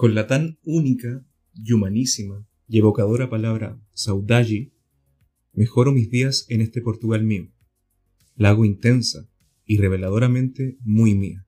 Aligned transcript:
Con 0.00 0.14
la 0.14 0.26
tan 0.26 0.58
única 0.64 1.26
y 1.52 1.74
humanísima 1.74 2.48
y 2.66 2.78
evocadora 2.78 3.28
palabra 3.28 3.78
saudade, 3.92 4.72
mejoro 5.52 5.92
mis 5.92 6.08
días 6.08 6.46
en 6.48 6.62
este 6.62 6.80
Portugal 6.80 7.22
mío. 7.22 7.52
La 8.34 8.48
hago 8.48 8.64
intensa 8.64 9.28
y 9.66 9.76
reveladoramente 9.76 10.78
muy 10.80 11.14
mía. 11.14 11.46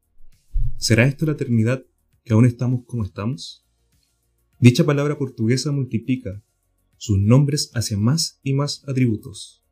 ¿Será 0.77 1.07
esto 1.07 1.25
la 1.25 1.33
eternidad 1.33 1.87
que 2.25 2.35
aún 2.35 2.45
estamos 2.45 2.85
como 2.85 3.05
estamos? 3.05 3.67
Dicha 4.61 4.85
palabra 4.85 5.17
portuguesa 5.17 5.73
multiplica 5.73 6.45
sus 6.99 7.19
nombres 7.19 7.71
hacia 7.73 7.97
más 7.97 8.39
y 8.43 8.53
más 8.53 8.87
atributos, 8.87 9.65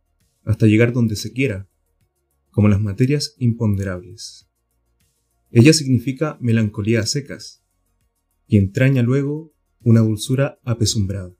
hasta 0.43 0.67
llegar 0.67 0.95
donde 0.95 1.17
se 1.17 1.35
quiera, 1.35 1.69
como 2.51 2.69
las 2.69 2.81
materias 2.81 3.35
imponderables. 3.37 4.49
Ella 5.51 5.75
significa 5.75 6.39
melancolía 6.41 7.01
a 7.01 7.07
secas, 7.07 7.60
y 8.51 8.57
entraña 8.57 9.03
luego 9.03 9.55
una 9.79 10.01
dulzura 10.01 10.59
apesumbrada. 10.65 11.33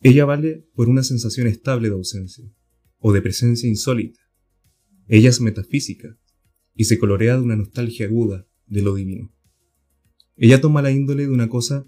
Ella 0.00 0.24
vale 0.24 0.64
por 0.76 0.88
una 0.88 1.02
sensación 1.02 1.48
estable 1.48 1.88
de 1.88 1.96
ausencia, 1.96 2.48
o 2.98 3.12
de 3.12 3.20
presencia 3.20 3.68
insólita. 3.68 4.20
Ella 5.08 5.30
es 5.30 5.40
metafísica, 5.40 6.16
y 6.72 6.84
se 6.84 7.00
colorea 7.00 7.34
de 7.34 7.42
una 7.42 7.56
nostalgia 7.56 8.06
aguda 8.06 8.46
de 8.66 8.82
lo 8.82 8.94
divino. 8.94 9.34
Ella 10.36 10.60
toma 10.60 10.82
la 10.82 10.92
índole 10.92 11.24
de 11.24 11.32
una 11.32 11.48
cosa 11.48 11.84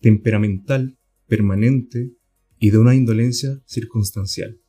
temperamental, 0.00 0.98
permanente 1.26 2.12
y 2.58 2.72
de 2.72 2.78
una 2.78 2.94
indolencia 2.94 3.62
circunstancial. 3.64 4.60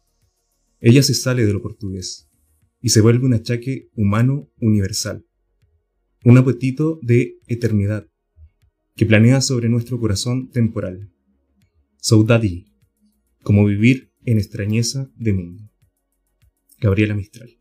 Ella 0.79 1.03
se 1.03 1.15
sale 1.15 1.45
de 1.45 1.51
lo 1.51 1.61
portugués 1.61 2.29
y 2.79 2.89
se 2.89 3.01
vuelve 3.01 3.25
un 3.25 3.33
achaque 3.33 3.89
humano 3.93 4.49
universal, 4.61 5.25
un 6.23 6.37
apetito 6.37 6.97
de 7.01 7.39
eternidad 7.47 8.10
que 8.95 9.05
planea 9.05 9.41
sobre 9.41 9.69
nuestro 9.69 9.99
corazón 9.99 10.49
temporal. 10.49 11.11
Saudade, 11.97 12.65
como 13.43 13.65
vivir 13.65 14.11
en 14.25 14.37
extrañeza 14.37 15.11
de 15.15 15.33
mundo. 15.33 15.71
Gabriela 16.79 17.15
Mistral. 17.15 17.60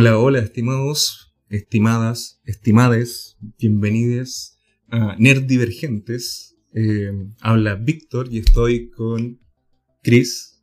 Hola, 0.00 0.16
hola, 0.16 0.38
estimados, 0.38 1.34
estimadas, 1.48 2.40
estimades, 2.44 3.36
bienvenidos 3.58 4.56
a 4.86 5.16
Nerd 5.18 5.42
Divergentes. 5.42 6.56
Eh, 6.72 7.10
habla 7.40 7.74
Víctor 7.74 8.28
y 8.30 8.38
estoy 8.38 8.90
con 8.90 9.40
Chris. 10.04 10.62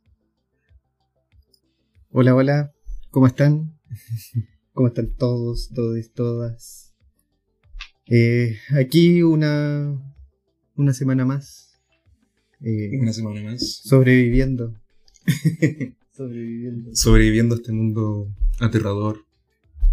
Hola, 2.08 2.34
hola, 2.34 2.72
¿cómo 3.10 3.26
están? 3.26 3.78
¿Cómo 4.72 4.88
están 4.88 5.14
todos, 5.18 5.68
todos, 5.74 6.12
todas? 6.14 6.94
Eh, 8.06 8.56
aquí 8.70 9.22
una, 9.22 10.02
una 10.76 10.94
semana 10.94 11.26
más. 11.26 11.78
Eh, 12.62 12.98
una 12.98 13.12
semana 13.12 13.42
más. 13.42 13.82
Sobreviviendo. 13.84 14.80
sobreviviendo. 16.16 16.96
Sobreviviendo 16.96 17.54
a 17.54 17.58
este 17.58 17.72
mundo 17.72 18.34
aterrador, 18.60 19.25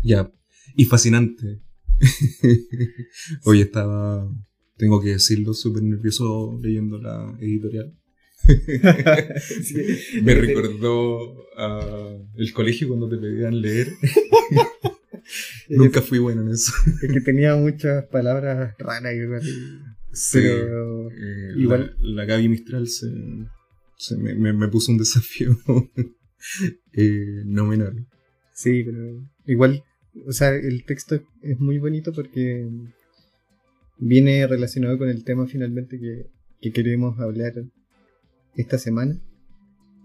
ya, 0.04 0.32
y 0.76 0.86
fascinante. 0.86 1.62
Hoy 3.44 3.62
estaba, 3.62 4.30
tengo 4.78 5.02
que 5.02 5.10
decirlo, 5.10 5.54
súper 5.54 5.84
nervioso 5.84 6.60
leyendo 6.62 6.98
la 7.00 7.36
editorial. 7.40 7.96
Me 10.24 10.36
recordó 10.36 11.48
a 11.58 12.18
el 12.36 12.54
colegio 12.54 12.90
cuando 12.90 13.10
te 13.10 13.18
pedían 13.18 13.62
leer. 13.62 13.94
Nunca 15.70 16.02
fui 16.02 16.20
bueno 16.20 16.42
en 16.42 16.50
eso. 16.50 16.74
Es 17.02 17.12
que 17.12 17.22
tenía 17.22 17.56
muchas 17.56 18.06
palabras 18.06 18.76
raras 18.78 19.14
igual. 19.16 19.42
Sí, 20.12 20.40
pero 20.40 21.10
eh, 21.12 21.54
igual 21.58 21.96
la, 22.00 22.26
Gaby 22.26 22.50
Mistral 22.50 22.88
se, 22.88 23.08
me, 24.18 24.54
me, 24.54 24.68
puso 24.68 24.92
un 24.92 25.00
desafío 25.00 25.58
eh, 26.94 27.42
no 27.46 27.66
menor. 27.66 27.96
Sí, 28.54 28.84
pero 28.84 29.28
igual, 29.46 29.84
o 30.28 30.32
sea, 30.32 30.50
el 30.56 30.86
texto 30.86 31.20
es 31.42 31.60
muy 31.60 31.78
bonito 31.78 32.14
porque 32.14 32.70
viene 33.98 34.46
relacionado 34.48 34.98
con 34.98 35.10
el 35.10 35.24
tema 35.24 35.48
finalmente 35.48 36.00
que, 36.00 36.72
queremos 36.72 37.20
hablar 37.20 37.54
esta 38.56 38.78
semana, 38.78 39.20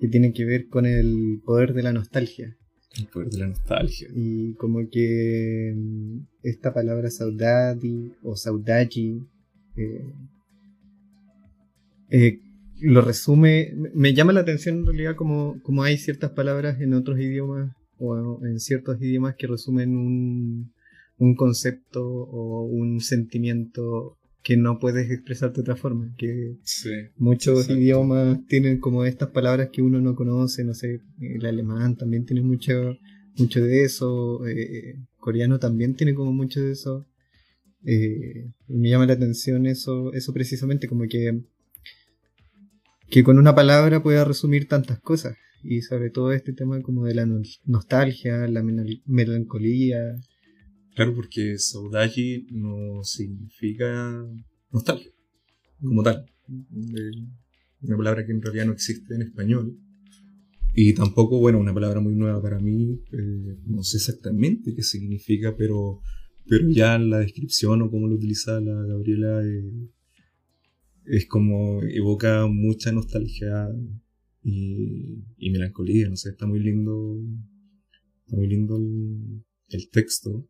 que 0.01 0.09
tiene 0.09 0.33
que 0.33 0.45
ver 0.45 0.67
con 0.67 0.87
el 0.87 1.41
poder 1.45 1.73
de 1.73 1.85
la 1.85 1.93
nostalgia. 1.93 2.57
El 2.99 3.07
poder 3.07 3.29
de 3.29 3.39
la 3.39 3.47
nostalgia. 3.47 4.09
Y 4.13 4.55
como 4.55 4.81
que 4.91 5.73
mm, 5.77 6.19
esta 6.43 6.75
palabra 6.75 7.11
saudade 7.11 8.11
o 8.25 8.35
saudade 8.35 9.21
eh, 9.77 10.13
eh, 12.11 12.41
lo 12.81 13.03
resume, 13.03 13.73
me 13.95 14.15
llama 14.15 14.33
la 14.33 14.41
atención 14.41 14.79
en 14.79 14.87
realidad 14.87 15.15
como, 15.15 15.61
como 15.63 15.85
hay 15.85 15.97
ciertas 15.97 16.33
palabras 16.33 16.81
en 16.81 16.95
otros 16.95 17.21
idiomas 17.21 17.78
o 17.99 18.45
en 18.45 18.61
ciertos 18.61 19.01
idiomas 19.01 19.37
que 19.37 19.47
resumen 19.47 19.97
un, 19.97 20.73
un 21.19 21.35
concepto 21.35 22.07
o 22.07 22.65
un 22.65 23.01
sentimiento 23.01 24.17
que 24.43 24.57
no 24.57 24.79
puedes 24.79 25.11
expresar 25.11 25.53
de 25.53 25.61
otra 25.61 25.77
forma. 25.77 26.15
Que 26.17 26.57
muchos 27.17 27.69
idiomas 27.69 28.39
tienen 28.47 28.79
como 28.81 29.05
estas 29.05 29.31
palabras 29.31 29.71
que 29.73 29.83
uno 29.83 30.01
no 30.01 30.15
conoce, 30.15 30.65
no 30.65 30.75
sé, 30.75 31.01
el 31.21 31.45
alemán 31.45 31.97
también 31.97 32.25
tiene 32.25 32.43
mucho, 32.43 32.97
mucho 33.37 33.63
de 33.63 33.85
eso, 33.85 34.47
eh, 34.47 34.97
coreano 35.19 35.59
también 35.59 35.95
tiene 35.95 36.15
como 36.15 36.33
mucho 36.33 36.61
de 36.61 36.73
eso. 36.73 37.07
Eh, 37.85 38.51
me 38.69 38.91
llama 38.91 39.07
la 39.07 39.15
atención 39.15 39.67
eso, 39.67 40.13
eso 40.13 40.33
precisamente, 40.33 40.89
como 40.89 41.05
que, 41.09 41.43
que 43.11 43.25
con 43.25 43.39
una 43.39 43.55
palabra 43.55 44.03
pueda 44.03 44.25
resumir 44.25 44.69
tantas 44.69 44.99
cosas 45.01 45.37
y 45.63 45.83
sobre 45.83 46.11
todo 46.11 46.33
este 46.33 46.53
tema 46.53 46.81
como 46.83 47.05
de 47.05 47.15
la 47.15 47.27
nostalgia, 47.65 48.47
la 48.49 48.63
melancolía. 49.07 49.99
Claro, 50.95 51.15
porque 51.15 51.59
saudade 51.59 52.47
no 52.51 53.03
significa 53.05 54.27
nostalgia, 54.71 55.11
como 55.81 56.03
tal. 56.03 56.27
Una 57.81 57.97
palabra 57.97 58.27
que 58.27 58.33
en 58.33 58.43
realidad 58.43 58.67
no 58.67 58.73
existe 58.73 59.15
en 59.15 59.23
español. 59.23 59.79
Y 60.75 60.95
tampoco, 60.95 61.39
bueno, 61.39 61.59
una 61.59 61.75
palabra 61.75 62.01
muy 62.01 62.15
nueva 62.15 62.41
para 62.41 62.61
mí, 62.61 63.03
eh, 63.13 63.57
no 63.67 63.83
sé 63.83 63.97
exactamente 63.97 64.75
qué 64.75 64.83
significa, 64.83 65.57
pero, 65.57 66.03
pero 66.47 66.69
ya 66.69 66.99
la 66.99 67.19
descripción 67.19 67.83
o 67.83 67.91
cómo 67.91 68.07
lo 68.07 68.15
utiliza 68.15 68.61
la 68.61 68.87
Gabriela 68.87 69.43
eh, 69.45 69.89
es 71.07 71.27
como 71.27 71.83
evoca 71.83 72.47
mucha 72.47 72.93
nostalgia 72.93 73.69
y, 74.51 75.51
melancolía, 75.51 76.09
no 76.09 76.17
sé, 76.17 76.31
está 76.31 76.47
muy 76.47 76.61
lindo, 76.61 77.21
está 78.25 78.37
muy 78.37 78.49
lindo 78.49 78.77
el, 78.77 79.91
texto. 79.91 80.49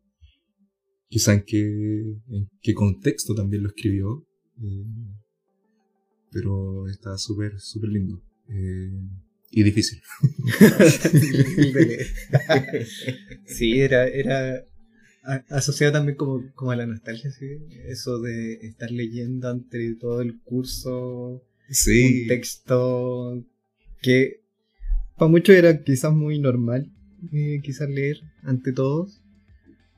Quizá 1.07 1.33
en 1.33 1.43
qué, 1.43 1.61
en 1.61 2.49
qué 2.61 2.73
contexto 2.73 3.33
también 3.33 3.63
lo 3.63 3.69
escribió, 3.69 4.27
eh, 4.61 4.85
pero 6.31 6.87
está 6.87 7.17
súper, 7.17 7.59
súper 7.59 7.89
lindo. 7.89 8.21
Eh, 8.47 8.91
y 9.51 9.63
difícil. 9.63 9.99
sí, 13.45 13.79
era, 13.79 14.07
era 14.07 14.63
asociado 15.49 15.93
también 15.93 16.15
como, 16.15 16.53
como 16.53 16.71
a 16.71 16.75
la 16.75 16.85
nostalgia, 16.85 17.31
¿sí? 17.31 17.47
Eso 17.87 18.19
de 18.19 18.53
estar 18.61 18.91
leyendo 18.91 19.49
ante 19.49 19.95
todo 19.95 20.21
el 20.21 20.39
curso 20.41 21.43
un 21.69 22.27
texto 22.27 23.43
que 24.01 24.41
para 25.17 25.29
muchos 25.29 25.55
era 25.55 25.83
quizás 25.83 26.13
muy 26.13 26.39
normal, 26.39 26.89
eh, 27.31 27.59
quizás 27.63 27.89
leer 27.89 28.21
ante 28.43 28.71
todos. 28.71 29.21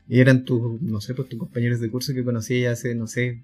Y 0.08 0.20
eran 0.20 0.44
tus, 0.44 0.82
no 0.82 1.00
sé, 1.00 1.14
pues 1.14 1.30
tus 1.30 1.40
compañeros 1.40 1.80
de 1.80 1.90
curso 1.90 2.14
que 2.14 2.24
conocí 2.24 2.66
hace, 2.66 2.96
no 2.96 3.08
sé, 3.08 3.44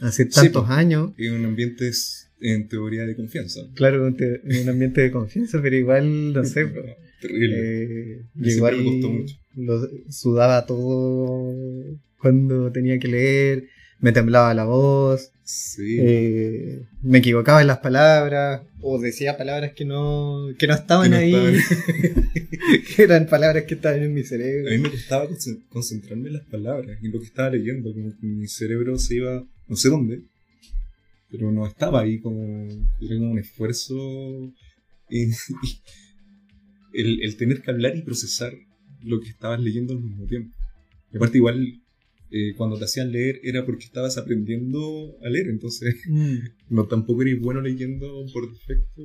hace 0.00 0.26
tantos 0.26 0.70
años. 0.70 1.12
Y 1.18 1.26
en 1.26 1.44
ambientes 1.44 2.26
en 2.40 2.68
teoría 2.68 3.04
de 3.06 3.16
confianza. 3.16 3.62
Claro, 3.74 4.06
en 4.06 4.62
un 4.62 4.68
ambiente 4.68 5.00
de 5.00 5.10
confianza, 5.10 5.60
pero 5.62 5.76
igual, 5.76 6.32
no 6.32 6.44
sé. 6.44 6.66
Terrible. 7.20 7.56
Eh, 7.58 8.22
igual 8.42 8.76
me 8.76 8.84
costó 8.84 9.10
mucho. 9.10 9.36
Lo, 9.54 9.88
sudaba 10.10 10.66
todo 10.66 11.54
cuando 12.20 12.70
tenía 12.72 12.98
que 12.98 13.08
leer, 13.08 13.68
me 14.00 14.12
temblaba 14.12 14.52
la 14.54 14.64
voz. 14.64 15.32
Sí. 15.46 15.98
Eh, 16.00 16.88
me 17.02 17.18
equivocaba 17.18 17.60
en 17.60 17.68
las 17.68 17.78
palabras 17.78 18.62
o 18.80 18.98
decía 18.98 19.36
palabras 19.36 19.74
que 19.76 19.84
no, 19.84 20.48
que 20.58 20.66
no 20.66 20.74
estaban 20.74 21.14
ahí, 21.14 21.32
que 22.96 23.02
eran 23.04 23.28
palabras 23.28 23.62
que 23.62 23.74
estaban 23.74 24.02
en 24.02 24.12
mi 24.12 24.24
cerebro. 24.24 24.68
A 24.68 24.72
mí 24.72 24.78
me 24.78 24.90
costaba 24.90 25.28
concentrarme 25.68 26.28
en 26.28 26.34
las 26.34 26.46
palabras, 26.46 26.98
en 27.00 27.12
lo 27.12 27.20
que 27.20 27.26
estaba 27.26 27.50
leyendo, 27.50 27.94
como 27.94 28.10
que 28.10 28.26
mi 28.26 28.48
cerebro 28.48 28.98
se 28.98 29.14
iba, 29.16 29.46
no 29.68 29.76
sé 29.76 29.88
dónde, 29.88 30.22
pero 31.30 31.52
no 31.52 31.64
estaba 31.64 32.00
ahí 32.00 32.18
como, 32.18 32.66
era 33.00 33.16
como 33.16 33.30
un 33.30 33.38
esfuerzo. 33.38 33.94
El, 35.08 35.32
el, 37.22 37.36
tener 37.36 37.62
que 37.62 37.70
hablar 37.70 37.96
y 37.96 38.02
procesar 38.02 38.52
lo 39.04 39.20
que 39.20 39.28
estabas 39.28 39.60
leyendo 39.60 39.92
al 39.92 40.00
mismo 40.00 40.26
tiempo. 40.26 40.56
Y 41.12 41.18
aparte 41.18 41.38
igual 41.38 41.82
eh, 42.30 42.54
cuando 42.56 42.78
te 42.78 42.84
hacían 42.84 43.12
leer 43.12 43.40
era 43.44 43.64
porque 43.64 43.84
estabas 43.84 44.18
aprendiendo 44.18 45.16
a 45.24 45.28
leer, 45.28 45.48
entonces 45.48 45.94
mm. 46.08 46.36
no 46.70 46.86
tampoco 46.86 47.22
eres 47.22 47.40
bueno 47.40 47.60
leyendo 47.60 48.26
por 48.32 48.50
defecto. 48.50 49.02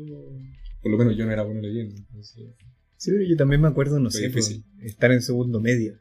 Por 0.81 0.91
lo 0.91 0.97
menos 0.97 1.15
yo 1.15 1.25
no 1.25 1.31
era 1.31 1.43
bueno 1.43 1.61
leyendo. 1.61 1.95
Sí, 2.97 3.09
pero 3.09 3.23
yo 3.23 3.35
también 3.35 3.61
me 3.61 3.67
acuerdo, 3.67 3.99
no 3.99 4.11
sé, 4.11 4.29
pues, 4.29 4.61
estar 4.83 5.11
en 5.11 5.23
segundo 5.23 5.59
medio. 5.59 5.97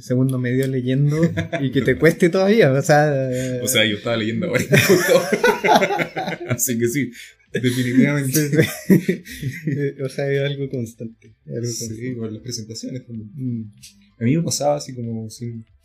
segundo 0.00 0.36
medio 0.38 0.66
leyendo 0.66 1.16
y 1.60 1.70
que 1.70 1.80
te 1.82 1.96
cueste 1.98 2.28
todavía. 2.28 2.72
O 2.72 2.82
sea, 2.82 3.30
o 3.62 3.68
sea 3.68 3.84
yo 3.84 3.96
estaba 3.96 4.16
leyendo 4.16 4.46
ahora. 4.46 4.64
Así 6.48 6.76
que 6.76 6.88
sí, 6.88 7.10
definitivamente. 7.52 8.66
o 10.02 10.08
sea, 10.08 10.32
es 10.32 10.40
algo 10.40 10.68
constante. 10.70 11.34
sí, 11.64 12.14
con 12.16 12.32
las 12.32 12.42
presentaciones 12.42 13.06
también. 13.06 13.30
Mm. 13.34 13.72
A 14.20 14.24
mí 14.24 14.36
me 14.36 14.42
pasaba 14.42 14.76
así 14.76 14.94
como 14.94 15.28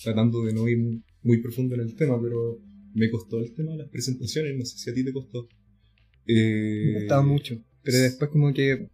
tratando 0.03 0.43
de 0.43 0.53
no 0.53 0.67
ir 0.67 0.77
muy, 1.23 1.37
profundo 1.41 1.75
en 1.75 1.81
el 1.81 1.95
tema, 1.95 2.21
pero 2.21 2.59
me 2.93 3.09
costó 3.09 3.39
el 3.39 3.53
tema 3.53 3.71
de 3.71 3.77
las 3.79 3.89
presentaciones, 3.89 4.57
no 4.57 4.65
sé 4.65 4.77
si 4.77 4.89
a 4.89 4.93
ti 4.93 5.05
te 5.05 5.13
costó. 5.13 5.47
Eh, 6.27 6.91
me 6.93 6.99
costaba 6.99 7.21
mucho, 7.21 7.63
pero 7.81 7.97
después 7.97 8.29
como 8.29 8.53
que 8.53 8.89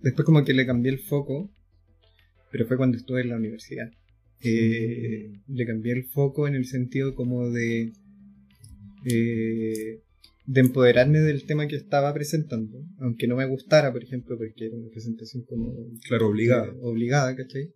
después 0.00 0.24
como 0.24 0.42
que 0.42 0.54
le 0.54 0.64
cambié 0.64 0.90
el 0.90 1.00
foco, 1.00 1.52
pero 2.50 2.66
fue 2.66 2.78
cuando 2.78 2.96
estuve 2.96 3.20
en 3.20 3.28
la 3.28 3.36
universidad. 3.36 3.90
Eh, 4.40 5.32
le 5.46 5.66
cambié 5.66 5.92
el 5.92 6.04
foco 6.04 6.48
en 6.48 6.54
el 6.54 6.64
sentido 6.64 7.14
como 7.14 7.50
de 7.50 7.92
eh, 9.04 10.00
de 10.46 10.60
empoderarme 10.60 11.20
del 11.20 11.44
tema 11.44 11.68
que 11.68 11.76
estaba 11.76 12.12
presentando, 12.14 12.82
aunque 12.98 13.26
no 13.26 13.36
me 13.36 13.46
gustara, 13.46 13.92
por 13.92 14.02
ejemplo, 14.02 14.36
porque 14.38 14.66
era 14.66 14.76
una 14.76 14.88
presentación 14.88 15.44
como 15.44 15.74
claro 16.06 16.28
obligada, 16.28 16.72
obligada, 16.80 17.36
¿cachai? 17.36 17.70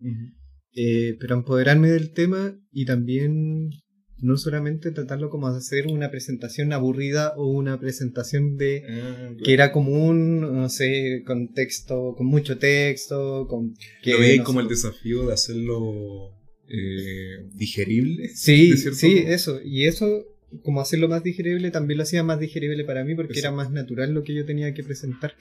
Eh, 0.78 1.16
pero 1.18 1.34
empoderarme 1.34 1.88
del 1.88 2.12
tema 2.12 2.54
y 2.70 2.84
también 2.84 3.70
no 4.18 4.36
solamente 4.36 4.90
tratarlo 4.90 5.30
como 5.30 5.46
hacer 5.48 5.86
una 5.86 6.10
presentación 6.10 6.72
aburrida 6.72 7.32
o 7.36 7.46
una 7.48 7.80
presentación 7.80 8.56
de 8.56 8.82
ah, 8.86 9.34
que 9.42 9.54
era 9.54 9.72
común, 9.72 10.40
no 10.40 10.68
sé, 10.68 11.22
con 11.26 11.52
texto, 11.54 12.14
con 12.16 12.26
mucho 12.26 12.58
texto, 12.58 13.46
con 13.48 13.74
que 14.02 14.12
lo 14.12 14.20
veis 14.20 14.42
como 14.42 14.60
el 14.60 14.68
desafío 14.68 15.26
de 15.26 15.32
hacerlo 15.32 16.34
eh, 16.68 17.48
digerible. 17.54 18.28
Sí, 18.34 18.76
sí, 18.76 19.24
eso. 19.26 19.60
Y 19.64 19.84
eso 19.84 20.26
como 20.62 20.80
hacerlo 20.80 21.08
más 21.08 21.22
digerible 21.22 21.70
también 21.70 21.98
lo 21.98 22.04
hacía 22.04 22.22
más 22.22 22.38
digerible 22.38 22.84
para 22.84 23.04
mí 23.04 23.14
porque 23.14 23.38
era 23.38 23.50
más 23.50 23.70
natural 23.70 24.12
lo 24.12 24.22
que 24.22 24.34
yo 24.34 24.44
tenía 24.44 24.72
que 24.74 24.84
presentar, 24.84 25.34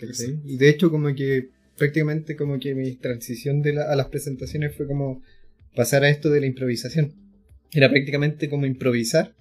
Y 0.46 0.58
de 0.58 0.70
hecho 0.70 0.90
como 0.90 1.14
que 1.14 1.50
prácticamente 1.78 2.36
como 2.36 2.60
que 2.60 2.76
mi 2.76 2.96
transición 2.96 3.62
de 3.62 3.80
a 3.80 3.96
las 3.96 4.08
presentaciones 4.08 4.76
fue 4.76 4.88
como 4.88 5.22
pasar 5.76 6.04
a 6.04 6.10
esto 6.10 6.30
de 6.30 6.40
la 6.40 6.46
improvisación. 6.46 7.14
Era 7.72 7.90
prácticamente 7.90 8.50
como 8.50 8.66
improvisar, 8.66 9.36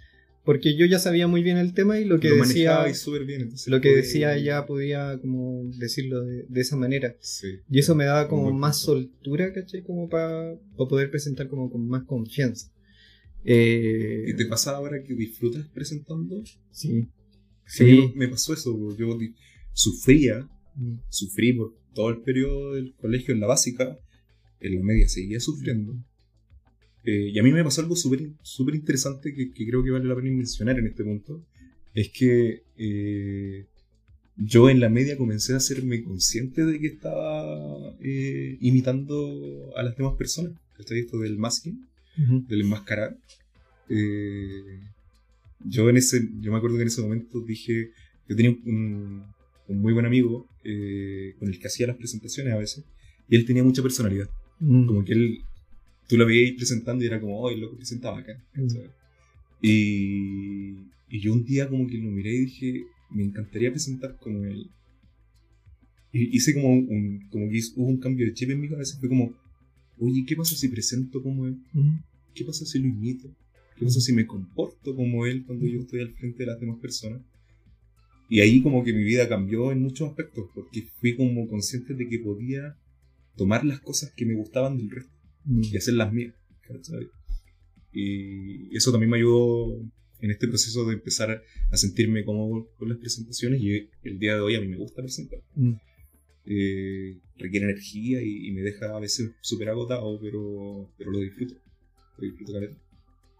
porque 0.44 0.76
yo 0.76 0.86
ya 0.86 0.98
sabía 0.98 1.28
muy 1.28 1.42
bien 1.42 1.56
el 1.56 1.72
tema 1.72 1.98
y 1.98 2.04
lo 2.04 2.18
que 2.18 2.30
decía 2.30 2.84
bien, 3.24 3.50
lo 3.66 3.80
que 3.80 3.94
decía 3.94 4.36
ya 4.36 4.66
podía 4.66 5.18
como 5.20 5.70
decirlo 5.78 6.22
de, 6.22 6.60
esa 6.60 6.76
manera. 6.76 7.16
Y 7.70 7.78
eso 7.78 7.94
me 7.94 8.04
daba 8.04 8.28
como 8.28 8.52
más 8.52 8.78
soltura, 8.78 9.52
¿caché? 9.52 9.82
Como 9.84 10.08
para 10.08 10.56
poder 10.76 11.10
presentar 11.10 11.48
como 11.48 11.70
con 11.70 11.86
más 11.86 12.04
confianza. 12.04 12.70
Eh, 13.44 14.24
¿Y 14.26 14.34
te 14.34 14.46
pasa 14.46 14.72
ahora 14.76 15.02
que 15.02 15.14
disfrutas 15.14 15.68
presentando? 15.68 16.42
Sí. 16.70 17.08
Sí. 17.66 18.12
Me 18.14 18.28
pasó 18.28 18.54
eso, 18.54 18.76
yo 18.96 19.18
sufría, 19.72 20.48
mm. 20.74 20.96
sufrí 21.08 21.52
por 21.52 21.74
todo 21.94 22.10
el 22.10 22.20
periodo 22.20 22.74
del 22.74 22.94
colegio 22.94 23.32
en 23.32 23.40
la 23.40 23.46
básica, 23.46 23.98
en 24.60 24.74
la 24.74 24.82
media 24.82 25.08
seguía 25.08 25.40
sufriendo. 25.40 25.96
Eh, 27.04 27.30
y 27.34 27.38
a 27.38 27.42
mí 27.42 27.52
me 27.52 27.62
pasó 27.62 27.82
algo 27.82 27.96
súper 27.96 28.74
interesante 28.74 29.34
que, 29.34 29.52
creo 29.52 29.84
que 29.84 29.90
vale 29.90 30.06
la 30.06 30.16
pena 30.16 30.30
mencionar 30.30 30.78
en 30.78 30.86
este 30.86 31.04
punto. 31.04 31.44
Es 31.92 32.08
que 32.10 32.62
eh, 32.76 33.66
yo 34.36 34.70
en 34.70 34.80
la 34.80 34.88
media 34.88 35.16
comencé 35.16 35.52
a 35.52 35.58
hacerme 35.58 36.02
consciente 36.02 36.64
de 36.64 36.80
que 36.80 36.86
estaba 36.88 37.94
eh, 38.00 38.56
imitando 38.60 39.72
a 39.76 39.82
las 39.82 39.96
demás 39.96 40.14
personas. 40.16 40.52
¿Cachai? 40.76 41.00
Esto 41.00 41.18
del 41.18 41.38
masking, 41.38 41.86
del 42.48 42.62
enmascarar. 42.62 43.16
yo 45.60 45.88
en 45.88 45.96
ese, 45.96 46.28
yo 46.40 46.50
me 46.50 46.58
acuerdo 46.58 46.76
que 46.76 46.82
en 46.82 46.88
ese 46.88 47.02
momento 47.02 47.40
dije, 47.40 47.90
yo 48.28 48.34
tenía 48.34 48.50
un, 48.64 49.33
un 49.68 49.80
muy 49.80 49.92
buen 49.92 50.06
amigo 50.06 50.48
eh, 50.64 51.34
con 51.38 51.48
el 51.48 51.58
que 51.58 51.66
hacía 51.66 51.86
las 51.86 51.96
presentaciones 51.96 52.52
a 52.52 52.58
veces, 52.58 52.84
y 53.28 53.36
él 53.36 53.44
tenía 53.44 53.64
mucha 53.64 53.82
personalidad. 53.82 54.28
Mm. 54.60 54.86
Como 54.86 55.04
que 55.04 55.12
él, 55.12 55.38
tú 56.08 56.16
lo 56.16 56.26
veías 56.26 56.54
presentando 56.56 57.04
y 57.04 57.06
era 57.06 57.20
como, 57.20 57.40
oh, 57.40 57.50
lo 57.50 57.70
que 57.70 57.76
presentaba 57.76 58.18
acá. 58.18 58.42
Mm. 58.54 58.66
Y, 59.62 60.74
y 61.08 61.20
yo 61.20 61.32
un 61.32 61.44
día 61.44 61.68
como 61.68 61.86
que 61.86 61.96
lo 61.98 62.10
miré 62.10 62.34
y 62.34 62.40
dije, 62.40 62.84
me 63.10 63.24
encantaría 63.24 63.70
presentar 63.70 64.16
como 64.18 64.44
él. 64.44 64.70
Y 66.12 66.36
hice 66.36 66.54
como 66.54 66.68
un, 66.72 67.28
como 67.30 67.48
que 67.50 67.60
hubo 67.76 67.86
un 67.86 67.98
cambio 67.98 68.26
de 68.26 68.34
chip 68.34 68.50
en 68.50 68.60
mi 68.60 68.68
cabeza, 68.68 68.98
fue 69.00 69.08
como, 69.08 69.34
oye, 69.98 70.24
¿qué 70.26 70.36
pasa 70.36 70.54
si 70.54 70.68
presento 70.68 71.22
como 71.22 71.46
él? 71.46 71.56
Mm. 71.72 71.96
¿Qué 72.34 72.44
pasa 72.44 72.66
si 72.66 72.78
lo 72.78 72.86
imito? 72.86 73.28
¿Qué 73.76 73.84
pasa 73.84 74.00
si 74.00 74.12
me 74.12 74.26
comporto 74.26 74.94
como 74.94 75.26
él 75.26 75.44
cuando 75.44 75.66
yo 75.66 75.80
estoy 75.80 76.00
al 76.00 76.10
frente 76.10 76.38
de 76.38 76.46
las 76.46 76.60
demás 76.60 76.78
personas? 76.78 77.20
Y 78.28 78.40
ahí 78.40 78.62
como 78.62 78.84
que 78.84 78.92
mi 78.92 79.04
vida 79.04 79.28
cambió 79.28 79.70
en 79.70 79.82
muchos 79.82 80.08
aspectos, 80.08 80.48
porque 80.54 80.88
fui 81.00 81.16
como 81.16 81.48
consciente 81.48 81.94
de 81.94 82.08
que 82.08 82.18
podía 82.18 82.76
tomar 83.36 83.64
las 83.64 83.80
cosas 83.80 84.12
que 84.16 84.26
me 84.26 84.34
gustaban 84.34 84.78
del 84.78 84.90
resto 84.90 85.12
mm. 85.44 85.62
y 85.62 85.76
hacerlas 85.76 86.12
mías. 86.12 86.34
Y 87.92 88.74
eso 88.76 88.90
también 88.90 89.10
me 89.10 89.18
ayudó 89.18 89.78
en 90.20 90.30
este 90.30 90.48
proceso 90.48 90.86
de 90.86 90.94
empezar 90.94 91.42
a 91.70 91.76
sentirme 91.76 92.24
cómodo 92.24 92.68
con 92.78 92.88
las 92.88 92.98
presentaciones 92.98 93.60
y 93.60 93.90
el 94.02 94.18
día 94.18 94.34
de 94.34 94.40
hoy 94.40 94.54
a 94.54 94.60
mí 94.60 94.68
me 94.68 94.78
gusta 94.78 95.02
presentar. 95.02 95.40
Mm. 95.54 95.74
Eh, 96.46 97.18
requiere 97.36 97.66
energía 97.66 98.22
y, 98.22 98.50
me 98.52 98.62
deja 98.62 98.96
a 98.96 99.00
veces 99.00 99.32
súper 99.40 99.68
agotado, 99.68 100.18
pero, 100.20 100.90
pero 100.96 101.10
lo 101.10 101.20
disfruto. 101.20 101.54
Lo 102.18 102.24
disfruto 102.24 102.52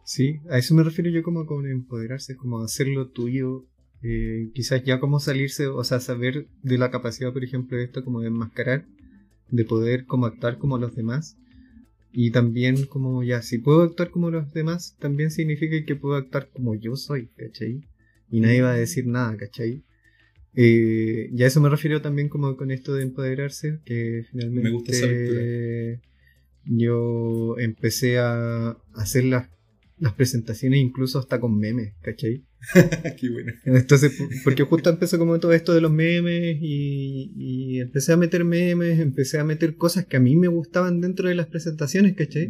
Sí, 0.04 0.40
a 0.50 0.58
eso 0.58 0.74
me 0.74 0.82
refiero 0.82 1.10
yo 1.10 1.22
como 1.22 1.46
con 1.46 1.66
empoderarse, 1.66 2.36
como 2.36 2.62
hacerlo 2.62 3.08
tuyo 3.08 3.66
eh, 4.06 4.50
quizás 4.52 4.84
ya 4.84 5.00
como 5.00 5.18
salirse, 5.18 5.66
o 5.66 5.82
sea, 5.82 5.98
saber 5.98 6.46
de 6.62 6.76
la 6.76 6.90
capacidad, 6.90 7.32
por 7.32 7.42
ejemplo, 7.42 7.78
de 7.78 7.84
esto 7.84 8.04
como 8.04 8.20
de 8.20 8.28
enmascarar, 8.28 8.84
de 9.50 9.64
poder 9.64 10.04
como 10.04 10.26
actuar 10.26 10.58
como 10.58 10.76
los 10.76 10.94
demás. 10.94 11.38
Y 12.12 12.30
también 12.30 12.84
como 12.84 13.24
ya, 13.24 13.40
si 13.40 13.56
puedo 13.56 13.82
actuar 13.82 14.10
como 14.10 14.30
los 14.30 14.52
demás, 14.52 14.94
también 14.98 15.30
significa 15.30 15.82
que 15.86 15.96
puedo 15.96 16.16
actuar 16.16 16.50
como 16.52 16.74
yo 16.74 16.96
soy, 16.96 17.28
¿cachai? 17.28 17.88
Y 18.30 18.40
nadie 18.40 18.60
va 18.60 18.72
a 18.72 18.76
decir 18.76 19.06
nada, 19.06 19.38
¿cachai? 19.38 19.82
Eh, 20.54 21.30
y 21.32 21.42
a 21.42 21.46
eso 21.46 21.62
me 21.62 21.70
refiero 21.70 22.02
también 22.02 22.28
como 22.28 22.58
con 22.58 22.70
esto 22.70 22.92
de 22.94 23.04
empoderarse, 23.04 23.80
que 23.86 24.26
finalmente 24.30 26.00
yo 26.66 27.58
empecé 27.58 28.18
a 28.18 28.76
hacer 28.92 29.24
las, 29.24 29.48
las 29.98 30.14
presentaciones 30.14 30.80
incluso 30.80 31.18
hasta 31.18 31.40
con 31.40 31.56
memes, 31.56 31.94
¿cachai? 32.02 32.44
Qué 33.18 33.30
bueno. 33.30 33.52
Entonces, 33.64 34.12
porque 34.42 34.64
justo 34.64 34.90
empezó 34.90 35.18
como 35.18 35.38
todo 35.38 35.52
esto 35.52 35.72
de 35.72 35.80
los 35.80 35.92
memes 35.92 36.56
y, 36.60 37.80
empecé 37.80 38.12
a 38.12 38.16
meter 38.16 38.44
memes, 38.44 38.98
empecé 38.98 39.38
a 39.38 39.44
meter 39.44 39.76
cosas 39.76 40.06
que 40.06 40.16
a 40.16 40.20
mí 40.20 40.36
me 40.36 40.48
gustaban 40.48 41.00
dentro 41.00 41.28
de 41.28 41.34
las 41.34 41.46
presentaciones, 41.46 42.14
¿cachai? 42.14 42.48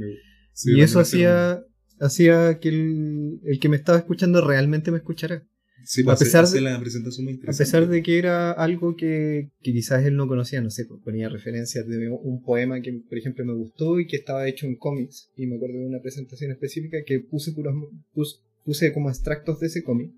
y 0.64 0.80
eso 0.80 1.00
hacía, 1.00 1.64
hacía 2.00 2.58
que 2.60 2.68
el, 2.68 3.40
el, 3.44 3.58
que 3.58 3.68
me 3.68 3.76
estaba 3.76 3.98
escuchando 3.98 4.46
realmente 4.46 4.90
me 4.90 4.98
escuchara. 4.98 5.44
Sí, 5.84 6.02
a, 6.08 6.16
pesar 6.16 6.46
de, 6.48 6.60
la 6.60 6.80
presentación 6.80 7.24
muy 7.24 7.34
a 7.46 7.52
pesar 7.52 7.86
de 7.88 8.02
que 8.02 8.18
era 8.18 8.52
algo 8.52 8.96
que, 8.96 9.50
que, 9.62 9.72
quizás 9.72 10.04
él 10.04 10.16
no 10.16 10.26
conocía, 10.26 10.60
no 10.60 10.70
sé, 10.70 10.86
pues, 10.86 11.00
ponía 11.02 11.28
referencias 11.28 11.86
de 11.86 12.08
un 12.08 12.42
poema 12.42 12.80
que, 12.80 12.92
por 12.92 13.18
ejemplo, 13.18 13.44
me 13.44 13.54
gustó 13.54 14.00
y 14.00 14.06
que 14.06 14.16
estaba 14.16 14.48
hecho 14.48 14.66
en 14.66 14.76
cómics. 14.76 15.30
Y 15.36 15.46
me 15.46 15.56
acuerdo 15.56 15.78
de 15.78 15.86
una 15.86 16.00
presentación 16.00 16.50
específica 16.50 16.98
que 17.04 17.20
puse 17.20 17.52
puros, 17.52 17.74
puse 18.64 18.92
como 18.92 19.10
extractos 19.10 19.60
de 19.60 19.66
ese 19.66 19.82
cómic. 19.82 20.10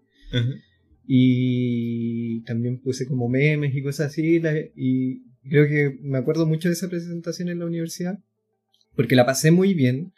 y 1.07 2.43
también 2.43 2.79
puse 2.81 3.07
como 3.07 3.29
memes 3.29 3.75
y 3.75 3.83
cosas 3.83 4.09
así 4.09 4.41
y 4.75 5.23
creo 5.49 5.69
que 5.69 5.99
me 6.03 6.19
acuerdo 6.19 6.47
mucho 6.47 6.69
de 6.69 6.75
esa 6.75 6.89
presentación 6.89 7.49
en 7.49 7.61
la 7.61 7.67
universidad 7.67 8.19
porque 8.97 9.15
la 9.15 9.25
pasé 9.25 9.53
muy 9.53 9.75
bien 9.75 10.13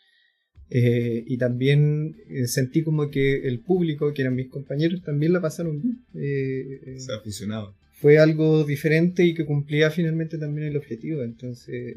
eh, 0.71 1.25
y 1.27 1.39
también 1.39 2.17
eh, 2.29 2.47
sentí 2.47 2.83
como 2.83 3.11
que 3.11 3.49
el 3.49 3.61
público, 3.61 4.13
que 4.13 4.23
eran 4.23 4.35
mis 4.35 4.49
compañeros, 4.49 5.03
también 5.03 5.33
la 5.33 5.41
pasaron 5.41 5.81
bien. 5.81 5.99
Eh, 6.15 6.97
Se 6.99 7.13
ha 7.13 7.21
funcionado. 7.21 7.75
Fue 7.95 8.19
algo 8.19 8.65
diferente 8.65 9.25
y 9.25 9.35
que 9.35 9.45
cumplía 9.45 9.91
finalmente 9.91 10.39
también 10.39 10.69
el 10.69 10.77
objetivo 10.77 11.23
entonces 11.23 11.97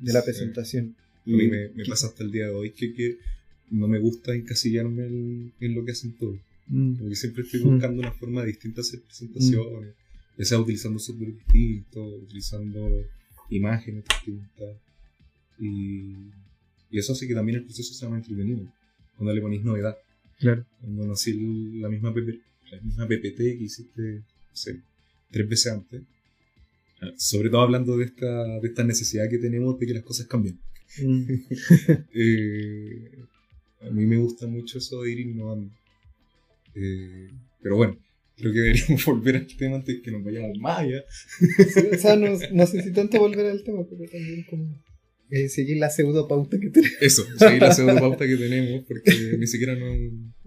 de 0.00 0.12
la 0.12 0.24
presentación. 0.24 0.96
A 1.24 1.30
mí 1.30 1.46
me, 1.46 1.68
pasa 1.88 2.08
hasta 2.08 2.24
el 2.24 2.32
día 2.32 2.46
de 2.46 2.52
hoy 2.52 2.70
que, 2.70 2.92
que 2.92 3.18
no 3.70 3.86
me 3.86 3.98
gusta 3.98 4.34
encasillarme 4.34 5.06
en, 5.06 5.74
lo 5.74 5.84
que 5.84 5.92
hacen 5.92 6.16
todos. 6.16 6.38
Mm. 6.66 6.94
Porque 6.94 7.14
siempre 7.14 7.44
estoy 7.44 7.60
mm. 7.60 7.70
buscando 7.70 8.02
una 8.02 8.12
forma 8.12 8.44
distinta 8.44 8.76
de 8.76 8.88
hacer 8.88 9.02
presentaciones, 9.02 9.90
mm. 9.90 10.38
ya 10.38 10.44
sea 10.44 10.58
utilizando 10.58 10.98
software 10.98 11.34
distinto, 11.34 12.04
utilizando 12.04 13.06
imágenes 13.50 14.04
distintas. 14.04 14.76
Y 15.60 16.30
y 16.96 16.98
eso 16.98 17.12
hace 17.12 17.28
que 17.28 17.34
también 17.34 17.58
el 17.58 17.64
proceso 17.64 17.92
sea 17.92 18.08
más 18.08 18.20
entretenido. 18.22 18.66
Cuando 19.18 19.34
le 19.34 19.42
ponís 19.42 19.62
novedad. 19.62 19.98
Claro. 20.38 20.64
Cuando 20.80 21.06
nací 21.06 21.34
la 21.78 21.90
misma, 21.90 22.14
la 22.70 22.80
misma 22.80 23.06
PPT 23.06 23.36
que 23.36 23.64
hiciste, 23.64 24.02
no 24.02 24.22
sé, 24.54 24.80
tres 25.30 25.46
veces 25.46 25.72
antes. 25.72 26.00
Sobre 27.18 27.50
todo 27.50 27.60
hablando 27.60 27.98
de 27.98 28.06
esta, 28.06 28.60
de 28.60 28.66
esta 28.66 28.82
necesidad 28.82 29.28
que 29.28 29.36
tenemos 29.36 29.78
de 29.78 29.86
que 29.86 29.92
las 29.92 30.04
cosas 30.04 30.26
cambien. 30.26 30.58
Mm. 30.98 31.32
Eh, 32.14 33.10
a 33.82 33.90
mí 33.90 34.06
me 34.06 34.16
gusta 34.16 34.46
mucho 34.46 34.78
eso 34.78 35.02
de 35.02 35.12
ir 35.12 35.20
innovando. 35.20 35.70
Eh, 36.74 37.28
pero 37.60 37.76
bueno, 37.76 37.98
creo 38.38 38.54
que 38.54 38.58
deberíamos 38.58 39.04
volver 39.04 39.36
al 39.36 39.46
tema 39.54 39.76
antes 39.76 40.00
que 40.00 40.10
nos 40.10 40.24
vayamos 40.24 40.58
más 40.60 40.78
allá. 40.78 41.04
o 41.92 41.98
sea, 41.98 42.16
no, 42.16 42.38
no 42.52 42.66
sé 42.66 42.82
si 42.82 42.92
tanto 42.94 43.18
volver 43.18 43.44
al 43.44 43.62
tema, 43.62 43.84
pero 43.84 44.10
también 44.10 44.44
como 44.44 44.85
eh, 45.30 45.48
seguir 45.48 45.78
la 45.78 45.90
pseudo 45.90 46.28
pauta 46.28 46.58
que 46.58 46.70
tenemos. 46.70 46.96
Eso, 47.00 47.24
seguir 47.38 47.60
la 47.60 47.72
pseudo 47.72 47.96
pauta 47.98 48.26
que 48.26 48.36
tenemos, 48.36 48.84
porque 48.86 49.36
ni 49.38 49.46
siquiera 49.46 49.74
no. 49.74 49.86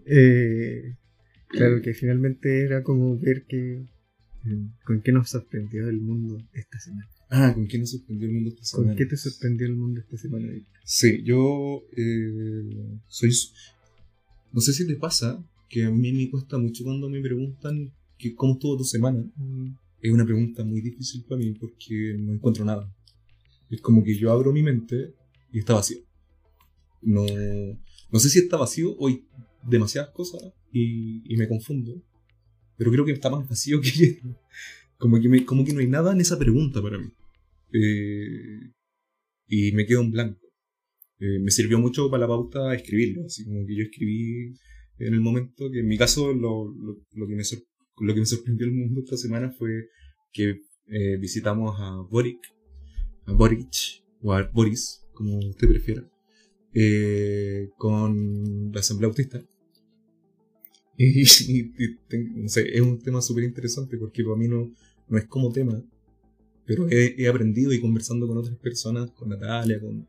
Eh, 0.06 0.96
claro, 1.50 1.82
que 1.82 1.94
finalmente 1.94 2.62
era 2.64 2.84
como 2.84 3.18
ver 3.18 3.46
que. 3.48 3.86
¿Con 4.86 5.02
qué 5.02 5.12
nos 5.12 5.30
sorprendió 5.30 5.90
el 5.90 6.00
mundo 6.00 6.42
esta 6.54 6.80
semana? 6.80 7.08
Ah, 7.30 7.54
¿con 7.54 7.68
qué 7.68 7.78
nos 7.78 7.92
sorprendió 7.92 8.28
el 8.28 8.34
mundo 8.34 8.50
esta 8.50 8.64
semana? 8.64 8.90
¿Con 8.90 8.98
qué 8.98 9.06
te 9.06 9.18
sorprendió 9.18 9.68
el 9.68 9.76
mundo 9.76 10.02
esta 10.02 10.18
semana? 10.18 10.48
Sí, 10.84 11.22
yo 11.24 11.84
eh, 11.96 12.98
soy. 13.08 13.30
No 14.52 14.62
sé 14.62 14.74
si 14.74 14.88
te 14.88 14.96
pasa 14.96 15.44
que 15.70 15.84
a 15.84 15.92
mí 15.92 16.12
me 16.12 16.30
cuesta 16.32 16.58
mucho 16.58 16.84
cuando 16.84 17.10
me 17.10 17.22
preguntan 17.22 17.92
que 18.18 18.34
cómo 18.34 18.54
estuvo 18.54 18.78
tu 18.78 18.84
semana. 18.84 19.20
Mm. 19.36 19.76
Es 20.02 20.12
una 20.12 20.26
pregunta 20.26 20.64
muy 20.64 20.82
difícil 20.82 21.24
para 21.28 21.40
mí 21.40 21.52
porque 21.52 22.16
no 22.18 22.34
encuentro 22.34 22.66
nada. 22.66 22.92
Es 23.70 23.82
como 23.82 24.04
que 24.04 24.16
yo 24.16 24.32
abro 24.32 24.52
mi 24.52 24.64
mente 24.64 25.16
y 25.52 25.60
está 25.60 25.74
vacío. 25.74 26.00
No, 27.02 27.26
no 28.12 28.20
sé 28.20 28.30
si 28.30 28.40
está 28.40 28.58
vacío 28.58 28.96
o 28.98 29.08
hay 29.08 29.26
demasiadas 29.64 30.12
cosas 30.12 30.42
y, 30.72 31.36
me 31.36 31.48
confundo. 31.48 32.02
Pero 32.78 32.92
creo 32.92 33.06
que 33.06 33.12
está 33.12 33.30
más 33.30 33.48
vacío 33.48 33.82
que 33.82 34.22
como 34.98 35.20
que, 35.20 35.46
como 35.46 35.64
que 35.64 35.74
no 35.74 35.80
hay 35.80 35.88
nada 35.88 36.14
en 36.14 36.22
esa 36.22 36.38
pregunta 36.38 36.82
para 36.82 36.98
mí. 36.98 37.10
Eh, 37.74 38.72
y 39.48 39.72
me 39.74 39.86
quedo 39.86 40.02
en 40.02 40.12
blanco. 40.12 40.50
Eh, 41.20 41.40
me 41.40 41.52
sirvió 41.52 41.80
mucho 41.80 42.10
para 42.10 42.22
la 42.22 42.28
pauta 42.28 42.74
escribirlo, 42.74 43.26
así 43.26 43.44
como 43.44 43.66
que 43.66 43.76
yo 43.76 43.84
escribí 43.84 44.54
en 45.00 45.14
el 45.14 45.22
momento 45.22 45.70
que 45.70 45.80
en 45.80 45.88
mi 45.88 45.98
caso 45.98 46.34
lo, 46.34 46.74
lo, 46.74 47.28
que, 47.28 47.36
me 47.36 47.44
lo 48.00 48.14
que 48.14 48.20
me 48.20 48.26
sorprendió 48.26 48.66
el 48.66 48.74
mundo 48.74 49.02
esta 49.02 49.18
semana 49.18 49.52
fue 49.52 49.90
que 50.32 50.62
eh, 50.88 51.18
visitamos 51.18 51.76
a 51.80 52.02
Boric, 52.10 52.40
Boric, 53.34 54.04
o 54.22 54.34
a 54.34 54.44
Boris, 54.44 55.02
como 55.14 55.38
usted 55.40 55.68
prefiera, 55.68 56.10
eh, 56.74 57.70
con 57.78 58.72
la 58.72 58.80
Asamblea 58.80 59.10
Autista. 59.10 59.42
Y, 61.02 61.24
no 62.36 62.50
sé, 62.50 62.76
es 62.76 62.82
un 62.82 63.00
tema 63.00 63.22
súper 63.22 63.46
interesante 63.46 63.98
porque 63.98 64.22
para 64.22 64.36
mí 64.36 64.50
no, 64.50 64.74
no 65.08 65.18
es 65.18 65.24
como 65.28 65.50
tema, 65.50 65.82
pero 66.66 66.88
he, 66.90 67.26
aprendido 67.26 67.72
y 67.72 67.80
conversando 67.80 68.28
con 68.28 68.38
otras 68.38 68.58
personas, 68.58 69.10
con 69.12 69.30
Natalia, 69.30 69.80
con, 69.80 70.06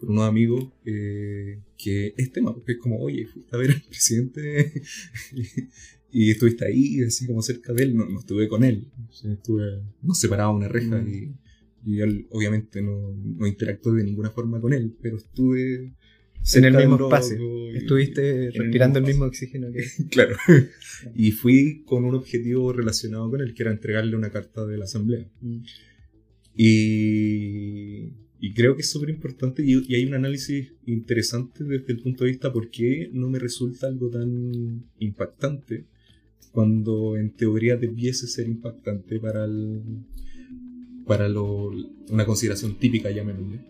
unos 0.00 0.24
amigos, 0.24 0.68
eh, 0.84 1.60
que 1.78 2.12
es 2.16 2.32
tema, 2.32 2.52
porque 2.52 2.72
es 2.72 2.78
como, 2.78 2.98
oye, 2.98 3.24
fuiste 3.28 3.54
a 3.54 3.58
ver 3.60 3.70
al 3.70 3.82
presidente 3.82 4.82
y, 6.12 6.30
estuviste 6.32 6.66
ahí, 6.66 7.04
así 7.04 7.24
como 7.24 7.40
cerca 7.40 7.72
de 7.72 7.84
él, 7.84 7.96
no, 7.96 8.18
estuve 8.18 8.48
con 8.48 8.64
él, 8.64 8.90
estuve, 9.24 9.80
nos 10.02 10.18
separaba 10.18 10.50
una 10.50 10.66
reja 10.66 11.00
mm. 11.00 11.08
y 11.08 11.34
y 11.84 12.00
obviamente 12.30 12.80
no, 12.80 13.14
no 13.14 13.46
interactué 13.46 13.98
de 13.98 14.04
ninguna 14.04 14.30
forma 14.30 14.60
con 14.60 14.72
él, 14.72 14.94
pero 15.00 15.16
estuve 15.16 15.92
en 16.54 16.64
el 16.64 16.76
mismo 16.76 16.96
espacio. 16.96 17.38
Estuviste 17.74 18.50
respirando 18.50 18.98
el 18.98 19.06
mismo, 19.06 19.24
oxígeno 19.24 19.72
que 19.72 19.84
Claro. 20.10 20.36
y 21.14 21.30
fui 21.32 21.82
con 21.84 22.04
un 22.04 22.14
objetivo 22.14 22.72
relacionado 22.72 23.30
con 23.30 23.40
él, 23.40 23.54
que 23.54 23.62
era 23.62 23.72
entregarle 23.72 24.16
una 24.16 24.30
carta 24.30 24.66
de 24.66 24.76
la 24.76 24.84
asamblea. 24.84 25.26
Mm. 25.40 25.62
Y, 26.54 28.12
y, 28.40 28.52
creo 28.54 28.74
que 28.76 28.82
es 28.82 28.90
súper 28.90 29.08
importante 29.08 29.64
y, 29.64 29.82
y, 29.88 29.94
hay 29.94 30.04
un 30.04 30.12
análisis 30.12 30.74
interesante 30.84 31.64
desde 31.64 31.92
el 31.92 32.00
punto 32.00 32.24
de 32.24 32.30
vista 32.30 32.52
por 32.52 32.68
qué 32.68 33.08
no 33.10 33.30
me 33.30 33.38
resulta 33.38 33.86
algo 33.86 34.10
tan 34.10 34.84
impactante 34.98 35.86
cuando 36.50 37.16
en 37.16 37.30
teoría 37.30 37.76
debiese 37.78 38.26
ser 38.26 38.48
impactante 38.48 39.18
para 39.18 39.46
el, 39.46 39.80
para 41.06 41.28
lo, 41.28 41.70
una 42.08 42.26
consideración 42.26 42.78
típica, 42.78 43.10
llamémosle. 43.10 43.60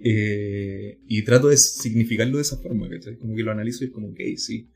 Eh, 0.00 0.98
y 1.08 1.22
trato 1.22 1.48
de 1.48 1.56
significarlo 1.56 2.36
de 2.36 2.42
esa 2.42 2.58
forma, 2.58 2.88
¿cachai? 2.88 3.16
Como 3.16 3.34
que 3.34 3.42
lo 3.42 3.50
analizo 3.50 3.84
y 3.84 3.88
es 3.88 3.92
como, 3.92 4.08
ok, 4.08 4.20
sí, 4.36 4.68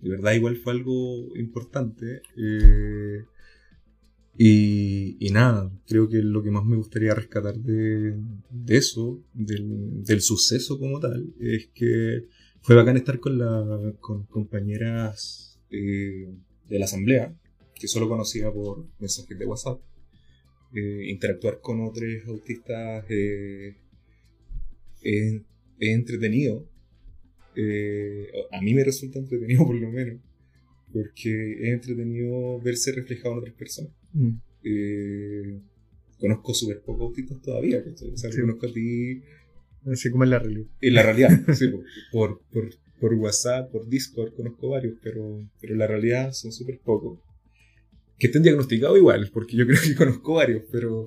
de 0.00 0.10
verdad 0.10 0.34
igual 0.34 0.56
fue 0.56 0.72
algo 0.72 1.36
importante. 1.36 2.22
Eh, 2.36 3.24
y, 4.38 5.30
nada, 5.30 5.72
creo 5.86 6.08
que 6.08 6.18
lo 6.18 6.42
que 6.42 6.50
más 6.50 6.64
me 6.64 6.76
gustaría 6.76 7.14
rescatar 7.14 7.56
de, 7.56 8.16
eso, 8.68 9.22
del, 9.32 10.04
del, 10.04 10.20
suceso 10.20 10.78
como 10.78 11.00
tal, 11.00 11.32
es 11.40 11.68
que 11.74 12.26
fue 12.60 12.74
bacán 12.74 12.96
estar 12.96 13.18
con, 13.18 13.38
la, 13.38 13.94
con 14.00 14.24
compañeras 14.26 15.58
eh, 15.70 16.28
de 16.68 16.78
la 16.78 16.84
asamblea, 16.84 17.34
que 17.74 17.88
solo 17.88 18.08
conocía 18.08 18.52
por 18.52 18.86
mensajes 18.98 19.38
de 19.38 19.46
WhatsApp. 19.46 19.80
Eh, 20.78 21.08
interactuar 21.08 21.62
con 21.62 21.80
otros 21.80 22.04
autistas 22.26 23.06
eh, 23.08 23.74
es, 25.00 25.40
entretenido. 25.80 26.68
Eh, 27.54 28.26
a 28.52 28.60
mí 28.60 28.74
me 28.74 28.84
resulta 28.84 29.18
entretenido 29.18 29.64
por 29.66 29.74
lo 29.74 29.90
menos, 29.90 30.20
porque 30.92 31.52
es 31.62 31.72
entretenido 31.72 32.60
verse 32.60 32.92
reflejado 32.92 33.32
en 33.32 33.38
otras 33.38 33.54
personas. 33.54 33.92
Mm. 34.12 34.32
conozco 36.18 36.52
súper 36.52 36.82
pocos 36.82 37.08
autistas 37.08 37.40
todavía, 37.40 37.82
o 37.82 38.16
sea, 38.16 38.30
conozco 38.30 38.66
a 38.66 38.72
ti... 38.72 39.22
Así 39.86 40.10
como 40.10 40.24
en 40.24 40.30
la 40.30 40.40
realidad. 40.40 40.66
En 40.82 40.94
la 40.94 41.02
realidad, 41.02 41.30
sí, 41.54 41.68
por, 42.12 42.42
por, 42.52 42.68
por, 43.00 43.14
WhatsApp, 43.14 43.70
por 43.70 43.88
Discord, 43.88 44.34
conozco 44.34 44.70
varios, 44.70 44.96
pero, 45.02 45.48
pero 45.58 45.72
en 45.72 45.78
la 45.78 45.86
realidad 45.86 46.32
son 46.32 46.52
súper 46.52 46.80
pocos 46.80 47.18
que 48.18 48.28
estén 48.28 48.42
diagnosticados 48.42 48.96
igual, 48.96 49.30
porque 49.32 49.56
yo 49.56 49.66
creo 49.66 49.80
que 49.80 49.94
conozco 49.96 50.34
varios, 50.34 50.64
pero, 50.70 51.06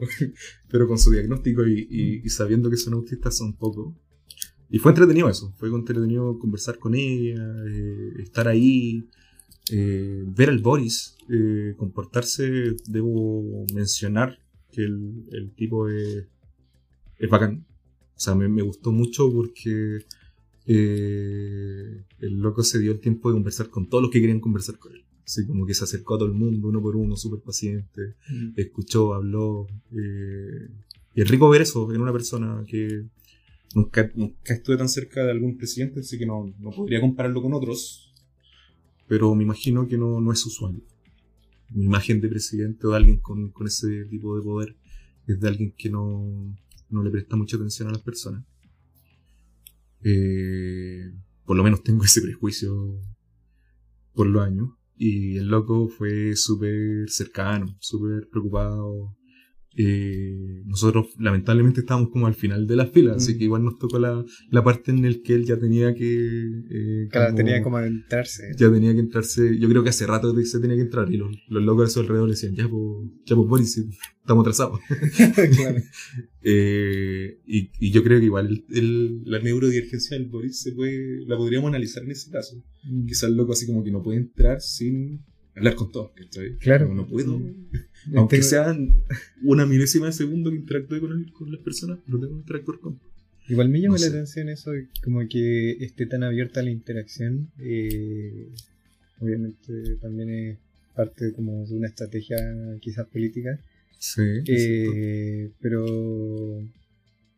pero 0.69 0.87
con 0.87 0.97
su 0.97 1.11
diagnóstico 1.11 1.67
y, 1.67 2.27
sabiendo 2.29 2.69
que 2.69 2.77
son 2.77 2.93
autistas 2.93 3.37
son 3.37 3.53
pocos. 3.53 3.93
Y 4.69 4.77
fue 4.77 4.91
entretenido 4.91 5.29
eso, 5.29 5.53
fue 5.57 5.69
entretenido 5.69 6.37
conversar 6.37 6.77
con 6.77 6.93
ella, 6.93 7.43
eh, 7.67 8.13
estar 8.19 8.47
ahí, 8.47 9.07
eh, 9.71 10.23
ver 10.27 10.49
al 10.49 10.59
Boris, 10.59 11.15
eh, 11.27 11.73
comportarse, 11.75 12.75
debo 12.87 13.65
mencionar 13.73 14.37
que 14.71 14.83
el, 14.83 15.51
tipo 15.55 15.89
es, 15.89 16.27
es 17.17 17.29
bacán. 17.29 17.65
O 18.15 18.19
sea, 18.19 18.35
me, 18.35 18.47
me 18.47 18.61
gustó 18.61 18.91
mucho 18.91 19.31
porque 19.31 19.99
el 20.67 22.05
loco 22.19 22.61
se 22.61 22.77
dio 22.77 22.91
el 22.91 22.99
tiempo 22.99 23.29
de 23.29 23.33
conversar 23.33 23.69
con 23.69 23.89
todos 23.89 24.03
los 24.03 24.11
que 24.11 24.21
querían 24.21 24.39
conversar 24.39 24.77
con 24.77 24.93
él. 24.93 25.03
Así 25.29 25.45
como 25.45 25.67
que 25.67 25.75
se 25.75 25.83
acercó 25.83 26.15
a 26.15 26.17
todo 26.17 26.27
el 26.27 26.33
mundo, 26.33 26.69
uno 26.69 26.81
por 26.81 26.95
uno, 26.95 27.15
súper 27.15 27.39
paciente, 27.41 28.15
mm. 28.31 28.53
escuchó, 28.55 29.13
habló. 29.13 29.67
Eh, 29.91 30.67
y 31.13 31.21
es 31.21 31.27
rico 31.29 31.47
ver 31.49 31.61
eso 31.61 31.93
en 31.93 32.01
una 32.01 32.11
persona 32.11 32.63
que 32.67 33.05
nunca, 33.75 34.09
nunca 34.15 34.55
estuve 34.55 34.75
tan 34.75 34.89
cerca 34.89 35.23
de 35.23 35.29
algún 35.29 35.55
presidente, 35.55 35.99
así 35.99 36.17
que 36.17 36.25
no, 36.25 36.51
no 36.57 36.71
podría 36.71 36.99
compararlo 36.99 37.43
con 37.43 37.53
otros, 37.53 38.11
pero 39.07 39.35
me 39.35 39.43
imagino 39.43 39.87
que 39.87 39.99
no, 39.99 40.19
no 40.19 40.31
es 40.31 40.43
usual. 40.47 40.81
Mi 41.75 41.85
imagen 41.85 42.21
de 42.21 42.27
presidente 42.27 42.87
o 42.87 42.89
de 42.89 42.97
alguien 42.97 43.19
con, 43.19 43.51
con 43.51 43.67
ese 43.67 44.05
tipo 44.05 44.35
de 44.35 44.41
poder 44.41 44.75
es 45.27 45.39
de 45.39 45.47
alguien 45.47 45.75
que 45.77 45.91
no, 45.91 46.57
no 46.89 47.03
le 47.03 47.11
presta 47.11 47.35
mucha 47.35 47.55
atención 47.55 47.89
a 47.89 47.91
las 47.91 48.01
personas. 48.01 48.43
Eh, 50.03 51.13
por 51.45 51.55
lo 51.55 51.63
menos 51.63 51.83
tengo 51.83 52.03
ese 52.03 52.19
prejuicio 52.19 52.99
por 54.15 54.25
los 54.25 54.43
años. 54.43 54.78
Y 55.01 55.37
el 55.37 55.47
loco 55.47 55.87
fue 55.87 56.35
súper 56.35 57.09
cercano, 57.09 57.77
súper 57.79 58.27
preocupado. 58.29 59.15
Eh, 59.77 60.61
nosotros 60.65 61.07
lamentablemente 61.19 61.81
estábamos 61.81 62.09
como 62.09 62.27
al 62.27 62.33
final 62.33 62.67
de 62.67 62.75
la 62.75 62.87
fila, 62.87 63.13
así 63.13 63.33
Mm. 63.33 63.37
que 63.37 63.43
igual 63.45 63.63
nos 63.63 63.77
tocó 63.77 63.97
la, 63.99 64.25
la 64.49 64.63
parte 64.63 64.91
en 64.91 65.01
la 65.03 65.15
que 65.23 65.33
él 65.35 65.45
ya 65.45 65.57
tenía 65.57 65.93
que... 65.93 66.15
eh, 66.69 67.07
Claro, 67.11 67.27
como- 67.27 67.37
tenía 67.37 67.61
como 67.63 67.77
adentrarse. 67.77 68.51
ya 68.57 68.69
tenía 68.71 68.93
que 68.93 68.99
entrarse, 68.99 69.57
yo 69.57 69.69
creo 69.69 69.83
que 69.83 69.89
hace 69.89 70.05
rato 70.07 70.35
que 70.35 70.43
se 70.45 70.59
tenía 70.59 70.75
que 70.75 70.81
entrar 70.81 71.11
y 71.13 71.17
los, 71.17 71.33
los 71.47 71.63
locos 71.63 71.87
a 71.89 71.93
su 71.93 71.99
alrededor 72.01 72.29
decían, 72.29 72.55
ya 72.55 72.67
pues, 72.67 73.09
ya 73.25 73.35
pues 73.35 73.47
Boris, 73.47 73.77
estamos 73.77 74.41
atrasados. 74.43 74.79
claro. 75.55 75.81
Eh, 76.41 77.39
y, 77.45 77.69
y 77.79 77.91
yo 77.91 78.01
creo 78.03 78.19
que 78.19 78.25
igual 78.25 78.47
el, 78.47 78.77
el- 78.77 79.21
la 79.25 79.39
neurodivergencia 79.39 80.17
del 80.17 80.27
Boris 80.27 80.61
se 80.61 80.71
puede, 80.71 81.25
la 81.27 81.35
podríamos 81.37 81.67
analizar 81.69 82.03
en 82.03 82.11
ese 82.11 82.31
caso. 82.31 82.63
Mm. 82.83 83.05
Quizás 83.07 83.29
el 83.29 83.35
loco 83.35 83.51
así 83.53 83.65
como 83.65 83.83
que 83.83 83.91
no 83.91 84.01
puede 84.01 84.19
entrar 84.19 84.61
sin 84.61 85.25
hablar 85.55 85.75
con 85.75 85.91
todos, 85.91 86.11
¿cachai? 86.15 86.57
Claro. 86.57 86.87
Como 86.87 87.01
no 87.01 87.07
puedo, 87.07 87.37
Mm. 87.39 87.69
Aunque 88.15 88.37
Tengo- 88.37 88.49
sean 88.49 88.93
una 89.43 89.65
milésima 89.65 90.07
de 90.07 90.11
segundo 90.13 90.49
que 90.49 90.57
interactúe 90.57 90.99
con, 90.99 91.11
el- 91.11 91.31
con 91.33 91.51
las 91.51 91.61
personas, 91.61 91.99
no 92.07 92.19
tengo 92.19 92.33
que 92.35 92.39
interactuar 92.41 92.79
con. 92.79 92.99
Igual 93.47 93.69
me 93.69 93.81
llama 93.81 93.95
No 93.95 94.01
la 94.03 94.07
sé. 94.09 94.09
atención 94.09 94.49
eso, 94.49 94.71
como 95.03 95.27
que 95.27 95.71
esté 95.83 96.05
tan 96.05 96.23
abierta 96.23 96.59
a 96.59 96.63
la 96.63 96.69
interacción. 96.71 97.49
eh, 97.59 98.47
obviamente 99.21 99.95
también 100.01 100.29
es 100.29 100.57
parte 100.95 101.33
como 101.33 101.65
de 101.65 101.75
una 101.75 101.87
estrategia 101.87 102.37
quizás 102.81 103.05
política. 103.07 103.59
Sí, 103.97 104.21
eh, 104.47 105.49
pero 105.59 106.63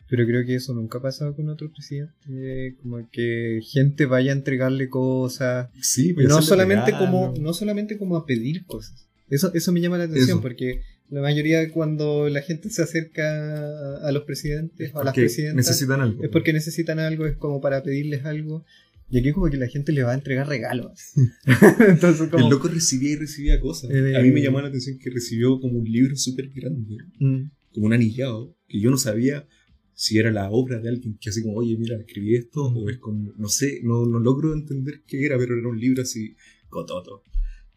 pero 0.10 0.26
creo 0.28 0.46
que 0.46 0.56
eso 0.56 0.74
nunca 0.74 0.98
ha 0.98 1.02
pasado 1.02 1.34
con 1.36 1.48
otro 1.50 1.72
presidente. 1.72 2.76
Como 2.82 3.10
que 3.10 3.62
gente 3.64 4.06
vaya 4.06 4.32
a 4.32 4.36
entregarle 4.36 4.90
cosas. 4.90 5.70
sí, 5.82 6.14
pero 6.14 6.28
no 6.30 6.36
hacerle 6.38 6.50
solamente 6.50 6.92
como, 6.92 7.34
no 7.40 7.54
solamente 7.54 7.98
como 7.98 8.18
a 8.18 8.26
pedir 8.26 8.66
cosas. 8.66 9.08
Eso, 9.32 9.52
eso 9.54 9.72
me 9.72 9.82
llama 9.82 9.98
la 9.98 10.04
atención 10.04 10.38
Eso. 10.38 10.42
porque 10.42 10.82
la 11.10 11.22
mayoría 11.22 11.72
cuando 11.72 12.30
la 12.30 12.42
gente 12.42 12.70
se 12.70 12.84
acerca 12.84 13.98
a, 14.06 14.12
los 14.12 14.24
presidentes 14.24 14.92
o 14.94 15.00
a 15.00 15.06
las 15.06 15.16
presidentas 15.16 15.56
necesitan 15.56 16.02
algo. 16.02 16.24
es 16.24 16.30
porque 16.30 16.54
necesitan 16.54 17.00
algo, 17.00 17.26
es 17.26 17.38
como 17.38 17.62
para 17.62 17.82
pedirles 17.82 18.26
algo. 18.26 18.66
Y 19.10 19.20
aquí 19.20 19.34
como 19.34 19.50
que 19.50 19.58
la 19.58 19.68
gente 19.68 19.92
le 19.92 20.04
va 20.04 20.12
a 20.12 20.14
entregar 20.16 20.48
regalos. 20.48 21.12
Entonces 21.88 22.30
como... 22.30 22.46
El 22.46 22.50
loco 22.50 22.70
recibía 22.70 23.12
y 23.12 23.16
recibía 23.18 23.60
cosas. 23.60 23.90
Eh, 23.92 24.16
a 24.16 24.22
mí 24.22 24.32
me 24.32 24.42
llamó 24.42 24.62
la 24.62 24.70
atención 24.70 25.00
que 25.00 25.10
recibió 25.10 25.60
como 25.60 25.80
un 25.80 25.92
libro 25.92 26.16
súper 26.16 26.50
grande, 26.50 26.98
Mm, 27.20 27.52
como 27.74 27.88
un 27.88 27.94
anillado, 27.94 28.56
que 28.68 28.80
yo 28.80 28.90
no 28.90 28.98
sabía 28.98 29.48
si 29.94 30.18
era 30.18 30.32
la 30.32 30.50
obra 30.50 30.80
de 30.80 30.90
alguien 30.90 31.18
que 31.20 31.30
así 31.30 31.42
como, 31.42 31.58
oye, 31.58 31.78
mira, 31.78 31.98
escribí 31.98 32.36
esto, 32.36 32.64
o 32.64 32.90
es 32.90 32.98
como, 33.00 33.34
no 33.38 33.50
sé, 33.50 33.82
no, 33.84 34.06
no 34.06 34.20
logro 34.20 34.54
entender 34.54 35.04
qué 35.06 35.26
era, 35.26 35.38
pero 35.38 35.58
era 35.58 35.68
un 35.68 35.80
libro 35.80 36.02
así, 36.02 36.36
cototo. 36.70 37.24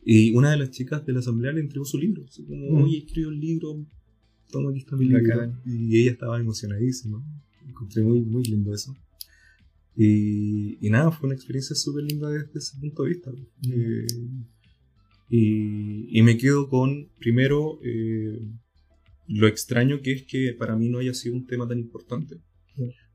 Y 0.04 0.34
una 0.34 0.50
de 0.50 0.58
las 0.58 0.70
chicas 0.70 1.04
de 1.06 1.12
la 1.12 1.20
asamblea 1.20 1.52
le 1.52 1.61
entregó 1.61 1.84
su 1.84 1.99
libro, 1.99 2.25
así 2.28 2.44
como, 2.44 2.70
Mm. 2.70 2.82
oye, 2.84 2.99
escribí 2.99 3.26
un 3.26 3.40
libro, 3.40 3.87
toma 4.50 4.70
aquí 4.70 4.80
está 4.80 4.96
mi 4.96 5.06
libro. 5.06 5.52
Y 5.64 6.00
ella 6.00 6.11
estaba 6.12 6.38
emocionadísima. 6.40 7.25
Encontré 7.66 8.02
muy, 8.02 8.20
muy 8.20 8.44
lindo 8.44 8.75
eso. 8.75 8.94
Y, 9.96 10.76
y 10.87 10.90
nada, 10.90 11.11
fue 11.12 11.26
una 11.28 11.34
experiencia 11.37 11.75
súper 11.76 12.04
linda 12.04 12.28
desde 12.28 12.58
ese 12.58 12.78
punto 12.78 13.04
de 13.04 13.08
vista. 13.11 13.30
Eh, 13.70 14.06
y, 15.30 16.18
y 16.18 16.23
me 16.23 16.37
quedo 16.37 16.68
con, 16.68 17.08
primero, 17.18 17.78
eh, 17.82 18.40
lo 19.28 19.47
extraño 19.47 20.00
que 20.02 20.12
es 20.12 20.23
que 20.25 20.52
para 20.52 20.76
mí 20.76 20.88
no 20.88 20.99
haya 20.99 21.14
sido 21.14 21.34
un 21.34 21.47
tema 21.47 21.67
tan 21.67 21.78
importante. 21.78 22.36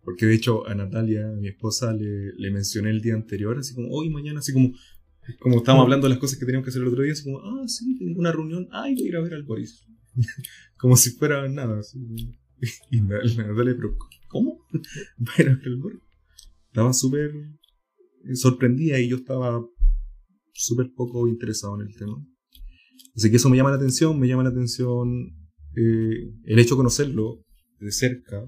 Porque 0.03 0.25
de 0.25 0.35
hecho 0.35 0.65
a 0.67 0.73
Natalia, 0.73 1.29
a 1.29 1.35
mi 1.35 1.49
esposa, 1.49 1.93
le, 1.93 2.33
le 2.33 2.51
mencioné 2.51 2.89
el 2.89 3.01
día 3.01 3.13
anterior, 3.13 3.57
así 3.57 3.75
como, 3.75 3.89
hoy, 3.91 4.09
mañana, 4.09 4.39
así 4.39 4.53
como, 4.53 4.73
como 5.39 5.57
estábamos 5.57 5.83
hablando 5.83 6.07
de 6.07 6.11
las 6.11 6.19
cosas 6.19 6.39
que 6.39 6.45
teníamos 6.45 6.65
que 6.65 6.69
hacer 6.69 6.81
el 6.81 6.87
otro 6.87 7.03
día, 7.03 7.13
así 7.13 7.23
como, 7.23 7.39
ah, 7.39 7.67
sí, 7.67 7.97
tengo 7.97 8.19
una 8.19 8.31
reunión, 8.31 8.67
ay, 8.71 8.95
voy 8.95 9.03
a 9.05 9.07
ir 9.07 9.15
a 9.15 9.21
ver 9.21 9.33
al 9.33 9.43
Boris. 9.43 9.85
como 10.77 10.95
si 10.95 11.11
fuera 11.11 11.47
nada. 11.47 11.79
así. 11.79 11.99
Y 12.91 12.99
Natalia, 12.99 13.75
pero, 13.75 13.95
¿cómo? 14.27 14.65
¿Va 14.73 15.33
a 15.37 15.41
ir 15.41 15.49
a 15.49 15.55
ver 15.55 15.67
al 15.67 15.77
Boris? 15.77 16.01
Estaba 16.67 16.93
súper 16.93 17.31
sorprendida 18.33 18.99
y 18.99 19.09
yo 19.09 19.17
estaba 19.17 19.65
súper 20.53 20.91
poco 20.93 21.27
interesado 21.27 21.79
en 21.79 21.87
el 21.87 21.95
tema. 21.95 22.23
Así 23.15 23.29
que 23.29 23.37
eso 23.37 23.49
me 23.49 23.57
llama 23.57 23.71
la 23.71 23.77
atención, 23.77 24.19
me 24.19 24.27
llama 24.27 24.43
la 24.43 24.49
atención 24.49 25.09
eh, 25.75 26.33
el 26.43 26.59
hecho 26.59 26.75
de 26.75 26.79
conocerlo 26.79 27.43
de 27.79 27.91
cerca, 27.91 28.43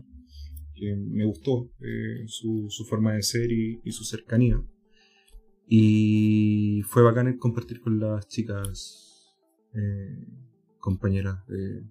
que 0.76 0.96
me 0.96 1.26
gustó 1.26 1.72
eh, 1.80 2.26
su, 2.28 2.67
su 2.70 2.86
forma 2.86 3.13
de 3.13 3.24
ser 3.24 3.52
y, 3.52 3.82
y 3.84 3.91
su 3.91 4.04
cercanía. 4.04 4.62
Y 5.73 6.81
fue 6.89 7.01
bacán 7.01 7.27
el 7.27 7.38
compartir 7.38 7.79
con 7.79 7.97
las 7.97 8.27
chicas 8.27 9.34
eh, 9.73 10.17
compañeras 10.79 11.47
de, 11.47 11.81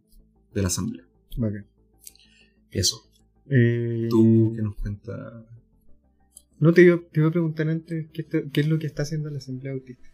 de 0.55 0.61
la 0.63 0.67
asamblea. 0.69 1.07
bacán. 1.39 1.65
Eso. 2.71 3.11
Eh, 3.49 4.07
Tú 4.11 4.53
que 4.55 4.61
nos 4.61 4.77
cuentas. 4.77 5.47
No 6.59 6.75
te 6.75 6.83
iba, 6.83 7.01
te 7.11 7.21
iba 7.21 7.31
a 7.31 7.33
preguntar 7.33 7.71
antes 7.71 8.09
qué, 8.13 8.21
está- 8.21 8.43
qué 8.53 8.61
es 8.61 8.69
lo 8.69 8.79
que 8.79 8.87
está 8.87 9.01
haciendo 9.05 9.31
la 9.31 9.39
Asamblea 9.39 9.73
Autista. 9.73 10.07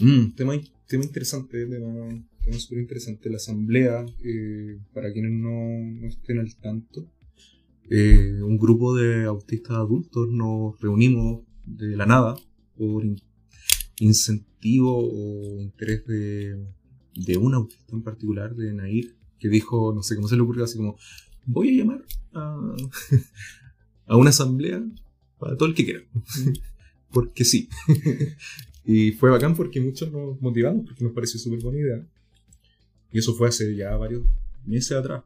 Mm, 0.00 0.32
tema, 0.34 0.54
tema 0.88 1.04
interesante, 1.04 1.66
tema, 1.66 2.08
tema 2.42 2.58
súper 2.58 2.80
interesante. 2.80 3.30
La 3.30 3.36
asamblea, 3.36 4.04
eh, 4.24 4.76
para 4.92 5.12
quienes 5.12 5.30
no, 5.30 5.78
no 6.00 6.08
estén 6.08 6.40
al 6.40 6.52
tanto, 6.56 7.06
eh, 7.88 8.42
un 8.42 8.58
grupo 8.58 8.96
de 8.96 9.24
autistas 9.26 9.76
adultos 9.76 10.28
nos 10.32 10.80
reunimos 10.80 11.42
de 11.64 11.96
la 11.96 12.06
nada 12.06 12.36
por 12.76 13.04
in- 13.04 13.20
incentivo 13.98 14.96
o 14.98 15.60
interés 15.60 16.06
de, 16.06 16.64
de 17.14 17.36
un 17.36 17.54
autista 17.54 17.94
en 17.94 18.02
particular, 18.02 18.54
de 18.54 18.72
Nair, 18.72 19.14
que 19.38 19.48
dijo, 19.48 19.92
no 19.94 20.02
sé 20.02 20.16
cómo 20.16 20.28
se 20.28 20.36
le 20.36 20.42
ocurrió, 20.42 20.64
así 20.64 20.76
como, 20.76 20.96
voy 21.46 21.68
a 21.70 21.78
llamar 21.78 22.04
a, 22.34 22.76
a 24.06 24.16
una 24.16 24.30
asamblea 24.30 24.82
para 25.38 25.56
todo 25.56 25.68
el 25.68 25.74
que 25.74 25.84
quiera. 25.84 26.00
porque 27.12 27.44
sí. 27.44 27.68
y 28.84 29.12
fue 29.12 29.30
bacán 29.30 29.54
porque 29.54 29.80
muchos 29.80 30.10
nos 30.12 30.40
motivamos, 30.40 30.86
porque 30.86 31.04
nos 31.04 31.12
pareció 31.12 31.38
súper 31.40 31.60
buena 31.62 31.78
idea. 31.78 32.06
Y 33.12 33.18
eso 33.18 33.34
fue 33.34 33.48
hace 33.48 33.74
ya 33.74 33.96
varios 33.96 34.22
meses 34.64 34.92
atrás, 34.92 35.24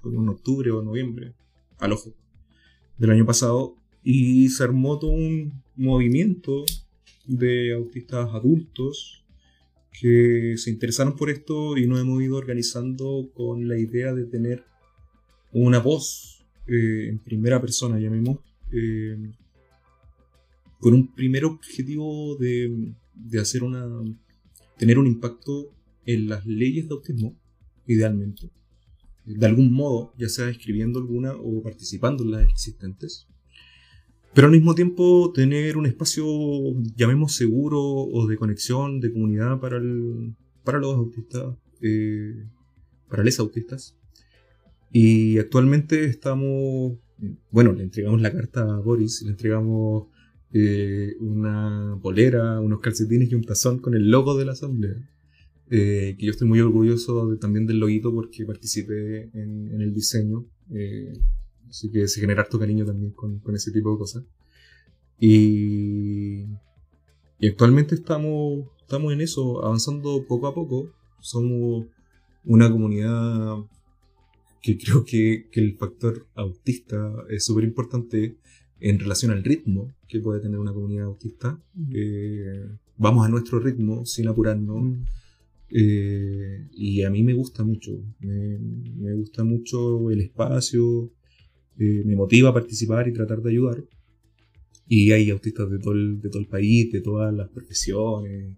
fue 0.00 0.14
en 0.14 0.28
octubre 0.28 0.70
o 0.70 0.82
noviembre, 0.82 1.34
al 1.78 1.92
ojo, 1.92 2.14
del 2.96 3.10
año 3.10 3.26
pasado. 3.26 3.76
Y 4.02 4.48
se 4.48 4.64
armó 4.64 4.98
todo 4.98 5.10
un 5.10 5.62
movimiento 5.76 6.64
de 7.26 7.74
autistas 7.74 8.30
adultos 8.32 9.24
que 10.00 10.54
se 10.56 10.70
interesaron 10.70 11.16
por 11.16 11.30
esto 11.30 11.76
y 11.76 11.86
nos 11.86 12.00
hemos 12.00 12.22
ido 12.22 12.36
organizando 12.36 13.30
con 13.34 13.68
la 13.68 13.78
idea 13.78 14.14
de 14.14 14.24
tener 14.24 14.64
una 15.52 15.80
voz 15.80 16.44
eh, 16.66 17.08
en 17.08 17.18
primera 17.18 17.60
persona, 17.60 17.98
llamemos, 17.98 18.38
eh, 18.72 19.16
con 20.78 20.94
un 20.94 21.14
primer 21.14 21.44
objetivo 21.44 22.36
de, 22.36 22.92
de 23.14 23.40
hacer 23.40 23.62
una 23.64 23.88
tener 24.78 24.98
un 24.98 25.06
impacto 25.06 25.72
en 26.06 26.28
las 26.28 26.46
leyes 26.46 26.88
de 26.88 26.94
autismo, 26.94 27.36
idealmente, 27.86 28.48
de 29.26 29.46
algún 29.46 29.72
modo, 29.72 30.14
ya 30.16 30.28
sea 30.28 30.48
escribiendo 30.48 30.98
alguna 31.00 31.34
o 31.34 31.62
participando 31.62 32.22
en 32.22 32.30
las 32.30 32.48
existentes, 32.48 33.26
pero 34.34 34.46
al 34.46 34.52
mismo 34.52 34.74
tiempo 34.74 35.32
tener 35.34 35.76
un 35.76 35.86
espacio, 35.86 36.24
llamemos 36.96 37.32
seguro 37.34 37.80
o 37.80 38.26
de 38.26 38.36
conexión, 38.36 39.00
de 39.00 39.12
comunidad 39.12 39.58
para, 39.60 39.78
el, 39.78 40.34
para 40.64 40.78
los 40.78 40.94
autistas, 40.94 41.56
eh, 41.82 42.44
para 43.08 43.24
les 43.24 43.38
autistas. 43.40 43.96
Y 44.92 45.38
actualmente 45.38 46.04
estamos, 46.06 46.94
bueno, 47.50 47.72
le 47.72 47.82
entregamos 47.82 48.20
la 48.20 48.32
carta 48.32 48.62
a 48.62 48.78
Boris, 48.80 49.22
le 49.22 49.30
entregamos 49.30 50.06
eh, 50.52 51.14
una 51.20 51.94
bolera, 52.00 52.60
unos 52.60 52.80
calcetines 52.80 53.30
y 53.30 53.34
un 53.34 53.44
tazón 53.44 53.80
con 53.80 53.94
el 53.94 54.10
logo 54.10 54.36
de 54.38 54.44
la 54.44 54.52
asamblea. 54.52 54.96
Eh, 55.70 56.16
que 56.18 56.24
yo 56.24 56.30
estoy 56.32 56.48
muy 56.48 56.60
orgulloso 56.60 57.28
de- 57.30 57.36
también 57.36 57.66
del 57.66 57.78
loguito 57.78 58.10
porque 58.14 58.46
participé 58.46 59.24
en, 59.34 59.68
en 59.74 59.82
el 59.82 59.92
diseño. 59.92 60.46
eh, 60.70 61.12
así 61.68 61.90
que 61.90 62.08
se 62.08 62.20
genera 62.20 62.42
harto 62.42 62.58
cariño 62.58 62.84
también 62.84 63.12
con, 63.12 63.38
con 63.40 63.54
ese 63.54 63.70
tipo 63.70 63.92
de 63.92 63.98
cosas. 63.98 64.24
Y, 65.20 66.44
y 67.38 67.48
actualmente 67.48 67.94
estamos, 67.94 68.66
estamos 68.80 69.12
en 69.12 69.20
eso, 69.20 69.64
avanzando 69.64 70.24
poco 70.26 70.46
a 70.46 70.54
poco. 70.54 70.92
Somos 71.20 71.86
una 72.44 72.70
comunidad 72.70 73.56
que 74.62 74.78
creo 74.78 75.04
que, 75.04 75.48
que 75.50 75.60
el 75.60 75.76
factor 75.76 76.26
autista 76.34 77.14
es 77.28 77.44
súper 77.44 77.64
importante 77.64 78.38
en 78.80 78.98
relación 78.98 79.32
al 79.32 79.44
ritmo 79.44 79.92
que 80.08 80.20
puede 80.20 80.40
tener 80.40 80.58
una 80.58 80.72
comunidad 80.72 81.06
autista. 81.06 81.60
Eh, 81.92 82.68
vamos 82.96 83.26
a 83.26 83.28
nuestro 83.28 83.58
ritmo 83.60 84.04
sin 84.06 84.28
apurarnos. 84.28 84.82
Mm. 84.82 85.04
Eh, 85.70 86.68
y 86.72 87.02
a 87.02 87.10
mí 87.10 87.22
me 87.22 87.34
gusta 87.34 87.62
mucho. 87.64 87.92
Me, 88.20 88.58
me 88.58 89.14
gusta 89.14 89.44
mucho 89.44 90.10
el 90.10 90.20
espacio. 90.20 91.10
Eh, 91.78 92.02
me 92.04 92.16
motiva 92.16 92.50
a 92.50 92.54
participar 92.54 93.08
y 93.08 93.12
tratar 93.12 93.40
de 93.42 93.50
ayudar. 93.50 93.84
Y 94.88 95.12
hay 95.12 95.30
autistas 95.30 95.70
de 95.70 95.78
todo 95.78 95.94
el, 95.94 96.20
de 96.20 96.28
todo 96.28 96.40
el 96.40 96.48
país, 96.48 96.90
de 96.90 97.00
todas 97.00 97.32
las 97.32 97.48
profesiones, 97.50 98.56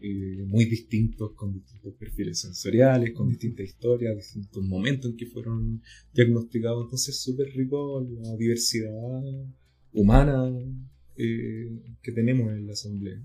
eh, 0.00 0.44
muy 0.46 0.66
distintos, 0.66 1.32
con 1.32 1.52
distintos 1.52 1.94
perfiles 1.94 2.40
sensoriales, 2.40 3.12
con 3.12 3.28
distintas 3.28 3.66
historias, 3.66 4.16
distintos 4.16 4.64
momentos 4.64 5.10
en 5.10 5.16
que 5.16 5.26
fueron 5.26 5.82
diagnosticados. 6.12 6.84
Entonces 6.84 7.16
es 7.16 7.20
súper 7.22 7.48
rico 7.54 8.06
la 8.22 8.36
diversidad 8.36 9.22
humana 9.92 10.52
eh, 11.16 11.96
que 12.02 12.12
tenemos 12.12 12.52
en 12.52 12.66
la 12.66 12.72
asamblea. 12.72 13.20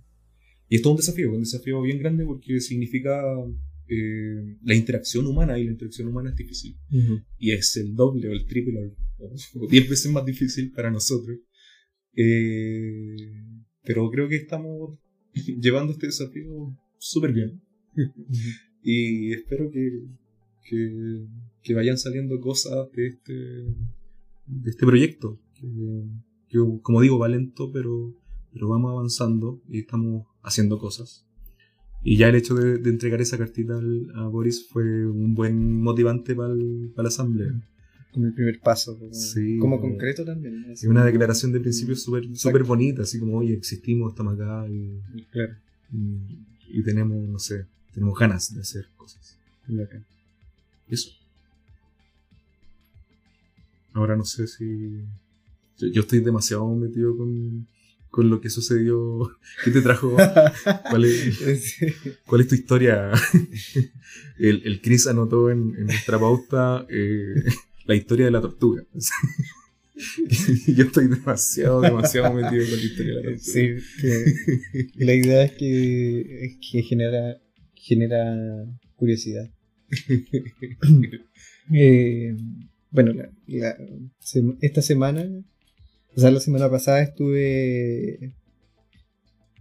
Y 0.69 0.75
esto 0.75 0.89
es 0.89 0.91
un 0.91 0.97
desafío, 0.97 1.31
un 1.31 1.41
desafío 1.41 1.81
bien 1.81 1.99
grande 1.99 2.25
porque 2.25 2.59
significa 2.59 3.21
eh, 3.87 4.57
la 4.63 4.75
interacción 4.75 5.27
humana 5.27 5.59
y 5.59 5.65
la 5.65 5.71
interacción 5.71 6.07
humana 6.07 6.29
es 6.29 6.35
difícil. 6.35 6.77
Y 7.37 7.51
es 7.51 7.75
el 7.77 7.95
doble 7.95 8.29
o 8.29 8.31
el 8.31 8.45
triple 8.45 8.93
o, 9.19 9.67
diez 9.69 9.89
veces 9.89 10.11
más 10.11 10.25
difícil 10.25 10.71
para 10.71 10.91
nosotros. 10.91 11.37
Eh, 12.15 13.15
pero 13.83 14.09
creo 14.09 14.29
que 14.29 14.37
estamos 14.37 14.99
llevando 15.59 15.93
este 15.93 16.07
desafío 16.07 16.77
súper 16.97 17.33
bien. 17.33 17.61
y 18.81 19.33
espero 19.33 19.69
que, 19.69 20.07
que, 21.61 21.73
vayan 21.73 21.97
saliendo 21.97 22.39
cosas 22.39 22.89
de 22.91 23.07
este, 23.07 23.33
de 23.33 24.69
este 24.69 24.85
proyecto. 24.85 25.39
Que, 26.49 26.59
como 26.81 27.01
digo, 27.01 27.19
va 27.19 27.27
lento, 27.27 27.71
pero, 27.71 28.15
pero 28.51 28.69
vamos 28.69 28.91
avanzando 28.91 29.61
y 29.67 29.79
estamos 29.79 30.27
haciendo 30.41 30.77
cosas. 30.77 31.22
Y 32.03 32.17
ya 32.17 32.27
el 32.27 32.35
hecho 32.35 32.53
de, 32.55 32.89
entregar 32.89 33.21
esa 33.21 33.37
cartita 33.37 33.79
a 34.15 34.27
Boris 34.27 34.67
fue 34.67 35.05
un 35.07 35.33
buen 35.33 35.81
motivante 35.81 36.35
para 36.35 36.53
la 36.53 37.07
asamblea. 37.07 37.53
Como 38.11 38.27
el 38.27 38.33
primer 38.33 38.59
paso, 38.59 38.99
como, 39.59 39.79
concreto 39.81 40.23
también. 40.23 40.65
Es 40.69 40.83
una 40.83 41.05
declaración 41.05 41.51
de 41.51 41.59
principio 41.59 41.95
súper 41.95 42.35
super 42.35 42.63
bonita, 42.63 43.03
así 43.03 43.19
como, 43.19 43.37
oye, 43.37 43.53
existimos, 43.53 44.11
estamos 44.11 44.35
acá 44.35 44.67
y, 44.67 45.01
y, 46.69 46.83
tenemos, 46.83 47.27
no 47.27 47.39
sé, 47.39 47.65
tenemos 47.93 48.19
ganas 48.19 48.53
de 48.53 48.61
hacer 48.61 48.87
cosas. 48.95 49.37
Eso. 50.87 51.09
Ahora 53.93 54.15
no 54.15 54.25
sé 54.25 54.47
si... 54.47 55.01
yo 55.77 56.01
estoy 56.01 56.19
demasiado 56.19 56.67
metido 56.75 57.15
con, 57.17 57.65
con 58.13 58.29
lo 58.29 58.39
que 58.39 58.51
sucedió. 58.51 59.27
¿Qué 59.65 59.71
te 59.71 59.81
trajo? 59.81 60.15
¿Cuál 60.89 61.05
es, 61.05 61.75
¿cuál 62.27 62.41
es 62.41 62.47
tu 62.47 62.53
historia? 62.53 63.11
El, 64.37 64.61
el 64.65 64.81
Chris 64.81 65.07
anotó 65.07 65.49
en, 65.49 65.85
nuestra 65.85 66.19
pauta 66.19 66.85
eh, 66.89 67.33
la 67.85 67.95
historia 67.95 68.25
de 68.25 68.31
la 68.31 68.41
tortuga. 68.41 68.83
Yo 70.67 70.83
estoy 70.83 71.07
demasiado, 71.07 71.81
demasiado 71.81 72.33
metido 72.33 72.65
con 72.65 72.77
la 72.77 72.83
historia 72.83 73.15
de 73.15 73.23
la 73.23 73.29
tortuga. 73.29 73.39
Sí, 73.39 73.75
que, 74.95 75.05
la 75.05 75.13
idea 75.13 75.43
es 75.45 75.51
que, 75.53 76.57
que 76.71 76.83
genera, 76.83 77.41
genera 77.73 78.35
curiosidad. 78.95 79.49
Eh, 81.73 82.35
bueno, 82.91 83.13
esta 84.61 84.81
semana 84.83 85.27
o 86.15 86.19
sea, 86.19 86.31
la 86.31 86.39
semana 86.39 86.69
pasada 86.69 87.01
estuve 87.01 88.33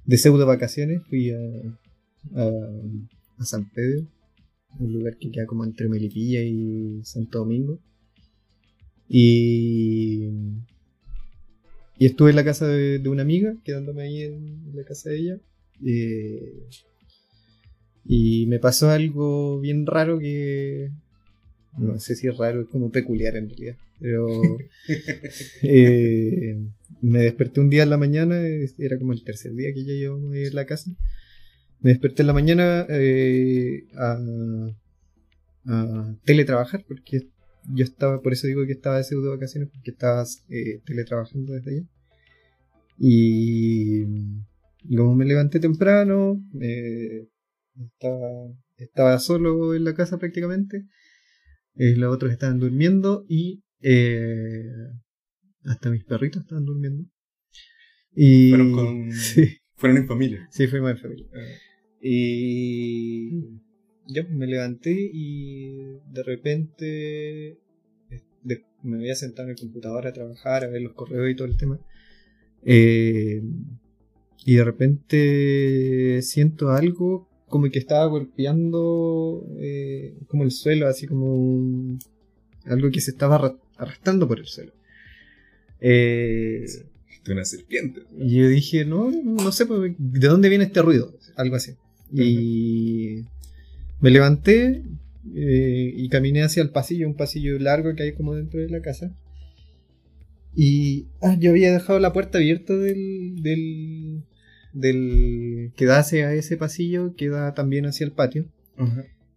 de 0.05 0.19
pseudo 0.19 0.47
vacaciones, 0.47 1.03
fui 1.09 1.31
a, 1.31 1.39
a, 2.35 3.45
San 3.45 3.69
Pedro, 3.71 4.07
un 4.79 4.93
lugar 4.93 5.17
que 5.19 5.31
queda 5.31 5.47
como 5.47 5.65
entre 5.65 5.89
Melipilla 5.89 6.43
y 6.43 7.01
Santo 7.05 7.39
Domingo. 7.41 7.81
Y, 9.09 10.29
y 11.99 12.07
estuve 12.07 12.31
en 12.31 12.37
la 12.37 12.45
casa 12.45 12.67
de, 12.67 13.09
una 13.09 13.23
amiga, 13.23 13.55
quedándome 13.65 14.03
ahí 14.03 14.23
en, 14.23 14.75
la 14.75 14.85
casa 14.85 15.11
de 15.11 15.19
ella. 15.19 15.41
Eh, 15.85 16.69
y 18.05 18.47
me 18.47 18.59
pasó 18.59 18.91
algo 18.91 19.61
bien 19.61 19.87
raro 19.87 20.19
que 20.19 20.91
no 21.79 21.99
sé 21.99 22.17
si 22.17 22.29
es 22.29 22.37
raro, 22.37 22.63
es 22.63 22.69
como 22.69 22.91
peculiar 22.91 23.37
en 23.37 23.49
realidad. 23.49 23.77
Pero 23.99 24.27
eh, 25.63 26.61
me 27.01 27.21
desperté 27.21 27.61
un 27.61 27.71
día 27.71 27.85
en 27.85 27.91
la 27.91 27.99
mañana, 27.99 28.41
era 28.79 28.99
como 28.99 29.13
el 29.13 29.25
tercer 29.25 29.53
día 29.55 29.73
que 29.73 29.85
ya 29.85 29.93
llevamos 29.93 30.33
a 30.33 30.39
ir 30.39 30.49
a 30.49 30.55
la 30.55 30.67
casa. 30.67 30.91
Me 31.81 31.91
desperté 31.91 32.23
en 32.23 32.27
la 32.27 32.33
mañana 32.33 32.87
eh, 32.89 33.85
a, 33.97 34.19
a, 35.67 36.17
teletrabajar, 36.25 36.85
porque 36.87 37.29
yo 37.73 37.85
estaba, 37.85 38.21
por 38.21 38.33
eso 38.33 38.47
digo 38.47 38.67
que 38.67 38.73
estaba 38.73 38.99
de 38.99 39.05
pseudo 39.05 39.31
vacaciones, 39.31 39.71
porque 39.71 39.93
estaba 39.93 40.25
eh, 40.49 40.81
teletrabajando 40.85 41.55
desde 41.55 41.71
allá. 41.71 41.87
Y, 42.99 44.05
como 44.97 45.15
me 45.15 45.25
levanté 45.25 45.59
temprano, 45.59 46.41
estaba, 47.81 48.53
estaba 48.77 49.19
solo 49.19 49.75
en 49.75 49.85
la 49.85 49.95
casa 49.95 50.19
prácticamente. 50.19 50.87
Los 51.75 52.15
otros 52.15 52.33
estaban 52.33 52.59
durmiendo 52.59 53.25
y 53.29 53.63
eh, 53.81 54.65
hasta 55.65 55.91
mis 55.91 56.05
perritos 56.05 56.43
estaban 56.43 56.65
durmiendo. 56.65 57.05
Y, 58.15 58.51
fueron, 58.51 58.73
con, 58.73 59.11
fueron 59.77 59.99
en 59.99 60.07
familia. 60.07 60.49
Sí, 60.51 60.67
fuimos 60.67 60.91
en 60.93 60.99
familia. 60.99 61.27
Ah. 61.35 61.39
Y 62.01 63.31
yo 64.09 64.29
me 64.31 64.47
levanté 64.47 64.93
y 64.93 65.77
de 66.11 66.23
repente 66.25 67.59
me 68.83 68.97
voy 68.97 69.11
a 69.11 69.15
sentar 69.15 69.45
en 69.45 69.53
el 69.53 69.57
computador 69.57 70.07
a 70.07 70.13
trabajar, 70.13 70.65
a 70.65 70.69
ver 70.69 70.83
los 70.83 70.95
correos 70.95 71.31
y 71.31 71.37
todo 71.37 71.49
el 71.49 71.57
tema. 71.57 71.81
Eh, 72.65 73.43
y 74.45 74.55
de 74.57 74.65
repente 74.65 76.23
siento 76.23 76.71
algo 76.71 77.29
como 77.53 77.71
que 77.71 77.79
estaba 77.79 78.07
golpeando 78.07 79.47
eh, 79.61 80.17
como 80.27 80.43
el 80.43 80.51
suelo, 80.51 80.89
así 80.89 81.07
como 81.07 81.99
algo 82.65 82.91
que 82.91 83.01
se 83.01 83.11
estaba 83.11 83.57
arrastrando 83.77 84.27
por 84.27 84.41
el 84.41 84.47
suelo. 84.47 84.73
Eh, 85.79 86.65
una 87.29 87.45
serpiente. 87.45 88.01
Y 88.19 88.37
yo 88.37 88.49
dije, 88.49 88.85
no, 88.85 89.11
no 89.11 89.53
sé 89.53 89.67
pues, 89.67 89.93
de 89.99 90.29
dónde 90.29 90.49
viene 90.49 90.65
este 90.65 90.81
ruido, 90.83 91.15
algo 91.37 91.57
así. 91.57 91.75
Y 92.11 93.23
me 94.01 94.11
levanté 94.11 94.83
eh, 95.35 95.93
y 95.95 96.09
caminé 96.09 96.43
hacia 96.43 96.63
el 96.63 96.71
pasillo, 96.71 97.07
un 97.07 97.15
pasillo 97.15 97.59
largo 97.59 97.95
que 97.95 98.05
hay 98.05 98.13
como 98.15 98.35
dentro 98.35 98.61
de 98.61 98.71
la 98.71 98.81
casa. 98.81 99.15
Y 100.57 101.07
ah, 101.21 101.37
yo 101.39 101.51
había 101.51 101.73
dejado 101.73 101.99
la 101.99 102.15
puerta 102.15 102.39
abierta 102.39 102.75
del, 102.75 103.43
del, 103.43 104.25
del 104.73 105.73
que 105.77 105.87
da 105.87 105.99
hacia 105.99 106.33
ese 106.35 106.57
pasillo, 106.57 107.15
que 107.17 107.29
da 107.29 107.55
también 107.55 107.87
hacia 107.87 108.05
el 108.05 108.13
patio. 108.13 108.47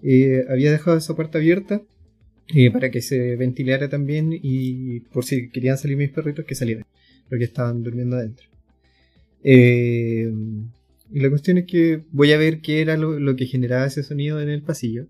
Eh, 0.01 0.45
había 0.49 0.71
dejado 0.71 0.97
esa 0.97 1.15
puerta 1.15 1.37
abierta 1.37 1.81
para 2.73 2.91
que 2.91 3.01
se 3.01 3.35
ventilara 3.35 3.89
también 3.89 4.29
y 4.31 4.99
por 4.99 5.25
si 5.25 5.49
querían 5.49 5.77
salir 5.77 5.97
mis 5.97 6.11
perritos 6.11 6.45
que 6.45 6.55
salieran, 6.55 6.85
porque 7.29 7.45
estaban 7.45 7.83
durmiendo 7.83 8.15
adentro. 8.15 8.47
Eh, 9.43 10.31
y 11.11 11.19
la 11.19 11.29
cuestión 11.29 11.57
es 11.57 11.65
que 11.65 12.01
voy 12.11 12.31
a 12.31 12.37
ver 12.37 12.61
qué 12.61 12.81
era 12.81 12.97
lo, 12.97 13.35
que 13.35 13.45
generaba 13.45 13.85
ese 13.85 14.03
sonido 14.03 14.41
en 14.41 14.49
el 14.49 14.63
pasillo 14.63 15.07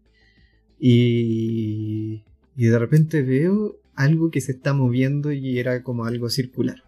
y, 0.79 2.23
y 2.57 2.65
de 2.65 2.79
repente 2.79 3.21
veo 3.21 3.77
algo 3.95 4.29
que 4.29 4.41
se 4.41 4.51
está 4.51 4.73
moviendo 4.73 5.31
y 5.31 5.57
era 5.59 5.83
como 5.83 6.05
algo 6.05 6.29
circular. 6.29 6.83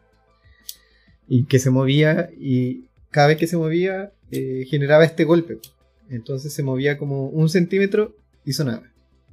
Y 1.27 1.45
que 1.45 1.59
se 1.59 1.69
movía 1.69 2.29
y 2.37 2.85
cada 3.17 3.29
vez 3.29 3.37
que 3.37 3.47
se 3.47 3.57
movía 3.57 4.11
eh, 4.29 4.65
generaba 4.69 5.03
este 5.03 5.23
golpe. 5.23 5.57
Entonces 6.07 6.53
se 6.53 6.61
movía 6.61 6.99
como 6.99 7.29
un 7.29 7.49
centímetro 7.49 8.15
y 8.45 8.53
sonaba 8.53 8.83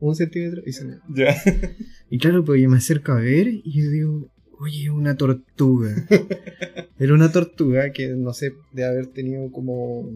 un 0.00 0.16
centímetro 0.16 0.62
y. 0.64 0.72
Ya. 1.14 1.34
Y 2.10 2.18
claro, 2.18 2.44
pues 2.44 2.62
yo 2.62 2.70
me 2.70 2.76
acerco 2.76 3.12
a 3.12 3.20
ver 3.20 3.48
y 3.48 3.72
yo 3.72 3.90
digo, 3.90 4.28
oye, 4.60 4.88
una 4.90 5.16
tortuga. 5.16 5.94
Era 6.98 7.12
una 7.12 7.30
tortuga 7.30 7.90
que 7.92 8.08
no 8.08 8.32
sé, 8.32 8.52
de 8.72 8.84
haber 8.84 9.08
tenido 9.08 9.50
como, 9.50 10.10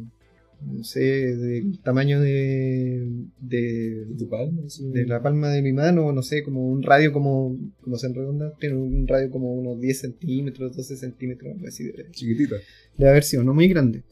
no 0.64 0.84
sé, 0.84 1.00
del 1.36 1.80
tamaño 1.80 2.20
de. 2.20 3.08
de. 3.40 4.06
¿Tu 4.16 4.28
palma? 4.28 4.62
De 4.92 5.06
la 5.06 5.20
palma 5.22 5.50
de 5.50 5.60
mi 5.60 5.72
mano, 5.72 6.12
no 6.12 6.22
sé, 6.22 6.42
como 6.44 6.70
un 6.70 6.82
radio 6.82 7.12
como. 7.12 7.56
como 7.80 7.96
se 7.96 8.06
enredonda, 8.06 8.52
tiene 8.60 8.76
un 8.76 9.08
radio 9.08 9.30
como 9.30 9.54
unos 9.54 9.80
10 9.80 10.00
centímetros, 10.00 10.76
12 10.76 10.96
centímetros, 10.96 11.52
algo 11.52 11.66
así. 11.66 11.84
De, 11.84 12.10
Chiquitita. 12.12 12.56
De 12.98 13.08
haber 13.08 13.22
sido, 13.22 13.44
no 13.44 13.54
muy 13.54 13.68
grande. 13.68 14.02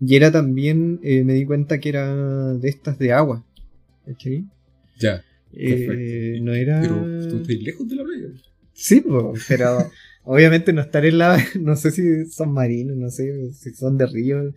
Y 0.00 0.16
era 0.16 0.30
también, 0.30 1.00
eh, 1.02 1.24
me 1.24 1.34
di 1.34 1.46
cuenta 1.46 1.78
que 1.78 1.88
era 1.88 2.52
de 2.54 2.68
estas 2.68 2.98
de 2.98 3.12
agua. 3.12 3.44
¿Cachai? 4.04 4.44
Ya. 4.98 5.24
Eh, 5.52 6.38
no 6.42 6.52
era. 6.52 6.80
Pero 6.80 7.28
tú 7.28 7.36
estás 7.36 7.56
lejos 7.56 7.88
de 7.88 7.96
la 7.96 8.04
playa. 8.04 8.28
Sí, 8.72 9.04
pero 9.48 9.90
obviamente 10.24 10.72
no 10.72 10.82
estar 10.82 11.04
en 11.04 11.18
la. 11.18 11.42
No 11.60 11.76
sé 11.76 11.90
si 11.90 12.26
son 12.26 12.52
marinos, 12.52 12.96
no 12.96 13.10
sé 13.10 13.52
si 13.52 13.70
son 13.70 13.96
de 13.96 14.06
río. 14.06 14.54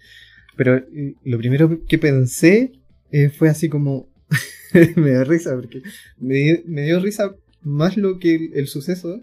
Pero 0.55 0.77
eh, 0.77 1.15
lo 1.23 1.37
primero 1.37 1.85
que 1.85 1.97
pensé 1.97 2.73
eh, 3.11 3.29
fue 3.29 3.49
así 3.49 3.69
como. 3.69 4.09
me 4.95 5.11
dio 5.11 5.23
risa, 5.23 5.55
porque 5.55 5.81
me, 6.19 6.83
dio 6.83 6.99
risa 6.99 7.35
más 7.61 7.95
lo 7.95 8.19
que 8.19 8.51
el, 8.53 8.67
suceso 8.67 9.21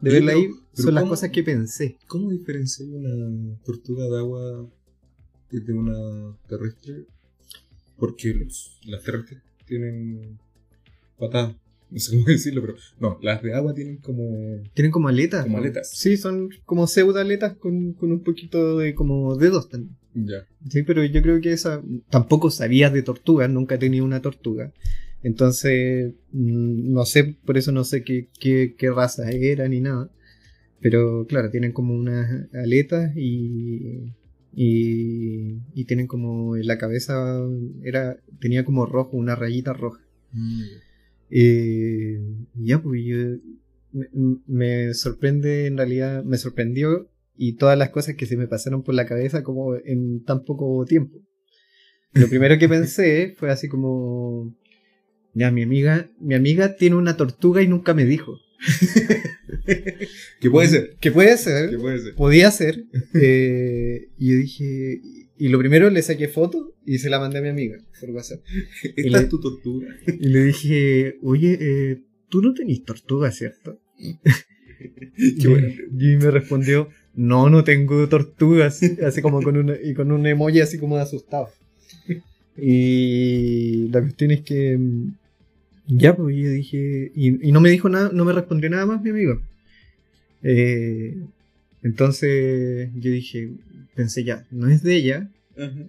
de 0.00 0.10
verla 0.10 0.32
ahí 0.32 0.48
son 0.82 0.94
las 0.94 1.04
cosas 1.04 1.30
que 1.30 1.42
pensé. 1.42 1.98
¿Cómo 2.06 2.30
diferenciar 2.30 2.88
una 2.88 3.56
tortuga 3.64 4.04
de 4.04 4.18
agua 4.18 4.68
de 5.50 5.72
una 5.72 6.36
terrestre 6.48 7.06
Porque 7.96 8.34
los, 8.34 8.78
las 8.84 9.02
terrestres 9.02 9.42
tienen 9.64 10.38
patadas. 11.18 11.56
No 11.90 12.00
sé 12.00 12.16
cómo 12.16 12.24
decirlo, 12.26 12.62
pero 12.62 12.74
no, 12.98 13.18
las 13.22 13.42
de 13.42 13.54
agua 13.54 13.74
tienen 13.74 13.98
como. 13.98 14.62
Tienen 14.74 14.90
como 14.90 15.08
aletas. 15.08 15.44
Como 15.44 15.58
aletas. 15.58 15.90
Sí, 15.90 16.16
son 16.16 16.50
como 16.64 16.86
pseudo 16.86 17.18
aletas 17.18 17.56
con, 17.56 17.92
con 17.92 18.12
un 18.12 18.22
poquito 18.22 18.78
de 18.78 18.94
como 18.94 19.36
dedos 19.36 19.68
también. 19.68 19.96
Ya. 20.14 20.46
Sí, 20.68 20.82
pero 20.82 21.04
yo 21.04 21.22
creo 21.22 21.40
que 21.40 21.52
esa. 21.52 21.82
Tampoco 22.10 22.50
sabías 22.50 22.92
de 22.92 23.02
tortugas, 23.02 23.48
nunca 23.48 23.76
he 23.76 23.78
tenido 23.78 24.04
una 24.04 24.20
tortuga. 24.20 24.72
Entonces, 25.22 26.12
mm, 26.32 26.92
no 26.92 27.04
sé, 27.04 27.36
por 27.44 27.56
eso 27.56 27.72
no 27.72 27.84
sé 27.84 28.02
qué, 28.02 28.28
qué, 28.38 28.74
qué 28.76 28.90
raza 28.90 29.30
era 29.30 29.68
ni 29.68 29.80
nada. 29.80 30.10
Pero 30.80 31.26
claro, 31.26 31.50
tienen 31.50 31.72
como 31.72 31.94
unas 31.94 32.48
aletas 32.52 33.16
y, 33.16 34.12
y, 34.54 35.58
y 35.74 35.84
tienen 35.86 36.06
como 36.06 36.56
en 36.56 36.66
la 36.66 36.78
cabeza, 36.78 37.40
era 37.82 38.18
tenía 38.40 38.64
como 38.64 38.86
rojo, 38.86 39.16
una 39.16 39.34
rayita 39.34 39.72
roja. 39.72 40.02
Mm. 40.32 40.62
Eh, 41.30 42.20
y 42.54 42.66
ya, 42.66 42.82
pues 42.82 43.02
yo, 43.04 43.16
me, 43.92 44.06
me 44.46 44.94
sorprende, 44.94 45.66
en 45.66 45.76
realidad, 45.76 46.24
me 46.24 46.36
sorprendió 46.36 47.08
y 47.36 47.54
todas 47.54 47.78
las 47.78 47.90
cosas 47.90 48.14
que 48.14 48.26
se 48.26 48.36
me 48.36 48.46
pasaron 48.46 48.82
por 48.82 48.94
la 48.94 49.06
cabeza 49.06 49.42
como 49.42 49.76
en 49.76 50.24
tan 50.24 50.44
poco 50.44 50.84
tiempo. 50.86 51.18
Lo 52.12 52.28
primero 52.28 52.58
que 52.58 52.68
pensé 52.68 53.34
fue 53.36 53.50
así 53.50 53.68
como, 53.68 54.54
ya, 55.34 55.50
mi 55.50 55.62
amiga, 55.62 56.08
mi 56.18 56.34
amiga 56.34 56.76
tiene 56.76 56.96
una 56.96 57.16
tortuga 57.16 57.60
y 57.60 57.68
nunca 57.68 57.92
me 57.92 58.06
dijo. 58.06 58.38
¿Qué 60.40 60.50
puede 60.50 60.68
ser? 60.68 60.96
Que 61.00 61.10
puede 61.10 61.36
ser, 61.36 61.70
¿Qué 61.70 61.78
puede 61.78 61.98
ser? 62.00 62.14
podía 62.14 62.50
ser. 62.50 62.84
eh, 63.14 64.08
y 64.18 64.30
yo 64.32 64.38
dije, 64.38 65.00
y 65.38 65.48
lo 65.48 65.58
primero 65.58 65.90
le 65.90 66.02
saqué 66.02 66.28
foto 66.28 66.74
y 66.84 66.98
se 66.98 67.10
la 67.10 67.18
mandé 67.18 67.38
a 67.38 67.42
mi 67.42 67.48
amiga 67.48 67.78
por 68.00 68.10
WhatsApp. 68.10 68.40
Esta 68.96 69.20
es 69.20 69.28
tu 69.28 69.40
tortuga. 69.40 69.88
Y 70.06 70.28
le 70.28 70.44
dije, 70.44 71.16
oye, 71.22 71.58
eh, 71.60 72.02
tú 72.28 72.42
no 72.42 72.54
tenés 72.54 72.84
tortuga, 72.84 73.30
¿cierto? 73.30 73.80
Qué 75.40 75.48
buena 75.48 75.68
y, 75.68 76.12
y 76.12 76.16
me 76.16 76.30
respondió, 76.30 76.88
no, 77.14 77.48
no 77.48 77.64
tengo 77.64 78.08
tortugas. 78.08 78.80
Así 79.04 79.22
como 79.22 79.42
con 79.42 79.56
una, 79.56 79.74
y 79.82 79.94
con 79.94 80.12
un 80.12 80.26
emoji 80.26 80.60
así 80.60 80.78
como 80.78 80.96
de 80.96 81.02
asustado. 81.02 81.48
Y 82.58 83.88
la 83.88 84.00
cuestión 84.00 84.30
es 84.30 84.40
que 84.42 84.78
ya, 85.88 86.16
pues 86.16 86.36
yo 86.36 86.50
dije, 86.50 87.12
y, 87.14 87.48
y 87.48 87.52
no 87.52 87.60
me 87.60 87.70
dijo 87.70 87.88
nada, 87.88 88.10
no 88.12 88.24
me 88.24 88.32
respondió 88.32 88.68
nada 88.70 88.86
más 88.86 89.02
mi 89.02 89.10
amigo. 89.10 89.40
Eh, 90.42 91.16
entonces 91.82 92.90
yo 92.94 93.10
dije, 93.10 93.50
pensé 93.94 94.24
ya, 94.24 94.44
no 94.50 94.68
es 94.68 94.82
de 94.82 94.96
ella, 94.96 95.28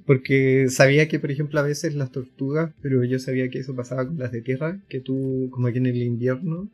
porque 0.05 0.67
sabía 0.69 1.10
que, 1.10 1.19
por 1.19 1.29
ejemplo, 1.29 1.60
a 1.60 1.63
veces 1.63 1.93
las 1.93 2.12
tortugas, 2.12 2.71
pero 2.81 3.03
yo 3.03 3.19
sabía 3.19 3.49
que 3.49 3.60
eso 3.60 3.75
pasaba 3.75 4.07
con 4.07 4.17
las 4.17 4.31
de 4.31 4.41
tierra, 4.41 4.79
que 4.88 5.01
tú, 5.01 5.49
como 5.51 5.67
aquí 5.67 5.79
en 5.79 5.88
el 5.88 6.01
invierno, 6.01 6.69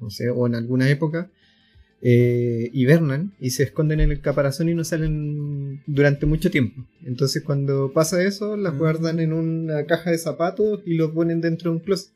no 0.00 0.10
sé, 0.10 0.30
o 0.30 0.46
en 0.46 0.54
alguna 0.54 0.88
época, 0.88 1.28
eh, 2.00 2.70
hibernan 2.72 3.32
y 3.38 3.50
se 3.50 3.62
esconden 3.64 4.00
en 4.00 4.10
el 4.10 4.20
caparazón 4.20 4.68
y 4.68 4.74
no 4.74 4.82
salen 4.82 5.82
durante 5.86 6.24
mucho 6.26 6.50
tiempo. 6.50 6.84
Entonces, 7.04 7.42
cuando 7.42 7.92
pasa 7.92 8.24
eso, 8.24 8.56
las 8.56 8.74
Mm. 8.74 8.78
guardan 8.78 9.20
en 9.20 9.32
una 9.34 9.84
caja 9.84 10.10
de 10.10 10.18
zapatos 10.18 10.80
y 10.86 10.94
los 10.94 11.10
ponen 11.10 11.40
dentro 11.40 11.70
de 11.70 11.76
un 11.76 11.82
closet. 11.82 12.10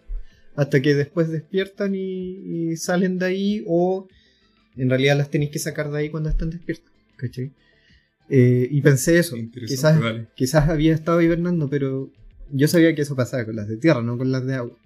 Hasta 0.56 0.80
que 0.80 0.94
después 0.94 1.28
despiertan 1.28 1.94
y, 1.94 2.70
y 2.70 2.76
salen 2.76 3.18
de 3.18 3.26
ahí, 3.26 3.64
o 3.66 4.08
en 4.76 4.88
realidad 4.90 5.16
las 5.16 5.30
tenéis 5.30 5.50
que 5.50 5.58
sacar 5.58 5.90
de 5.90 5.98
ahí 5.98 6.10
cuando 6.10 6.28
están 6.28 6.50
despiertas. 6.50 6.90
¿cachai? 7.16 7.52
Eh, 8.28 8.68
y 8.70 8.80
pensé 8.80 9.18
eso. 9.18 9.36
Interesante, 9.36 9.74
Quizás, 9.74 10.00
vale. 10.00 10.26
quizás 10.34 10.68
había 10.68 10.94
estado 10.94 11.20
hibernando, 11.22 11.68
pero 11.68 12.10
yo 12.50 12.68
sabía 12.68 12.94
que 12.94 13.02
eso 13.02 13.16
pasaba 13.16 13.44
con 13.44 13.56
las 13.56 13.68
de 13.68 13.76
tierra, 13.76 14.02
no 14.02 14.18
con 14.18 14.32
las 14.32 14.44
de 14.46 14.54
agua. 14.54 14.76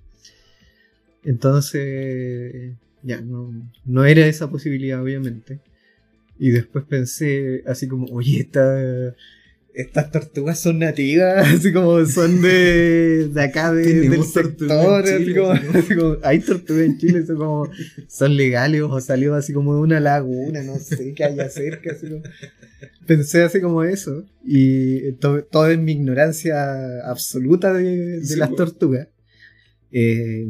Entonces, 1.25 2.73
ya, 3.03 3.21
no, 3.21 3.53
no 3.85 4.05
era 4.05 4.27
esa 4.27 4.51
posibilidad, 4.51 5.03
obviamente. 5.03 5.61
Y 6.39 6.51
después 6.51 6.85
pensé, 6.85 7.63
así 7.67 7.87
como, 7.87 8.07
oye, 8.07 8.41
esta, 8.41 9.15
estas 9.81 10.11
tortugas 10.11 10.59
son 10.59 10.79
nativas, 10.79 11.47
así 11.55 11.73
como 11.73 12.05
son 12.07 12.41
de, 12.43 13.29
de 13.29 13.43
acá, 13.43 13.73
de- 13.73 14.09
del 14.09 14.25
sector, 14.25 15.07
en 15.09 15.15
así 15.15 15.25
Chile, 15.27 15.41
como, 15.41 15.55
¿no? 15.55 15.71
así 15.79 15.95
como, 15.95 16.17
hay 16.23 16.39
tortugas 16.41 16.83
en 16.85 16.99
Chile, 16.99 17.27
son 17.27 17.37
como, 17.37 17.69
son 18.09 18.37
legales 18.37 18.83
o 18.83 19.01
salió 19.01 19.35
así 19.35 19.53
como 19.53 19.75
de 19.75 19.81
una 19.81 20.01
laguna, 20.01 20.63
no 20.63 20.79
sé 20.79 21.15
qué 21.15 21.25
haya 21.25 21.49
cerca, 21.49 21.93
así 21.93 22.09
como. 22.09 22.23
Pensé 23.07 23.43
así 23.43 23.61
como 23.61 23.83
eso, 23.85 24.25
y 24.45 25.13
to- 25.13 25.43
todo 25.45 25.71
en 25.71 25.85
mi 25.85 25.93
ignorancia 25.93 27.01
absoluta 27.05 27.73
de, 27.75 27.97
de 28.21 28.25
Sí, 28.25 28.37
las 28.39 28.55
tortugas. 28.55 29.09
Eh, 29.93 30.47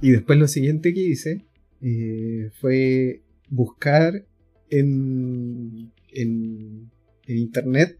y 0.00 0.10
después 0.10 0.38
lo 0.38 0.48
siguiente 0.48 0.92
que 0.94 1.00
hice 1.00 1.44
eh, 1.82 2.50
fue 2.60 3.20
buscar 3.50 4.24
en, 4.70 5.92
en, 6.12 6.90
en 7.26 7.38
internet, 7.38 7.98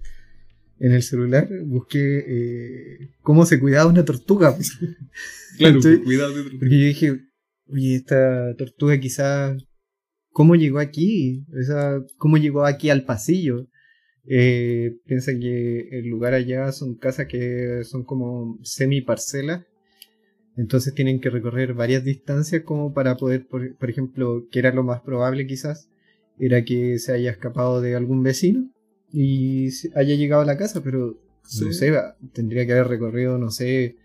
en 0.85 0.93
el 0.93 1.03
celular, 1.03 1.49
busqué 1.65 2.19
eh, 2.29 3.15
cómo 3.23 3.47
se 3.47 3.59
cuidaba 3.59 3.91
una 3.91 4.05
tortuga. 4.05 4.55
pues. 4.57 4.77
Claro, 5.57 5.77
¿Cachai? 5.77 6.03
cuidado 6.03 6.35
de 6.35 6.43
tortuga. 6.43 6.59
Porque 6.61 6.79
yo 6.79 6.87
dije, 6.87 7.21
oye, 7.69 7.95
esta 7.95 8.55
tortuga 8.57 9.01
quizás, 9.01 9.65
¿cómo 10.29 10.57
llegó 10.57 10.81
aquí? 10.81 11.47
O 11.59 11.63
sea, 11.63 12.03
¿cómo 12.19 12.37
llegó 12.37 12.67
aquí 12.67 12.91
al 12.91 13.07
pasillo? 13.07 13.67
Eh, 14.29 14.99
piensa 15.07 15.33
que 15.33 15.89
el 15.91 16.07
lugar 16.07 16.35
allá 16.35 16.71
son 16.71 16.97
casas 16.97 17.29
que 17.29 17.81
son 17.85 18.05
como 18.05 18.59
semi 18.63 19.01
parcelas. 19.01 19.65
Entonces 20.55 20.93
tienen 20.93 21.19
que 21.19 21.31
recorrer 21.31 21.73
varias 21.73 22.05
distancias 22.05 22.63
como 22.63 22.93
para 22.93 23.17
poder, 23.17 23.47
por, 23.47 23.75
por 23.79 23.89
ejemplo, 23.89 24.47
que 24.51 24.59
era 24.59 24.71
lo 24.71 24.83
más 24.83 25.01
probable 25.01 25.47
quizás, 25.47 25.89
era 26.39 26.63
que 26.63 26.99
se 26.99 27.13
haya 27.13 27.31
escapado 27.31 27.81
de 27.81 27.95
algún 27.95 28.23
vecino 28.23 28.74
y 29.17 29.69
haya 29.95 30.17
llegado 30.17 30.43
a 30.43 30.45
la 30.45 30.57
casa, 30.57 30.83
pero 30.83 30.99
no 31.07 31.17
Sí. 31.49 31.73
sé, 31.73 31.91
va, 31.91 32.17
tendría 32.33 32.67
que 32.67 32.73
haber 32.73 32.89
recorrido, 32.89 33.39
no 33.39 33.51
sé, 33.51 33.97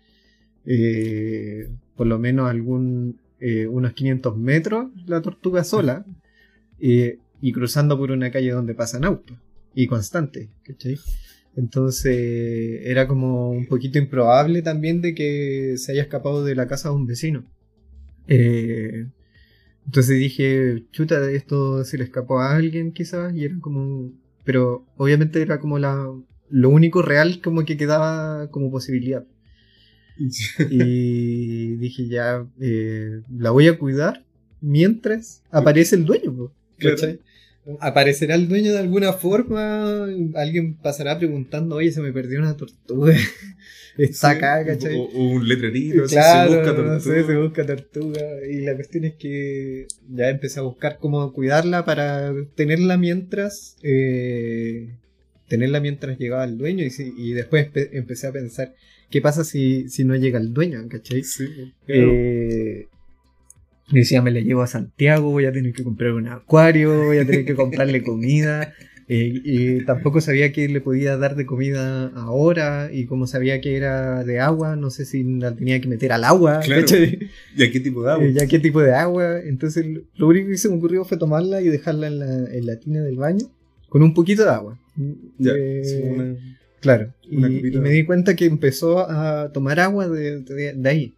eh, 0.66 1.68
por 1.96 2.06
lo 2.06 2.18
menos 2.18 2.48
algún 2.48 3.18
eh, 3.40 3.66
unos 3.66 3.94
500 3.94 4.36
metros 4.36 4.90
la 5.06 5.22
tortuga 5.22 5.64
sola 5.64 6.04
eh, 6.80 7.18
y 7.40 7.52
cruzando 7.52 7.96
por 7.98 8.10
una 8.10 8.30
calle 8.30 8.50
donde 8.50 8.74
pasan 8.74 9.04
autos 9.04 9.36
y 9.74 9.86
constante, 9.86 10.50
¿cachai? 10.62 10.98
Entonces 11.56 12.80
era 12.84 13.08
como 13.08 13.50
un 13.50 13.66
poquito 13.66 13.98
improbable 13.98 14.62
también 14.62 15.00
de 15.00 15.14
que 15.14 15.74
se 15.76 15.92
haya 15.92 16.02
escapado 16.02 16.44
de 16.44 16.54
la 16.54 16.68
casa 16.68 16.90
de 16.90 16.94
un 16.94 17.06
vecino. 17.06 17.44
Eh, 18.28 19.06
entonces 19.86 20.18
dije, 20.18 20.84
chuta, 20.92 21.28
esto 21.32 21.82
se 21.84 21.98
le 21.98 22.04
escapó 22.04 22.38
a 22.40 22.54
alguien 22.54 22.92
quizás 22.92 23.34
y 23.34 23.44
era 23.44 23.56
como... 23.60 24.12
Pero 24.50 24.84
obviamente 24.96 25.40
era 25.42 25.60
como 25.60 25.78
la, 25.78 26.12
lo 26.48 26.70
único 26.70 27.02
real 27.02 27.40
como 27.40 27.64
que 27.64 27.76
quedaba 27.76 28.50
como 28.50 28.68
posibilidad. 28.68 29.24
Y 30.70 31.76
dije, 31.76 32.08
ya, 32.08 32.44
eh, 32.60 33.20
la 33.32 33.52
voy 33.52 33.68
a 33.68 33.78
cuidar 33.78 34.24
mientras 34.60 35.44
aparece 35.52 35.94
el 35.94 36.04
dueño. 36.04 36.52
Claro. 36.78 36.96
Aparecerá 37.80 38.34
el 38.34 38.48
dueño 38.48 38.72
de 38.72 38.78
alguna 38.78 39.12
forma, 39.12 40.04
alguien 40.34 40.74
pasará 40.74 41.18
preguntando, 41.18 41.76
oye, 41.76 41.92
se 41.92 42.00
me 42.00 42.12
perdió 42.12 42.38
una 42.40 42.56
tortuga. 42.56 43.14
Está 43.98 44.30
acá, 44.30 44.64
¿cachai? 44.64 44.96
O, 44.96 45.02
o 45.02 45.28
un 45.32 45.46
letrerito, 45.46 46.04
Claro, 46.04 46.50
se 46.50 46.56
busca 46.56 46.70
no 46.72 46.76
tortuga. 46.76 47.00
sé, 47.00 47.24
se 47.26 47.36
busca 47.36 47.66
tortuga. 47.66 48.20
Y 48.50 48.60
la 48.62 48.74
cuestión 48.74 49.04
es 49.04 49.14
que 49.16 49.86
ya 50.08 50.30
empecé 50.30 50.58
a 50.60 50.62
buscar 50.62 50.98
cómo 50.98 51.32
cuidarla 51.32 51.84
para 51.84 52.32
tenerla 52.54 52.96
mientras. 52.96 53.76
eh, 53.82 54.94
tenerla 55.48 55.80
mientras 55.80 56.16
llegaba 56.18 56.44
el 56.44 56.56
dueño. 56.56 56.84
Y, 56.84 56.90
si- 56.90 57.12
y 57.16 57.32
después 57.32 57.66
empe- 57.72 57.90
empecé 57.92 58.28
a 58.28 58.32
pensar, 58.32 58.72
¿qué 59.10 59.20
pasa 59.20 59.44
si, 59.44 59.88
si 59.88 60.04
no 60.04 60.14
llega 60.16 60.38
el 60.38 60.54
dueño? 60.54 60.86
¿cachai? 60.88 61.22
Sí, 61.24 61.44
claro. 61.84 62.10
Eh, 62.12 62.88
y 63.90 63.98
decía, 63.98 64.22
me 64.22 64.30
la 64.30 64.40
llevo 64.40 64.62
a 64.62 64.66
Santiago, 64.66 65.30
voy 65.30 65.46
a 65.46 65.52
tener 65.52 65.72
que 65.72 65.82
comprar 65.84 66.12
un 66.12 66.28
acuario, 66.28 67.04
voy 67.06 67.18
a 67.18 67.26
tener 67.26 67.44
que 67.44 67.54
comprarle 67.54 68.02
comida. 68.02 68.72
eh, 69.08 69.32
y 69.44 69.84
tampoco 69.84 70.20
sabía 70.20 70.52
que 70.52 70.68
le 70.68 70.80
podía 70.80 71.16
dar 71.16 71.34
de 71.34 71.44
comida 71.44 72.06
ahora. 72.14 72.90
Y 72.92 73.06
como 73.06 73.26
sabía 73.26 73.60
que 73.60 73.76
era 73.76 74.22
de 74.22 74.38
agua, 74.38 74.76
no 74.76 74.90
sé 74.90 75.04
si 75.04 75.24
la 75.24 75.54
tenía 75.56 75.80
que 75.80 75.88
meter 75.88 76.12
al 76.12 76.22
agua. 76.24 76.60
Claro. 76.60 76.86
¿Y 77.56 77.62
a 77.64 77.70
qué 77.72 77.80
tipo 77.80 78.04
de 78.04 78.12
agua? 78.12 78.24
Eh, 78.24 78.32
ya 78.32 78.46
qué 78.46 78.58
tipo 78.60 78.80
de 78.80 78.94
agua. 78.94 79.40
Entonces 79.40 79.84
lo- 80.14 80.26
único 80.28 80.48
que 80.48 80.56
se 80.58 80.68
me 80.68 80.76
ocurrió 80.76 81.04
fue 81.04 81.18
tomarla 81.18 81.60
y 81.60 81.68
dejarla 81.68 82.06
en 82.06 82.18
la, 82.20 82.44
en 82.54 82.66
la 82.66 82.76
tina 82.78 83.02
del 83.02 83.16
baño 83.16 83.46
con 83.88 84.02
un 84.04 84.14
poquito 84.14 84.44
de 84.44 84.50
agua. 84.50 84.78
Ya, 85.38 85.52
Eh, 85.56 85.82
sí, 85.84 86.00
una- 86.04 86.36
Claro, 86.80 87.12
y, 87.28 87.36
Una 87.36 87.48
copita 87.48 87.76
y 87.76 87.80
me 87.80 87.90
di 87.90 88.04
cuenta 88.04 88.34
que 88.36 88.46
empezó 88.46 89.00
a 89.10 89.50
tomar 89.52 89.80
agua 89.80 90.08
de, 90.08 90.40
de- 90.42 90.72
de 90.74 90.88
ahí. 90.88 91.14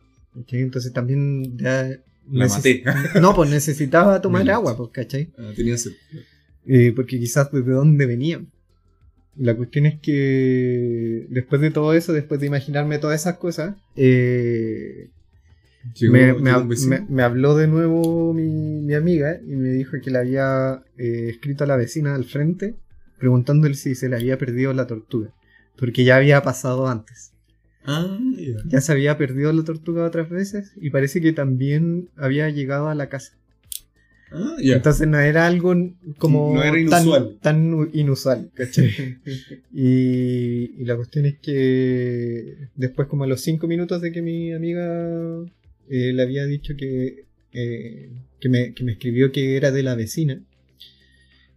Entonces 0.49 0.93
también 0.95 1.57
ya... 1.59 1.89
La 2.31 2.47
neces- 2.47 2.85
maté. 2.85 3.21
No, 3.21 3.35
pues 3.35 3.51
necesitaba 3.51 4.21
tomar 4.21 4.49
agua, 4.51 4.77
pues, 4.77 4.91
¿cachai? 4.93 5.31
Ah, 5.39 5.53
tenía 5.57 5.77
sed. 5.79 5.93
Eh, 6.67 6.93
porque 6.95 7.19
quizás 7.19 7.51
desde 7.53 7.73
dónde 7.73 8.07
venía. 8.07 8.41
La 9.37 9.57
cuestión 9.57 9.87
es 9.87 9.99
que 10.01 11.27
después 11.31 11.61
de 11.61 11.71
todo 11.71 11.95
eso, 11.95 12.13
después 12.13 12.39
de 12.41 12.47
imaginarme 12.47 12.99
todas 12.99 13.21
esas 13.21 13.39
cosas, 13.39 13.75
eh, 13.97 15.09
Llegó- 15.95 16.13
me, 16.13 16.27
llegó 16.27 17.23
habló 17.25 17.57
de 17.57 17.67
nuevo 17.67 18.33
mi, 18.35 18.45
mi 18.83 18.95
amiga 18.95 19.41
y 19.45 19.57
me 19.57 19.71
dijo 19.71 19.97
que 20.03 20.11
le 20.13 20.19
había 20.19 20.83
eh, 20.99 21.29
escrito 21.31 21.65
a 21.65 21.67
la 21.67 21.77
vecina 21.77 22.15
al 22.15 22.25
frente 22.25 22.77
preguntándole 23.19 23.75
si 23.75 23.95
se 23.97 24.09
le 24.09 24.17
había 24.17 24.37
perdido 24.39 24.73
la 24.73 24.87
tortuga. 24.87 25.31
Porque 25.77 26.05
ya 26.05 26.17
había 26.17 26.43
pasado 26.43 26.87
antes. 26.89 27.32
Ah, 27.85 28.19
ya. 28.37 28.55
Ya 28.67 28.81
se 28.81 28.93
había 28.93 29.19
perdido 29.19 29.53
la 29.53 29.65
tortuga 29.65 30.05
otras 30.07 30.29
veces 30.31 30.73
y 30.81 30.91
parece 30.91 31.21
que 31.21 31.33
también 31.33 32.09
había 32.17 32.49
llegado 32.51 32.89
a 32.89 32.95
la 32.95 33.09
casa. 33.09 33.33
Ah, 34.31 34.57
ya. 34.63 34.77
Entonces 34.77 35.07
no 35.09 35.19
era 35.21 35.47
algo 35.47 35.75
como 36.19 36.55
No 36.55 36.63
era 36.63 36.73
tan- 36.89 37.03
inusual. 37.03 37.39
Tan, 37.43 37.91
inusual, 37.93 38.51
¿cachai? 38.55 38.89
y, 39.75 40.81
y 40.81 40.85
la 40.85 40.97
cuestión 40.97 41.27
es 41.27 41.39
que 41.39 42.57
después 42.77 43.09
como 43.09 43.25
a 43.25 43.27
los 43.27 43.41
cinco 43.43 43.67
minutos 43.67 44.01
de 44.01 44.11
que 44.13 44.23
mi 44.23 44.53
amiga 44.53 45.45
eh, 45.91 46.13
le 46.15 46.23
había 46.23 46.47
dicho 46.47 46.75
que, 46.79 47.25
eh, 47.53 48.11
que, 48.41 48.49
me, 48.49 48.73
que 48.73 48.85
me 48.85 48.93
escribió 48.93 49.33
que 49.33 49.57
era 49.57 49.71
de 49.71 49.83
la 49.83 49.95
vecina, 49.97 50.41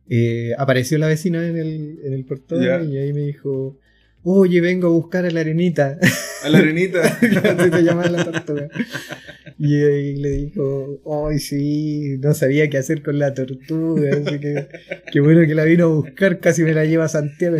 eh, 0.10 0.52
apareció 0.58 0.98
la 0.98 1.08
vecina 1.08 1.48
en 1.48 1.58
el, 1.58 2.00
en 2.04 2.14
el 2.14 2.26
portón 2.26 2.64
y 2.92 2.98
ahí 2.98 3.14
me 3.14 3.22
dijo, 3.22 3.78
oye, 4.26 4.60
vengo 4.60 4.88
a 4.88 4.92
buscar 4.92 5.26
a 5.26 5.32
la 5.32 5.40
arenita. 5.40 5.98
A 6.44 6.50
la 6.50 6.58
arenita. 6.58 7.02
Así 7.22 7.70
se 7.72 7.84
llama 7.84 8.08
la 8.08 8.26
tortuga. 8.26 8.68
Y 9.58 9.76
ahí 9.82 10.16
le 10.18 10.30
dijo, 10.32 11.02
ay 11.30 11.40
sí, 11.40 12.18
no 12.20 12.34
sabía 12.34 12.70
qué 12.70 12.78
hacer 12.78 13.02
con 13.02 13.18
la 13.18 13.34
tortuga, 13.34 14.10
así 14.18 14.38
que 14.40 14.68
qué 15.14 15.20
bueno 15.22 15.48
que 15.48 15.56
la 15.56 15.64
vino 15.64 15.86
a 15.86 15.96
buscar, 15.96 16.42
casi 16.42 16.64
me 16.64 16.74
la 16.74 16.84
lleva 16.84 17.06
a 17.06 17.10
Santiago. 17.10 17.56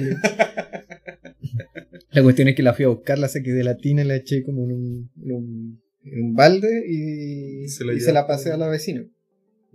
La 2.12 2.22
cuestión 2.22 2.50
es 2.50 2.56
que 2.56 2.64
la 2.64 2.74
fui 2.74 2.84
a 2.84 2.90
buscar, 2.90 3.18
la 3.18 3.30
saqué 3.30 3.54
de 3.54 3.64
la 3.64 3.78
tina, 3.78 4.04
la 4.04 4.16
eché 4.16 4.44
como 4.44 4.66
en 4.66 4.74
un, 4.74 5.12
en 5.24 5.32
un, 5.32 5.82
en 6.04 6.22
un 6.22 6.34
balde 6.34 6.84
y, 6.86 7.70
Se 7.70 7.86
la 7.86 7.94
y 7.94 8.02
se 8.02 8.12
la 8.12 8.28
pasé 8.28 8.52
a 8.52 8.58
la 8.58 8.68
vecina. 8.68 9.06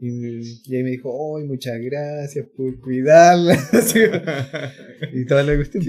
Y, 0.02 0.40
y 0.64 0.76
ahí 0.76 0.82
me 0.82 0.90
dijo, 0.90 1.36
ay, 1.36 1.44
muchas 1.44 1.78
gracias 1.80 2.46
por 2.56 2.78
cuidarla. 2.80 3.54
Y 5.12 5.24
toda 5.26 5.42
la 5.42 5.54
cuestión. 5.56 5.84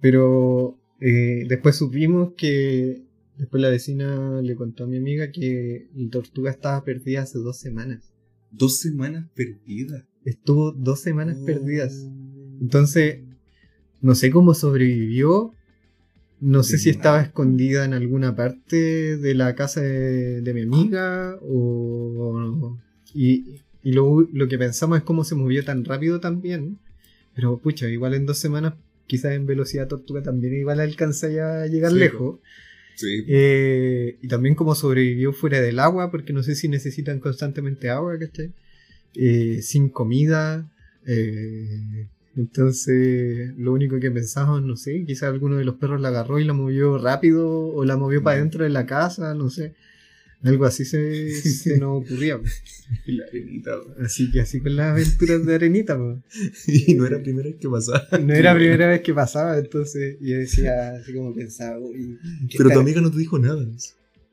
Pero 0.00 0.78
eh, 1.00 1.44
después 1.48 1.76
supimos 1.76 2.34
que 2.36 3.02
después 3.38 3.60
la 3.62 3.68
vecina 3.70 4.40
le 4.42 4.54
contó 4.54 4.84
a 4.84 4.86
mi 4.86 4.96
amiga 4.98 5.30
que 5.32 5.88
la 5.94 6.10
tortuga 6.10 6.50
estaba 6.50 6.84
perdida 6.84 7.22
hace 7.22 7.38
dos 7.38 7.58
semanas. 7.58 8.12
Dos 8.50 8.78
semanas 8.78 9.28
perdidas. 9.34 10.04
Estuvo 10.24 10.72
dos 10.72 11.00
semanas 11.00 11.38
Oh. 11.40 11.44
perdidas. 11.44 12.06
Entonces, 12.60 13.20
no 14.00 14.14
sé 14.14 14.30
cómo 14.30 14.54
sobrevivió. 14.54 15.52
No 16.40 16.62
sé 16.64 16.78
si 16.78 16.90
estaba 16.90 17.22
escondida 17.22 17.84
en 17.84 17.92
alguna 17.94 18.34
parte 18.34 19.16
de 19.16 19.34
la 19.34 19.54
casa 19.54 19.80
de, 19.80 20.40
de 20.42 20.54
mi 20.54 20.62
amiga 20.62 21.38
o... 21.40 22.78
Y, 23.14 23.60
y 23.82 23.92
lo, 23.92 24.26
lo 24.32 24.48
que 24.48 24.58
pensamos 24.58 24.98
es 24.98 25.04
cómo 25.04 25.24
se 25.24 25.34
movió 25.34 25.64
tan 25.64 25.84
rápido 25.84 26.20
también. 26.20 26.78
Pero 27.34 27.58
pucha, 27.58 27.88
igual 27.88 28.14
en 28.14 28.26
dos 28.26 28.38
semanas, 28.38 28.74
quizás 29.06 29.32
en 29.32 29.46
velocidad 29.46 29.88
tortuga 29.88 30.22
también 30.22 30.54
igual 30.54 30.80
alcanza 30.80 31.28
ya 31.30 31.62
a 31.62 31.66
llegar 31.66 31.92
Sí, 31.92 31.98
lejos. 31.98 32.38
Sí. 32.94 33.24
Eh, 33.26 34.18
y 34.22 34.28
también 34.28 34.54
cómo 34.54 34.74
sobrevivió 34.74 35.32
fuera 35.32 35.60
del 35.60 35.78
agua, 35.78 36.10
porque 36.10 36.32
no 36.32 36.42
sé 36.42 36.54
si 36.54 36.68
necesitan 36.68 37.20
constantemente 37.20 37.88
agua, 37.90 38.18
¿cachai? 38.18 38.52
Eh, 39.14 39.60
sin 39.62 39.88
comida. 39.88 40.70
eh, 41.06 42.06
entonces, 42.36 43.52
lo 43.58 43.72
único 43.72 43.98
que 44.00 44.10
pensamos, 44.10 44.62
no 44.62 44.76
sé, 44.76 45.04
quizás 45.06 45.24
alguno 45.24 45.56
de 45.56 45.64
los 45.64 45.74
perros 45.76 46.00
la 46.00 46.08
agarró 46.08 46.38
y 46.38 46.44
la 46.44 46.52
movió 46.54 46.96
rápido, 46.98 47.48
o 47.68 47.84
la 47.84 47.96
movió 47.96 48.22
para 48.22 48.38
Mm. 48.38 48.40
dentro 48.40 48.64
de 48.64 48.70
la 48.70 48.86
casa, 48.86 49.34
no 49.34 49.50
sé. 49.50 49.74
Algo 50.42 50.64
así 50.64 50.84
se, 50.84 51.30
se 51.40 51.78
nos 51.78 52.04
ocurría. 52.04 52.38
pues. 52.38 52.62
La 53.06 53.24
arenita. 53.24 53.72
Así 54.04 54.30
que 54.30 54.40
así 54.40 54.60
con 54.60 54.76
las 54.76 54.92
aventuras 54.92 55.46
de 55.46 55.54
Arenita. 55.54 55.98
Y 56.66 56.94
no 56.94 57.06
era 57.06 57.18
la 57.18 57.22
primera 57.22 57.48
vez 57.48 57.58
que 57.60 57.68
pasaba. 57.68 58.08
No 58.20 58.34
era 58.34 58.52
la 58.52 58.58
primera 58.58 58.88
vez 58.88 59.00
que 59.00 59.14
pasaba, 59.14 59.58
entonces 59.58 60.16
yo 60.20 60.36
decía, 60.36 60.94
así 60.94 61.14
como 61.14 61.34
pensaba, 61.34 61.78
uy, 61.78 62.18
¿qué 62.48 62.58
Pero 62.58 62.70
tu 62.70 62.80
amiga 62.80 63.00
no 63.00 63.10
te 63.10 63.18
dijo 63.18 63.38
nada. 63.38 63.64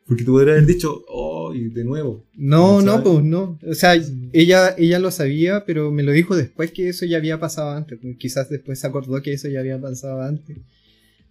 Porque 0.06 0.24
tú 0.24 0.32
podrías 0.32 0.58
haber 0.58 0.66
dicho, 0.66 1.04
oh, 1.08 1.54
y 1.54 1.70
de 1.70 1.84
nuevo. 1.84 2.26
No, 2.34 2.82
no, 2.82 2.94
¿Sabes? 2.94 3.08
pues 3.08 3.24
no. 3.26 3.60
O 3.62 3.74
sea, 3.76 3.94
ella, 4.34 4.74
ella 4.76 4.98
lo 4.98 5.12
sabía, 5.12 5.66
pero 5.66 5.92
me 5.92 6.02
lo 6.02 6.12
dijo 6.12 6.36
después 6.36 6.72
que 6.72 6.90
eso 6.90 7.06
ya 7.06 7.18
había 7.18 7.40
pasado 7.40 7.70
antes. 7.70 8.00
Quizás 8.18 8.50
después 8.50 8.80
se 8.80 8.88
acordó 8.88 9.22
que 9.22 9.34
eso 9.34 9.48
ya 9.50 9.60
había 9.60 9.80
pasado 9.80 10.24
antes. 10.24 10.58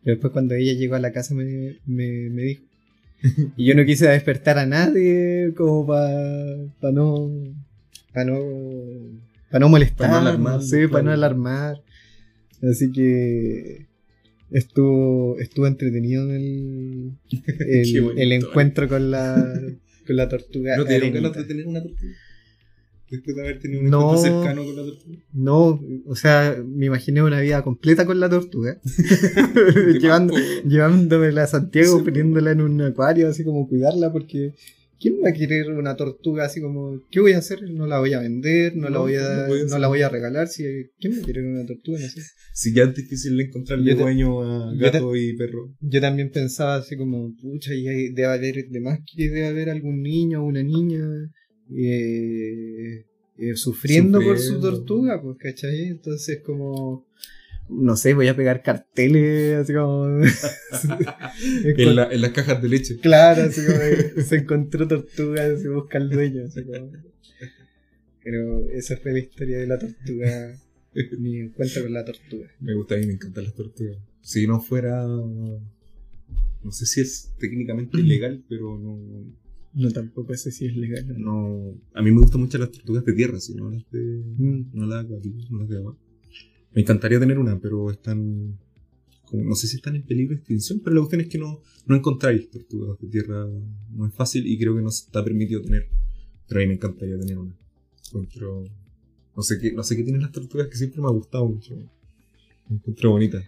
Pero 0.05 0.15
después 0.15 0.33
cuando 0.33 0.55
ella 0.55 0.75
llegó 0.75 0.95
a 0.95 1.01
la 1.01 1.13
casa 1.13 1.35
me, 1.35 1.79
me, 1.87 2.31
me 2.31 2.43
dijo. 2.43 2.68
Y 3.57 3.67
yo 3.67 3.75
no 3.75 3.85
quise 3.85 4.09
despertar 4.09 4.59
a 4.59 4.67
nadie 4.67 5.53
como 5.57 5.87
para 5.87 6.93
no... 6.93 7.31
Para 8.13 8.25
no... 8.25 8.39
Para 9.51 9.61
no 9.61 9.69
molestar, 9.69 10.11
Pa' 10.11 10.21
no 10.21 10.29
alarmar, 10.29 10.63
sé, 10.63 10.89
para 10.89 11.03
no 11.03 11.11
claro. 11.11 11.13
alarmar. 11.13 11.83
Así 12.63 12.93
que 12.93 13.87
estuvo, 14.51 15.39
estuvo 15.39 15.67
entretenido 15.67 16.31
el, 16.35 17.13
el, 17.31 18.19
el 18.19 18.33
eh. 18.33 18.35
encuentro 18.35 18.89
con 18.89 19.11
la, 19.11 19.61
con 20.07 20.17
la 20.17 20.29
tortuga. 20.29 20.77
¿No 20.79 20.85
te 20.85 21.01
dieron 21.01 21.13
ganas 21.13 21.37
de 21.37 21.45
tener 21.45 21.67
una 21.67 21.83
tortuga? 21.83 22.13
Después 23.11 23.37
de 23.37 23.43
haber 23.43 23.59
tenido 23.59 23.81
un 23.81 23.91
No. 23.91 24.11
encuentro 24.15 24.41
cercano 24.43 24.65
con 24.65 24.77
la 24.77 24.83
tortuga. 24.85 25.19
No, 25.33 25.81
o 26.07 26.15
sea, 26.17 26.63
me 26.67 26.87
imaginé 26.87 27.23
una 27.23 27.41
vida 27.41 27.63
completa 27.63 28.05
con 28.07 28.21
la 28.21 28.29
tortuga. 28.29 28.79
Llevando, 30.01 30.35
llevándomela 30.67 31.45
a 31.45 31.47
Santiago, 31.47 31.99
Sí. 31.99 32.05
poniéndola 32.05 32.53
en 32.53 32.61
un 32.61 32.81
acuario, 32.83 33.29
así 33.29 33.45
como 33.45 33.69
cuidarla, 33.69 34.13
porque 34.13 34.55
¿quién 35.01 35.15
va 35.25 35.31
a 35.31 35.33
querer 35.33 35.71
una 35.71 35.97
tortuga 35.97 36.45
así 36.45 36.61
como, 36.61 37.01
¿qué 37.11 37.21
voy 37.21 37.33
a 37.33 37.39
hacer? 37.39 37.63
No 37.71 37.87
la 37.87 37.99
voy 38.01 38.13
a 38.15 38.21
vender, 38.21 38.77
no, 38.77 38.89
la 38.89 38.99
voy 38.99 39.15
a, 39.15 39.47
no 39.71 39.79
la 39.79 39.89
voy 39.89 40.03
a 40.03 40.09
regalar. 40.09 40.49
Si, 40.49 40.65
¿Quién 40.99 41.15
va 41.15 41.23
a 41.23 41.25
querer 41.27 41.45
una 41.45 41.65
tortuga? 41.65 42.01
No 42.01 42.09
sé. 42.09 42.21
Si 42.53 42.75
ya 42.75 42.83
es 42.85 42.95
difícil 42.95 43.41
encontrarle 43.41 43.95
dueño 43.95 44.43
a 44.43 44.75
gato 44.75 45.15
y 45.17 45.37
perro. 45.37 45.73
Yo 45.81 46.01
también 46.01 46.31
pensaba 46.31 46.77
así 46.77 46.97
como, 46.97 47.35
pucha, 47.41 47.73
y 47.75 47.85
debe 48.13 48.27
haber, 48.27 48.69
de 48.69 48.81
más 48.81 48.99
que 49.07 49.25
debe 49.29 49.47
haber 49.47 49.71
algún 49.71 50.03
niño 50.03 50.43
o 50.43 50.47
una 50.47 50.63
niña 50.63 51.01
eh, 51.75 53.05
eh, 53.39 53.57
sufriendo, 53.57 54.21
por 54.21 54.39
su 54.39 54.61
tortuga, 54.61 55.21
pues, 55.23 55.37
¿cachai? 55.39 55.85
Entonces 55.89 56.41
como, 56.45 57.07
no 57.69 57.97
sé, 57.97 58.15
voy 58.15 58.29
a 58.29 58.37
pegar 58.37 58.63
carteles, 58.63 59.59
así 59.59 59.73
como... 59.75 60.07
En, 61.65 61.97
la- 61.97 62.11
en 62.13 62.21
las 62.21 62.33
cajas 62.33 62.61
de 62.63 62.69
leche. 62.69 62.97
Claro, 62.99 63.43
así 63.43 63.61
como 63.65 64.23
se 64.25 64.37
encontró 64.37 64.89
tortuga, 64.89 65.57
se 65.57 65.69
busca 65.69 65.99
el 65.99 66.11
dueño, 66.11 66.45
así 66.47 66.65
como... 66.65 66.91
Pero 68.25 68.69
esa 68.71 68.97
fue 68.99 69.13
la 69.13 69.19
historia 69.21 69.59
de 69.59 69.67
la 69.67 69.79
tortuga, 69.79 70.61
mi 71.19 71.39
encuentro 71.39 71.83
con 71.83 71.93
la 71.93 72.05
tortuga. 72.05 72.49
Me 72.61 72.75
gusta 72.75 72.97
mí, 72.97 73.07
me 73.07 73.13
encantan 73.15 73.45
las 73.45 73.55
tortugas. 73.55 73.97
Si 74.21 74.47
no 74.47 74.61
fuera. 74.61 75.07
No 75.07 76.73
sé 76.73 76.85
si 76.85 77.01
es 77.01 77.33
técnicamente 77.39 77.99
ilegal, 78.01 78.45
pero 78.49 78.77
no. 78.79 78.99
No, 79.79 79.91
tampoco 79.93 80.35
sé 80.35 80.51
si 80.51 80.67
es 80.67 80.77
legal. 80.77 81.07
no. 81.19 81.73
a 81.95 82.03
mí 82.03 82.11
me 82.11 82.21
gustan 82.21 82.41
mucho 82.41 82.59
las 82.59 82.73
tortugas 82.73 83.05
de 83.05 83.13
tierra, 83.13 83.39
si 83.39 83.55
no 83.55 83.71
las 83.71 83.89
de. 83.91 84.01
Mm. 84.37 84.71
No 84.73 84.87
las 84.87 85.05
acuáticas, 85.05 85.49
no 85.51 85.59
las 85.61 85.69
de 85.69 85.77
agua. 85.77 85.97
Me 86.75 86.83
encantaría 86.83 87.21
tener 87.21 87.39
una, 87.39 87.59
pero 87.61 87.91
están. 87.91 88.59
como- 89.25 89.45
no 89.45 89.55
sé 89.55 89.67
si 89.69 89.77
están 89.77 89.95
en 89.95 90.03
peligro 90.03 90.31
de 90.35 90.39
extinción, 90.41 90.81
pero 90.83 90.95
la 90.97 91.01
cuestión 91.03 91.21
es 91.21 91.29
que 91.29 91.39
no, 91.39 91.61
no 91.87 91.95
encontráis 91.97 92.51
tortugas 92.51 92.99
de 92.99 93.09
tierra. 93.09 93.47
No 93.95 94.07
es 94.07 94.15
fácil 94.15 94.47
y 94.47 94.59
creo 94.59 94.75
que 94.75 94.83
no 94.83 94.91
se 94.91 95.05
está 95.07 95.23
permitido 95.25 95.63
tener. 95.63 95.87
Pero 96.49 96.61
a 96.61 96.63
mí 96.63 96.69
me 96.69 96.75
encantaría 96.75 97.19
tener 97.19 97.39
una. 97.39 97.55
Encuentro. 98.09 98.65
No 99.37 99.43
sé 99.43 99.59
qué, 99.61 99.73
no 99.73 99.85
sé 99.85 99.97
qué 99.97 100.03
tienen 100.03 100.23
las 100.23 100.33
tortugas 100.33 100.67
que 100.69 100.77
siempre 100.77 101.01
me 101.01 101.07
ha 101.07 101.11
gustado 101.11 101.47
mucho. 101.47 101.77
Me 102.69 102.77
encuentro 102.77 103.11
bonitas. 103.13 103.45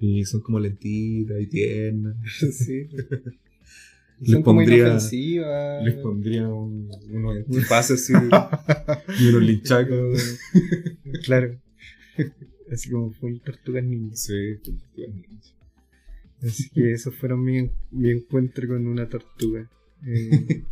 Y 0.00 0.24
son 0.24 0.40
como 0.40 0.58
lentitas 0.60 1.38
y 1.40 1.46
tiernas. 1.46 2.16
Sí. 2.52 2.86
Les 4.20 4.32
Son 4.32 4.42
pondría-. 4.42 4.98
Les 5.84 5.94
pondría 5.94 6.48
un, 6.48 6.90
unos 7.10 7.36
antifaces 7.46 8.10
así 8.10 8.12
y 9.20 9.28
unos 9.28 9.42
linchacos. 9.42 10.38
Claro. 11.24 11.58
Así 12.70 12.90
como 12.90 13.12
full 13.12 13.38
tortugas 13.38 13.84
ninja. 13.84 14.14
Sí, 14.16 14.56
tortugas 14.62 15.14
ninja. 15.14 15.48
Así 16.42 16.68
que 16.70 16.92
esos 16.92 17.14
fueron 17.14 17.42
mi, 17.42 17.70
mi 17.90 18.10
encuentro 18.10 18.68
con 18.68 18.86
una 18.86 19.08
tortuga. 19.08 19.68
Eh, 20.06 20.62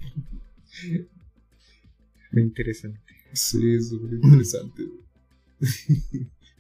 fue 2.31 2.43
interesante. 2.43 3.01
Sí, 3.33 3.81
súper 3.81 4.15
interesante. 4.23 4.83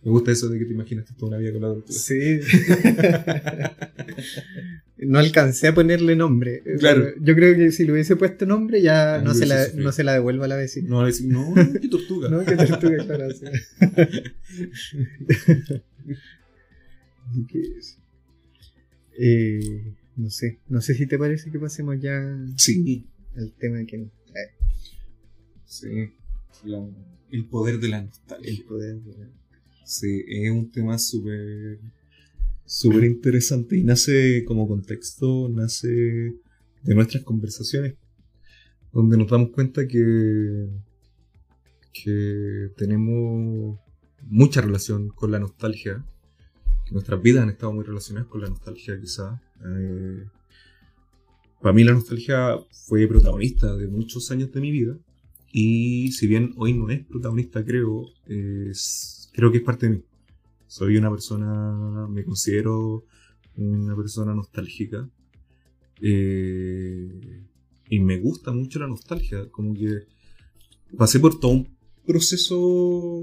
Me 0.07 0.12
gusta 0.12 0.30
eso 0.30 0.48
de 0.48 0.61
que 0.61 0.64
te 0.66 0.72
imaginaste 0.72 1.14
toda 1.14 1.30
una 1.30 1.38
vida 1.38 1.52
con 1.52 1.62
la 1.62 1.68
tortuga. 1.74 1.98
Sí. 1.98 2.38
no 4.98 5.18
alcancé 5.18 5.66
a 5.66 5.74
ponerle 5.74 6.14
nombre. 6.14 6.62
Claro. 6.78 7.09
Yo 7.20 7.34
creo 7.34 7.57
que 7.57 7.72
si 7.72 7.84
le 7.84 7.90
hubiese 7.90 8.14
puesto 8.14 8.46
nombre 8.46 8.80
ya 8.80 9.20
no 9.20 9.34
se, 9.34 9.46
la, 9.46 9.66
no 9.74 9.90
se 9.90 10.04
la 10.04 10.12
devuelvo 10.12 10.44
a 10.44 10.46
la 10.48 10.54
vecina. 10.54 10.88
No, 10.88 11.04
decir, 11.04 11.26
no, 11.32 11.52
qué 11.82 11.88
tortuga. 11.88 12.28
No, 12.28 12.44
que 12.44 12.54
tortuga, 12.54 13.04
claro. 13.04 13.26
¿Qué 17.48 17.61
es? 17.76 17.98
Eh, 19.18 19.92
no 20.14 20.30
sé, 20.30 20.61
no 20.68 20.80
sé 20.82 20.94
si 20.94 21.07
te 21.09 21.18
parece 21.18 21.50
que 21.50 21.59
pasemos 21.59 21.98
ya 22.00 22.22
Sí, 22.57 23.09
al 23.36 23.52
tema 23.54 23.84
que 23.86 23.96
eh, 23.96 24.09
sí. 25.64 25.88
La- 26.64 26.86
el 27.32 27.44
poder 27.46 27.80
de 27.80 27.88
la 27.88 28.02
nostalgia. 28.02 28.48
el 28.52 28.62
poder 28.62 29.00
de 29.00 29.12
la- 29.18 29.30
Sí, 29.87 30.24
es 30.26 30.51
un 30.51 30.70
tema 30.70 30.99
súper 30.99 31.78
súper 32.64 33.05
interesante 33.05 33.76
y 33.76 33.84
nace 33.84 34.45
como 34.45 34.66
contexto, 34.66 35.49
nace 35.49 35.87
de 35.89 36.95
nuestras 36.97 37.22
conversaciones, 37.22 37.95
donde 38.93 39.16
nos 39.16 39.28
damos 39.30 39.51
cuenta 39.51 39.87
que, 39.87 40.68
que 41.93 42.70
tenemos 42.76 43.78
mucha 44.22 44.61
relación 44.61 45.09
con 45.11 45.30
la 45.30 45.39
nostalgia, 45.39 46.05
que 46.84 46.93
nuestras 46.93 47.22
vidas 47.22 47.45
han 47.45 47.51
estado 47.51 47.72
muy 47.72 47.84
relacionadas 47.84 48.28
con 48.28 48.41
la 48.41 48.49
nostalgia 48.49 48.99
quizás. 49.01 49.41
Eh, 49.64 50.24
para 51.62 51.72
mí 51.72 51.84
la 51.84 51.93
nostalgia 51.93 52.57
fue 52.72 53.07
protagonista 53.07 53.76
de 53.76 53.87
muchos 53.87 54.28
años 54.32 54.51
de 54.51 54.61
mi 54.61 54.72
vida 54.72 54.99
y 55.53 56.11
si 56.11 56.26
bien 56.26 56.53
hoy 56.57 56.74
no 56.74 56.91
es 56.91 57.05
protagonista 57.07 57.64
creo, 57.64 58.07
es- 58.26 59.16
creo 59.37 59.53
que 59.53 59.59
es 59.59 59.64
parte 59.64 59.87
de 59.87 59.97
mí. 59.97 60.03
Soy 60.66 60.97
una 60.97 61.11
persona, 61.11 62.09
me 62.09 62.24
considero 62.24 63.05
una 63.57 63.95
persona 63.95 64.34
nostálgica 64.34 65.09
eh, 66.01 67.43
y 67.89 68.01
me 68.01 68.18
gusta 68.18 68.51
mucho 68.51 68.78
la 68.78 68.89
nostalgia, 68.89 69.49
como 69.51 69.74
que 69.74 70.05
pasé 70.97 71.20
por 71.20 71.39
todo 71.39 71.53
un 71.53 71.76
proceso 72.07 73.22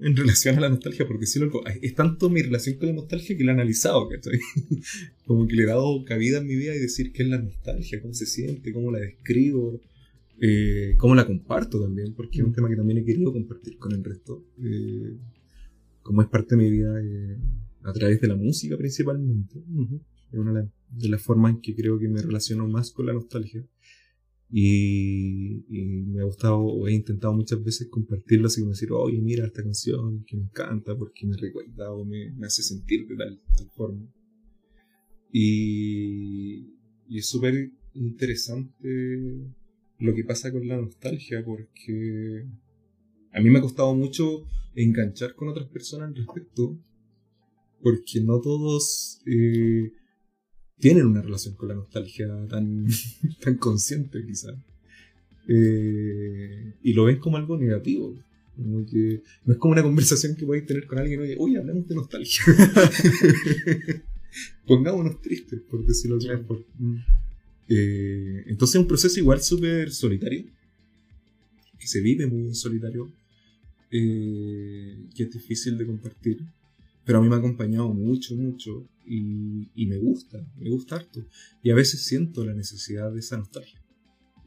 en 0.00 0.16
relación 0.16 0.56
a 0.56 0.62
la 0.62 0.68
nostalgia, 0.70 1.06
porque 1.06 1.26
si 1.26 1.40
es 1.82 1.94
tanto 1.94 2.30
mi 2.30 2.42
relación 2.42 2.76
con 2.76 2.88
la 2.88 2.94
nostalgia 2.94 3.36
que 3.36 3.44
la 3.44 3.52
he 3.52 3.54
analizado, 3.54 4.08
¿cachai? 4.08 4.38
Como 5.26 5.46
que 5.46 5.56
le 5.56 5.64
he 5.64 5.66
dado 5.66 6.04
cabida 6.04 6.38
en 6.38 6.46
mi 6.46 6.56
vida 6.56 6.74
y 6.74 6.78
decir 6.78 7.12
qué 7.12 7.22
es 7.22 7.28
la 7.28 7.38
nostalgia, 7.38 8.00
cómo 8.00 8.14
se 8.14 8.26
siente, 8.26 8.72
cómo 8.72 8.90
la 8.90 9.00
describo, 9.00 9.78
eh, 10.40 10.94
cómo 10.96 11.14
la 11.14 11.26
comparto 11.26 11.80
también, 11.80 12.14
porque 12.14 12.38
es 12.38 12.44
un 12.44 12.52
tema 12.52 12.68
que 12.68 12.76
también 12.76 12.98
he 12.98 13.04
querido 13.04 13.32
compartir 13.32 13.78
con 13.78 13.92
el 13.92 14.02
resto, 14.02 14.42
eh, 14.62 15.16
como 16.04 16.22
es 16.22 16.28
parte 16.28 16.54
de 16.54 16.62
mi 16.62 16.70
vida 16.70 16.92
eh, 17.02 17.36
a 17.82 17.92
través 17.92 18.20
de 18.20 18.28
la 18.28 18.36
música 18.36 18.76
principalmente. 18.76 19.58
Es 20.32 20.38
una 20.38 20.52
de 20.52 20.62
la- 20.62 20.70
de 20.90 21.08
las 21.08 21.20
formas 21.20 21.54
en 21.54 21.60
que 21.60 21.74
creo 21.74 21.98
que 21.98 22.06
me 22.08 22.22
relaciono 22.22 22.68
más 22.68 22.92
con 22.92 23.06
la 23.06 23.12
nostalgia. 23.12 23.66
Y, 24.56 25.64
y 25.68 25.84
me 26.06 26.20
ha 26.20 26.24
gustado, 26.24 26.60
o 26.60 26.86
he 26.86 26.92
intentado 26.92 27.32
muchas 27.34 27.64
veces 27.64 27.88
compartirlo 27.88 28.46
así 28.46 28.60
como 28.60 28.70
decir, 28.72 28.92
oye, 28.92 29.20
mira 29.20 29.44
esta 29.46 29.64
canción 29.64 30.24
que 30.24 30.36
me 30.36 30.44
encanta 30.44 30.96
porque 30.96 31.26
me 31.26 31.36
recuerda 31.36 31.90
o 31.92 32.04
me, 32.04 32.30
me 32.32 32.46
hace 32.46 32.62
sentir 32.62 33.08
de 33.08 33.16
tal, 33.16 33.40
tal 33.56 33.70
forma. 33.74 34.06
Y, 35.32 36.68
y 37.08 37.18
es 37.18 37.26
súper 37.28 37.72
interesante 37.94 39.40
lo 39.98 40.14
que 40.14 40.24
pasa 40.24 40.52
con 40.52 40.68
la 40.68 40.76
nostalgia 40.76 41.44
porque 41.44 42.46
a 43.34 43.40
mí 43.40 43.50
me 43.50 43.58
ha 43.58 43.62
costado 43.62 43.94
mucho 43.94 44.46
enganchar 44.74 45.34
con 45.34 45.48
otras 45.48 45.68
personas 45.68 46.08
al 46.08 46.16
respecto 46.16 46.78
porque 47.82 48.20
no 48.20 48.40
todos 48.40 49.20
eh, 49.26 49.92
tienen 50.78 51.06
una 51.06 51.20
relación 51.20 51.54
con 51.54 51.68
la 51.68 51.74
nostalgia 51.74 52.28
tan, 52.48 52.86
tan 53.40 53.56
consciente 53.56 54.24
quizás. 54.24 54.54
Eh, 55.48 56.74
y 56.82 56.92
lo 56.94 57.04
ven 57.04 57.18
como 57.18 57.36
algo 57.36 57.58
negativo. 57.58 58.16
Como 58.56 58.86
que 58.86 59.22
no 59.44 59.52
es 59.52 59.58
como 59.58 59.72
una 59.72 59.82
conversación 59.82 60.36
que 60.36 60.46
podéis 60.46 60.66
tener 60.66 60.86
con 60.86 60.98
alguien, 60.98 61.20
oye, 61.20 61.36
oye, 61.38 61.58
hablemos 61.58 61.88
de 61.88 61.94
nostalgia. 61.94 62.44
Pongámonos 64.66 65.20
tristes, 65.20 65.60
por 65.68 65.84
decirlo 65.84 66.18
de 66.18 66.30
alguna 66.30 66.46
forma. 66.46 67.04
Eh, 67.68 68.44
entonces 68.46 68.76
es 68.76 68.80
un 68.80 68.88
proceso 68.88 69.18
igual 69.18 69.42
súper 69.42 69.90
solitario, 69.90 70.44
que 71.78 71.86
se 71.86 72.00
vive 72.00 72.26
muy 72.26 72.44
en 72.44 72.54
solitario, 72.54 73.10
eh, 73.90 74.96
que 75.14 75.24
es 75.24 75.30
difícil 75.30 75.78
de 75.78 75.86
compartir, 75.86 76.44
pero 77.04 77.18
a 77.18 77.22
mí 77.22 77.28
me 77.28 77.34
ha 77.34 77.38
acompañado 77.38 77.92
mucho, 77.92 78.34
mucho, 78.36 78.86
y, 79.06 79.86
me 79.86 79.98
gusta, 79.98 80.44
me 80.58 80.70
gusta 80.70 80.96
harto, 80.96 81.24
y 81.62 81.70
a 81.70 81.74
veces 81.74 82.02
siento 82.02 82.44
la 82.44 82.54
necesidad 82.54 83.12
de 83.12 83.20
esa 83.20 83.36
nostalgia. 83.36 83.80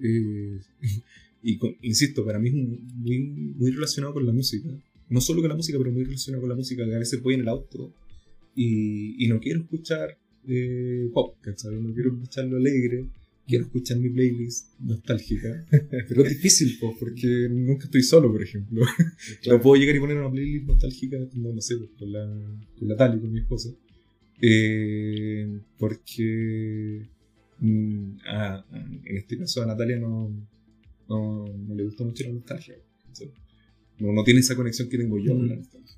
Eh, 0.01 0.59
y 1.43 1.59
insisto, 1.81 2.25
para 2.25 2.39
mí 2.39 2.49
es 2.49 2.55
muy, 2.95 3.19
muy 3.19 3.71
relacionado 3.71 4.13
con 4.13 4.25
la 4.25 4.33
música, 4.33 4.69
no 5.09 5.21
solo 5.21 5.41
con 5.41 5.49
la 5.49 5.55
música, 5.55 5.77
pero 5.77 5.91
muy 5.91 6.03
relacionado 6.03 6.41
con 6.41 6.49
la 6.49 6.55
música, 6.55 6.85
que 6.85 6.95
a 6.95 6.99
veces 6.99 7.21
voy 7.21 7.35
en 7.35 7.41
el 7.41 7.47
auto 7.47 7.93
y, 8.55 9.27
no 9.27 9.39
quiero 9.39 9.61
escuchar 9.61 10.17
eh, 10.47 11.09
pop. 11.13 11.35
No 11.45 11.93
quiero 11.93 12.13
escuchar 12.13 12.45
lo 12.45 12.57
alegre, 12.57 13.07
quiero 13.47 13.65
escuchar 13.65 13.97
mi 13.97 14.09
playlist 14.09 14.77
nostálgica. 14.79 15.65
Pero 16.07 16.23
es 16.23 16.29
difícil, 16.29 16.77
po, 16.79 16.95
porque 16.99 17.47
nunca 17.49 17.85
estoy 17.85 18.03
solo, 18.03 18.31
por 18.31 18.43
ejemplo. 18.43 18.81
No 19.47 19.61
puedo 19.61 19.79
llegar 19.79 19.95
y 19.95 19.99
poner 19.99 20.17
una 20.17 20.29
playlist 20.31 20.65
nostálgica, 20.67 21.17
como 21.29 21.53
no 21.53 21.61
sé, 21.61 21.77
pues, 21.77 21.89
con 21.97 22.11
la, 22.11 22.25
con 22.77 22.87
la 22.87 22.95
Tali, 22.95 23.19
con 23.19 23.31
mi 23.31 23.39
esposa. 23.39 23.69
Eh, 24.41 25.59
porque 25.77 27.07
mm, 27.59 28.17
a- 28.27 28.55
a- 28.55 28.85
en 29.05 29.17
este 29.17 29.37
caso 29.37 29.63
a 29.63 29.65
Natalia 29.65 29.97
no, 29.99 30.29
no, 31.09 31.45
no 31.47 31.75
le 31.75 31.83
gusta 31.85 32.03
mucho 32.03 32.23
la 32.25 32.33
nostalgia. 32.33 32.75
No, 33.99 34.13
no 34.13 34.23
tiene 34.23 34.41
esa 34.41 34.55
conexión 34.55 34.89
que 34.89 34.97
tengo 34.97 35.17
yo 35.17 35.35
con 35.35 35.47
la 35.47 35.55
Mm. 35.55 35.59
nostalgia. 35.59 35.95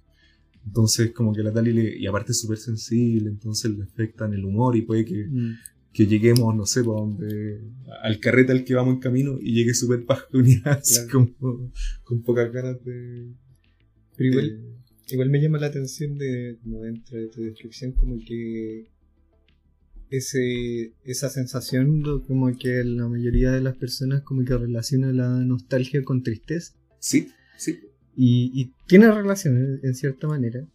Entonces, 0.66 1.12
como 1.12 1.34
que 1.34 1.42
la 1.44 1.52
Tali, 1.52 1.74
le, 1.74 1.98
y 1.98 2.06
aparte 2.08 2.32
es 2.32 2.40
súper 2.40 2.58
sensible, 2.58 3.30
entonces 3.30 3.72
le 3.72 3.84
afecta 3.84 4.26
en 4.26 4.34
el 4.34 4.46
humor 4.46 4.76
y 4.78 4.84
puede 4.84 5.04
que, 5.04 5.26
Mm. 5.28 5.56
Que 5.94 6.06
lleguemos, 6.06 6.56
no 6.56 6.66
sé, 6.66 6.84
donde, 6.84 7.62
al 8.04 8.20
carrete 8.20 8.52
al 8.52 8.64
que 8.64 8.76
vamos 8.76 8.96
en 8.96 9.00
camino 9.00 9.38
y 9.42 9.54
llegue 9.54 9.74
súper 9.74 10.02
bajoneada, 10.06 10.74
así 10.82 10.94
Claro. 11.08 11.30
como 11.40 11.72
con 12.04 12.22
pocas 12.24 12.52
ganas 12.52 12.84
de. 12.86 13.34
Pero 14.16 14.30
igual, 14.30 14.48
de- 14.50 15.14
igual 15.14 15.30
me 15.30 15.42
llama 15.42 15.58
la 15.60 15.68
atención 15.68 16.18
de, 16.18 16.58
como 16.62 16.82
dentro 16.82 17.18
de 17.18 17.28
tu 17.30 17.42
descripción, 17.42 17.94
como 17.94 18.18
que 18.20 18.88
ese, 20.10 20.94
esa 21.04 21.30
sensación, 21.30 22.02
de 22.02 22.22
como 22.28 22.56
que 22.58 22.84
la 22.84 23.08
mayoría 23.08 23.52
de 23.52 23.62
las 23.62 23.76
personas 23.78 24.22
como 24.24 24.44
que 24.44 24.58
relaciona 24.58 25.12
la 25.14 25.30
nostalgia 25.46 26.04
con 26.04 26.24
tristeza. 26.24 26.74
Sí, 27.00 27.30
sí. 27.58 27.80
Y, 28.16 28.52
y 28.54 28.74
tiene 28.88 29.12
relación 29.12 29.58
en, 29.58 29.80
en 29.84 29.96
cierta 29.96 30.28
manera, 30.28 30.68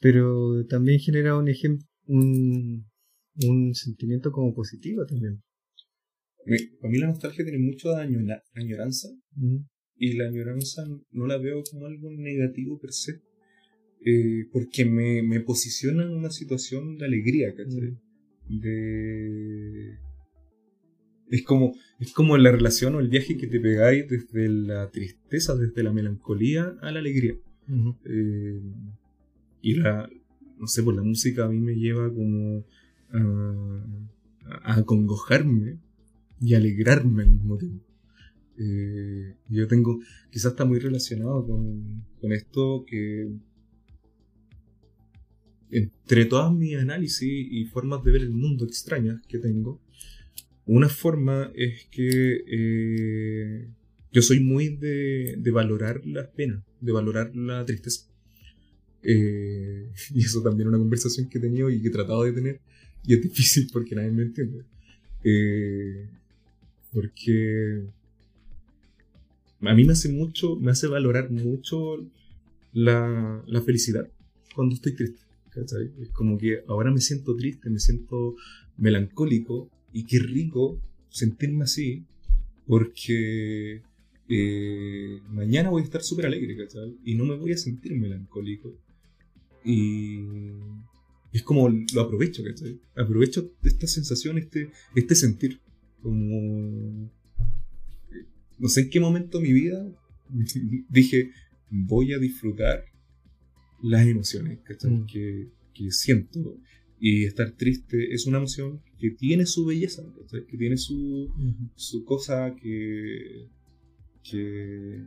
pero 0.00 0.64
también 0.66 1.00
genera 1.00 1.36
un 1.36 1.48
ejemplo, 1.48 1.86
un, 2.06 2.86
un 3.46 3.74
sentimiento 3.74 4.30
como 4.32 4.54
positivo 4.54 5.04
también. 5.06 5.42
Para 6.80 6.90
mí 6.92 6.98
la 6.98 7.06
nostalgia 7.08 7.44
tiene 7.44 7.58
mucho 7.58 7.90
de 7.90 8.02
añora- 8.02 8.42
añoranza 8.54 9.08
Mm. 9.36 9.56
y 9.96 10.12
la 10.16 10.26
añoranza 10.28 10.84
no 11.10 11.26
la 11.26 11.38
veo 11.38 11.62
como 11.70 11.86
algo 11.86 12.10
negativo 12.12 12.78
per 12.78 12.92
se, 12.92 13.22
eh, 14.04 14.46
porque 14.52 14.84
me, 14.84 15.22
me 15.22 15.40
posiciona 15.40 16.02
en 16.04 16.10
una 16.10 16.30
situación 16.30 16.98
de 16.98 17.06
alegría, 17.06 17.54
¿cachai? 17.54 17.96
De... 18.48 19.98
Es 21.30 21.42
como, 21.42 21.74
es 21.98 22.12
como 22.12 22.36
la 22.36 22.52
relación 22.52 22.94
o 22.94 23.00
el 23.00 23.08
viaje 23.08 23.36
que 23.38 23.46
te 23.46 23.58
pegáis 23.58 24.06
desde 24.08 24.48
la 24.48 24.90
tristeza, 24.90 25.56
desde 25.56 25.82
la 25.82 25.92
melancolía 25.92 26.76
a 26.82 26.92
la 26.92 26.98
alegría. 27.00 27.34
Ujú. 27.66 27.96
Eh, 28.04 28.60
y 29.62 29.74
la, 29.76 30.08
no 30.58 30.66
sé, 30.66 30.82
por 30.82 30.94
la 30.94 31.02
música 31.02 31.46
a 31.46 31.48
mí 31.48 31.58
me 31.60 31.74
lleva 31.74 32.12
como 32.12 32.66
a, 33.14 33.84
a 34.64 34.74
acongojarme 34.76 35.78
y 36.40 36.54
alegrarme 36.54 37.22
al 37.22 37.30
mismo 37.30 37.56
tiempo. 37.56 37.84
Eh, 38.56 39.34
yo 39.48 39.66
tengo, 39.66 40.00
quizás 40.30 40.52
está 40.52 40.64
muy 40.64 40.78
relacionado 40.78 41.44
con, 41.46 42.04
esto 42.32 42.84
que 42.86 43.30
entre 45.70 46.24
todas 46.24 46.54
mis 46.54 46.76
análisis 46.76 47.28
y 47.28 47.64
formas 47.66 48.02
de 48.04 48.12
ver 48.12 48.22
el 48.22 48.30
mundo 48.30 48.64
extrañas 48.64 49.20
que 49.26 49.38
tengo, 49.38 49.80
una 50.66 50.88
forma 50.88 51.50
es 51.54 51.86
que 51.90 52.44
eh, 52.46 53.68
yo 54.12 54.22
soy 54.22 54.40
muy 54.40 54.76
de, 54.76 55.34
de 55.36 55.50
valorar 55.50 56.06
las 56.06 56.28
penas, 56.28 56.62
de 56.80 56.92
valorar 56.92 57.34
la 57.34 57.64
tristeza. 57.64 58.08
Eh, 59.02 59.90
y 60.14 60.20
eso 60.20 60.42
también 60.42 60.68
es 60.68 60.70
una 60.70 60.78
conversación 60.78 61.28
que 61.28 61.38
he 61.38 61.40
tenido 61.40 61.68
y 61.70 61.82
que 61.82 61.88
he 61.88 61.92
tratado 61.92 62.22
de 62.22 62.32
tener, 62.32 62.60
y 63.06 63.14
es 63.14 63.22
difícil 63.22 63.68
porque 63.72 63.94
nadie 63.94 64.10
me 64.10 64.22
entiende. 64.22 64.64
Eh, 65.22 66.06
porque 66.92 67.84
a 69.60 69.74
mí 69.74 69.84
me 69.84 69.92
hace 69.92 70.08
mucho, 70.08 70.56
me 70.56 70.70
hace 70.70 70.86
valorar 70.86 71.30
mucho 71.30 72.04
la, 72.72 73.42
la 73.46 73.62
felicidad 73.62 74.08
cuando 74.54 74.74
estoy 74.74 74.94
triste. 74.94 75.22
¿cachai? 75.50 75.90
Es 76.00 76.10
como 76.10 76.36
que 76.36 76.62
ahora 76.66 76.90
me 76.90 77.00
siento 77.00 77.36
triste, 77.36 77.70
me 77.70 77.78
siento 77.78 78.36
melancólico 78.76 79.70
y 79.92 80.04
qué 80.04 80.18
rico 80.18 80.80
sentirme 81.08 81.64
así 81.64 82.04
porque 82.66 83.82
eh, 84.28 85.20
mañana 85.30 85.70
voy 85.70 85.82
a 85.82 85.84
estar 85.84 86.02
súper 86.02 86.26
alegre, 86.26 86.56
¿cachai? 86.56 86.96
Y 87.04 87.14
no 87.14 87.24
me 87.24 87.36
voy 87.36 87.52
a 87.52 87.56
sentir 87.56 87.94
melancólico. 87.94 88.72
Y, 89.64 90.20
es 91.34 91.42
como 91.42 91.68
lo 91.68 92.00
aprovecho, 92.00 92.44
¿cachai? 92.44 92.80
Aprovecho 92.96 93.52
esta 93.64 93.88
sensación, 93.88 94.38
este, 94.38 94.70
este 94.94 95.16
sentir. 95.16 95.60
Como. 96.00 97.10
No 98.58 98.68
sé 98.68 98.82
en 98.82 98.90
qué 98.90 99.00
momento 99.00 99.38
de 99.38 99.44
mi 99.44 99.52
vida 99.52 99.84
dije, 100.88 101.32
voy 101.70 102.12
a 102.12 102.18
disfrutar 102.18 102.84
las 103.82 104.06
emociones. 104.06 104.60
Mm. 104.84 105.06
que, 105.06 105.48
que 105.74 105.90
siento. 105.90 106.56
Y 107.00 107.24
estar 107.24 107.50
triste 107.50 108.14
es 108.14 108.26
una 108.26 108.38
emoción 108.38 108.80
que 108.96 109.10
tiene 109.10 109.44
su 109.44 109.66
belleza, 109.66 110.04
¿cachai? 110.16 110.46
que 110.46 110.56
tiene 110.56 110.76
su, 110.76 111.28
su 111.74 112.04
cosa 112.04 112.54
que, 112.54 113.48
que, 114.22 115.02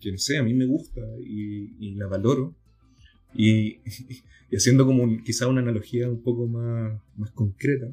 que 0.00 0.10
no 0.10 0.18
sé, 0.18 0.38
a 0.38 0.42
mí 0.42 0.54
me 0.54 0.64
gusta 0.64 1.02
y, 1.22 1.76
y 1.78 1.94
la 1.96 2.06
valoro. 2.06 2.56
Y, 3.34 3.78
y 4.50 4.56
haciendo 4.56 4.86
como 4.86 5.02
un- 5.02 5.22
quizá 5.22 5.46
una 5.48 5.60
analogía 5.60 6.08
un 6.10 6.22
poco 6.22 6.46
más, 6.46 7.00
más 7.16 7.30
concreta, 7.32 7.88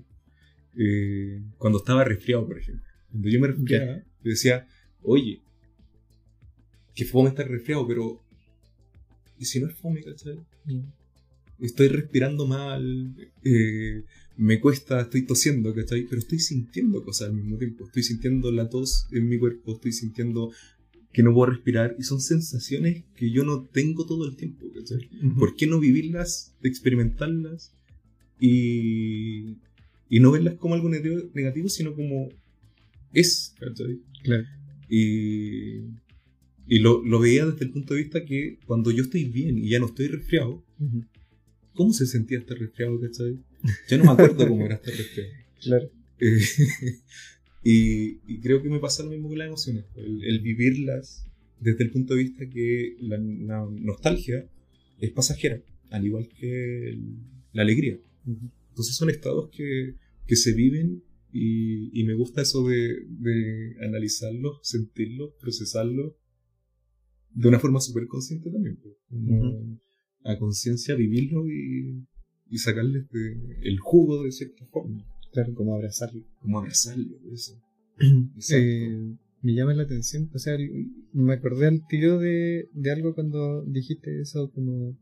eh, 0.77 1.41
cuando 1.57 1.79
estaba 1.79 2.03
resfriado, 2.03 2.45
por 2.47 2.57
ejemplo. 2.59 2.85
Cuando 3.11 3.29
yo 3.29 3.39
me 3.39 3.47
resfriaba, 3.47 3.97
yo 3.97 4.29
decía, 4.31 4.67
oye, 5.03 5.41
que 6.93 7.05
fome 7.05 7.29
estar 7.29 7.47
resfriado, 7.47 7.87
pero 7.87 8.21
¿y 9.37 9.45
si 9.45 9.59
no 9.59 9.67
es 9.67 9.75
fome, 9.75 10.01
cachai? 10.03 10.39
Estoy 11.59 11.87
respirando 11.87 12.45
mal, 12.47 13.13
eh, 13.43 14.03
me 14.37 14.59
cuesta, 14.59 15.01
estoy 15.01 15.21
tosiendo, 15.25 15.73
¿cachai? 15.73 16.03
Pero 16.09 16.19
estoy 16.19 16.39
sintiendo 16.39 17.03
cosas 17.03 17.29
al 17.29 17.35
mismo 17.35 17.57
tiempo. 17.57 17.85
Estoy 17.85 18.03
sintiendo 18.03 18.51
la 18.51 18.69
tos 18.69 19.07
en 19.11 19.29
mi 19.29 19.37
cuerpo, 19.39 19.73
estoy 19.75 19.93
sintiendo 19.93 20.51
que 21.15 21.23
no 21.23 21.33
puedo 21.33 21.51
respirar. 21.53 21.95
Y 21.97 22.03
son 22.03 22.19
sensaciones 22.19 23.03
que 23.15 23.31
yo 23.31 23.45
no 23.45 23.63
tengo 23.71 24.05
todo 24.05 24.27
el 24.27 24.35
tiempo, 24.35 24.65
¿cachai? 24.75 25.09
Ujú. 25.23 25.39
¿Por 25.39 25.55
qué 25.55 25.65
no 25.65 25.79
vivirlas, 25.79 26.53
experimentarlas 26.61 27.73
y, 28.37 29.55
y 30.09 30.19
no 30.19 30.31
verlas 30.31 30.55
como 30.55 30.73
algo 30.75 30.89
neg- 30.89 31.31
negativo, 31.33 31.69
sino 31.69 31.95
como 31.95 32.27
es, 33.13 33.55
¿cachai? 33.57 34.01
Claro. 34.23 34.43
Y, 34.89 35.85
y 36.67 36.79
lo, 36.79 37.01
lo 37.03 37.19
veía 37.19 37.45
desde 37.45 37.63
el 37.63 37.71
punto 37.71 37.93
de 37.93 38.01
vista 38.03 38.25
que 38.25 38.59
cuando 38.65 38.91
yo 38.91 39.03
estoy 39.03 39.23
bien 39.23 39.57
y 39.57 39.69
ya 39.69 39.79
no 39.79 39.85
estoy 39.85 40.07
resfriado, 40.07 40.65
Ujú. 40.79 41.05
¿cómo 41.75 41.93
se 41.93 42.07
sentía 42.07 42.39
estar 42.39 42.57
resfriado, 42.57 42.99
cachai? 42.99 43.39
Yo 43.87 43.97
no 43.99 44.03
me 44.03 44.11
acuerdo 44.11 44.47
cómo 44.49 44.65
era 44.65 44.75
estar 44.75 44.93
resfriado. 44.93 45.31
Claro. 45.65 45.89
Eh, 46.19 46.39
y, 47.65 48.19
y 48.27 48.39
creo 48.41 48.61
que 48.61 48.69
me 48.69 48.79
pasa 48.79 49.03
lo 49.03 49.09
mismo 49.09 49.27
con 49.27 49.37
las 49.39 49.47
emociones, 49.47 49.85
el, 49.95 50.23
el 50.23 50.39
vivirlas 50.39 51.27
desde 51.59 51.83
el 51.83 51.91
punto 51.91 52.13
de 52.13 52.23
vista 52.23 52.47
que 52.47 52.95
la, 52.99 53.17
la 53.17 53.67
nostalgia 53.71 54.47
es 54.99 55.11
pasajera, 55.11 55.61
al 55.89 56.05
igual 56.05 56.27
que 56.29 56.89
el- 56.89 57.17
la 57.53 57.63
alegría. 57.63 57.97
Entonces 58.69 58.95
son 58.95 59.09
estados 59.09 59.49
que, 59.49 59.95
que 60.27 60.35
se 60.35 60.53
viven 60.53 61.01
y, 61.31 61.99
y 61.99 62.03
me 62.03 62.13
gusta 62.13 62.41
eso 62.43 62.67
de, 62.67 63.05
de 63.07 63.75
analizarlos, 63.81 64.59
sentirlos, 64.63 65.31
procesarlos 65.41 66.13
de 67.33 67.47
una 67.49 67.59
forma 67.59 67.79
súper 67.81 68.07
consciente 68.07 68.49
también. 68.51 68.77
pues, 68.81 68.95
como 69.09 69.49
Ujú. 69.49 69.79
A 70.23 70.37
conciencia 70.39 70.95
vivirlo 70.95 71.47
y, 71.47 72.05
y 72.49 72.57
sacarles 72.57 73.09
de- 73.09 73.57
el 73.63 73.79
jugo 73.79 74.23
de 74.23 74.31
cierta 74.31 74.65
forma, 74.67 75.05
Claro, 75.35 75.53
como 75.53 75.75
abrazarlo. 75.75 76.23
como 76.41 76.59
abrazarlo. 76.59 77.17
Eso. 77.31 77.61
Eh, 78.51 79.15
me 79.41 79.53
llama 79.53 79.73
la 79.73 79.83
atención, 79.83 80.29
o 80.33 80.39
sea, 80.39 80.57
me 81.13 81.33
acordé 81.33 81.67
al 81.67 81.85
tiro 81.87 82.17
de, 82.19 82.67
de 82.73 82.91
algo 82.91 83.13
cuando 83.13 83.63
dijiste 83.63 84.21
eso, 84.21 84.49
como 84.51 84.97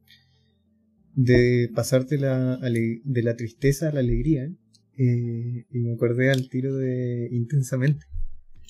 de 1.15 1.71
pasarte 1.73 2.17
la, 2.17 2.57
de 2.57 3.23
la 3.23 3.35
tristeza 3.35 3.89
a 3.89 3.93
la 3.93 3.99
alegría, 4.01 4.51
eh, 4.97 5.65
y 5.71 5.79
me 5.79 5.93
acordé 5.93 6.29
al 6.29 6.49
tiro 6.49 6.75
de 6.75 7.29
intensamente. 7.31 8.05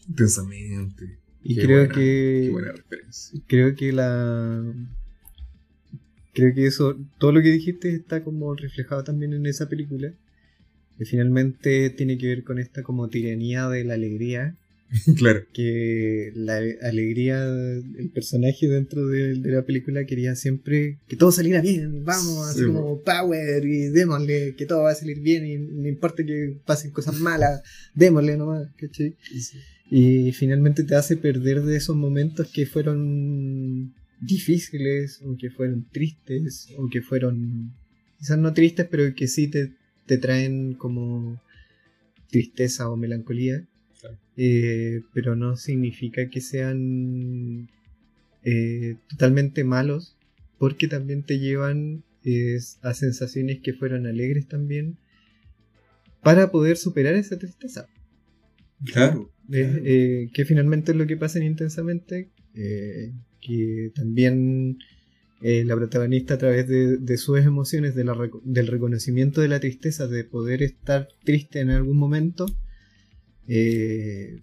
Intensamente. 0.08 1.20
Y 1.42 1.56
Qué 1.56 1.62
creo 1.64 1.80
buena, 1.80 1.94
que 1.96 2.42
Qué 2.46 2.50
buena 2.52 2.72
referencia. 2.74 3.40
creo 3.48 3.76
que 3.76 3.92
la 3.94 4.74
creo 6.34 6.54
que 6.54 6.66
eso 6.66 6.98
todo 7.20 7.32
lo 7.32 7.42
que 7.42 7.52
dijiste 7.52 7.94
está 7.96 8.24
como 8.24 8.54
reflejado 8.56 9.04
también 9.04 9.34
en 9.34 9.46
esa 9.46 9.68
película 9.70 10.14
que 10.98 11.06
finalmente 11.06 11.90
tiene 11.90 12.18
que 12.18 12.28
ver 12.28 12.44
con 12.44 12.60
esta 12.60 12.84
como 12.84 13.10
tiranía 13.10 13.68
de 13.70 13.84
la 13.84 13.96
alegría 13.96 14.56
claro. 15.18 15.42
que 15.54 16.32
la 16.36 16.58
alegría 16.84 17.44
el 17.46 18.12
personaje 18.14 18.68
dentro 18.68 19.08
de, 19.08 19.36
de 19.36 19.52
la 19.52 19.64
película 19.64 20.06
quería 20.06 20.36
siempre 20.36 21.00
que 21.08 21.16
todo 21.16 21.32
saliera 21.32 21.62
bien 21.62 22.04
vamos 22.06 22.48
así 22.48 22.60
Sí, 22.60 22.66
como 22.66 23.02
power 23.02 23.66
y 23.66 23.90
démosle 23.90 24.56
que 24.56 24.66
todo 24.66 24.84
va 24.84 24.92
a 24.92 24.96
salir 24.96 25.20
bien 25.20 25.46
y 25.46 25.58
no 25.58 25.88
importa 25.88 26.24
que 26.24 26.58
pasen 26.66 26.92
cosas 26.92 27.20
malas 27.20 27.62
démosle 27.96 28.38
nomás 28.38 28.68
¿cachai? 28.78 29.16
Y 29.90 30.32
finalmente 30.32 30.84
te 30.84 30.96
hace 30.96 31.18
perder 31.18 31.62
de 31.62 31.78
esos 31.78 31.96
momentos 31.96 32.50
que 32.52 32.66
fueron 32.66 33.94
difíciles, 34.26 35.22
o 35.24 35.38
que 35.38 35.50
fueron 35.50 35.86
tristes, 35.92 36.70
o 36.78 36.90
que 36.90 37.02
fueron 37.02 37.74
quizás 38.18 38.38
no 38.38 38.54
tristes, 38.54 38.88
pero 38.90 39.14
que 39.14 39.28
sí 39.28 39.48
te, 39.50 39.74
te 40.06 40.18
traen 40.18 40.74
como 40.74 41.42
tristeza 42.30 42.90
o 42.90 42.98
melancolía. 42.98 43.66
Claro. 44.00 44.18
Eh, 44.36 45.02
pero 45.14 45.36
no 45.36 45.56
significa 45.56 46.30
que 46.30 46.42
sean 46.42 47.70
eh, 48.44 48.96
totalmente 49.08 49.64
malos, 49.64 50.18
porque 50.58 50.88
también 50.88 51.24
te 51.24 51.40
llevan 51.40 52.04
eh, 52.26 52.58
a 52.82 52.94
sensaciones 52.94 53.60
que 53.62 53.74
fueron 53.74 54.08
alegres 54.08 54.48
también, 54.48 54.98
para 56.22 56.52
poder 56.52 56.78
superar 56.78 57.16
esa 57.16 57.38
tristeza. 57.38 57.88
Claro. 58.86 59.30
Eh, 59.52 60.26
Claro. 60.26 60.32
que 60.34 60.46
finalmente 60.46 60.92
es 60.92 60.98
lo 60.98 61.06
que 61.06 61.18
pasa 61.18 61.38
en 61.38 61.46
intensamente, 61.46 62.30
que 63.42 63.92
también 63.94 64.78
eh, 65.46 65.66
la 65.66 65.76
protagonista 65.76 66.36
a 66.36 66.38
través 66.38 66.70
de, 66.70 67.18
sus 67.18 67.38
emociones, 67.40 67.96
del 67.96 68.68
reconocimiento 68.68 69.42
de 69.42 69.50
la 69.50 69.60
tristeza, 69.60 70.08
de 70.08 70.24
poder 70.24 70.64
estar 70.64 71.10
triste 71.26 71.60
en 71.60 71.70
algún 71.70 71.98
momento, 71.98 72.46
eh, 73.50 74.42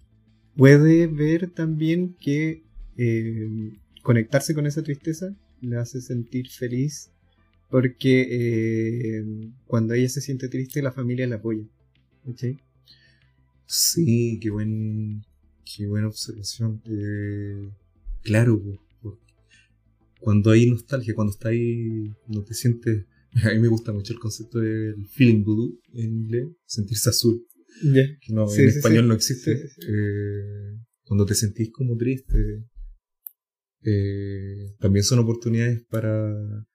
puede 0.55 1.07
ver 1.07 1.49
también 1.49 2.13
que 2.19 2.61
eh, 2.97 3.49
conectarse 4.03 4.53
con 4.53 4.67
esa 4.67 4.83
tristeza 4.83 5.35
le 5.59 5.77
hace 5.77 6.01
sentir 6.01 6.49
feliz 6.49 7.09
porque 7.71 9.23
cuando 9.65 9.95
ella 9.95 10.09
se 10.09 10.21
siente 10.21 10.49
triste 10.49 10.83
la 10.83 10.91
familia 10.91 11.25
la 11.25 11.37
apoya. 11.37 11.63
Sí, 13.65 14.37
qué 14.39 14.51
buen, 14.51 15.25
qué 15.65 15.87
buena 15.87 16.09
observación. 16.09 16.79
Claro. 18.21 18.61
Cuando 20.21 20.51
hay 20.51 20.69
nostalgia, 20.69 21.13
cuando 21.13 21.31
está 21.31 21.49
ahí, 21.49 22.13
no 22.27 22.43
te 22.43 22.53
sientes. 22.53 23.05
A 23.43 23.49
mí 23.53 23.59
me 23.59 23.67
gusta 23.67 23.91
mucho 23.93 24.13
el 24.13 24.19
concepto 24.19 24.59
del 24.59 25.07
feeling 25.07 25.43
voodoo 25.43 25.79
en 25.93 26.13
inglés, 26.21 26.47
sentirse 26.65 27.09
azul, 27.09 27.45
que 27.81 28.33
no, 28.33 28.47
Sí, 28.47 28.61
en 28.61 28.71
sí, 28.71 28.77
español 28.77 29.03
sí. 29.03 29.07
no 29.07 29.13
existe. 29.15 29.51
Eh, 29.53 30.77
cuando 31.03 31.25
te 31.25 31.33
sentís 31.35 31.71
como 31.71 31.95
triste, 31.97 32.65
eh, 33.83 34.75
también 34.79 35.03
son 35.03 35.19
oportunidades 35.19 35.83
para 35.89 36.65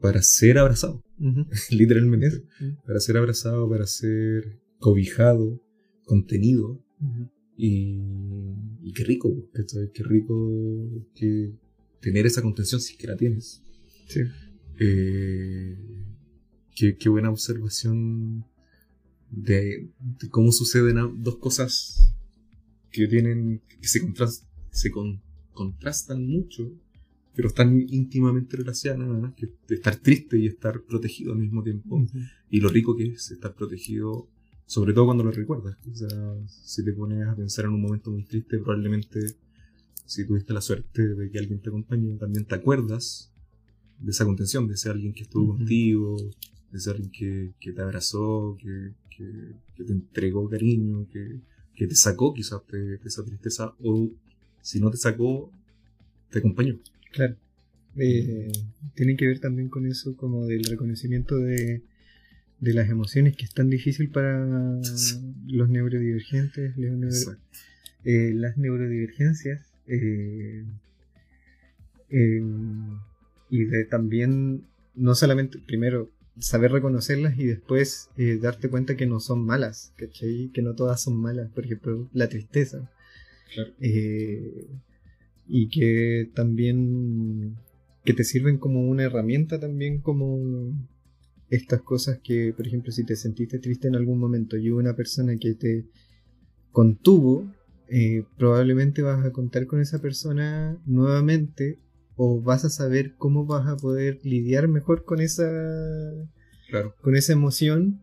para 0.00 0.22
ser 0.22 0.58
abrazado, 0.58 1.02
Ujú. 1.18 1.44
literalmente. 1.70 2.44
Para 2.86 3.00
ser 3.00 3.16
abrazado, 3.16 3.68
para 3.68 3.86
ser 3.86 4.60
cobijado, 4.78 5.60
contenido. 6.04 6.80
Y, 7.60 7.98
y 8.82 8.92
qué 8.92 9.02
rico, 9.02 9.34
¿cachai? 9.52 9.90
Qué 9.92 10.04
rico 10.04 10.48
que 11.16 11.50
tener 12.00 12.24
esa 12.24 12.40
contención 12.40 12.80
si 12.80 12.92
es 12.92 12.98
que 13.00 13.08
la 13.08 13.16
tienes. 13.16 13.60
Sí. 14.06 14.20
Eh, 14.78 15.76
qué, 16.76 16.96
qué 16.96 17.08
buena 17.08 17.30
observación 17.30 18.44
de, 19.30 19.90
de 20.20 20.28
cómo 20.30 20.52
suceden 20.52 20.96
dos 21.20 21.38
cosas 21.38 22.14
que 22.92 23.08
tienen 23.08 23.60
que 23.80 23.88
se, 23.88 24.00
contras- 24.02 24.44
se 24.70 24.92
con- 24.92 25.20
contrastan 25.52 26.24
mucho, 26.24 26.72
pero 27.34 27.48
están 27.48 27.76
íntimamente 27.88 28.56
relacionadas 28.56 29.08
nada 29.08 29.20
más 29.20 29.34
que 29.34 29.48
estar 29.74 29.96
triste 29.96 30.38
y 30.38 30.46
estar 30.46 30.80
protegido 30.84 31.32
al 31.32 31.40
mismo 31.40 31.64
tiempo 31.64 32.06
y 32.50 32.60
lo 32.60 32.68
rico 32.68 32.96
que 32.96 33.08
es 33.08 33.32
estar 33.32 33.54
protegido, 33.56 34.28
sobre 34.68 34.92
todo 34.92 35.06
cuando 35.06 35.24
lo 35.24 35.30
recuerdas. 35.30 35.76
O 35.90 35.94
sea, 35.94 36.08
si 36.46 36.84
te 36.84 36.92
pones 36.92 37.26
a 37.26 37.34
pensar 37.34 37.64
en 37.64 37.70
un 37.72 37.80
momento 37.80 38.10
muy 38.10 38.22
triste, 38.22 38.58
probablemente 38.58 39.34
si 40.04 40.26
tuviste 40.26 40.52
la 40.52 40.60
suerte 40.60 41.14
de 41.14 41.30
que 41.30 41.38
alguien 41.38 41.58
te 41.60 41.70
acompañe, 41.70 42.16
también 42.18 42.44
te 42.44 42.54
acuerdas 42.54 43.32
de 43.98 44.10
esa 44.10 44.26
contención, 44.26 44.68
de 44.68 44.74
ese 44.74 44.90
alguien 44.90 45.14
que 45.14 45.22
estuvo 45.22 45.56
contigo, 45.56 46.16
de 46.70 46.78
ese 46.78 46.90
alguien 46.90 47.10
que, 47.10 47.52
que 47.58 47.72
te 47.72 47.80
abrazó, 47.80 48.58
que, 48.60 48.92
que, 49.08 49.54
que 49.74 49.84
te 49.84 49.92
entregó 49.92 50.48
cariño, 50.50 51.08
que, 51.10 51.40
que 51.74 51.86
te 51.86 51.94
sacó 51.94 52.34
quizás 52.34 52.60
de, 52.70 52.98
de 52.98 53.08
esa 53.08 53.24
tristeza, 53.24 53.74
o 53.82 54.10
si 54.60 54.80
no 54.80 54.90
te 54.90 54.98
sacó, 54.98 55.50
te 56.30 56.40
acompañó. 56.40 56.78
Claro. 57.12 57.36
Eh, 57.96 58.52
tiene 58.94 59.16
que 59.16 59.26
ver 59.26 59.40
también 59.40 59.70
con 59.70 59.86
eso, 59.86 60.14
como 60.14 60.44
del 60.44 60.64
reconocimiento 60.64 61.38
de, 61.38 61.82
de 62.60 62.74
las 62.74 62.88
emociones, 62.90 63.36
que 63.36 63.44
es 63.44 63.52
tan 63.52 63.70
difícil 63.70 64.10
para 64.10 64.44
los 65.46 65.68
neurodivergentes, 65.68 66.74
eh, 68.04 68.32
las 68.34 68.56
neurodivergencias. 68.56 69.66
Eh, 69.86 70.64
y 73.50 73.64
de 73.64 73.84
también, 73.84 74.64
no 74.94 75.14
solamente, 75.14 75.58
primero, 75.58 76.10
saber 76.38 76.72
reconocerlas 76.72 77.38
y 77.38 77.44
después 77.46 78.10
darte 78.40 78.68
cuenta 78.68 78.96
que 78.96 79.06
no 79.06 79.20
son 79.20 79.44
malas, 79.44 79.92
Que 79.96 80.62
no 80.62 80.74
todas 80.74 81.02
son 81.02 81.16
malas, 81.20 81.50
por 81.50 81.64
ejemplo, 81.64 82.08
la 82.12 82.28
tristeza. 82.28 82.90
y 85.50 85.68
que 85.70 86.30
también 86.34 87.56
que 88.04 88.14
te 88.14 88.24
sirven 88.24 88.58
como 88.58 88.88
una 88.88 89.04
herramienta 89.04 89.60
también 89.60 90.00
como 90.00 90.72
estas 91.50 91.82
cosas 91.82 92.18
que, 92.22 92.52
por 92.56 92.66
ejemplo, 92.66 92.92
si 92.92 93.04
te 93.04 93.16
sentiste 93.16 93.58
triste 93.58 93.88
en 93.88 93.96
algún 93.96 94.18
momento 94.18 94.56
y 94.56 94.70
hubo 94.70 94.78
una 94.78 94.94
persona 94.94 95.36
que 95.36 95.54
te 95.54 95.86
contuvo, 96.72 97.50
eh, 97.88 98.24
probablemente 98.36 99.02
vas 99.02 99.24
a 99.24 99.32
contar 99.32 99.66
con 99.66 99.80
esa 99.80 100.00
persona 100.00 100.78
nuevamente 100.84 101.78
o 102.16 102.42
vas 102.42 102.64
a 102.64 102.70
saber 102.70 103.14
cómo 103.16 103.46
vas 103.46 103.66
a 103.66 103.76
poder 103.76 104.18
lidiar 104.24 104.68
mejor 104.68 105.04
con 105.04 105.20
esa, 105.20 105.48
con 107.00 107.16
esa 107.16 107.32
emoción, 107.32 108.02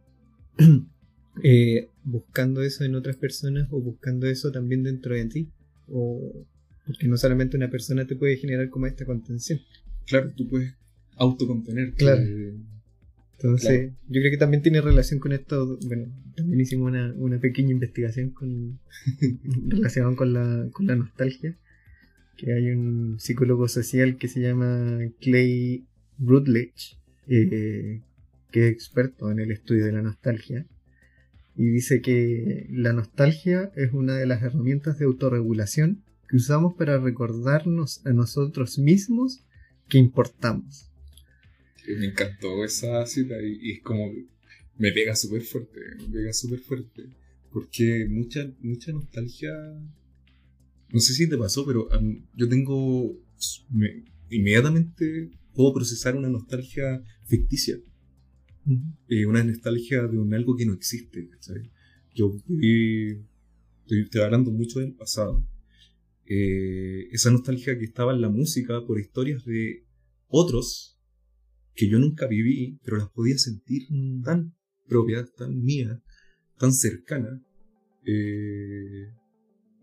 eh, 1.44 1.90
buscando 2.04 2.64
eso 2.64 2.84
en 2.84 2.96
otras 2.96 3.18
personas 3.18 3.68
o 3.72 3.82
buscando 3.82 4.26
eso 4.26 4.52
también 4.52 4.84
dentro 4.84 5.14
de 5.14 5.26
ti. 5.26 5.50
O, 5.88 6.46
porque 6.86 7.08
no 7.08 7.18
solamente 7.18 7.58
una 7.58 7.70
persona 7.70 8.06
te 8.08 8.16
puede 8.16 8.38
generar 8.38 8.70
como 8.70 8.88
esta 8.88 9.06
contención. 9.06 9.60
Claro, 10.08 10.32
tú 10.36 10.48
puedes 10.48 10.74
autocontener. 11.18 11.94
Claro. 11.94 12.22
Entonces, 13.38 13.92
yo 14.08 14.22
creo 14.22 14.32
que 14.32 14.38
también 14.38 14.64
tiene 14.64 14.82
relación 14.82 15.20
con 15.20 15.34
esto. 15.34 15.78
Bueno, 15.86 16.08
también 16.36 16.62
hicimos 16.62 16.92
una, 17.18 17.40
pequeña 17.40 17.72
investigación 17.72 18.30
con 18.30 18.80
relacionada 19.68 20.16
con 20.16 20.34
la, 20.34 20.70
con 20.72 20.88
la 20.88 20.96
nostalgia. 20.96 21.58
Que 22.38 22.54
hay 22.54 22.72
un 22.72 23.20
psicólogo 23.20 23.68
social 23.68 24.18
que 24.18 24.28
se 24.28 24.42
llama 24.42 25.00
Clay 25.22 25.86
Rutledge, 26.20 26.98
eh, 27.28 28.02
que 28.52 28.68
es 28.68 28.74
experto 28.74 29.32
en 29.32 29.40
el 29.40 29.52
estudio 29.52 29.86
de 29.86 29.94
la 29.94 30.02
nostalgia. 30.02 30.66
Y 31.58 31.66
dice 31.66 32.02
que 32.02 32.68
la 32.70 32.94
nostalgia 32.94 33.72
es 33.76 33.94
una 33.94 34.16
de 34.16 34.26
las 34.26 34.44
herramientas 34.44 34.98
de 34.98 35.06
autorregulación 35.06 36.04
que 36.28 36.38
usamos 36.38 36.76
para 36.76 36.98
recordarnos 36.98 38.06
a 38.06 38.12
nosotros 38.12 38.80
mismos 38.80 39.46
que 39.88 39.98
importamos. 39.98 40.90
Me 41.88 42.08
encantó 42.08 42.64
esa 42.64 43.06
cita 43.06 43.36
y, 43.42 43.72
es 43.72 43.82
como 43.82 44.12
me 44.78 44.92
pega 44.92 45.16
súper 45.16 45.42
fuerte, 45.42 45.80
me 46.00 46.10
pega 46.10 46.34
súper 46.34 46.60
fuerte. 46.60 47.10
Porque 47.52 48.08
mucha, 48.10 48.52
mucha 48.62 48.92
nostalgia. 48.92 49.52
No 50.90 51.00
sé 51.00 51.14
si 51.14 51.30
te 51.30 51.38
pasó, 51.38 51.66
pero 51.66 51.88
yo 52.34 52.50
tengo. 52.50 53.18
inmediatamente 54.30 55.32
puedo 55.54 55.74
procesar 55.74 56.16
una 56.16 56.30
nostalgia 56.30 57.02
ficticia. 57.24 57.80
Eh, 59.08 59.26
una 59.26 59.44
nostalgia 59.44 60.08
de 60.08 60.18
un 60.18 60.34
algo 60.34 60.58
que 60.58 60.66
no 60.66 60.74
existe. 60.74 61.30
Yo 62.14 62.36
viví. 62.48 63.22
Estoy 63.88 64.22
hablando 64.22 64.52
mucho 64.52 64.80
del 64.80 64.94
pasado. 64.94 65.46
Eh, 66.26 67.08
esa 67.12 67.30
nostalgia 67.30 67.78
que 67.78 67.86
estaba 67.86 68.14
en 68.14 68.22
la 68.22 68.30
música 68.30 68.84
por 68.86 69.00
historias 69.00 69.46
de 69.46 69.86
otros 70.28 70.95
que 71.76 71.90
yo 71.90 72.00
nunca 72.00 72.28
viví, 72.28 72.80
pero 72.84 72.98
las 72.98 73.10
podía 73.10 73.38
sentir 73.38 73.84
mm. 73.90 74.24
tan 74.24 74.56
propias, 74.88 75.34
tan 75.34 75.62
mías, 75.62 76.02
tan 76.58 76.74
cercanas. 76.74 77.42
Eh, 78.06 79.12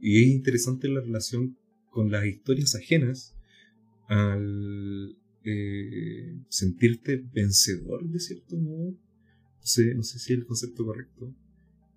y 0.01 0.22
es 0.22 0.28
interesante 0.28 0.88
la 0.88 1.01
relación 1.01 1.57
con 1.90 2.11
las 2.11 2.24
historias 2.26 2.74
ajenas 2.74 3.36
al 4.09 5.16
eh, 5.45 6.38
sentirte 6.49 7.24
vencedor 7.32 8.09
de 8.09 8.20
cierto 8.20 8.57
modo. 8.57 8.93
No 8.93 9.66
sé, 9.66 9.95
no 9.95 10.03
sé 10.03 10.18
si 10.18 10.32
es 10.32 10.38
el 10.38 10.47
concepto 10.47 10.84
correcto 10.84 11.34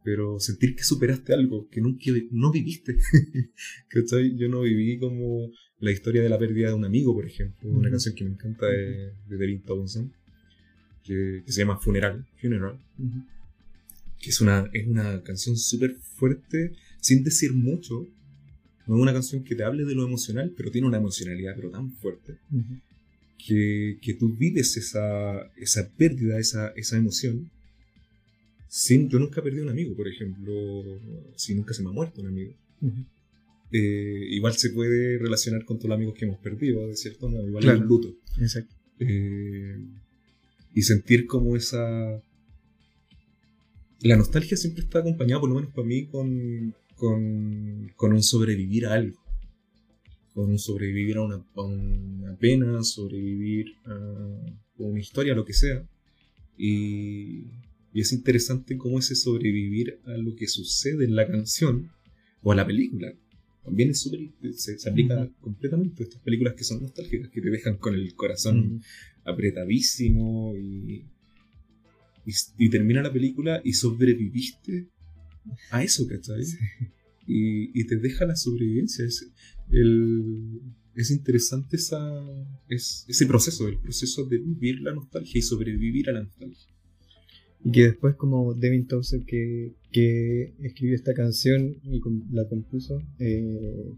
pero 0.05 0.39
sentir 0.39 0.75
que 0.75 0.83
superaste 0.83 1.33
algo 1.33 1.67
que 1.67 1.81
nunca 1.81 2.11
no 2.29 2.51
viviste. 2.51 2.95
Yo 4.37 4.47
no 4.49 4.61
viví 4.61 4.99
como 4.99 5.49
la 5.79 5.91
historia 5.91 6.21
de 6.21 6.29
la 6.29 6.39
pérdida 6.39 6.69
de 6.69 6.73
un 6.73 6.85
amigo, 6.85 7.13
por 7.13 7.25
ejemplo, 7.25 7.69
una 7.69 7.89
canción 7.89 8.15
que 8.15 8.23
me 8.23 8.31
encanta 8.31 8.65
de, 8.67 9.11
de 9.27 9.37
Devin 9.37 9.61
Townsend, 9.61 10.11
que, 11.03 11.43
se 11.45 11.61
llama 11.61 11.77
Funeral, 11.77 12.25
Funeral, 12.41 12.79
que 14.19 14.29
es 14.29 14.41
una, 14.41 14.69
es 14.73 14.87
una 14.87 15.21
canción 15.23 15.57
súper 15.57 15.95
fuerte, 15.95 16.73
sin 16.99 17.23
decir 17.23 17.53
mucho. 17.53 18.07
No 18.87 18.95
es 18.95 19.01
una 19.01 19.13
canción 19.13 19.43
que 19.43 19.55
te 19.55 19.63
hable 19.63 19.83
de 19.83 19.95
lo 19.95 20.05
emocional, 20.05 20.53
pero 20.55 20.71
tiene 20.71 20.87
una 20.87 20.97
emocionalidad 20.97 21.55
pero 21.55 21.71
tan 21.71 21.91
fuerte. 21.91 22.37
que, 23.37 23.97
que, 24.01 24.13
tú 24.13 24.35
vives 24.35 24.77
esa, 24.77 25.51
esa 25.57 25.89
pérdida, 25.89 26.39
esa, 26.39 26.69
esa 26.69 26.97
emoción, 26.97 27.49
yo 29.09 29.19
nunca 29.19 29.41
perdí 29.41 29.59
un 29.59 29.69
amigo, 29.69 29.95
por 29.95 30.07
ejemplo, 30.07 30.99
si 31.35 31.53
nunca 31.53 31.73
se 31.73 31.83
me 31.83 31.89
ha 31.89 31.93
muerto 31.93 32.21
un 32.21 32.27
amigo. 32.27 32.53
Eh, 33.71 34.27
igual 34.29 34.53
se 34.53 34.69
puede 34.69 35.17
relacionar 35.17 35.65
con 35.65 35.77
todos 35.77 35.89
los 35.89 35.95
amigos 35.97 36.15
que 36.15 36.25
hemos 36.25 36.39
perdido, 36.39 36.87
de 36.87 36.95
cierto 36.95 37.29
modo, 37.29 37.47
igual 37.47 37.65
es 37.65 37.79
un 37.79 37.87
luto. 37.87 38.15
Exacto. 38.39 38.73
Eh, 38.99 39.77
y 40.73 40.81
sentir 40.81 41.25
como 41.25 41.55
esa... 41.55 42.21
La 44.01 44.15
nostalgia 44.17 44.55
siempre 44.55 44.83
está 44.83 44.99
acompañada, 44.99 45.41
por 45.41 45.49
lo 45.49 45.55
menos 45.55 45.71
para 45.73 45.87
mí, 45.87 46.05
con, 46.05 46.75
con, 46.95 47.91
con 47.95 48.13
un 48.13 48.21
sobrevivir 48.21 48.85
a 48.85 48.93
algo. 48.93 49.19
Con 50.33 50.51
un 50.51 50.59
sobrevivir 50.59 51.17
a 51.17 51.23
una, 51.23 51.45
a 51.55 51.61
una 51.61 52.35
pena, 52.37 52.83
sobrevivir 52.83 53.73
a 53.85 54.45
una 54.77 54.99
historia, 54.99 55.33
lo 55.33 55.45
que 55.45 55.53
sea. 55.53 55.87
Y, 56.57 57.45
y 57.93 58.01
es 58.01 58.11
interesante 58.13 58.77
cómo 58.77 58.99
ese 58.99 59.15
sobrevivir 59.15 59.99
a 60.05 60.17
lo 60.17 60.35
que 60.35 60.47
sucede 60.47 61.05
en 61.05 61.15
la 61.15 61.25
canción 61.27 61.89
o 62.43 62.51
a 62.51 62.55
la 62.55 62.67
película. 62.67 63.13
También 63.65 63.89
es 63.89 63.99
súper. 63.99 64.19
Se, 64.53 64.77
aplica 64.89 65.27
completamente 65.41 66.03
a 66.03 66.05
estas 66.05 66.21
películas 66.21 66.53
que 66.53 66.63
son 66.63 66.81
nostálgicas, 66.81 67.29
que 67.29 67.41
te 67.41 67.49
dejan 67.49 67.77
con 67.77 67.95
el 67.95 68.13
corazón 68.13 68.81
apretadísimo 69.23 70.55
y, 70.55 71.03
y, 72.57 72.69
termina 72.69 73.01
la 73.01 73.11
película 73.11 73.61
y 73.63 73.73
sobreviviste 73.73 74.87
a 75.71 75.83
eso, 75.83 76.07
¿cachai? 76.07 76.43
Y, 77.27 77.79
y, 77.79 77.87
te 77.87 77.97
deja 77.97 78.25
la 78.27 78.35
sobrevivencia. 78.35 79.03
Es, 79.03 79.27
el, 79.71 80.61
es 80.93 81.09
interesante 81.09 81.77
esa, 81.77 81.99
es, 82.69 83.03
ese 83.07 83.25
proceso, 83.25 83.67
el 83.67 83.79
proceso 83.79 84.25
de 84.25 84.37
vivir 84.37 84.81
la 84.81 84.93
nostalgia 84.93 85.39
y 85.39 85.41
sobrevivir 85.41 86.09
a 86.11 86.13
la 86.13 86.23
nostalgia. 86.23 86.74
Y 87.65 87.71
que 87.71 87.81
después 87.81 88.15
como 88.15 88.53
Devin 88.53 88.85
Townsend 88.85 89.25
que, 89.25 89.73
que 89.91 90.53
escribió 90.61 90.93
esta 90.93 91.15
canción 91.15 91.77
y 91.83 91.99
la 92.31 92.47
compuso, 92.47 93.01
eh, 93.17 93.91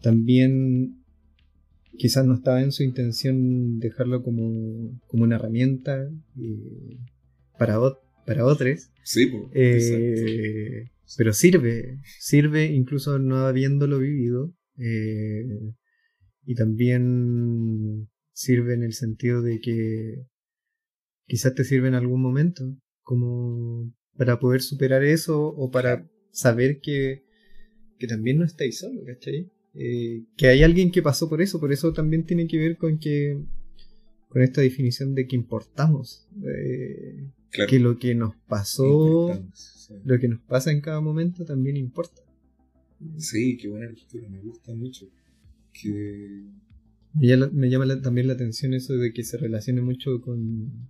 también 0.00 1.04
quizás 1.98 2.24
no 2.24 2.32
estaba 2.32 2.62
en 2.62 2.72
su 2.72 2.82
intención 2.84 3.78
dejarlo 3.78 4.22
como, 4.22 4.98
como 5.06 5.24
una 5.24 5.36
herramienta 5.36 6.08
eh, 6.40 6.96
para, 7.58 7.78
para 8.24 8.46
otros. 8.46 8.88
Sí, 9.02 9.30
eh, 9.52 10.88
pero 11.18 11.34
sirve, 11.34 11.98
sirve 12.18 12.72
incluso 12.72 13.18
no 13.18 13.46
habiéndolo 13.46 13.98
vivido. 13.98 14.54
y 16.46 16.54
también 16.54 18.08
sirve 18.32 18.72
en 18.72 18.82
el 18.82 18.94
sentido 18.94 19.42
de 19.42 19.60
que 19.60 20.24
quizás 21.28 21.54
te 21.54 21.62
sirve 21.62 21.86
en 21.86 21.94
algún 21.94 22.20
momento, 22.20 22.76
como 23.04 23.92
para 24.16 24.40
poder 24.40 24.62
superar 24.62 25.04
eso 25.04 25.46
o 25.46 25.70
para 25.70 26.10
saber 26.32 26.80
que, 26.80 27.24
que 27.98 28.08
también 28.08 28.38
no 28.38 28.44
estáis 28.44 28.78
solo, 28.80 29.04
¿cachai? 29.04 29.48
Eh, 29.74 30.24
que 30.36 30.48
hay 30.48 30.64
alguien 30.64 30.90
que 30.90 31.02
pasó 31.02 31.28
por 31.28 31.40
eso, 31.40 31.60
por 31.60 31.72
eso 31.72 31.92
también 31.92 32.24
tiene 32.24 32.48
que 32.48 32.58
ver 32.58 32.76
con 32.76 32.98
que 32.98 33.38
con 34.28 34.42
esta 34.42 34.60
definición 34.60 35.14
de 35.14 35.26
que 35.26 35.36
importamos, 35.36 36.26
eh, 36.44 37.30
que 37.50 37.78
lo 37.78 37.98
que 37.98 38.14
nos 38.14 38.34
pasó, 38.46 39.42
lo 40.04 40.18
que 40.18 40.28
nos 40.28 40.40
pasa 40.40 40.70
en 40.70 40.80
cada 40.80 41.00
momento 41.00 41.44
también 41.44 41.76
importa. 41.76 42.22
Sí, 43.16 43.56
qué 43.56 43.68
buena 43.68 43.86
lectura, 43.86 44.28
me 44.28 44.40
gusta 44.40 44.74
mucho. 44.74 45.06
Que... 45.72 46.44
Me 47.14 47.70
llama, 47.70 48.02
también 48.02 48.26
la 48.26 48.34
atención 48.34 48.74
eso 48.74 48.94
de 48.94 49.12
que 49.12 49.24
se 49.24 49.38
relacione 49.38 49.80
mucho 49.80 50.20
con, 50.20 50.88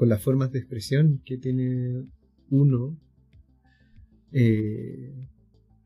con 0.00 0.08
las 0.08 0.22
formas 0.22 0.50
de 0.50 0.60
expresión 0.60 1.20
que 1.26 1.36
tiene 1.36 2.06
uno 2.48 2.98
eh, 4.32 5.12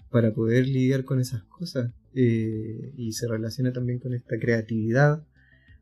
para 0.08 0.32
poder 0.32 0.68
lidiar 0.68 1.02
con 1.02 1.18
esas 1.18 1.42
cosas. 1.42 1.90
Eh, 2.14 2.92
y 2.96 3.10
se 3.10 3.26
relaciona 3.26 3.72
también 3.72 3.98
con 3.98 4.14
esta 4.14 4.38
creatividad 4.38 5.26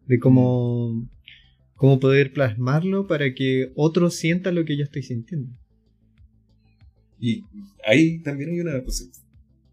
de 0.06 0.18
cómo, 0.18 1.06
cómo 1.74 2.00
poder 2.00 2.32
plasmarlo 2.32 3.06
para 3.06 3.34
que 3.34 3.70
otros 3.74 4.14
sientan 4.14 4.54
lo 4.54 4.64
que 4.64 4.78
yo 4.78 4.84
estoy 4.84 5.02
sintiendo. 5.02 5.54
Y 7.20 7.44
ahí 7.86 8.20
también 8.20 8.48
hay 8.48 8.60
una 8.60 8.82
cosa. 8.82 9.04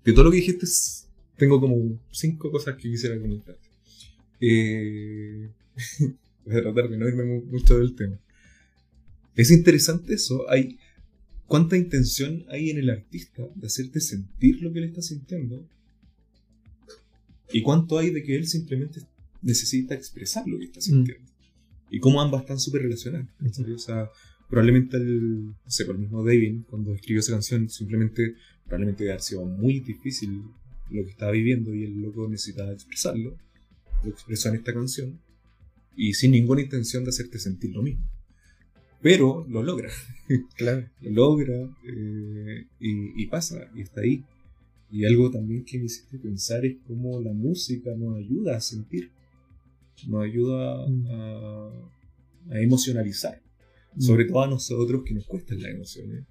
De 0.03 0.12
todo 0.12 0.26
lo 0.26 0.32
que 0.32 0.38
dijiste, 0.38 0.66
tengo 1.38 1.62
como 1.62 1.97
cinco 2.12 2.51
cosas 2.51 2.76
que 2.76 2.89
quisiera 2.89 3.18
comentar. 3.22 3.57
Eh, 4.41 5.49
voy 6.45 6.57
a 6.57 6.62
tratar 6.62 6.89
de 6.89 6.97
no 6.97 7.07
irme 7.07 7.24
mucho 7.24 7.80
del 7.80 7.95
tema. 7.95 8.20
Es 9.36 9.51
interesante 9.51 10.13
eso. 10.13 10.49
Hay 10.49 10.77
cuánta 11.49 11.77
intención 11.77 12.45
hay 12.49 12.69
en 12.69 12.77
el 12.77 12.89
artista 12.89 13.43
de 13.55 13.67
hacerte 13.67 13.99
sentir 13.99 14.61
lo 14.61 14.71
que 14.71 14.80
él 14.80 14.86
está 14.86 15.01
sintiendo. 15.01 15.67
Y 17.51 17.61
cuánto 17.61 17.97
hay 17.97 18.11
de 18.11 18.23
que 18.23 18.36
él 18.36 18.47
simplemente 18.47 19.01
necesita 19.41 19.95
expresar 19.95 20.47
lo 20.47 20.59
que 20.59 20.65
está 20.65 20.82
sintiendo. 20.82 21.30
Y 21.89 21.99
cómo 21.99 22.21
ambas 22.21 22.41
están 22.41 22.59
súper 22.59 22.84
relacionadas. 22.84 23.27
O 23.75 23.80
sea, 23.80 24.09
probablemente 24.47 24.97
el, 24.97 25.45
no 25.45 25.55
sé, 25.65 25.84
el 25.84 25.97
mismo 25.97 26.23
David, 26.23 26.61
cuando 26.69 26.93
escribió 26.93 27.19
esa 27.19 27.32
canción, 27.32 27.67
simplemente, 27.69 28.36
probablemente 28.65 29.03
debe 29.03 29.13
haber 29.13 29.23
sido 29.23 29.45
muy 29.45 29.80
difícil 29.80 30.43
lo 30.91 31.03
que 31.03 31.11
estaba 31.11 31.32
viviendo 31.32 31.73
y 31.73 31.84
el 31.84 31.99
loco 31.99 32.27
necesitaba 32.30 32.71
expresarlo. 32.71 33.36
Lo 34.03 34.09
expresó 34.09 34.49
en 34.49 34.55
esta 34.55 34.73
canción. 34.73 35.19
Y 35.95 36.13
sin 36.13 36.32
ninguna 36.32 36.61
intención 36.61 37.03
de 37.03 37.09
hacerte 37.09 37.39
sentir 37.39 37.71
lo 37.71 37.82
mismo 37.82 38.07
pero 39.02 39.45
lo 39.50 39.64
logra. 39.64 39.89
Claro. 40.56 40.88
lo 41.02 41.12
logra 41.12 41.56
eh, 41.84 42.66
y, 42.80 43.26
pasa, 43.28 43.70
y 43.76 43.82
está 43.82 44.02
ahí. 44.02 44.24
Y 44.91 45.06
algo 45.06 45.30
también 45.30 45.64
que 45.66 45.78
me 45.78 45.86
hiciste 45.86 46.18
pensar 46.18 46.66
es 46.66 46.78
cómo 46.88 47.22
la 47.22 47.32
música 47.32 47.91
nos 47.95 48.18
ayuda 48.18 48.58
a 48.58 48.62
sentir, 48.62 49.12
nos 50.08 50.24
ayuda 50.24 50.88
mm. 50.88 51.08
a, 52.52 52.60
emocionalizar, 52.62 53.41
mm. 53.95 54.02
sobre 54.02 54.26
todo 54.26 54.41
a 54.41 54.47
nosotros 54.47 55.04
que 55.06 55.14
nos 55.14 55.26
cuestan 55.26 55.62
las 55.62 55.72
emociones. 55.72 56.26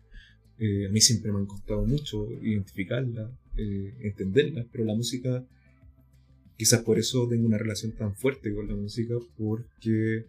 Eh, 0.58 0.86
a 0.86 0.90
mí 0.90 1.00
siempre 1.00 1.30
me 1.30 1.38
han 1.38 1.46
costado 1.46 1.86
mucho 1.86 2.32
identificarlas, 2.42 3.30
eh, 3.56 3.94
entenderlas, 4.00 4.66
pero 4.72 4.84
la 4.84 4.94
música, 4.94 5.46
quizás 6.56 6.82
por 6.82 6.98
eso 6.98 7.28
tengo 7.28 7.46
una 7.46 7.58
relación 7.58 7.92
tan 7.92 8.16
fuerte 8.16 8.52
con 8.52 8.66
la 8.66 8.74
música, 8.74 9.14
porque 9.36 10.26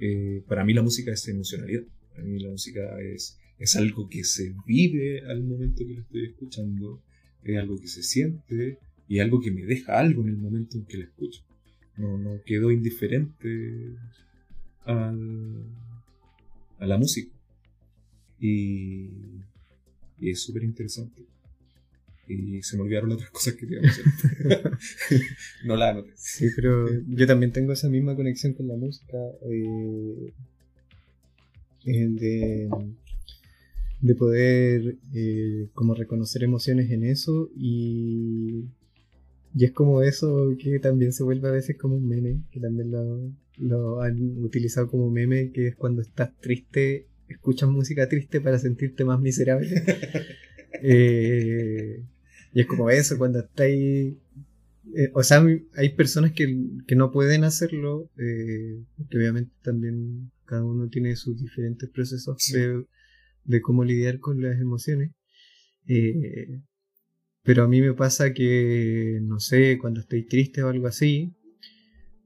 eh, 0.00 0.42
para 0.46 0.64
mí 0.64 0.72
la 0.74 0.82
música 0.82 1.12
es 1.12 1.26
emocionalidad. 1.28 1.82
Para 2.10 2.24
mí 2.24 2.38
la 2.38 2.50
música 2.50 3.00
es, 3.00 3.38
es 3.58 3.76
algo 3.76 4.08
que 4.08 4.24
se 4.24 4.54
vive 4.66 5.22
al 5.26 5.42
momento 5.42 5.84
que 5.86 5.94
lo 5.94 6.00
estoy 6.02 6.26
escuchando, 6.26 7.02
es 7.42 7.56
algo 7.58 7.78
que 7.78 7.88
se 7.88 8.02
siente 8.02 8.78
y 9.08 9.20
algo 9.20 9.40
que 9.40 9.50
me 9.50 9.64
deja 9.64 9.98
algo 9.98 10.22
en 10.22 10.28
el 10.28 10.36
momento 10.36 10.76
en 10.76 10.84
que 10.84 10.98
la 10.98 11.04
escucho. 11.04 11.42
No, 11.96 12.18
no 12.18 12.40
quedo 12.44 12.70
indiferente 12.70 13.96
al, 14.84 15.64
a 16.78 16.86
la 16.86 16.98
música. 16.98 17.32
Y, 18.40 19.08
y 20.20 20.30
es 20.30 20.40
súper 20.40 20.62
interesante. 20.62 21.26
Y 22.28 22.62
se 22.62 22.76
me 22.76 22.82
olvidaron 22.82 23.08
las 23.10 23.16
otras 23.16 23.30
cosas 23.30 23.54
que 23.54 23.66
te 23.66 23.80
no 25.64 25.76
la 25.76 25.90
anoté. 25.90 26.12
Sí, 26.16 26.46
pero 26.54 26.86
yo 27.08 27.26
también 27.26 27.52
tengo 27.52 27.72
esa 27.72 27.88
misma 27.88 28.14
conexión 28.14 28.52
con 28.52 28.68
la 28.68 28.76
música. 28.76 29.16
Eh, 29.50 30.32
de, 31.84 32.68
de 34.00 34.14
poder 34.14 34.96
eh, 35.14 35.68
como 35.72 35.94
reconocer 35.94 36.42
emociones 36.44 36.90
en 36.90 37.04
eso 37.04 37.50
y, 37.56 38.66
y 39.54 39.64
es 39.64 39.72
como 39.72 40.02
eso 40.02 40.54
que 40.58 40.78
también 40.78 41.12
se 41.12 41.22
vuelve 41.22 41.48
a 41.48 41.52
veces 41.52 41.76
como 41.76 41.96
un 41.96 42.06
meme, 42.06 42.42
que 42.50 42.60
también 42.60 42.90
lo, 42.90 43.32
lo 43.56 44.02
han 44.02 44.42
utilizado 44.42 44.88
como 44.88 45.10
meme, 45.10 45.50
que 45.50 45.68
es 45.68 45.76
cuando 45.76 46.02
estás 46.02 46.36
triste, 46.40 47.06
escuchas 47.28 47.68
música 47.68 48.08
triste 48.08 48.40
para 48.40 48.58
sentirte 48.58 49.04
más 49.04 49.20
miserable. 49.20 49.68
eh, 50.82 52.02
y 52.52 52.60
es 52.60 52.66
como 52.66 52.90
eso, 52.90 53.18
cuando 53.18 53.40
estáis... 53.40 54.14
Eh, 54.94 55.10
o 55.14 55.22
sea, 55.22 55.44
hay 55.76 55.90
personas 55.90 56.32
que, 56.32 56.46
no 56.96 57.12
pueden 57.12 57.44
hacerlo, 57.44 58.10
eh, 58.16 58.82
porque 58.96 59.18
obviamente 59.18 59.52
también 59.62 60.30
cada 60.46 60.64
uno 60.64 60.88
tiene 60.88 61.14
sus 61.16 61.38
diferentes 61.38 61.90
procesos 61.90 62.36
de, 63.44 63.60
cómo 63.60 63.84
lidiar 63.84 64.18
con 64.18 64.40
las 64.40 64.58
emociones. 64.60 65.12
Eh, 65.86 66.62
pero 67.42 67.64
a 67.64 67.68
mí 67.68 67.80
me 67.80 67.94
pasa 67.94 68.32
que, 68.32 69.20
no 69.22 69.40
sé, 69.40 69.78
cuando 69.78 70.00
estoy 70.00 70.26
triste 70.26 70.62
o 70.62 70.68
algo 70.68 70.86
así, 70.86 71.34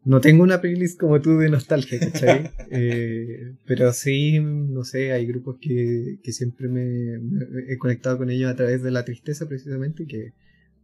no 0.05 0.21
tengo 0.21 0.43
una 0.43 0.61
playlist 0.61 0.99
como 0.99 1.21
tú 1.21 1.39
de 1.39 1.49
nostalgia, 1.49 1.99
¿cachai? 2.01 2.51
eh, 2.71 3.55
pero 3.65 3.93
sí, 3.93 4.41
no 4.41 4.85
sé, 4.85 5.13
hay 5.13 5.27
grupos 5.27 5.59
que, 5.61 6.19
que 6.23 6.33
siempre 6.33 6.69
me, 6.69 7.21
he 7.69 7.79
conectado 7.79 8.19
con 8.19 8.31
ellos 8.31 8.51
a 8.51 8.57
través 8.57 8.83
de 8.83 8.91
la 8.91 9.05
tristeza 9.05 9.49
precisamente, 9.49 10.07
que 10.07 10.33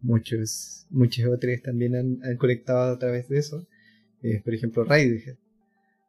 muchos, 0.01 0.87
muchos 0.91 1.27
otros 1.27 1.61
también 1.63 1.97
han, 1.97 2.19
han 2.23 2.37
conectado 2.37 2.95
a 2.95 2.99
través 2.99 3.29
de 3.29 3.39
eso. 3.39 3.67
Eh, 4.23 4.41
por 4.45 4.55
ejemplo, 4.55 4.85
Radiohead. 4.85 5.37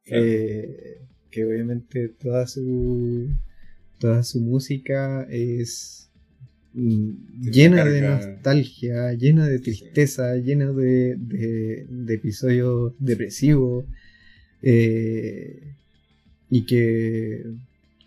Eh, 0.05 1.01
que 1.29 1.45
obviamente 1.45 2.09
toda 2.09 2.47
su, 2.47 3.29
toda 3.99 4.23
su 4.23 4.41
música 4.41 5.27
es 5.29 6.08
llena 6.73 7.83
de 7.83 8.01
nostalgia, 8.01 9.13
llena 9.13 9.47
de 9.47 9.59
tristeza, 9.59 10.35
llena 10.35 10.71
de, 10.71 11.15
de, 11.17 12.13
episodios 12.13 12.93
depresivos 12.99 13.85
eh, 14.61 15.73
y 16.49 16.65
que, 16.65 17.43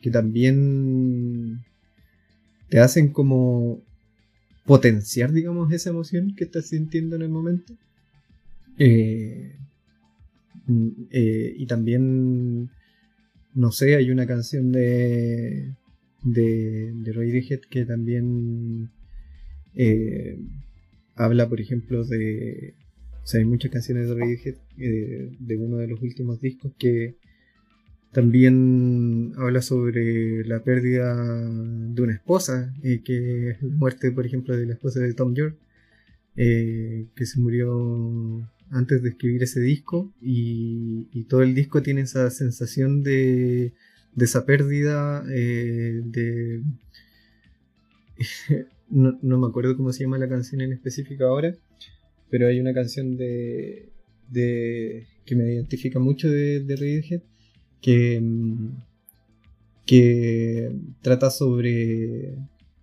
que 0.00 0.10
también 0.10 1.64
te 2.68 2.78
hacen 2.78 3.08
como 3.08 3.82
potenciar, 4.64 5.32
digamos, 5.32 5.72
esa 5.72 5.90
emoción 5.90 6.34
que 6.36 6.44
estás 6.44 6.66
sintiendo 6.66 7.16
en 7.16 7.22
el 7.22 7.28
momento. 7.28 7.74
Eh, 8.78 9.56
mm, 10.66 10.88
eh, 11.10 11.54
y 11.58 11.66
también, 11.66 12.70
no 13.54 13.72
sé, 13.72 13.96
hay 13.96 14.10
una 14.10 14.26
canción 14.26 14.72
de 14.72 15.74
de, 16.22 16.92
de 16.94 17.12
Radiohead 17.12 17.60
que 17.68 17.84
también 17.84 18.90
eh, 19.74 20.38
habla, 21.14 21.48
por 21.48 21.60
ejemplo, 21.60 22.04
de. 22.04 22.74
O 23.22 23.26
sea, 23.26 23.40
hay 23.40 23.46
muchas 23.46 23.70
canciones 23.70 24.08
de 24.08 24.14
Radiohead 24.14 24.56
eh, 24.78 25.36
de 25.38 25.56
uno 25.56 25.76
de 25.76 25.86
los 25.86 26.02
últimos 26.02 26.40
discos 26.40 26.72
que 26.78 27.16
también 28.12 29.32
habla 29.36 29.62
sobre 29.62 30.44
la 30.44 30.62
pérdida 30.62 31.14
de 31.14 32.02
una 32.02 32.14
esposa, 32.14 32.74
eh, 32.82 33.00
que 33.02 33.50
es 33.50 33.62
la 33.62 33.74
muerte, 33.76 34.10
por 34.10 34.26
ejemplo, 34.26 34.56
de 34.56 34.66
la 34.66 34.74
esposa 34.74 35.00
de 35.00 35.14
Tom 35.14 35.34
York, 35.34 35.56
que 36.34 37.26
se 37.26 37.40
murió 37.40 38.46
antes 38.70 39.02
de 39.02 39.10
escribir 39.10 39.42
ese 39.42 39.60
disco, 39.60 40.12
y 40.20 41.24
todo 41.24 41.42
el 41.42 41.54
disco 41.54 41.82
tiene 41.82 42.02
esa 42.02 42.28
sensación 42.30 43.02
de 43.02 43.72
de 44.14 44.24
esa 44.24 44.44
pérdida, 44.44 45.24
eh, 45.30 46.02
de... 46.04 46.62
no, 48.90 49.38
me 49.38 49.46
acuerdo 49.46 49.76
cómo 49.76 49.92
se 49.92 50.04
llama 50.04 50.18
la 50.18 50.28
canción 50.28 50.60
en 50.60 50.72
específico 50.72 51.24
ahora, 51.24 51.54
pero 52.30 52.46
hay 52.46 52.60
una 52.60 52.74
canción 52.74 53.16
de, 53.16 53.90
de 54.28 55.06
que 55.24 55.34
me 55.36 55.52
identifica 55.52 55.98
mucho 55.98 56.30
de, 56.30 56.60
de 56.60 56.76
Radiohead, 56.76 57.22
que, 57.80 58.20
mm, 58.20 58.76
que 59.86 60.72
trata 61.00 61.30
sobre, 61.30 62.36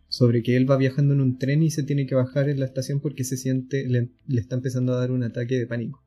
sobre 0.08 0.44
que 0.44 0.58
él 0.58 0.70
va 0.70 0.78
viajando 0.78 1.14
en 1.14 1.22
un 1.22 1.38
tren 1.38 1.64
y 1.64 1.70
se 1.70 1.84
tiene 1.84 2.06
que 2.08 2.16
bajar 2.16 2.50
en 2.50 2.60
la 2.60 2.66
estación 2.66 3.00
porque 3.00 3.24
se 3.24 3.38
siente, 3.38 3.88
le, 3.88 4.10
le 4.28 4.42
está 4.42 4.56
empezando 4.56 4.94
a 4.94 4.98
dar 4.98 5.12
un 5.12 5.24
ataque 5.24 5.56
de 5.56 5.68
pánico. 5.68 6.04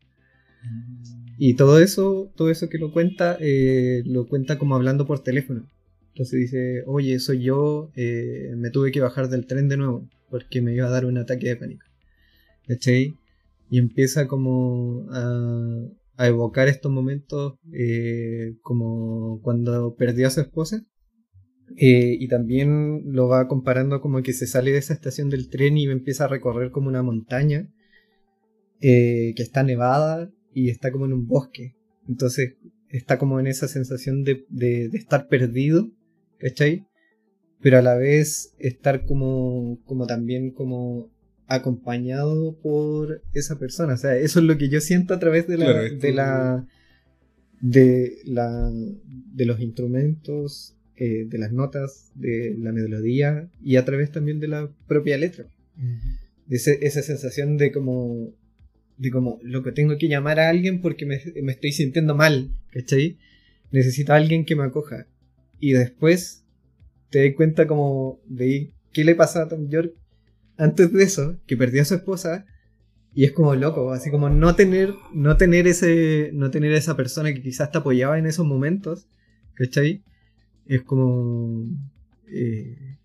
Y 1.44 1.54
todo 1.54 1.80
eso, 1.80 2.32
todo 2.36 2.50
eso 2.50 2.68
que 2.68 2.78
lo 2.78 2.92
cuenta, 2.92 3.36
eh, 3.40 4.04
lo 4.06 4.28
cuenta 4.28 4.60
como 4.60 4.76
hablando 4.76 5.08
por 5.08 5.24
teléfono. 5.24 5.68
Entonces 6.10 6.38
dice, 6.38 6.84
oye, 6.86 7.18
soy 7.18 7.42
yo, 7.42 7.90
eh, 7.96 8.52
me 8.56 8.70
tuve 8.70 8.92
que 8.92 9.00
bajar 9.00 9.28
del 9.28 9.48
tren 9.48 9.68
de 9.68 9.76
nuevo, 9.76 10.08
porque 10.30 10.62
me 10.62 10.72
iba 10.72 10.86
a 10.86 10.90
dar 10.90 11.04
un 11.04 11.18
ataque 11.18 11.48
de 11.48 11.56
pánico. 11.56 11.84
¿Cachai? 12.68 13.16
Y 13.68 13.78
empieza 13.78 14.28
como 14.28 15.08
a, 15.10 16.26
evocar 16.28 16.68
estos 16.68 16.92
momentos 16.92 17.54
eh, 17.72 18.54
como 18.62 19.40
cuando 19.42 19.96
perdió 19.96 20.28
a 20.28 20.30
su 20.30 20.42
esposa. 20.42 20.86
y 21.76 22.28
también 22.28 23.02
lo 23.12 23.26
va 23.26 23.48
comparando 23.48 24.00
como 24.00 24.22
que 24.22 24.32
se 24.32 24.46
sale 24.46 24.70
de 24.70 24.78
esa 24.78 24.94
estación 24.94 25.28
del 25.28 25.48
tren 25.48 25.76
y 25.76 25.86
empieza 25.86 26.26
a 26.26 26.28
recorrer 26.28 26.70
como 26.70 26.86
una 26.86 27.02
montaña 27.02 27.68
que 28.80 29.34
está 29.38 29.64
nevada 29.64 30.30
y 30.54 30.70
está 30.70 30.90
como 30.90 31.06
en 31.06 31.12
un 31.12 31.26
bosque. 31.26 31.74
Entonces 32.08 32.54
está 32.88 33.18
como 33.18 33.40
en 33.40 33.46
esa 33.46 33.68
sensación 33.68 34.22
de, 34.24 34.44
de, 34.48 34.86
estar 34.92 35.28
perdido, 35.28 35.90
¿cachai? 36.38 36.86
Pero 37.60 37.78
a 37.78 37.82
la 37.82 37.96
vez 37.96 38.54
estar 38.58 39.04
como, 39.04 39.80
como 39.84 40.06
también 40.06 40.50
como 40.50 41.10
acompañado 41.46 42.58
por 42.60 43.22
esa 43.34 43.58
persona. 43.58 43.94
O 43.94 43.96
sea, 43.96 44.16
eso 44.16 44.40
es 44.40 44.44
lo 44.44 44.58
que 44.58 44.68
yo 44.68 44.80
siento 44.80 45.14
a 45.14 45.18
través 45.18 45.46
de 45.46 45.58
la, 45.58 45.72
de 45.72 46.12
la, 46.12 46.66
de, 47.60 48.18
la, 48.24 48.70
de 49.34 49.46
los 49.46 49.60
instrumentos, 49.60 50.76
eh, 50.96 51.26
de 51.26 51.38
las 51.38 51.52
notas, 51.52 52.10
de 52.14 52.56
la 52.58 52.72
melodía 52.72 53.50
y 53.62 53.76
a 53.76 53.84
través 53.84 54.10
también 54.10 54.40
de 54.40 54.48
la 54.48 54.70
propia 54.86 55.16
letra. 55.16 55.46
esa 56.48 57.02
sensación 57.02 57.56
de 57.56 57.72
como, 57.72 58.34
de 59.02 59.10
como, 59.10 59.40
lo 59.42 59.64
que 59.64 59.72
tengo 59.72 59.98
que 59.98 60.06
llamar 60.06 60.38
a 60.38 60.48
alguien 60.48 60.80
porque 60.80 61.04
me, 61.04 61.20
me 61.42 61.52
estoy 61.52 61.72
sintiendo 61.72 62.14
mal, 62.14 62.52
¿cachai? 62.70 63.18
Necesito 63.72 64.12
alguien 64.12 64.44
que 64.44 64.54
me 64.54 64.62
acoja. 64.62 65.08
Y 65.58 65.72
después 65.72 66.44
te 67.10 67.26
das 67.26 67.34
cuenta 67.34 67.66
como 67.66 68.20
de 68.26 68.70
qué 68.92 69.02
le 69.02 69.16
pasa 69.16 69.42
a 69.42 69.48
Tom 69.48 69.68
York 69.68 69.92
antes 70.56 70.92
de 70.92 71.02
eso, 71.02 71.36
que 71.46 71.56
perdió 71.56 71.82
a 71.82 71.84
su 71.84 71.94
esposa 71.96 72.46
y 73.12 73.24
es 73.24 73.32
como 73.32 73.56
loco, 73.56 73.90
así 73.90 74.08
como 74.08 74.30
no 74.30 74.54
tener, 74.54 74.94
no 75.12 75.36
tener 75.36 75.66
ese, 75.66 76.30
no 76.32 76.52
tener 76.52 76.72
esa 76.72 76.96
persona 76.96 77.34
que 77.34 77.42
quizás 77.42 77.72
te 77.72 77.78
apoyaba 77.78 78.20
en 78.20 78.26
esos 78.26 78.46
momentos, 78.46 79.08
¿cachai? 79.54 80.04
Es 80.66 80.82
como, 80.82 81.66
eh, 82.28 82.98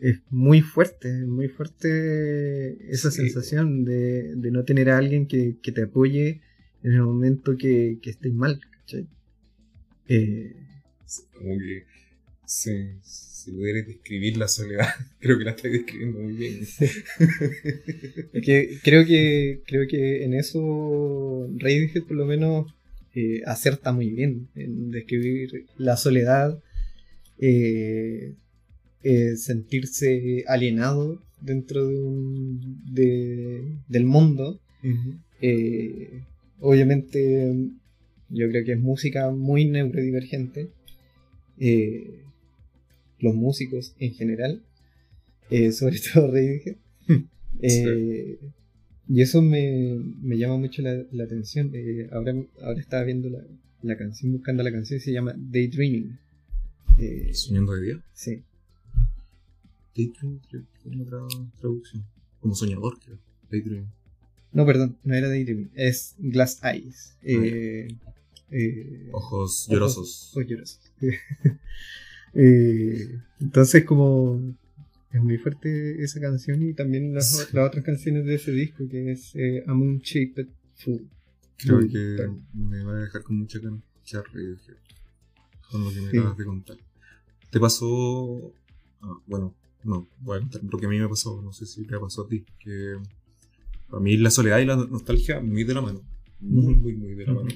es 0.00 0.20
muy 0.30 0.60
fuerte, 0.60 1.12
muy 1.26 1.48
fuerte 1.48 2.90
esa 2.90 3.10
sensación 3.10 3.84
de, 3.84 4.34
de, 4.34 4.50
no 4.50 4.64
tener 4.64 4.90
a 4.90 4.98
alguien 4.98 5.26
que, 5.26 5.56
que, 5.62 5.72
te 5.72 5.84
apoye 5.84 6.40
en 6.82 6.92
el 6.92 7.02
momento 7.02 7.56
que, 7.56 7.98
que 8.02 8.10
estés 8.10 8.32
mal, 8.32 8.60
¿cachai? 8.70 9.06
Eh, 10.08 10.54
como 11.32 11.58
que 11.58 11.84
se, 12.44 12.96
si 13.02 13.52
pudieras 13.52 13.86
describir 13.86 14.36
la 14.36 14.48
soledad, 14.48 14.88
creo 15.20 15.38
que 15.38 15.44
la 15.44 15.50
estás 15.52 15.72
describiendo 15.72 16.20
muy 16.20 16.34
bien. 16.34 16.60
que, 18.42 18.78
creo 18.82 19.04
que 19.06 19.62
creo 19.66 19.86
que 19.88 20.24
en 20.24 20.34
eso 20.34 21.48
Radiohead 21.56 22.04
por 22.04 22.16
lo 22.16 22.26
menos 22.26 22.74
eh, 23.14 23.42
acerta 23.46 23.92
muy 23.92 24.10
bien 24.10 24.48
en 24.54 24.90
describir 24.90 25.66
la 25.76 25.96
soledad, 25.96 26.58
eh, 27.38 28.34
eh, 29.04 29.36
sentirse 29.36 30.44
alienado 30.48 31.22
dentro 31.40 31.86
de 31.86 32.00
un, 32.00 32.82
del 33.88 34.04
mundo. 34.04 34.60
obviamente 36.60 37.54
yo 38.30 38.48
creo 38.48 38.64
que 38.64 38.72
es 38.72 38.80
música 38.80 39.30
muy 39.30 39.64
neurodivergente. 39.66 40.70
Eh, 41.58 42.24
los 43.20 43.34
músicos 43.34 43.94
en 43.98 44.12
general, 44.12 44.62
eh, 45.50 45.72
sobre 45.78 45.98
todo 45.98 46.30
Radiohead. 46.30 46.76
Eh, 47.62 48.36
y 49.08 49.22
eso 49.22 49.40
me, 49.40 49.96
llama 50.36 50.58
mucho 50.58 50.82
la, 50.82 51.24
atención. 51.24 51.70
Eh, 51.72 52.08
ahora, 52.10 52.34
ahora 52.60 52.80
estaba 52.80 53.04
viendo 53.04 53.30
la, 53.80 53.96
canción, 53.96 54.32
buscando 54.32 54.62
la 54.64 54.72
canción, 54.72 54.98
se 54.98 55.12
llama 55.12 55.34
Daydreaming. 55.38 56.18
¿Soñando 57.32 57.74
de 57.74 57.82
día? 57.82 58.04
Sí. 58.12 58.42
Daydreaming, 59.96 60.40
tiene 60.82 61.02
otra 61.02 61.18
traducción. 61.56 62.04
Como 62.40 62.54
soñador, 62.54 62.98
creo. 62.98 63.18
Daydreaming. 63.50 63.90
No, 64.52 64.66
perdón, 64.66 64.96
no 65.02 65.14
era 65.14 65.28
Daydreaming, 65.28 65.70
es 65.74 66.14
Glass 66.18 66.60
Eyes. 66.62 67.16
ojos 69.12 69.66
llorosos. 69.68 70.30
Ojos 70.32 70.46
llorosos. 70.46 70.92
Eh, 72.36 73.20
entonces 73.38 73.84
como 73.84 74.56
es 75.12 75.22
muy 75.22 75.38
fuerte 75.38 76.02
esa 76.02 76.18
canción 76.18 76.60
y 76.64 76.74
también 76.74 77.14
las, 77.14 77.48
otras 77.54 77.84
canciones 77.84 78.24
de 78.24 78.34
ese 78.34 78.50
disco 78.50 78.88
que 78.88 79.12
es 79.12 79.36
eh, 79.36 79.62
A 79.68 79.72
Moon 79.72 80.00
Shaped 80.00 80.48
Fool. 80.74 81.08
Creo 81.56 81.78
que 81.88 82.28
me 82.52 82.82
va 82.82 82.94
a 82.94 83.00
dejar 83.02 83.22
con 83.22 83.36
mucha 83.36 83.60
ganas 83.60 83.80
con 85.70 85.84
lo 85.84 85.92
que 85.92 86.00
me 86.00 86.08
acabas 86.08 86.36
de 86.36 86.44
contar. 86.44 86.76
¿Te 87.50 87.60
pasó? 87.60 88.52
Ah, 89.00 89.16
bueno, 89.26 89.54
no, 89.84 90.08
contar 90.24 90.62
lo 90.64 90.78
que 90.78 90.86
a 90.86 90.88
mí 90.88 90.98
me 90.98 91.08
pasó, 91.08 91.40
no 91.42 91.52
sé 91.52 91.66
si 91.66 91.84
te 91.84 91.98
pasó 91.98 92.22
a 92.22 92.28
ti, 92.28 92.44
que 92.58 92.96
a 93.90 94.00
mí 94.00 94.16
la 94.16 94.30
soledad 94.30 94.58
y 94.58 94.64
la 94.64 94.76
nostalgia 94.76 95.40
muy 95.40 95.64
de 95.64 95.74
la 95.74 95.80
mano, 95.80 96.02
muy, 96.40 96.74
muy, 96.74 96.94
muy 96.94 97.14
de 97.14 97.26
la 97.26 97.34
mano. 97.34 97.48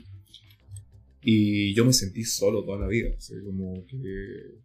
Y 1.23 1.75
yo 1.75 1.85
me 1.85 1.93
sentí 1.93 2.25
solo 2.25 2.65
toda 2.65 2.79
la 2.79 2.87
vida, 2.87 3.11
o 3.17 3.21
sea, 3.21 3.37
como 3.43 3.85
que 3.87 4.59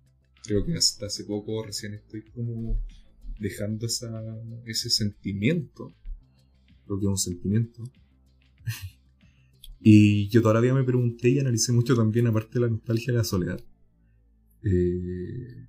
creo 0.43 0.66
que 0.66 0.76
hasta 0.76 1.07
hace 1.07 1.24
poco 1.24 1.64
recién 1.64 1.93
estoy 1.93 2.24
como 2.24 2.80
dejando 3.39 3.86
esa, 3.86 4.24
ese 4.66 4.89
sentimiento. 4.89 5.93
Creo 6.86 6.99
que 6.99 7.05
es 7.05 7.09
un 7.09 7.18
sentimiento. 7.18 7.84
y 9.82 10.28
yo 10.30 10.41
todavía 10.41 10.74
me 10.74 10.84
pregunté 10.84 11.30
y 11.30 11.39
analicé 11.39 11.72
mucho 11.72 11.95
también, 11.95 12.28
aparte 12.28 12.53
de 12.53 12.59
la 12.61 12.70
nostalgia 12.70 13.14
de 13.14 13.18
la 13.18 13.24
soledad. 13.24 13.61
Eh, 14.64 15.68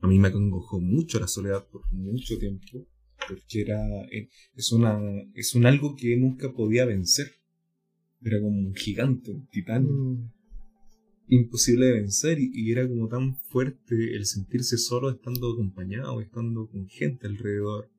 a 0.00 0.06
mí 0.06 0.18
me 0.18 0.28
acongojó 0.28 0.80
mucho 0.80 1.18
la 1.20 1.28
soledad 1.28 1.66
por 1.68 1.82
mucho 1.92 2.38
tiempo, 2.38 2.86
porque 3.28 3.62
era, 3.62 3.80
eh, 4.12 4.28
es, 4.54 4.72
una, 4.72 5.00
es 5.34 5.54
un 5.54 5.66
algo 5.66 5.96
que 5.96 6.16
nunca 6.16 6.52
podía 6.52 6.84
vencer. 6.84 7.32
Era 8.22 8.40
como 8.40 8.58
un 8.58 8.74
gigante, 8.74 9.30
un 9.30 9.46
titán. 9.48 9.84
Mm 9.84 10.38
imposible 11.28 11.86
de 11.86 11.92
vencer 11.92 12.38
y, 12.40 12.72
era 12.72 12.88
como 12.88 13.08
tan 13.08 13.36
fuerte 13.36 14.16
el 14.16 14.24
sentirse 14.24 14.78
solo 14.78 15.10
estando 15.10 15.52
acompañado, 15.52 16.20
estando 16.20 16.66
con 16.68 16.88
gente 16.88 17.26
alrededor, 17.26 17.90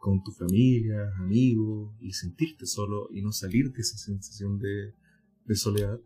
con 0.00 0.22
tu 0.22 0.32
familia, 0.32 1.12
amigos, 1.18 1.94
y 2.00 2.12
sentirte 2.12 2.66
solo 2.66 3.08
y 3.12 3.22
no 3.22 3.32
salir 3.32 3.72
de 3.72 3.80
esa 3.80 3.96
sensación 3.96 4.58
de, 4.58 4.92
soledad 5.54 6.00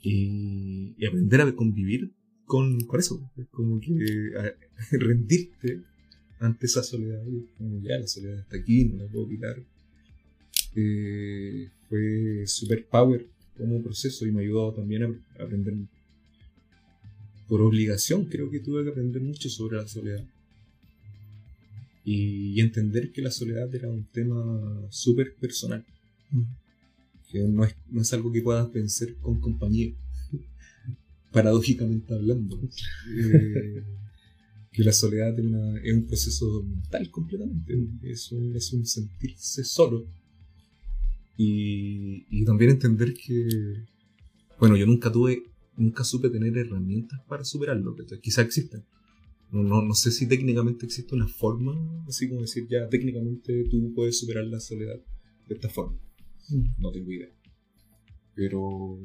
y, 0.00 0.94
aprender 1.06 1.40
a 1.40 1.54
convivir 1.54 2.12
con, 2.52 2.80
con 2.80 3.00
eso, 3.00 3.18
como 3.50 3.80
que 3.80 3.88
rendirte 4.90 5.80
ante 6.38 6.66
esa 6.66 6.82
soledad, 6.82 7.24
como 7.56 7.80
ya 7.80 7.98
la 7.98 8.06
soledad 8.06 8.40
está 8.40 8.58
aquí, 8.58 8.84
no 8.84 9.02
la 9.02 9.10
puedo 9.10 9.26
quitar. 9.26 9.56
Eh, 10.76 11.70
fue 11.88 12.46
super 12.46 12.84
power 12.84 13.26
como 13.56 13.82
proceso 13.82 14.26
y 14.26 14.32
me 14.32 14.42
ayudó 14.42 14.70
también 14.74 15.02
a 15.02 15.42
aprender. 15.42 15.76
Por 17.48 17.62
obligación 17.62 18.26
creo 18.26 18.50
que 18.50 18.60
tuve 18.60 18.84
que 18.84 18.90
aprender 18.90 19.22
mucho 19.22 19.48
sobre 19.48 19.78
la 19.78 19.88
soledad. 19.88 20.22
Y, 22.04 22.60
entender 22.60 23.12
que 23.12 23.22
la 23.22 23.30
soledad 23.30 23.74
era 23.74 23.88
un 23.88 24.04
tema 24.04 24.86
súper 24.90 25.36
personal. 25.36 25.86
Que 27.30 27.38
no 27.48 27.64
es, 27.64 27.74
no 27.88 28.02
es 28.02 28.12
algo 28.12 28.30
que 28.30 28.42
puedas 28.42 28.68
pensar 28.68 29.14
con 29.22 29.40
compañía. 29.40 29.94
Paradójicamente 31.32 32.14
hablando. 32.14 32.60
Eh, 33.16 33.84
que 34.70 34.84
la 34.84 34.92
soledad 34.92 35.38
es, 35.38 35.44
es, 35.84 35.94
un 35.94 36.06
proceso 36.06 36.62
mental 36.62 37.10
completamente. 37.10 37.74
Es 38.02 38.32
un, 38.32 38.54
es 38.54 38.72
un 38.72 38.86
sentirse 38.86 39.64
solo 39.64 40.06
y, 41.36 42.44
también 42.44 42.72
entender 42.72 43.14
que, 43.14 43.84
bueno, 44.58 44.76
yo 44.76 44.86
nunca 44.86 45.10
tuve, 45.10 45.42
nunca 45.76 46.04
supe 46.04 46.30
tener 46.30 46.56
herramientas 46.56 47.20
para 47.28 47.44
superarlo, 47.44 47.96
que 47.96 48.20
quizá 48.20 48.42
existen. 48.42 48.84
No, 49.50 49.62
no, 49.62 49.94
sé 49.94 50.10
si 50.10 50.26
técnicamente 50.26 50.86
existe 50.86 51.14
una 51.14 51.28
forma, 51.28 52.04
así 52.08 52.28
como 52.28 52.40
decir, 52.40 52.66
ya 52.68 52.88
técnicamente 52.88 53.64
tú 53.70 53.92
puedes 53.94 54.18
superar 54.18 54.46
la 54.46 54.60
soledad 54.60 54.98
de 55.48 55.54
esta 55.54 55.68
forma. 55.68 55.98
Mm. 56.48 56.80
No 56.80 56.90
tengo 56.90 57.10
idea. 57.10 57.28
Pero 58.34 58.98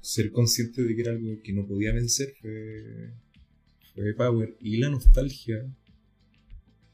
ser 0.00 0.32
consciente 0.32 0.82
de 0.82 0.94
que 0.94 1.00
era 1.02 1.12
algo 1.12 1.40
que 1.42 1.52
no 1.52 1.66
podía 1.66 1.92
vencer 1.92 2.32
fue, 2.40 3.12
fue 3.94 4.14
power. 4.14 4.56
Y 4.60 4.78
la 4.78 4.90
nostalgia 4.90 5.66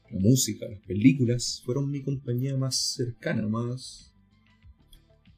la 0.09 0.19
música, 0.19 0.67
las 0.69 0.79
películas 0.81 1.61
fueron 1.65 1.91
mi 1.91 2.01
compañía 2.01 2.55
más 2.55 2.75
cercana, 2.75 3.47
más. 3.47 4.13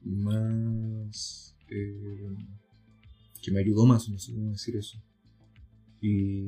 más. 0.03 1.55
Eh, 1.69 2.35
que 3.41 3.51
me 3.51 3.61
ayudó 3.61 3.85
más, 3.85 4.09
no 4.09 4.19
sé 4.19 4.33
cómo 4.33 4.51
decir 4.51 4.75
eso. 4.75 5.01
Y. 6.01 6.43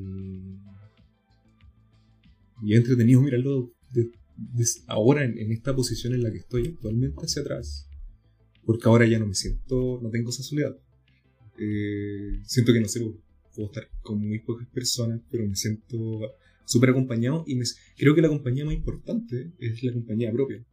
y 2.62 2.76
entretenido 2.76 3.22
mirarlo 3.22 3.74
de, 3.92 4.12
ahora 4.88 5.24
en, 5.24 5.52
esta 5.52 5.76
posición 5.76 6.14
en 6.14 6.24
la 6.24 6.32
que 6.32 6.40
estoy 6.40 6.68
actualmente 6.68 7.18
hacia 7.24 7.42
atrás. 7.42 7.88
Porque 8.64 8.88
ahora 8.88 9.08
ya 9.08 9.18
no 9.18 9.26
me 9.26 9.34
siento, 9.34 10.00
no 10.02 10.10
tengo 10.12 10.30
esa 10.30 10.44
soledad. 10.44 10.78
Eh, 11.64 12.42
siento 12.44 12.74
que 12.74 12.80
no 12.80 12.88
sé, 12.88 13.02
puedo 13.56 13.68
estar 13.68 13.88
con 14.02 14.20
muy 14.20 14.40
pocas 14.40 14.68
personas, 14.70 15.22
pero 15.30 15.48
me 15.48 15.56
siento 15.56 16.20
súper 16.66 16.90
acompañado 16.90 17.44
y 17.46 17.60
creo 17.98 18.16
que 18.16 18.22
la 18.22 18.30
compañía 18.30 18.66
más 18.66 18.74
importante 18.74 19.54
es 19.60 19.84
la 19.84 19.94
compañía 19.94 20.32
propia. 20.32 20.66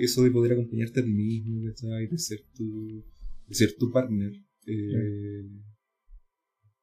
eso 0.00 0.22
de 0.22 0.30
poder 0.30 0.52
acompañarte 0.52 1.00
a 1.00 1.04
ti 1.04 1.12
mismo, 1.12 1.62
De 1.64 2.18
ser 2.18 2.40
tu, 2.54 3.04
de 3.46 3.54
ser 3.54 3.74
tu 3.76 3.90
partner. 3.90 4.32
Eh, 4.66 5.44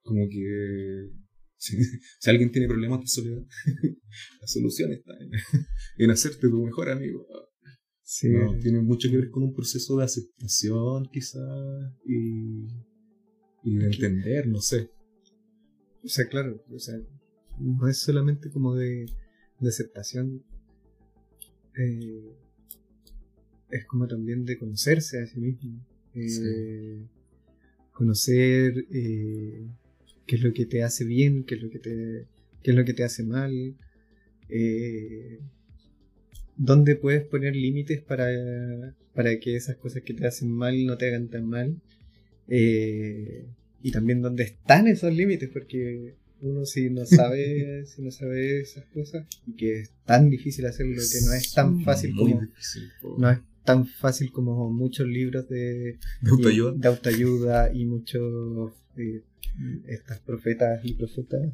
como 0.04 0.30
que 0.30 1.10
si, 1.58 2.30
alguien 2.30 2.52
tiene 2.52 2.68
problemas 2.68 3.02
de 3.02 3.08
soledad, 3.08 3.44
la 4.42 4.48
solución 4.48 4.92
está 4.92 5.14
en, 5.98 6.12
hacerte 6.12 6.50
tu 6.50 6.64
mejor 6.64 6.90
amigo. 6.90 7.26
Sí. 8.04 8.30
No, 8.30 8.60
tiene 8.60 8.82
mucho 8.82 9.10
que 9.10 9.18
ver 9.18 9.32
con 9.32 9.44
un 9.44 9.56
proceso 9.56 9.98
de 9.98 10.04
aceptación, 10.04 11.10
quizás, 11.12 11.42
y, 12.06 12.68
y 13.64 13.78
de 13.78 13.86
entender, 13.86 14.48
no 14.48 14.60
sé. 14.60 14.90
O 16.04 16.08
sea, 16.08 16.28
claro, 16.28 16.64
o 16.70 16.80
sea, 16.80 17.00
no 17.60 17.88
es 17.88 18.00
solamente 18.00 18.50
como 18.50 18.76
de, 18.76 19.06
de 19.60 19.70
aceptación, 19.70 20.44
eh, 21.78 22.36
es 23.70 23.86
como 23.86 24.08
también 24.08 24.46
de 24.46 24.58
conocerse 24.58 25.20
a 25.20 25.26
sí 25.26 25.40
mismo. 25.40 25.84
Eh, 26.14 27.08
Conocer 27.92 28.86
eh, 28.92 29.68
qué 30.26 30.36
es 30.36 30.42
lo 30.42 30.54
que 30.54 30.66
te 30.66 30.84
hace 30.84 31.06
bien, 31.06 31.44
qué 31.44 31.56
es 31.56 31.62
lo 31.62 31.70
que 31.70 31.80
te, 31.80 32.28
qué 32.62 32.72
es 32.72 32.78
lo 32.78 32.86
que 32.86 32.94
te 32.94 33.04
hace 33.04 33.24
mal. 33.24 33.76
Eh, 34.50 35.40
dónde 36.56 36.96
puedes 36.96 37.24
poner 37.24 37.56
límites 37.56 38.02
para, 38.02 38.28
para 39.14 39.40
que 39.40 39.56
esas 39.56 39.78
cosas 39.78 40.04
que 40.04 40.14
te 40.14 40.28
hacen 40.28 40.52
mal 40.52 40.86
no 40.86 40.98
te 40.98 41.08
hagan 41.08 41.30
tan 41.30 41.48
mal. 41.48 41.82
Eh, 42.48 43.46
y 43.82 43.92
también 43.92 44.22
dónde 44.22 44.44
están 44.44 44.88
esos 44.88 45.14
límites, 45.14 45.50
porque 45.52 46.16
uno 46.42 46.66
si 46.66 46.90
no 46.90 47.06
sabe, 47.06 47.86
si 47.88 48.02
no 48.02 48.12
sabe 48.12 48.62
esas 48.62 48.86
cosas, 48.86 49.26
y 49.48 49.54
que 49.54 49.80
es 49.82 49.92
tan 50.06 50.30
difícil 50.30 50.66
hacerlo, 50.66 50.96
que 50.96 51.26
no 51.26 51.34
es 51.34 51.54
tan 51.54 51.82
fácil 51.84 52.14
Muy 52.14 52.32
como. 52.34 52.42
difícil. 52.46 52.84
No 53.18 53.30
es 53.30 53.40
tan 53.64 53.86
fácil 53.88 54.32
como 54.32 54.70
muchos 54.72 55.08
libros 55.08 55.48
de, 55.48 55.98
¿De 56.22 56.30
autoayuda? 56.32 56.74
de 56.76 56.88
autoayuda 56.88 57.74
y 57.74 57.86
muchos 57.86 58.74
eh, 58.98 59.22
estas 59.88 60.20
profetas 60.20 60.84
y 60.84 60.94
profetas 60.96 61.50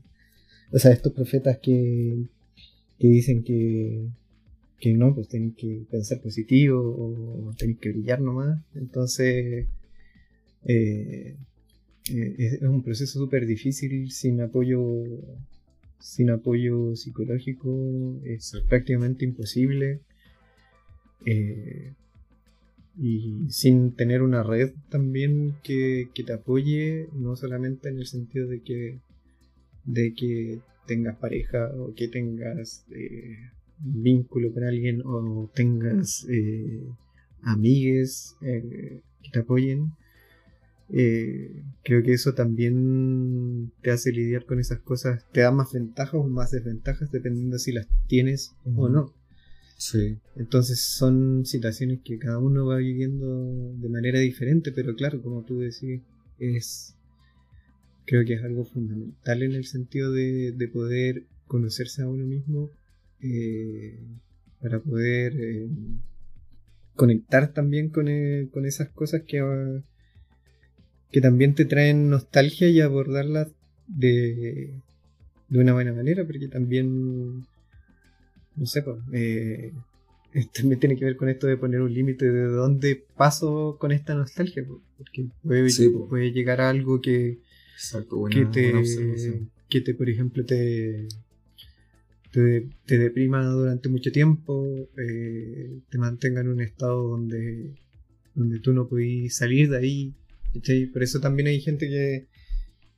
o 0.72 0.80
sea 0.80 0.92
estos 0.92 1.14
profetas 1.14 1.60
que, 1.62 2.24
que 2.98 3.08
dicen 3.08 3.44
que 3.44 4.08
que 4.80 4.94
no 4.94 5.14
pues 5.14 5.28
tienen 5.28 5.54
que 5.54 5.86
pensar 5.92 6.20
positivo 6.22 6.80
o 6.80 7.54
tienen 7.58 7.78
que 7.78 7.90
brillar 7.92 8.22
nomás 8.22 8.60
entonces 8.74 9.68
eh, 10.66 11.36
eh, 12.12 12.36
es, 12.38 12.62
un 12.62 12.82
proceso 12.82 13.20
súper 13.20 13.46
difícil 13.46 14.12
sin 14.12 14.42
apoyo 14.42 14.82
sin 16.00 16.30
apoyo 16.30 16.96
psicológico 16.96 18.20
es 18.24 18.54
prácticamente 18.68 19.26
imposible 19.26 20.00
eh, 21.26 21.94
y 22.98 23.46
sin 23.50 23.96
tener 23.96 24.22
una 24.22 24.44
red 24.44 24.72
también 24.90 25.58
que, 25.62 26.10
que 26.14 26.24
te 26.24 26.34
apoye, 26.34 27.10
no 27.14 27.36
solamente 27.36 27.90
en 27.90 27.98
el 27.98 28.08
sentido 28.08 28.48
de 28.48 28.62
que, 28.62 29.00
de 29.86 30.14
que 30.14 30.60
tengas 30.88 31.18
pareja 31.18 31.70
o 31.78 31.94
que 31.94 32.08
tengas 32.08 32.86
eh, 32.92 33.38
vínculo 33.80 34.54
con 34.54 34.64
alguien 34.64 35.02
o 35.06 35.50
tengas 35.54 36.26
amigues 37.44 38.36
que 38.42 39.02
te 39.32 39.40
apoyen. 39.40 39.92
Eh, 40.92 41.64
creo 41.84 42.04
que 42.04 42.14
eso 42.14 42.34
también 42.34 43.72
te 43.82 43.92
hace 43.92 44.12
lidiar 44.12 44.46
con 44.46 44.60
esas 44.60 44.80
cosas, 44.80 45.26
te 45.32 45.42
da 45.42 45.52
más 45.52 45.72
ventajas 45.72 46.16
o 46.16 46.24
más 46.24 46.52
desventajas 46.52 47.12
dependiendo 47.12 47.60
si 47.60 47.72
las 47.72 47.88
tienes 48.08 48.56
o 48.76 48.90
no. 48.90 49.14
Sí. 49.78 50.18
Entonces 50.36 50.82
son 50.82 51.46
situaciones 51.46 52.00
que 52.04 52.18
cada 52.18 52.40
uno 52.40 52.66
va 52.66 52.78
viviendo 52.78 53.74
de 53.76 53.90
manera 53.90 54.20
diferente, 54.20 54.72
pero 54.72 54.96
claro, 54.96 55.22
como 55.22 55.44
tú 55.44 55.60
decís, 55.60 56.02
es 56.38 56.96
creo 58.06 58.26
que 58.26 58.34
es 58.34 58.44
algo 58.44 58.66
fundamental 58.66 59.44
en 59.44 59.54
el 59.54 59.66
sentido 59.66 60.12
de, 60.12 60.52
de 60.52 60.68
poder 60.68 61.26
conocerse 61.46 62.02
a 62.02 62.08
uno 62.08 62.26
mismo 62.26 62.72
eh, 63.22 64.00
para 64.62 64.80
poder 64.80 65.34
eh, 65.40 65.70
conectar 66.96 67.54
también 67.54 67.90
con, 67.90 68.08
eh, 68.08 68.50
con 68.52 68.66
esas 68.66 68.90
cosas 68.90 69.22
que, 69.28 69.40
ah, 69.40 69.84
que 71.12 71.22
también 71.22 71.56
te 71.56 71.66
traen 71.66 72.10
nostalgia 72.10 72.68
y 72.70 72.82
abordarlas 72.82 73.48
de, 73.88 74.74
de 75.50 75.60
una 75.60 75.74
buena 75.74 75.94
manera, 75.94 76.26
porque 76.26 76.48
también 76.48 77.46
no 78.56 78.66
sé, 78.66 78.82
pues, 78.84 78.98
eh, 79.14 79.72
también 80.54 80.80
tiene 80.80 80.96
que 80.98 81.06
ver 81.06 81.16
con 81.16 81.30
esto 81.30 81.48
de 81.48 81.58
poner 81.58 81.82
un 81.82 81.94
límite 81.94 82.30
de 82.30 82.44
dónde 82.44 83.04
paso 83.16 83.78
con 83.80 83.92
esta 83.92 84.14
nostalgia, 84.14 84.66
po, 84.66 84.82
porque 84.98 85.28
puede, 85.42 85.70
Sí, 85.70 85.90
po. 85.90 86.08
puede 86.08 86.32
llegar 86.32 86.62
a 86.62 86.70
algo 86.70 87.02
que, 87.02 87.40
Exacto, 87.74 88.18
buena, 88.18 88.36
que 88.36 88.46
te, 88.46 89.42
que 89.70 89.82
te, 89.82 89.94
por 89.94 90.10
ejemplo, 90.10 90.46
te, 90.46 91.08
te, 92.32 92.68
te 92.86 92.98
deprima 92.98 93.44
durante 93.46 93.90
mucho 93.90 94.12
tiempo, 94.12 94.66
eh, 94.98 95.80
te 95.90 95.98
mantenga 95.98 96.42
en 96.42 96.50
un 96.50 96.62
estado 96.62 97.08
donde, 97.08 97.72
donde 98.36 98.60
tú 98.60 98.74
no 98.74 98.88
podís 98.88 99.36
salir 99.36 99.70
de 99.70 99.78
ahí. 99.78 100.14
Por 100.94 101.04
eso 101.04 101.20
también 101.20 101.48
hay 101.48 101.62
gente 101.62 101.88
que, 101.88 102.28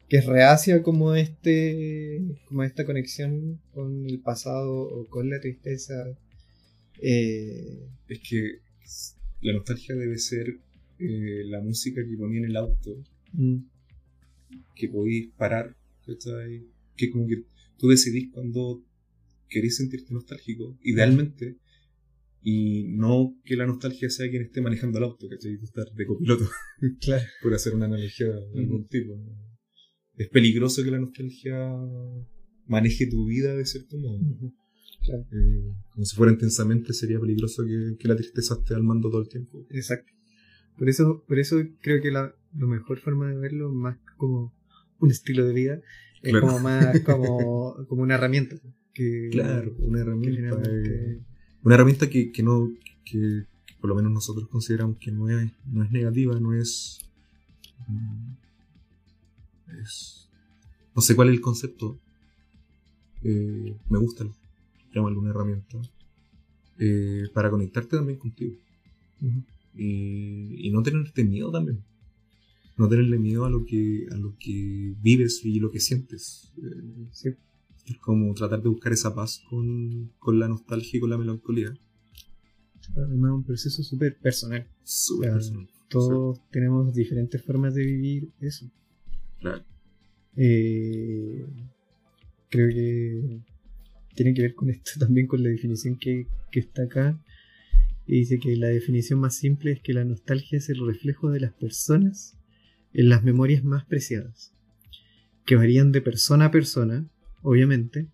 que 0.09 0.17
es 0.17 0.25
reacia 0.25 0.81
como 0.83 1.15
este 1.15 2.21
como 2.45 2.63
esta 2.63 2.85
conexión 2.85 3.59
con 3.73 4.05
el 4.05 4.19
pasado 4.19 4.73
o 4.73 5.07
con 5.07 5.29
la 5.29 5.39
tristeza. 5.39 5.93
Eh, 7.01 7.87
Es 8.07 8.19
que 8.19 8.59
la 9.41 9.53
nostalgia 9.53 9.95
debe 9.95 10.17
ser 10.17 10.59
eh, 10.99 11.43
la 11.45 11.61
música 11.61 12.01
que 12.07 12.17
ponía 12.17 12.39
en 12.39 12.45
el 12.45 12.55
auto, 12.57 13.03
mm, 13.33 13.57
que 14.75 14.87
podéis 14.87 15.29
parar, 15.37 15.75
¿cachai? 16.05 16.63
Que 16.95 17.09
como 17.09 17.27
que 17.27 17.43
tú 17.77 17.89
decidís 17.89 18.29
cuando 18.31 18.83
querés 19.49 19.77
sentirte 19.77 20.13
nostálgico, 20.13 20.77
idealmente, 20.83 21.57
y 22.43 22.85
no 22.89 23.35
que 23.45 23.55
la 23.55 23.65
nostalgia 23.67 24.09
sea 24.09 24.29
quien 24.29 24.43
esté 24.43 24.61
manejando 24.61 24.97
el 24.97 25.03
auto, 25.05 25.27
¿cachai? 25.29 25.59
Estar 25.61 25.85
de 25.93 26.05
copiloto, 26.05 26.45
claro. 27.01 27.23
por 27.41 27.53
hacer 27.53 27.73
una 27.75 27.85
analogía 27.85 28.27
de 28.27 28.59
algún 28.59 28.87
tipo. 28.87 29.13
Es 30.15 30.29
peligroso 30.29 30.83
que 30.83 30.91
la 30.91 30.99
nostalgia 30.99 31.55
maneje 32.67 33.07
tu 33.07 33.25
vida 33.25 33.55
de 33.55 33.65
cierto 33.65 33.97
modo. 33.97 34.19
Claro. 35.03 35.23
Eh, 35.31 35.73
como 35.93 36.05
si 36.05 36.15
fuera 36.15 36.31
intensamente, 36.31 36.93
sería 36.93 37.19
peligroso 37.19 37.63
que, 37.65 37.95
que 37.99 38.07
la 38.07 38.15
tristeza 38.15 38.55
esté 38.55 38.75
al 38.75 38.83
mando 38.83 39.09
todo 39.09 39.21
el 39.21 39.29
tiempo. 39.29 39.65
Exacto. 39.71 40.11
Por 40.77 40.89
eso, 40.89 41.23
por 41.27 41.39
eso 41.39 41.57
creo 41.81 42.01
que 42.01 42.11
la, 42.11 42.35
la 42.57 42.67
mejor 42.67 42.99
forma 42.99 43.29
de 43.29 43.37
verlo, 43.37 43.71
más 43.71 43.97
como 44.17 44.53
un 44.99 45.11
estilo 45.11 45.45
de 45.45 45.53
vida, 45.53 45.81
es 46.21 46.31
Claro. 46.31 46.47
como 46.47 46.59
más 46.59 46.99
como, 47.05 47.85
como 47.87 48.03
una 48.03 48.15
herramienta. 48.15 48.55
Que, 48.93 49.29
una 49.79 49.95
que 49.95 50.01
herramienta. 50.01 50.61
eh, 50.69 51.19
una 51.63 51.75
herramienta 51.75 52.09
que, 52.09 52.31
que 52.31 52.43
no, 52.43 52.71
que 53.05 53.45
por 53.79 53.89
lo 53.89 53.95
menos 53.95 54.11
nosotros 54.11 54.47
consideramos 54.49 54.97
que 54.97 55.11
no 55.11 55.29
es, 55.29 55.51
no 55.71 55.83
es 55.83 55.91
negativa, 55.91 56.39
no 56.39 56.53
es, 56.53 56.99
mm, 57.87 58.33
es- 59.81 60.27
no 60.95 61.01
sé 61.01 61.15
cuál 61.15 61.29
es 61.29 61.35
el 61.35 61.41
concepto. 61.41 61.97
Eh, 63.23 63.75
me 63.89 63.97
gusta, 63.99 64.25
llamarlo 64.93 65.19
una 65.19 65.29
herramienta. 65.31 65.77
eh, 66.83 67.25
para 67.33 67.51
conectarte 67.51 67.95
también 67.95 68.17
contigo. 68.17 68.55
Y, 69.75 70.67
y 70.67 70.71
no 70.71 70.81
tenerte 70.81 71.23
miedo 71.23 71.51
también. 71.51 71.79
No 72.77 72.89
tenerle 72.89 73.19
miedo 73.19 73.45
a 73.45 73.49
lo 73.51 73.65
que, 73.65 74.07
a 74.11 74.15
lo 74.17 74.35
que 74.39 74.95
vives 75.01 75.45
y 75.45 75.59
lo 75.59 75.69
que 75.71 75.79
sientes. 75.79 76.51
Eh, 76.57 77.07
Sí. 77.11 77.29
Es 77.91 77.97
como 77.99 78.33
tratar 78.33 78.61
de 78.61 78.69
buscar 78.69 78.93
esa 78.93 79.13
paz 79.13 79.43
con, 79.49 80.11
con 80.19 80.39
la 80.39 80.47
nostalgia 80.47 80.97
y 80.97 80.99
con 80.99 81.09
la 81.09 81.17
melancolía. 81.17 81.73
Además, 82.95 83.31
un 83.31 83.43
proceso 83.43 83.83
súper 83.83 84.17
personal. 84.17 84.67
Súper 84.83 85.33
personal. 85.33 85.69
Todos 85.89 86.39
tenemos 86.49 86.93
diferentes 86.93 87.43
formas 87.43 87.75
de 87.75 87.85
vivir 87.85 88.29
eso. 88.39 88.69
Claro. 89.39 89.63
Eh, 90.35 91.45
creo 92.49 92.69
que 92.69 93.41
tiene 94.15 94.33
que 94.33 94.41
ver 94.41 94.55
con 94.55 94.69
esto 94.69 94.91
también, 94.99 95.27
con 95.27 95.43
la 95.43 95.49
definición 95.49 95.97
que, 95.97 96.27
que 96.51 96.59
está 96.59 96.83
acá. 96.83 97.21
Y 98.07 98.19
dice 98.19 98.39
que 98.39 98.55
la 98.55 98.67
definición 98.67 99.19
más 99.19 99.35
simple 99.35 99.71
es 99.71 99.81
que 99.81 99.93
la 99.93 100.03
nostalgia 100.03 100.57
es 100.57 100.69
el 100.69 100.85
reflejo 100.85 101.29
de 101.29 101.39
las 101.39 101.53
personas 101.53 102.37
en 102.93 103.09
las 103.09 103.23
memorias 103.23 103.63
más 103.63 103.85
preciadas, 103.85 104.53
que 105.45 105.55
varían 105.55 105.91
de 105.91 106.01
persona 106.01 106.45
a 106.45 106.51
persona, 106.51 107.09
obviamente, 107.41 108.07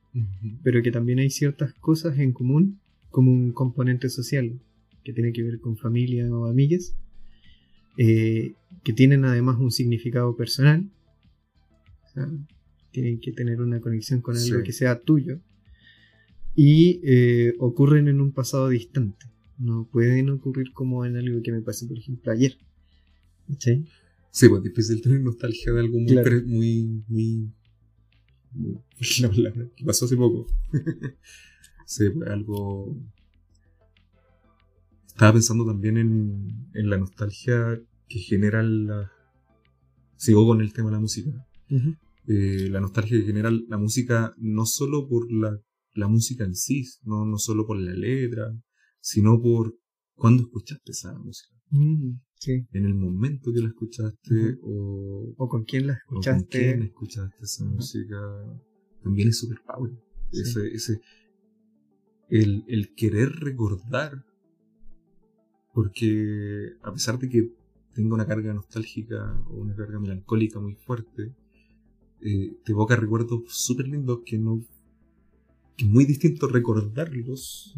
pero 0.63 0.81
que 0.81 0.91
también 0.91 1.19
hay 1.19 1.29
ciertas 1.29 1.73
cosas 1.75 2.17
en 2.19 2.31
común, 2.33 2.79
como 3.09 3.31
un 3.31 3.51
componente 3.51 4.09
social, 4.09 4.59
que 5.03 5.13
tiene 5.13 5.31
que 5.31 5.43
ver 5.43 5.59
con 5.59 5.77
familia 5.77 6.29
o 6.33 6.45
amigues, 6.45 6.95
eh, 7.97 8.53
que 8.83 8.93
tienen 8.93 9.25
además 9.25 9.57
un 9.59 9.71
significado 9.71 10.35
personal, 10.35 10.89
o 12.05 12.09
sea, 12.13 12.29
tienen 12.91 13.19
que 13.19 13.31
tener 13.31 13.61
una 13.61 13.79
conexión 13.79 14.21
con 14.21 14.35
algo 14.35 14.57
Sí. 14.57 14.63
que 14.63 14.71
sea 14.73 14.99
tuyo, 15.01 15.39
y 16.55 16.99
eh, 17.03 17.53
ocurren 17.59 18.07
en 18.07 18.19
un 18.21 18.31
pasado 18.31 18.69
distante, 18.69 19.25
no 19.59 19.87
pueden 19.91 20.29
ocurrir 20.29 20.71
como 20.73 21.05
en 21.05 21.15
algo 21.15 21.41
que 21.43 21.51
me 21.51 21.61
pasó, 21.61 21.87
por 21.87 21.97
ejemplo, 21.97 22.31
ayer. 22.31 22.57
¿Cachai? 23.47 23.85
Sí, 24.31 24.49
pues 24.49 24.59
es 24.59 24.63
difícil 24.63 25.01
tener 25.01 25.21
nostalgia 25.21 25.71
de 25.73 25.79
algo 25.79 25.97
muy, 25.99 26.07
Claro. 26.11 26.29
pre- 26.29 26.41
muy, 26.43 26.83
muy, 26.83 27.03
muy- 27.07 27.51
la 29.21 29.29
palabra 29.29 29.69
que 29.75 29.85
pasó 29.85 30.05
hace 30.05 30.17
poco. 30.17 30.47
sí, 31.85 32.09
pues 32.09 32.29
algo 32.29 32.97
estaba 35.17 35.33
pensando 35.33 35.65
también 35.65 35.97
en, 35.97 36.69
en 36.75 36.89
la 36.91 36.97
nostalgia 36.99 37.81
que 38.07 38.19
genera 38.19 38.61
la... 38.61 39.11
Sigo 40.15 40.45
con 40.45 40.61
el 40.61 40.73
tema 40.73 40.89
de 40.89 40.93
la 40.93 40.99
música. 40.99 41.31
Eh, 42.27 42.67
la 42.69 42.79
nostalgia 42.79 43.17
que 43.17 43.25
genera 43.25 43.49
la 43.49 43.77
música 43.79 44.35
no 44.37 44.67
solo 44.67 45.07
por 45.07 45.31
la, 45.31 45.59
la 45.93 46.07
música 46.07 46.43
en 46.43 46.53
sí, 46.53 46.85
no, 47.01 47.25
no 47.25 47.39
solo 47.39 47.65
por 47.65 47.79
la 47.79 47.93
letra, 47.93 48.55
sino 48.99 49.41
por 49.41 49.75
cuándo 50.13 50.43
escuchaste 50.43 50.91
esa 50.91 51.17
música. 51.17 51.55
Mm, 51.71 52.19
sí. 52.39 52.65
En 52.73 52.85
el 52.85 52.93
momento 52.95 53.51
que 53.53 53.61
la 53.61 53.67
escuchaste 53.69 54.57
o, 54.63 55.33
O 55.37 55.47
con 55.49 55.63
quién 55.65 55.87
la 55.87 55.93
o 56.07 56.15
con 56.15 56.17
escuchaste. 56.19 56.47
quién 56.49 56.83
escuchaste 56.83 57.43
esa 57.43 57.65
música, 57.65 58.17
también 59.03 59.29
es 59.29 59.37
super 59.39 59.59
power. 59.65 59.91
Sí. 60.31 60.41
Ese, 60.41 60.67
ese, 60.73 61.01
el, 62.29 62.63
el 62.67 62.93
querer 62.95 63.29
recordar, 63.31 64.23
porque 65.73 66.71
a 66.83 66.91
pesar 66.91 67.19
de 67.19 67.29
que 67.29 67.53
tenga 67.93 68.15
una 68.15 68.25
carga 68.27 68.53
nostálgica 68.53 69.39
o 69.49 69.55
una 69.55 69.75
carga 69.75 69.99
melancólica 69.99 70.59
muy 70.59 70.75
fuerte, 70.75 71.33
eh, 72.21 72.57
te 72.63 72.71
evoca 72.71 72.95
recuerdos 72.95 73.41
súper 73.47 73.87
lindos 73.87 74.19
que 74.25 74.37
no 74.37 74.65
que 75.75 75.85
es 75.85 75.91
muy 75.91 76.05
distinto 76.05 76.47
recordarlos 76.47 77.75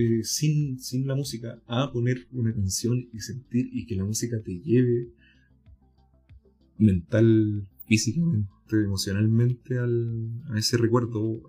eh, 0.00 0.24
sin, 0.24 0.78
sin 0.78 1.06
la 1.06 1.14
música 1.14 1.60
a 1.66 1.90
poner 1.92 2.26
una 2.32 2.52
canción 2.52 3.08
y 3.12 3.20
sentir 3.20 3.68
y 3.72 3.86
que 3.86 3.96
la 3.96 4.04
música 4.04 4.40
te 4.42 4.58
lleve 4.60 5.08
mental, 6.78 7.66
físicamente, 7.86 8.48
emocionalmente 8.72 9.78
al, 9.78 10.30
a 10.50 10.58
ese 10.58 10.76
recuerdo. 10.76 11.42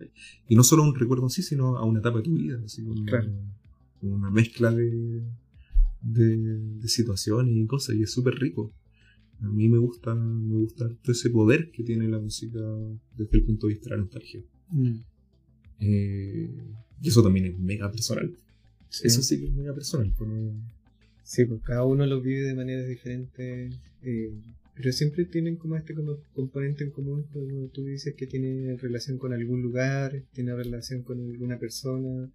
Y 0.48 0.56
no 0.56 0.64
solo 0.64 0.84
a 0.84 0.88
un 0.90 0.96
recuerdo 0.96 1.24
en 1.26 1.30
sí, 1.30 1.42
sino 1.44 1.78
a 1.78 1.86
una 1.86 2.00
etapa 2.00 2.18
de 2.18 2.24
tu 2.24 2.34
vida, 2.34 2.60
así 2.66 2.84
Claro. 3.06 3.32
como 4.00 4.16
una 4.16 4.30
mezcla 4.32 4.72
de, 4.72 5.24
de, 6.02 6.38
de 6.82 6.88
situaciones 6.88 7.56
y 7.56 7.66
cosas, 7.68 7.96
y 7.96 8.04
es 8.04 8.12
súper 8.12 8.36
rico. 8.36 8.74
A 9.42 9.50
mí 9.50 9.68
me 9.70 9.78
gusta, 9.78 10.14
me 10.16 10.56
gusta 10.56 10.88
todo 11.02 11.12
ese 11.12 11.30
poder 11.30 11.72
que 11.72 11.84
tiene 11.84 12.08
la 12.08 12.20
música 12.20 12.60
desde 13.18 13.38
el 13.38 13.44
punto 13.44 13.68
de 13.68 13.74
vista 13.74 13.90
de 13.90 13.96
la 13.96 14.02
nostalgia. 14.04 14.42
Mm, 14.70 14.96
Eh, 15.84 16.50
y 17.02 17.10
eso 17.10 17.24
también 17.24 17.46
es 17.48 17.58
mega 17.60 17.92
personal. 17.92 18.32
sí. 18.90 19.08
Eso 19.08 19.22
sí 19.22 19.40
que 19.40 19.46
es 19.46 19.52
mega 19.54 19.74
personal. 19.74 20.14
no- 20.20 20.82
Sí, 21.24 21.46
pues 21.46 21.62
cada 21.64 21.86
uno 21.86 22.06
lo 22.06 22.20
vive 22.22 22.42
de 22.42 22.54
maneras 22.56 22.88
diferentes, 22.88 23.74
eh, 24.04 24.32
pero 24.76 24.92
siempre 24.92 25.24
tienen 25.26 25.56
como 25.56 25.78
este 25.78 25.94
como 25.94 26.18
componente 26.34 26.84
en 26.84 26.92
común, 26.92 27.24
como 27.32 27.68
tú 27.68 27.86
dices 27.86 28.16
que 28.16 28.28
tiene 28.28 28.76
relación 28.78 29.18
con 29.18 29.32
algún 29.32 29.62
lugar, 29.62 30.24
tiene 30.34 30.54
relación 30.56 31.04
con 31.04 31.20
alguna 31.22 31.58
persona, 31.58 32.30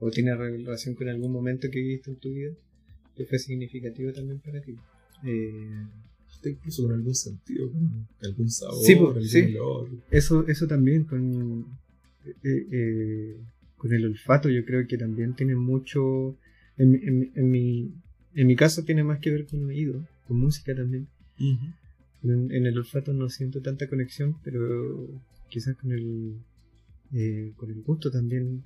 o 0.00 0.10
tiene 0.10 0.34
relación 0.34 0.94
con 0.96 1.08
algún 1.08 1.30
momento 1.32 1.68
que 1.70 1.78
viviste 1.80 2.10
en 2.10 2.16
tu 2.16 2.30
vida, 2.30 2.50
que 3.16 3.24
fue 3.24 3.38
significativo 3.38 4.12
también 4.12 4.40
para 4.40 4.60
ti. 4.60 4.74
Eh, 5.24 5.86
incluso 6.46 6.82
con 6.82 6.92
algún 6.92 7.14
sentido, 7.14 7.70
con 7.70 8.06
algún 8.22 8.50
sabor, 8.50 8.84
Sí, 8.84 8.94
pues, 8.96 9.08
algún 9.16 9.28
sí. 9.28 9.56
olor. 9.56 9.88
eso, 10.10 10.46
eso 10.48 10.66
también 10.66 11.04
con, 11.04 11.66
eh, 12.42 12.66
eh, 12.72 13.36
con 13.84 13.92
el 13.92 14.06
olfato, 14.06 14.48
yo 14.48 14.64
creo 14.64 14.86
que 14.86 14.96
también 14.96 15.34
tiene 15.34 15.54
mucho, 15.56 16.38
en, 16.78 16.90
mi- 16.92 17.00
en, 17.06 17.18
mi- 17.20 17.30
en 17.34 17.50
mi, 17.50 17.92
en 18.34 18.46
mi 18.46 18.56
caso 18.56 18.82
tiene 18.82 19.04
más 19.04 19.18
que 19.20 19.30
ver 19.30 19.44
con 19.46 19.62
oído, 19.66 20.02
con 20.26 20.38
música 20.38 20.74
también. 20.74 21.06
En, 21.38 22.50
en 22.50 22.64
el 22.66 22.78
olfato 22.78 23.12
no 23.12 23.28
siento 23.28 23.60
tanta 23.60 23.86
conexión, 23.86 24.36
pero 24.42 25.06
quizás 25.50 25.76
con 25.76 25.92
el 25.92 26.36
eh, 27.12 27.52
con 27.56 27.70
el 27.70 27.82
gusto 27.82 28.10
también. 28.10 28.62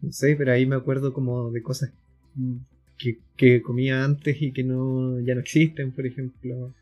No 0.00 0.12
sé, 0.12 0.36
pero 0.36 0.52
ahí 0.52 0.64
me 0.64 0.76
acuerdo 0.76 1.12
como 1.12 1.50
de 1.50 1.62
cosas 1.62 1.90
mm, 2.36 2.56
que, 2.98 3.18
que 3.36 3.62
comía 3.62 4.04
antes 4.04 4.40
y 4.40 4.52
que 4.52 4.62
no 4.62 5.18
ya 5.20 5.34
no 5.34 5.40
existen, 5.40 5.90
por 5.90 6.06
ejemplo. 6.06 6.72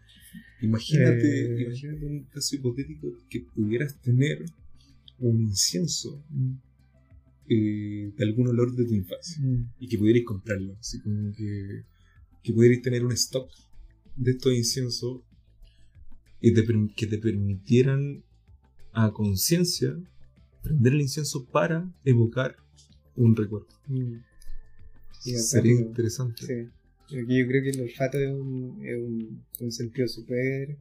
Imagínate, 0.60 1.26
Eh. 1.56 1.62
imagínate 1.62 2.04
un 2.04 2.24
caso 2.24 2.56
hipotético 2.56 3.08
que 3.30 3.40
pudieras 3.54 3.94
tener 4.02 4.44
un 5.20 5.40
incienso 5.40 6.22
eh, 7.48 8.12
de 8.16 8.24
algún 8.24 8.48
olor 8.48 8.74
de 8.74 8.84
tu 8.84 8.94
infancia 8.94 9.42
Mm, 9.42 9.64
y 9.78 9.88
que 9.88 9.98
pudierais 9.98 10.24
comprarlo. 10.24 10.76
Así 10.80 11.00
como 11.00 11.32
que, 11.32 11.82
que 12.42 12.52
pudierais 12.52 12.82
tener 12.82 13.04
un 13.04 13.12
stock 13.12 13.50
de 14.16 14.30
estos 14.32 14.52
inciensos 14.54 15.22
y 16.40 16.52
te 16.54 16.64
que 16.96 17.06
te 17.06 17.18
permitieran 17.18 18.22
a 18.92 19.12
conciencia 19.12 19.96
prender 20.62 20.94
el 20.94 21.00
incienso 21.02 21.44
para 21.46 21.90
evocar 22.04 22.56
un 23.16 23.34
recuerdo. 23.36 23.68
mm. 23.88 24.14
Sí, 25.20 25.36
Sería 25.38 25.72
interesante. 25.80 26.46
Sí. 26.46 26.70
Yo 27.16 27.26
creo 27.26 27.62
que 27.62 27.70
el 27.70 27.80
olfato 27.80 28.18
es 28.18 28.30
un, 28.30 28.78
es 28.82 28.96
un, 28.98 29.42
un 29.60 29.72
sentido 29.72 30.06
súper 30.08 30.76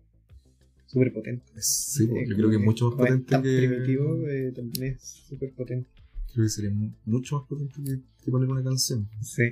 súper 0.87 1.11
potente. 1.13 1.43
Sí, 1.59 2.03
Eh, 2.03 2.25
yo 2.27 2.35
creo 2.35 2.49
que 2.49 2.55
es 2.57 2.61
mucho 2.61 2.89
más 2.91 2.97
potente 2.97 3.31
tan 3.31 3.41
que. 3.43 3.57
primitivo, 3.67 4.27
eh, 4.27 4.51
también 4.55 4.83
es 4.93 5.01
súper 5.27 5.51
potente. 5.53 5.89
Creo 6.33 6.45
que 6.45 6.49
sería 6.49 6.71
mu- 6.71 6.91
mucho 7.05 7.37
más 7.37 7.47
potente 7.47 7.75
que, 7.83 7.99
que 8.25 8.31
poner 8.31 8.49
una 8.49 8.63
canción. 8.63 9.07
Sí. 9.21 9.43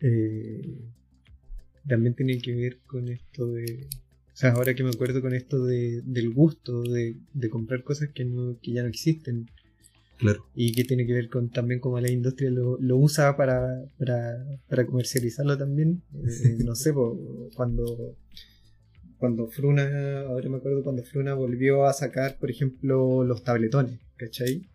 Eh, 0.00 0.78
también 1.88 2.14
tiene 2.14 2.38
que 2.38 2.54
ver 2.54 2.78
con 2.86 3.08
esto 3.08 3.46
de. 3.46 3.86
O 4.32 4.36
sea, 4.36 4.52
ahora 4.52 4.74
que 4.74 4.82
me 4.82 4.90
acuerdo 4.90 5.20
con 5.22 5.32
esto 5.32 5.64
de, 5.64 6.02
del 6.02 6.30
gusto, 6.30 6.82
de, 6.82 7.16
de 7.32 7.48
comprar 7.50 7.84
cosas 7.84 8.08
que, 8.12 8.24
no, 8.24 8.58
que 8.60 8.72
ya 8.72 8.82
no 8.82 8.88
existen. 8.88 9.48
Claro. 10.16 10.46
Y 10.54 10.72
que 10.72 10.84
tiene 10.84 11.06
que 11.06 11.12
ver 11.12 11.28
con 11.28 11.50
también 11.50 11.80
cómo 11.80 12.00
la 12.00 12.10
industria 12.10 12.50
lo, 12.50 12.78
lo 12.80 12.96
usa 12.96 13.36
para, 13.36 13.84
para, 13.98 14.44
para 14.68 14.86
comercializarlo 14.86 15.56
también. 15.58 16.02
Eh, 16.14 16.58
no 16.64 16.74
sé, 16.74 16.92
po, 16.92 17.18
cuando, 17.54 18.16
cuando 19.18 19.46
Fruna, 19.48 20.22
ahora 20.22 20.48
me 20.48 20.56
acuerdo 20.56 20.82
cuando 20.82 21.02
Fruna 21.04 21.34
volvió 21.34 21.84
a 21.86 21.92
sacar, 21.92 22.36
por 22.38 22.50
ejemplo, 22.50 23.24
los 23.24 23.42
tabletones, 23.44 23.98
¿cachai? 24.16 24.68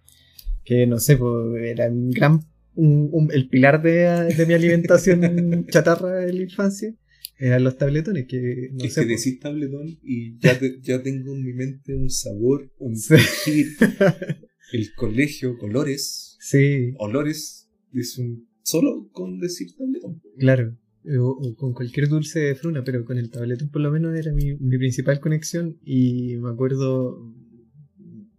Que 0.64 0.86
no 0.88 1.00
sé, 1.00 1.18
po, 1.18 1.56
era 1.58 1.90
un 1.90 2.12
gran, 2.12 2.40
un- 2.76 3.10
un- 3.12 3.32
el 3.32 3.48
pilar 3.50 3.82
de, 3.82 4.34
de 4.36 4.46
mi 4.46 4.54
alimentación 4.54 5.66
chatarra 5.70 6.16
de 6.16 6.34
la 6.34 6.44
infancia. 6.44 6.94
Eran 7.38 7.64
los 7.64 7.78
tabletones, 7.78 8.28
que 8.28 8.70
no 8.74 8.84
es 8.84 8.94
sé. 8.94 9.02
que 9.02 9.08
decís 9.08 9.40
tabletón 9.40 9.88
y 10.04 10.38
ya, 10.40 10.60
te- 10.60 10.80
ya 10.82 11.02
tengo 11.02 11.34
en 11.34 11.44
mi 11.46 11.54
mente 11.54 11.96
un 11.96 12.10
sabor, 12.10 12.70
un 12.80 12.96
Sí. 12.98 13.66
el 14.74 14.94
colegio, 14.96 15.58
colores, 15.58 16.36
sí, 16.40 16.92
olores. 16.98 17.70
Es 17.94 18.18
un. 18.18 18.48
Solo 18.62 19.10
con 19.12 19.40
decir 19.40 19.70
tabletón. 19.76 20.22
Claro, 20.38 20.78
o, 21.18 21.30
o 21.30 21.56
con 21.56 21.74
cualquier 21.74 22.08
dulce 22.10 22.40
de 22.40 22.56
fruna, 22.56 22.84
pero 22.84 23.04
con 23.06 23.18
el 23.18 23.32
tabletón 23.32 23.70
por 23.70 23.82
lo 23.82 23.90
menos 23.92 24.16
era 24.16 24.32
mi, 24.34 24.54
mi 24.56 24.78
principal 24.78 25.20
conexión 25.20 25.80
y 25.84 26.36
me 26.38 26.50
acuerdo 26.50 27.34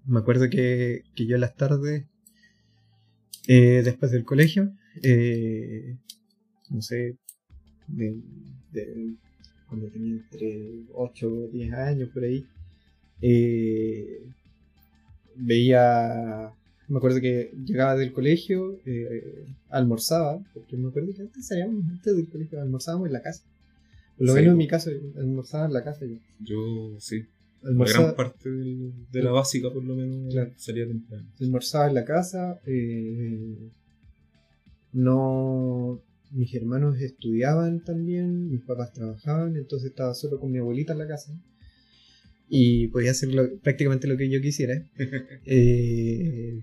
me 0.07 0.19
acuerdo 0.21 0.49
que, 0.51 1.03
que 1.15 1.27
yo 1.27 1.37
en 1.37 1.41
las 1.41 1.57
tardes 1.57 2.05
eh, 3.49 3.83
después 3.85 4.11
del 4.13 4.25
colegio 4.25 4.73
eh, 5.03 5.97
no 6.71 6.83
sé 6.83 7.17
de, 7.89 8.17
de- 8.73 9.15
cuando 9.69 9.87
tenía 9.89 10.15
entre 10.15 10.83
8 10.95 11.29
o 11.33 11.49
10 11.49 11.73
años 11.73 12.09
por 12.11 12.25
ahí 12.25 12.45
eh, 13.23 14.23
veía 15.37 16.53
me 16.89 16.97
acuerdo 16.97 17.21
que 17.21 17.53
llegaba 17.65 17.95
del 17.95 18.13
colegio, 18.13 18.81
eh, 18.85 19.45
almorzaba, 19.69 20.41
porque 20.53 20.77
me 20.77 20.89
acuerdo 20.89 21.15
que 21.15 21.23
antes 21.23 21.47
salíamos 21.47 21.85
antes 21.89 22.17
del 22.17 22.29
colegio, 22.29 22.61
almorzábamos 22.61 23.07
en 23.07 23.13
la 23.13 23.23
casa. 23.23 23.45
Por 24.19 24.27
lo 24.27 24.33
Sí. 24.33 24.41
menos 24.41 24.53
en 24.55 24.59
mi 24.59 24.67
caso, 24.67 24.91
almorzaba 25.17 25.67
en 25.67 25.73
la 25.73 25.85
casa 25.85 26.05
yo. 26.05 26.17
Yo, 26.41 26.97
sí. 26.99 27.23
Almorzaba, 27.63 28.05
gran 28.05 28.17
parte 28.17 28.49
del- 28.51 28.93
de 29.13 29.23
la 29.23 29.31
básica, 29.33 29.71
por 29.71 29.85
lo 29.85 29.95
menos, 29.95 30.33
Claro. 30.33 30.51
sería 30.57 30.87
temprano. 30.87 31.27
almorzaba 31.41 31.89
en 31.89 31.95
la 31.95 32.05
casa. 32.05 32.61
eh, 32.67 33.69
no. 34.93 36.01
Mis 36.33 36.55
hermanos 36.55 37.01
estudiaban 37.01 37.81
también, 37.83 38.51
mis 38.51 38.61
papás 38.61 38.93
trabajaban, 38.93 39.57
entonces 39.57 39.91
estaba 39.91 40.15
solo 40.15 40.39
con 40.39 40.53
mi 40.53 40.59
abuelita 40.59 40.93
en 40.93 41.01
la 41.01 41.09
casa. 41.09 41.33
Y 42.49 42.87
podía 42.89 43.11
hacer 43.11 43.35
lo- 43.35 43.57
prácticamente 43.59 44.07
lo 44.07 44.17
que 44.17 44.29
yo 44.31 44.41
quisiera. 44.41 44.81
Eh, 45.47 46.61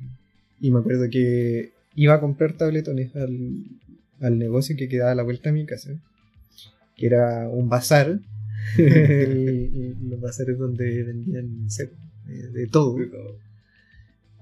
y 0.61 0.71
me 0.71 0.79
acuerdo 0.79 1.09
que 1.11 1.73
iba 1.95 2.13
a 2.13 2.19
comprar 2.21 2.53
tabletones 2.57 3.13
al, 3.15 3.65
al 4.21 4.37
negocio 4.39 4.75
que 4.77 4.87
quedaba 4.87 5.11
a 5.11 5.15
la 5.15 5.23
vuelta 5.23 5.49
de 5.49 5.53
mi 5.53 5.65
casa, 5.65 5.91
que 6.95 7.05
era 7.07 7.49
un 7.49 7.67
bazar. 7.69 8.19
y, 8.77 8.81
y 8.81 9.95
los 10.09 10.19
bazares 10.19 10.57
donde 10.57 11.03
vendían 11.03 11.63
no 11.63 11.69
sé, 11.69 11.91
eh, 12.27 12.47
de 12.53 12.67
todo. 12.67 12.97
De 12.97 13.07
todo. 13.07 13.39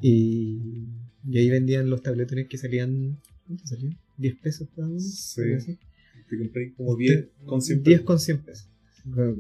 Y, 0.02 0.88
y 1.28 1.38
ahí 1.38 1.50
vendían 1.50 1.90
los 1.90 2.02
tabletones 2.02 2.48
que 2.48 2.58
salían. 2.58 3.20
¿Cuánto 3.46 3.68
salían? 3.68 3.98
¿10 4.18 4.42
pesos 4.42 4.68
cada 4.76 4.88
uno? 4.88 5.00
Sí. 5.00 5.54
Así. 5.54 5.78
Te 6.30 6.38
compré 6.38 6.74
como 6.74 6.96
10 6.96 7.28
con 7.46 7.62
100 7.62 7.84
10 7.84 8.02
con 8.02 8.20
100 8.20 8.38
pesos. 8.40 8.70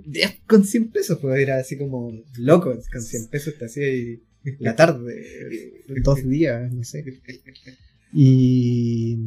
10 0.06 0.41
con 0.45 0.64
100 0.64 0.91
pesos, 0.91 1.18
pues 1.20 1.40
era 1.40 1.57
así 1.57 1.78
como 1.78 2.12
loco. 2.38 2.78
Con 2.91 3.02
100 3.02 3.28
pesos 3.28 3.57
te 3.57 3.66
hacía 3.66 3.86
ahí 3.86 4.22
la 4.60 4.76
tarde, 4.76 5.84
dos 6.03 6.28
días, 6.28 6.72
no 6.74 6.84
sé. 6.84 7.03
Y, 8.18 9.18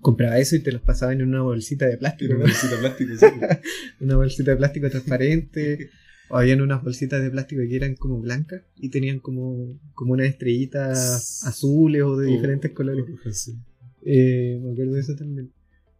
compraba 0.00 0.38
eso 0.38 0.56
y 0.56 0.60
te 0.60 0.72
los 0.72 0.82
pasaban 0.82 1.20
en 1.20 1.28
una 1.28 1.42
bolsita 1.42 1.86
de 1.86 1.96
plástico. 1.98 2.34
Una 2.34 2.44
bolsita 2.44 2.74
de 2.74 2.78
plástico, 2.80 3.14
sí. 3.16 3.26
una 4.00 4.16
bolsita 4.16 4.50
de 4.52 4.56
plástico 4.56 4.90
transparente. 4.90 5.90
o 6.30 6.36
habían 6.38 6.60
unas 6.60 6.82
bolsitas 6.82 7.22
de 7.22 7.30
plástico 7.30 7.62
que 7.68 7.76
eran 7.76 7.94
como 7.96 8.20
blancas 8.20 8.62
y 8.76 8.90
tenían 8.90 9.18
como, 9.20 9.78
como 9.94 10.12
unas 10.12 10.26
estrellitas 10.28 11.44
azules 11.44 12.02
o 12.02 12.16
de 12.16 12.28
Oh, 12.28 12.30
diferentes 12.30 12.70
colores. 12.72 13.04
sí. 13.32 13.56
Eh, 14.04 14.60
me 14.62 14.72
acuerdo 14.72 14.92
de 14.94 15.00
eso 15.00 15.14
también. 15.16 15.52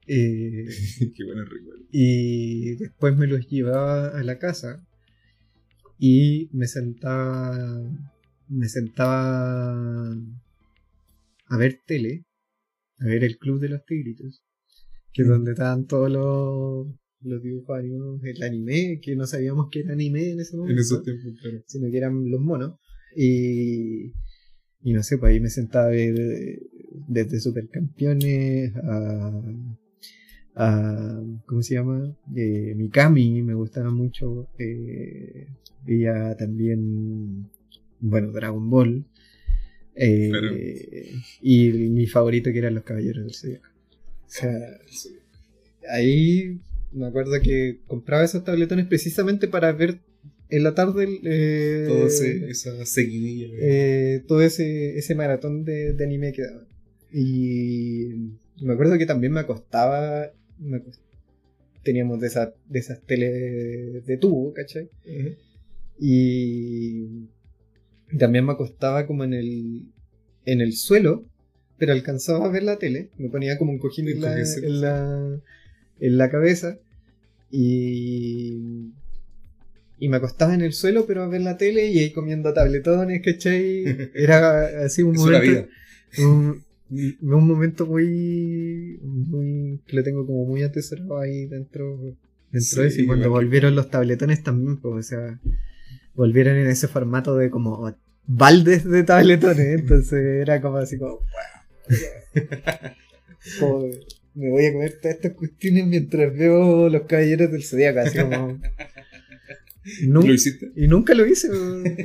Eh, 0.07 0.65
Qué 1.17 1.25
buena 1.25 1.45
recuerdo. 1.45 1.85
y 1.93 2.77
después 2.77 3.17
me 3.17 3.27
los 3.27 3.47
llevaba 3.49 4.09
a 4.09 4.23
la 4.23 4.39
casa 4.39 4.83
y 5.99 6.49
me 6.53 6.67
sentaba 6.67 7.83
me 8.49 8.69
sentaba 8.69 10.13
a 11.51 11.57
ver 11.59 11.81
tele 11.87 12.25
a 13.01 13.05
ver 13.07 13.25
el 13.25 13.39
club 13.39 13.61
de 13.61 13.69
los 13.71 13.85
tigritos 13.85 14.43
que 15.13 15.23
es 15.23 15.29
Mm. 15.29 15.31
donde 15.31 15.53
estaban 15.53 15.87
todos 15.87 16.11
los, 16.11 16.87
los 17.23 17.43
dibujos 17.43 17.79
animados 17.79 18.23
el 18.25 18.43
anime 18.43 19.01
que 19.03 19.17
no 19.17 19.27
sabíamos 19.27 19.69
que 19.71 19.81
era 19.81 19.93
anime 19.93 20.31
en 20.31 20.41
ese 20.41 20.57
momento 20.57 20.75
En 20.75 20.79
esos 20.81 21.03
tiempos, 21.03 21.33
claro. 21.41 21.63
sino 21.67 21.91
que 21.91 21.97
eran 21.97 22.31
los 22.31 22.41
monos. 22.41 22.79
Y, 23.17 24.13
y 24.83 24.93
no 24.93 25.03
sé, 25.03 25.17
pues 25.19 25.33
ahí 25.33 25.41
me 25.41 25.49
sentaba 25.51 25.87
a 25.87 25.91
ver 25.91 26.15
desde 27.09 27.41
Supercampeones 27.41 28.75
a, 28.77 29.43
a 30.57 31.23
¿cómo 31.47 31.63
se 31.63 31.75
llama? 31.75 32.17
Eh, 32.37 32.75
Mikami, 32.77 33.43
me 33.43 33.55
gustaba 33.55 33.91
mucho. 33.91 34.49
Eh, 34.59 35.49
veía 35.87 36.37
también, 36.37 37.49
bueno, 38.01 38.31
Dragon 38.33 38.69
Ball. 38.71 39.07
Eh. 40.01 41.13
Y 41.43 41.71
mi 41.71 42.07
favorito 42.07 42.53
que 42.53 42.59
eran 42.59 42.75
los 42.75 42.85
Caballeros 42.85 43.25
del 43.25 43.35
Zodiaco. 43.35 43.67
O 44.27 44.31
sea, 44.31 44.79
ahí 45.91 46.59
me 46.93 47.07
acuerdo 47.07 47.33
que 47.43 47.79
compraba 47.87 48.25
esos 48.25 48.45
tabletones 48.45 48.87
precisamente 48.87 49.49
para 49.49 49.73
ver 49.73 49.99
en 50.51 50.63
la 50.63 50.75
tarde 50.75 51.21
eh, 51.25 51.85
Todo 51.89 52.07
ese, 52.07 52.49
esa 52.51 52.87
seguidilla. 52.87 53.49
eh, 53.61 54.23
todo 54.27 54.41
ese, 54.43 54.97
ese 54.99 55.15
maratón 55.15 55.65
de, 55.65 55.93
de 55.93 56.05
anime 56.05 56.33
que 56.33 56.43
daban. 56.43 56.67
Y 57.13 58.31
me 58.63 58.73
acuerdo 58.75 58.97
que 58.99 59.07
también 59.07 59.33
me 59.33 59.41
acostaba. 59.41 60.31
me 60.59 60.83
teníamos 61.83 62.21
de, 62.21 62.27
esa- 62.27 62.55
de 62.69 62.79
esas 62.79 63.01
tele 63.03 63.31
de 64.03 64.17
tubo, 64.19 64.53
¿cachai? 64.53 64.89
Y 66.01 67.29
también 68.17 68.47
me 68.47 68.53
acostaba 68.53 69.07
como 69.07 69.25
en 69.25 69.35
el, 69.35 69.83
en 70.45 70.61
el 70.61 70.75
suelo, 70.75 71.27
pero 71.77 71.93
alcanzaba 71.93 72.47
a 72.47 72.51
ver 72.51 72.63
la 72.63 72.79
tele. 72.79 73.11
Me 73.19 73.29
ponía 73.29 73.59
como 73.59 73.73
un 73.73 73.79
cojín 73.79 74.09
en 74.09 74.21
la, 74.21 74.41
en 74.41 74.81
la, 74.81 75.41
en 76.01 76.19
la 76.19 76.31
cabeza. 76.31 76.79
Y, 77.51 78.93
y 79.99 80.09
me 80.09 80.17
acostaba 80.17 80.55
en 80.55 80.61
el 80.63 80.73
suelo, 80.73 81.07
pero 81.07 81.23
a 81.23 81.29
ver 81.29 81.43
la 81.43 81.57
tele 81.57 81.87
y 81.87 81.99
ahí 81.99 82.13
comiendo 82.13 82.53
tabletones, 82.53 83.23
¿cachai? 83.23 83.85
Era 84.15 84.85
así 84.85 85.03
un 85.03 85.17
momento. 85.17 85.69
Un, 86.19 86.65
un 86.91 87.47
momento 87.47 87.87
muy, 87.87 88.99
muy. 89.03 89.81
que 89.87 89.97
lo 89.97 90.03
tengo 90.03 90.27
como 90.27 90.47
muy 90.47 90.63
atesorado 90.63 91.19
ahí 91.19 91.47
dentro, 91.47 92.17
dentro 92.51 92.83
de 92.83 92.89
eso. 92.89 93.03
Y 93.03 93.07
cuando 93.07 93.31
volvieron 93.31 93.75
los 93.75 93.91
tabletones 93.91 94.43
también, 94.43 94.79
pues, 94.79 94.95
o 94.95 95.03
sea, 95.09 95.41
volvieron 96.19 96.57
en 96.57 96.67
ese 96.67 96.89
formato 96.89 97.37
de 97.37 97.49
como 97.49 97.95
baldes 98.27 98.85
de 98.85 99.05
tabletones. 99.05 99.81
Entonces 99.81 100.43
era 100.43 100.61
como 100.61 100.77
así 100.79 100.99
como. 100.99 101.21
como, 103.61 103.87
me 104.35 104.51
voy 104.51 104.67
a 104.67 104.73
comer 104.73 104.99
todas 105.01 105.17
estas 105.17 105.33
cuestiones 105.33 105.87
mientras 105.87 106.35
veo 106.37 106.89
los 106.89 107.03
caballeros 107.03 107.51
del 107.51 107.63
zodiaco, 107.65 108.01
así 108.01 108.19
como. 108.19 108.59
Nun- 110.07 110.27
¿Lo 110.27 110.35
hiciste? 110.35 110.71
y 110.77 110.87
nunca 110.87 111.15
lo 111.15 111.25
hice, 111.25 111.49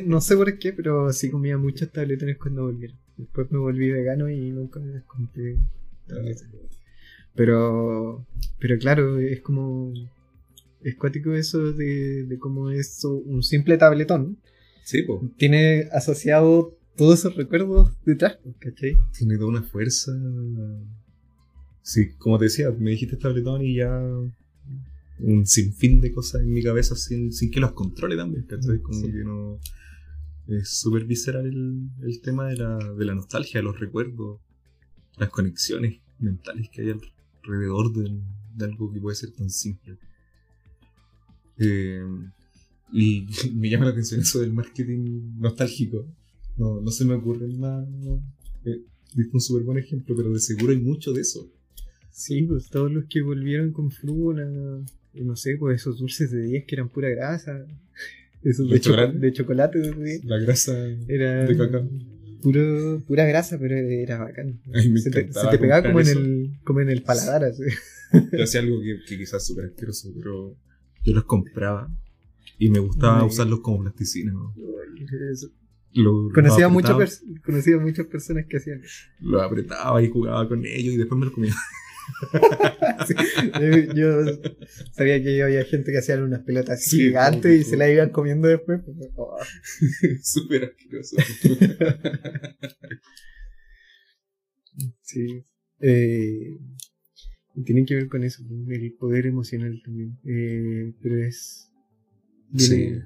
no 0.06 0.22
sé 0.22 0.38
por 0.38 0.58
qué, 0.58 0.72
pero 0.72 1.12
sí 1.12 1.30
comía 1.30 1.58
muchos 1.58 1.92
tabletones 1.92 2.38
cuando 2.38 2.64
volvieron. 2.64 2.98
Después 3.18 3.52
me 3.52 3.58
volví 3.60 3.92
vegano 3.92 4.30
y 4.30 4.52
nunca 4.52 4.80
me 4.80 4.94
desconté. 4.94 5.58
Pero, 7.36 8.26
pero 8.60 8.78
claro, 8.78 9.20
es 9.20 9.42
como. 9.42 9.92
Es 10.84 10.96
cuático 10.96 11.34
eso 11.34 11.72
de, 11.74 12.26
de 12.26 12.38
cómo 12.40 12.70
es 12.70 13.04
un 13.06 13.42
simple 13.44 13.78
tabletón. 13.78 14.38
Sí, 14.84 15.04
pues. 15.04 15.20
Tiene 15.38 15.88
asociado 15.92 16.78
todos 16.98 17.20
esos 17.20 17.36
recuerdos 17.36 17.92
detrás, 18.06 18.38
¿cachai? 18.60 18.98
Tiene 19.18 19.38
toda 19.38 19.50
una 19.50 19.64
fuerza. 19.64 20.12
Sí, 21.82 22.14
como 22.18 22.38
te 22.38 22.46
decía, 22.46 22.72
me 22.72 22.92
dijiste 22.92 23.18
tabletón 23.18 23.62
y 23.64 23.76
ya. 23.78 24.02
Un 25.20 25.46
sinfín 25.46 26.02
de 26.02 26.12
cosas 26.12 26.42
en 26.42 26.52
mi 26.52 26.64
cabeza 26.64 26.96
sin, 26.96 27.32
sin 27.32 27.52
que 27.52 27.60
los 27.60 27.74
controle 27.74 28.18
también, 28.18 28.44
¿cachai? 28.46 28.80
Como 28.80 29.00
Sí. 29.00 29.12
que 29.12 29.24
no. 29.24 29.60
Es 30.48 30.70
súper 30.80 31.06
visceral 31.06 31.46
el, 31.46 31.88
el 32.02 32.22
tema 32.22 32.48
de 32.50 32.58
la, 32.58 32.78
de 32.78 33.06
la 33.06 33.16
nostalgia, 33.16 33.60
de 33.60 33.64
los 33.64 33.80
recuerdos, 33.80 34.42
las 35.18 35.30
conexiones 35.30 36.02
mentales 36.20 36.68
que 36.70 36.82
hay 36.82 36.90
alrededor 37.44 37.94
de, 37.94 38.20
de 38.56 38.66
algo 38.66 38.92
que 38.92 39.00
puede 39.00 39.16
ser 39.16 39.32
tan 39.32 39.50
simple. 39.50 39.98
Eh, 41.58 42.04
y 42.94 43.26
me 43.54 43.70
llama 43.70 43.86
la 43.86 43.92
atención 43.92 44.22
eso 44.22 44.40
del 44.40 44.54
marketing 44.54 45.34
nostálgico. 45.40 46.08
No, 46.58 46.80
no 46.80 46.92
se 46.92 47.06
me 47.06 47.16
ocurre 47.16 47.48
más. 47.48 47.88
Eh, 48.66 48.82
diste 49.16 49.32
un 49.34 49.42
súper 49.42 49.64
buen 49.64 49.80
ejemplo, 49.80 50.16
pero 50.16 50.32
de 50.32 50.40
seguro 50.40 50.72
hay 50.72 50.80
mucho 50.80 51.12
de 51.12 51.22
eso. 51.22 51.52
Sí, 52.12 52.44
pues 52.44 52.70
todos 52.70 52.92
los 52.92 53.06
que 53.06 53.22
volvieron 53.22 53.72
con 53.72 53.90
Fruna, 53.90 54.46
no 55.14 55.36
sé, 55.36 55.58
pues 55.58 55.82
esos 55.82 55.98
dulces 55.98 56.30
de 56.32 56.44
10 56.44 56.66
que 56.66 56.76
eran 56.76 56.90
pura 56.90 57.10
grasa, 57.10 57.66
esos 58.44 58.70
de, 58.70 58.80
chocolate 59.34 59.80
de 59.80 59.92
10. 59.92 60.26
La 60.26 60.38
grasa. 60.38 60.88
Era 61.08 61.46
De 61.46 61.58
cacao. 61.58 61.90
Puro, 62.44 63.02
pura 63.08 63.26
grasa, 63.26 63.58
pero 63.58 63.76
era 63.76 64.20
bacán. 64.20 64.60
Ay, 64.74 64.90
me 64.90 65.00
se, 65.00 65.10
te, 65.10 65.32
se 65.32 65.48
te 65.50 65.58
pegaba 65.58 65.82
como 65.82 66.02
en, 66.02 66.08
el, 66.08 66.52
como 66.66 66.82
en 66.82 66.90
el 66.90 67.02
paladar, 67.02 67.46
así. 67.46 67.64
Yo 68.38 68.44
hacía 68.44 68.60
algo 68.60 68.82
que, 68.82 69.00
que 69.08 69.18
quizás 69.18 69.42
es 69.42 69.48
súper 69.48 69.66
asqueroso, 69.66 70.12
pero 70.16 70.58
yo 71.04 71.14
los 71.14 71.26
compraba 71.26 71.90
y 72.58 72.70
me 72.70 72.80
gustaba 72.80 73.22
Ay. 73.22 73.28
usarlos 73.28 73.60
como 73.62 73.82
plasticina. 73.82 74.32
¿no? 74.32 74.54
Eso. 75.32 75.50
Lo- 75.96 76.30
Conocía, 76.34 76.68
pers- 76.70 77.22
conocía 77.46 77.78
muchas 77.78 78.08
personas 78.08 78.46
que 78.50 78.58
hacían 78.58 78.80
eso. 78.84 79.04
Los 79.20 79.42
apretaba 79.44 80.02
y 80.02 80.10
jugaba 80.10 80.48
con 80.48 80.66
ellos 80.66 80.94
y 80.96 80.98
después 80.98 81.20
me 81.20 81.26
los 81.26 81.34
comía. 81.34 81.54
Sí, 83.08 83.14
yo, 83.60 83.94
yo 83.94 84.26
sabía 84.92 85.24
que 85.24 85.42
había 85.42 85.64
gente 85.64 85.92
que 85.94 86.00
hacían 86.00 86.22
unas 86.24 86.42
pelotas 86.42 86.84
Sí, 86.84 86.98
gigantes 86.98 87.62
y 87.62 87.64
se 87.64 87.78
las 87.78 87.90
iban 87.90 88.10
comiendo 88.10 88.48
después. 88.50 88.82
pues, 88.84 89.10
oh. 89.16 89.38
súper 90.22 90.66
asqueroso. 90.66 91.16
Sí. 95.02 95.46
Eh, 95.80 96.58
y 97.56 97.64
tiene 97.64 97.86
que 97.86 97.96
ver 97.96 98.08
con 98.08 98.24
eso, 98.24 98.44
el 98.68 98.94
poder 98.94 99.28
emocional 99.28 99.82
también. 99.84 100.18
Eh, 100.26 100.94
pero 101.02 101.18
es. 101.18 101.72
sí. 102.56 102.84
eh, 102.84 103.02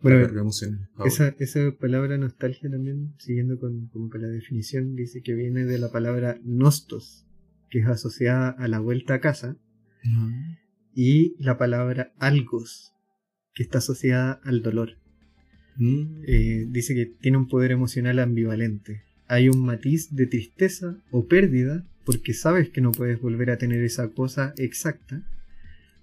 bueno, 0.00 0.28
la 0.28 0.40
emocional. 0.40 0.88
Ahora. 0.94 1.08
esa, 1.08 1.34
esa 1.38 1.72
palabra 1.78 2.18
nostalgia 2.18 2.70
también, 2.70 3.14
siguiendo 3.18 3.58
con, 3.58 3.88
como 3.88 4.08
con 4.08 4.22
la 4.22 4.28
definición, 4.28 4.94
dice 4.94 5.22
que 5.22 5.34
viene 5.34 5.64
de 5.64 5.78
la 5.78 5.90
palabra 5.90 6.38
nostos, 6.44 7.26
que 7.70 7.80
es 7.80 7.86
asociada 7.86 8.50
a 8.50 8.68
la 8.68 8.78
vuelta 8.78 9.14
a 9.14 9.20
casa, 9.20 9.56
y 10.94 11.34
la 11.42 11.58
palabra 11.58 12.12
algos, 12.18 12.92
que 13.54 13.64
está 13.64 13.78
asociada 13.78 14.40
al 14.44 14.62
dolor. 14.62 14.98
Mm. 15.76 16.22
Eh, 16.26 16.66
dice 16.68 16.94
que 16.94 17.06
tiene 17.06 17.38
un 17.38 17.48
poder 17.48 17.72
emocional 17.72 18.18
ambivalente. 18.20 19.02
Hay 19.26 19.48
un 19.48 19.64
matiz 19.64 20.14
de 20.14 20.26
tristeza 20.26 21.02
o 21.10 21.26
pérdida 21.26 21.84
porque 22.06 22.32
sabes 22.32 22.70
que 22.70 22.80
no 22.80 22.92
puedes 22.92 23.20
volver 23.20 23.50
a 23.50 23.58
tener 23.58 23.82
esa 23.82 24.08
cosa 24.08 24.54
exacta 24.56 25.22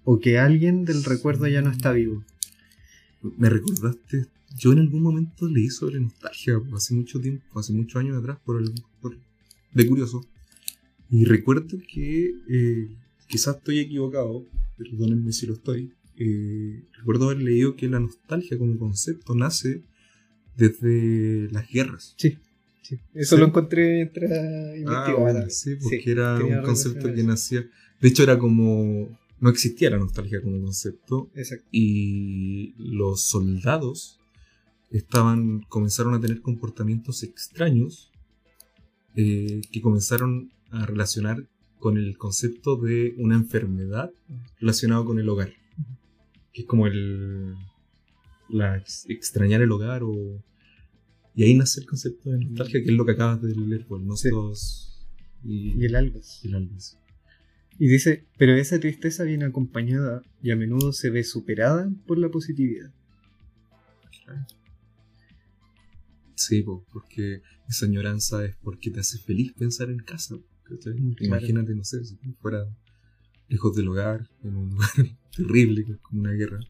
o 0.04 0.20
que 0.20 0.38
alguien 0.38 0.84
del 0.84 1.02
recuerdo 1.02 1.48
ya 1.48 1.62
no 1.62 1.70
está 1.70 1.92
vivo. 1.92 2.22
Me 3.38 3.48
recordaste, 3.48 4.26
yo 4.58 4.72
en 4.74 4.80
algún 4.80 5.02
momento 5.02 5.48
leí 5.48 5.70
sobre 5.70 5.98
nostalgia, 5.98 6.60
hace 6.74 6.94
mucho 6.94 7.18
tiempo, 7.20 7.58
hace 7.58 7.72
muchos 7.72 7.96
años 8.00 8.18
atrás, 8.18 8.38
por 8.44 8.60
el, 8.62 8.70
por- 9.00 9.16
de 9.72 9.86
curioso. 9.88 10.20
Y 11.10 11.24
recuerdo 11.24 11.78
que, 11.90 12.34
eh, 12.48 12.88
quizás 13.26 13.56
estoy 13.56 13.78
equivocado, 13.78 14.44
perdónenme 14.76 15.32
si 15.32 15.46
lo 15.46 15.54
estoy, 15.54 15.94
eh, 16.18 16.84
recuerdo 16.98 17.30
haber 17.30 17.42
leído 17.42 17.76
que 17.76 17.88
la 17.88 17.98
nostalgia 17.98 18.58
como 18.58 18.78
concepto 18.78 19.34
nace 19.34 19.82
desde 20.56 21.48
las 21.50 21.66
guerras. 21.68 22.14
Sí, 22.18 22.36
sí. 22.84 22.98
Eso 23.14 23.34
Sí. 23.36 23.40
lo 23.40 23.46
encontré 23.48 24.02
entre 24.02 24.26
Ah, 24.26 24.76
investigada. 24.76 25.14
bueno, 25.18 25.50
sí, 25.50 25.74
porque 25.82 26.00
Sí, 26.02 26.10
era 26.10 26.36
un 26.38 26.62
concepto 26.62 27.12
que 27.12 27.22
nacía. 27.24 27.64
De 28.00 28.08
hecho, 28.08 28.22
era 28.22 28.38
como. 28.38 29.18
No 29.40 29.50
existía 29.50 29.90
la 29.90 29.98
nostalgia 29.98 30.40
como 30.40 30.60
concepto. 30.62 31.30
Exacto. 31.34 31.66
Y 31.72 32.74
los 32.78 33.22
soldados 33.26 34.20
estaban. 34.90 35.60
comenzaron 35.68 36.14
a 36.14 36.20
tener 36.20 36.40
comportamientos 36.40 37.22
extraños. 37.24 38.10
eh, 39.16 39.60
que 39.70 39.80
comenzaron 39.80 40.50
a 40.72 40.86
relacionar 40.86 41.46
con 41.78 41.96
el 41.98 42.18
concepto 42.18 42.74
de 42.76 43.14
una 43.18 43.36
enfermedad 43.36 44.10
relacionada 44.58 45.04
con 45.04 45.20
el 45.20 45.28
hogar. 45.28 45.52
Que 46.52 46.62
es 46.62 46.66
como 46.66 46.86
el. 46.88 47.54
La, 48.48 48.82
extrañar 49.08 49.62
el 49.62 49.70
hogar 49.70 50.02
o. 50.02 50.42
Y 51.34 51.44
ahí 51.44 51.54
nace 51.54 51.80
el 51.80 51.86
concepto 51.86 52.30
de 52.30 52.38
nostalgia, 52.38 52.82
que 52.82 52.90
es 52.90 52.96
lo 52.96 53.04
que 53.04 53.12
acabas 53.12 53.42
de 53.42 53.54
leer, 53.54 53.86
por 53.86 53.98
pues, 53.98 54.06
nosotros 54.06 55.06
y, 55.44 55.84
el 55.84 55.96
albas. 55.96 56.40
Y 56.44 56.48
el 56.48 56.54
albas. 56.54 56.98
Y 57.78 57.88
dice, 57.88 58.26
pero 58.38 58.54
esa 58.54 58.78
tristeza 58.78 59.24
viene 59.24 59.44
acompañada 59.44 60.22
y 60.42 60.52
a 60.52 60.56
menudo 60.56 60.92
se 60.92 61.10
ve 61.10 61.24
superada 61.24 61.90
por 62.06 62.18
la 62.18 62.28
positividad. 62.28 62.92
Sí, 66.36 66.64
porque 66.92 67.42
esa 67.68 67.86
añoranza 67.86 68.44
es 68.44 68.56
porque 68.56 68.90
te 68.90 69.00
hace 69.00 69.18
feliz 69.18 69.52
pensar 69.52 69.90
en 69.90 69.98
casa. 69.98 70.36
Imagínate, 71.20 71.74
no 71.74 71.84
sé, 71.84 72.04
si 72.04 72.16
fuera 72.40 72.66
lejos 73.48 73.74
del 73.76 73.88
hogar, 73.88 74.28
en 74.42 74.56
un 74.56 74.70
lugar 74.74 74.90
terrible 75.36 75.84
como 76.02 76.20
una 76.20 76.32
guerra. 76.32 76.60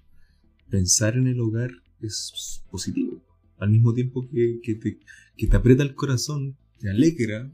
Pensar 0.70 1.16
en 1.16 1.26
el 1.26 1.40
hogar 1.40 1.70
es 2.00 2.62
positivo. 2.70 3.22
Al 3.58 3.70
mismo 3.70 3.94
tiempo 3.94 4.28
que, 4.28 4.74
te, 4.74 4.98
que 5.36 5.46
te 5.46 5.56
aprieta 5.56 5.82
el 5.82 5.94
corazón, 5.94 6.56
te 6.80 6.90
alegra 6.90 7.50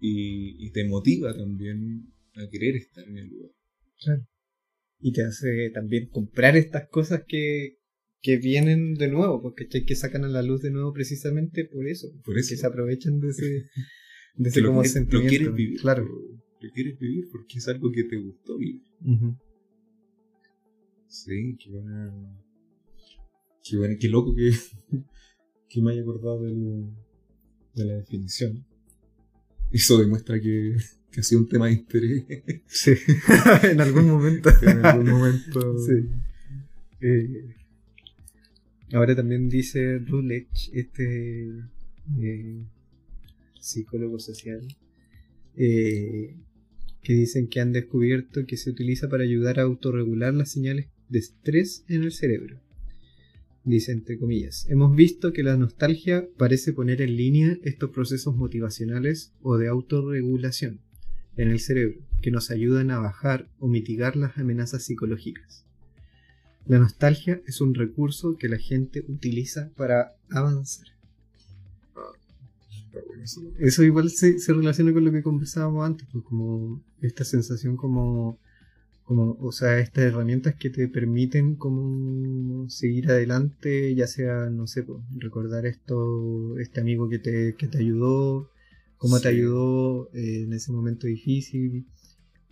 y, 0.00 0.70
te 0.70 0.84
motiva 0.84 1.34
también 1.34 2.12
a 2.34 2.48
querer 2.48 2.76
estar 2.76 3.06
en 3.08 3.18
el 3.18 3.28
lugar. 3.28 3.50
Claro. 4.00 4.26
Y 5.00 5.12
te 5.12 5.22
hace 5.22 5.70
también 5.70 6.08
comprar 6.08 6.56
estas 6.56 6.88
cosas 6.88 7.24
que, 7.26 7.78
que 8.22 8.38
vienen 8.38 8.94
de 8.94 9.08
nuevo, 9.08 9.42
porque 9.42 9.68
que 9.68 9.94
sacan 9.94 10.24
a 10.24 10.28
la 10.28 10.42
luz 10.42 10.62
de 10.62 10.70
nuevo 10.70 10.92
precisamente 10.92 11.64
por 11.64 11.86
eso. 11.86 12.08
Por 12.24 12.38
eso. 12.38 12.50
Que 12.50 12.56
se 12.56 12.66
aprovechan 12.66 13.20
de 13.20 13.28
ese, 13.28 13.64
de 14.36 14.48
ese 14.48 14.62
como 14.62 14.82
sentimiento. 14.84 15.24
Lo 15.24 15.28
quieres 15.28 15.54
vivir. 15.54 15.80
Claro. 15.80 16.04
Lo, 16.04 16.72
quieres 16.72 16.98
vivir 16.98 17.28
porque 17.30 17.58
es 17.58 17.68
algo 17.68 17.92
que 17.92 18.04
te 18.04 18.16
gustó 18.16 18.58
vivir. 18.58 18.82
Sí, 21.06 21.56
qué 21.62 21.70
buena. 21.70 22.12
Qué, 23.68 23.76
buena, 23.76 23.96
qué 23.98 24.08
loco 24.08 24.34
que, 24.34 24.52
que 25.68 25.82
me 25.82 25.92
haya 25.92 26.02
acordado 26.02 26.42
del, 26.42 26.86
de 27.74 27.84
la 27.84 27.94
definición. 27.94 28.64
Eso 29.72 29.98
demuestra 29.98 30.40
que, 30.40 30.76
que 31.10 31.20
ha 31.20 31.22
sido 31.22 31.40
un 31.40 31.48
tema 31.48 31.66
de 31.66 31.72
interés. 31.72 32.24
Sí, 32.66 32.92
en 33.62 33.80
algún 33.80 34.08
momento. 34.08 34.50
en 34.62 34.84
algún 34.84 35.10
momento. 35.10 35.78
Sí. 35.78 36.08
Eh, 37.00 37.56
Ahora 38.92 39.16
también 39.16 39.48
dice 39.48 39.98
Rulech, 39.98 40.48
este 40.72 41.48
eh, 42.20 42.64
psicólogo 43.58 44.20
social, 44.20 44.62
eh, 45.56 46.36
que 47.02 47.12
dicen 47.12 47.48
que 47.48 47.60
han 47.60 47.72
descubierto 47.72 48.46
que 48.46 48.56
se 48.56 48.70
utiliza 48.70 49.08
para 49.08 49.24
ayudar 49.24 49.58
a 49.58 49.62
autorregular 49.62 50.34
las 50.34 50.52
señales 50.52 50.86
de 51.08 51.18
estrés 51.18 51.84
en 51.88 52.04
el 52.04 52.12
cerebro. 52.12 52.60
Dice 53.66 53.90
entre 53.90 54.16
comillas, 54.16 54.64
hemos 54.70 54.94
visto 54.94 55.32
que 55.32 55.42
la 55.42 55.56
nostalgia 55.56 56.28
parece 56.38 56.72
poner 56.72 57.02
en 57.02 57.16
línea 57.16 57.58
estos 57.64 57.90
procesos 57.90 58.36
motivacionales 58.36 59.32
o 59.42 59.58
de 59.58 59.66
autorregulación 59.66 60.78
en 61.36 61.50
el 61.50 61.58
cerebro 61.58 61.98
que 62.22 62.30
nos 62.30 62.52
ayudan 62.52 62.92
a 62.92 63.00
bajar 63.00 63.48
o 63.58 63.66
mitigar 63.66 64.14
las 64.14 64.38
amenazas 64.38 64.84
psicológicas. 64.84 65.64
La 66.66 66.78
nostalgia 66.78 67.42
es 67.48 67.60
un 67.60 67.74
recurso 67.74 68.36
que 68.36 68.48
la 68.48 68.58
gente 68.58 69.04
utiliza 69.08 69.70
para 69.76 70.14
avanzar. 70.30 70.86
Eso 73.58 73.82
igual 73.82 74.10
se, 74.10 74.36
relaciona 74.46 74.92
con 74.92 75.04
lo 75.04 75.10
que 75.10 75.24
conversábamos 75.24 75.84
antes, 75.84 76.06
pues 76.12 76.22
como 76.24 76.84
esta 77.00 77.24
sensación 77.24 77.76
como, 77.76 78.38
como, 79.06 79.38
o 79.40 79.52
sea, 79.52 79.78
estas 79.78 80.04
herramientas 80.04 80.54
que 80.56 80.68
te 80.68 80.88
permiten 80.88 81.56
como 81.56 82.68
seguir 82.68 83.08
adelante, 83.10 83.94
ya 83.94 84.06
sea, 84.06 84.50
no 84.50 84.66
sé, 84.66 84.82
pues, 84.82 85.00
recordar 85.16 85.64
esto, 85.64 86.58
este 86.58 86.80
amigo 86.80 87.08
que 87.08 87.18
te, 87.18 87.54
que 87.56 87.68
te 87.68 87.78
ayudó, 87.78 88.50
cómo 88.98 89.18
te 89.20 89.28
ayudó 89.28 90.10
eh, 90.12 90.42
en 90.42 90.52
ese 90.52 90.72
momento 90.72 91.06
difícil, 91.06 91.86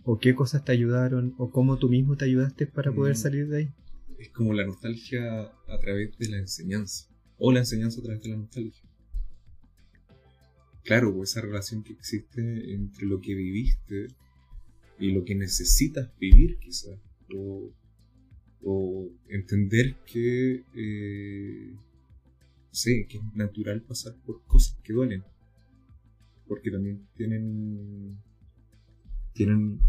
o 0.03 0.17
qué 0.17 0.33
cosas 0.33 0.65
te 0.65 0.71
ayudaron, 0.71 1.35
o 1.37 1.51
cómo 1.51 1.77
tú 1.77 1.89
mismo 1.89 2.15
te 2.15 2.25
ayudaste 2.25 2.65
para 2.65 2.91
poder 2.91 3.13
mm. 3.13 3.17
salir 3.17 3.47
de 3.47 3.57
ahí 3.57 3.73
es 4.19 4.29
como 4.29 4.53
la 4.53 4.65
nostalgia 4.65 5.41
a 5.67 5.79
través 5.79 6.17
de 6.17 6.29
la 6.29 6.37
enseñanza, 6.37 7.07
o 7.37 7.51
la 7.51 7.59
enseñanza 7.59 7.99
a 7.99 8.03
través 8.03 8.23
de 8.23 8.29
la 8.29 8.37
nostalgia. 8.37 8.89
Claro, 10.83 11.13
pues, 11.13 11.31
esa 11.31 11.41
relación 11.41 11.83
que 11.83 11.93
existe 11.93 12.73
entre 12.73 13.05
lo 13.05 13.19
que 13.19 13.33
viviste 13.33 14.07
y 14.99 15.11
lo 15.11 15.23
que 15.23 15.35
necesitas 15.35 16.09
vivir, 16.19 16.57
quizás, 16.59 16.97
o, 17.33 17.71
entender 19.29 19.95
que, 20.05 20.63
eh, 20.73 21.75
sé, 22.71 23.05
que 23.07 23.17
es 23.17 23.23
natural 23.35 23.81
pasar 23.81 24.15
por 24.25 24.43
cosas 24.45 24.77
que 24.83 24.93
duelen, 24.93 25.23
porque 26.47 26.71
también 26.71 27.07
tienen, 27.15 28.17
tienen 29.33 29.79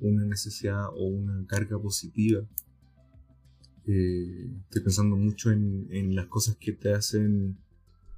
una 0.00 0.24
necesidad 0.24 0.88
o 0.94 1.04
una 1.04 1.46
carga 1.46 1.78
positiva. 1.80 2.46
Eh, 3.86 4.50
estoy 4.64 4.82
pensando 4.82 5.16
mucho 5.16 5.50
en, 5.50 6.14
las 6.14 6.26
cosas 6.26 6.56
que 6.56 6.72
te 6.72 6.92
hacen 6.92 7.58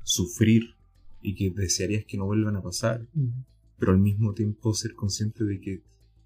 sufrir 0.03 0.75
y 1.23 1.35
que 1.35 1.51
desearías 1.51 2.05
que 2.05 2.19
no 2.19 2.27
vuelvan 2.27 2.57
a 2.57 2.63
pasar, 2.63 3.07
pero 3.79 3.93
al 3.93 3.99
mismo 3.99 4.35
tiempo 4.35 4.75
ser 4.75 4.95
consciente 4.95 5.45
de 5.45 5.61
que 5.61 5.83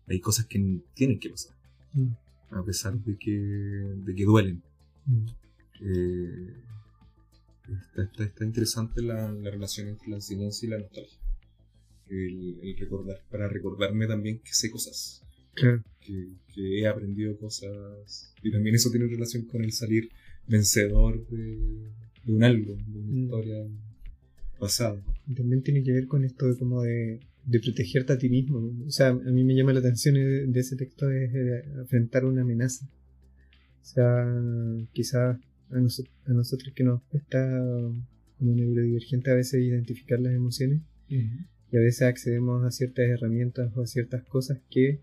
hay 0.09 0.21
cosas 0.21 0.47
que 0.47 0.81
tienen 0.95 1.19
que 1.19 1.31
pasar, 1.31 1.55
a 2.51 2.63
pesar 2.65 2.99
de 2.99 3.17
que, 3.17 3.31
de 3.31 4.15
que 4.15 4.25
duelen. 4.25 4.63
Eh, 5.81 6.55
está, 7.97 8.45
interesante 8.45 9.03
la, 9.03 9.31
relación 9.51 9.89
entre 9.89 10.09
la 10.09 10.17
enseñanza 10.17 10.67
y 10.67 10.69
la 10.71 10.79
nostalgia. 10.79 11.19
el 12.11 12.77
recordar, 12.79 13.23
para 13.31 13.49
recordarme 13.49 14.07
también 14.07 14.39
que 14.41 14.53
sé 14.53 14.71
cosas. 14.71 15.23
Que, 15.55 16.29
he 16.57 16.87
aprendido 16.87 17.37
cosas. 17.39 18.35
Y 18.43 18.51
también 18.51 18.75
eso 18.75 18.91
tiene 18.91 19.07
relación 19.07 19.45
con 19.45 19.63
el 19.63 19.73
salir 19.73 20.11
vencedor 20.47 21.27
de, 21.29 21.91
un 22.27 22.43
algo, 22.43 22.75
de 22.75 22.99
una 22.99 23.13
mm. 23.13 23.23
historia 23.23 23.67
pasada. 24.59 25.01
también 25.37 25.63
tiene 25.63 25.83
que 25.83 25.93
ver 25.93 26.07
con 26.07 26.25
esto 26.25 26.47
de 26.47 26.57
como 26.57 26.83
de, 26.83 27.21
protegerte 27.51 28.13
a 28.13 28.19
ti 28.19 28.29
mismo. 28.29 28.59
O 28.87 28.91
sea, 28.91 29.09
a 29.09 29.15
mí 29.15 29.45
me 29.45 29.55
llama 29.55 29.73
la 29.73 29.81
atención 29.81 30.15
de, 30.15 30.61
ese 30.61 30.77
texto 30.77 31.11
es 31.11 31.33
enfrentar 31.77 32.25
una 32.25 32.43
amenaza. 32.43 32.87
O 33.81 33.85
sea, 33.85 34.27
quizás 34.93 35.39
a, 35.71 35.81
nosotros 36.33 36.73
que 36.75 36.85
nos 36.85 37.03
cuesta 37.05 37.39
como 38.39 38.55
neurodivergente 38.55 39.31
a 39.31 39.35
veces 39.35 39.63
identificar 39.63 40.21
las 40.21 40.35
emociones 40.35 40.83
y 41.09 41.77
a 41.77 41.81
veces 41.81 42.03
accedemos 42.03 42.65
a 42.65 42.71
ciertas 42.71 43.09
herramientas 43.09 43.73
o 43.75 43.83
a 43.83 43.87
ciertas 43.87 44.25
cosas 44.25 44.61
que 44.71 45.01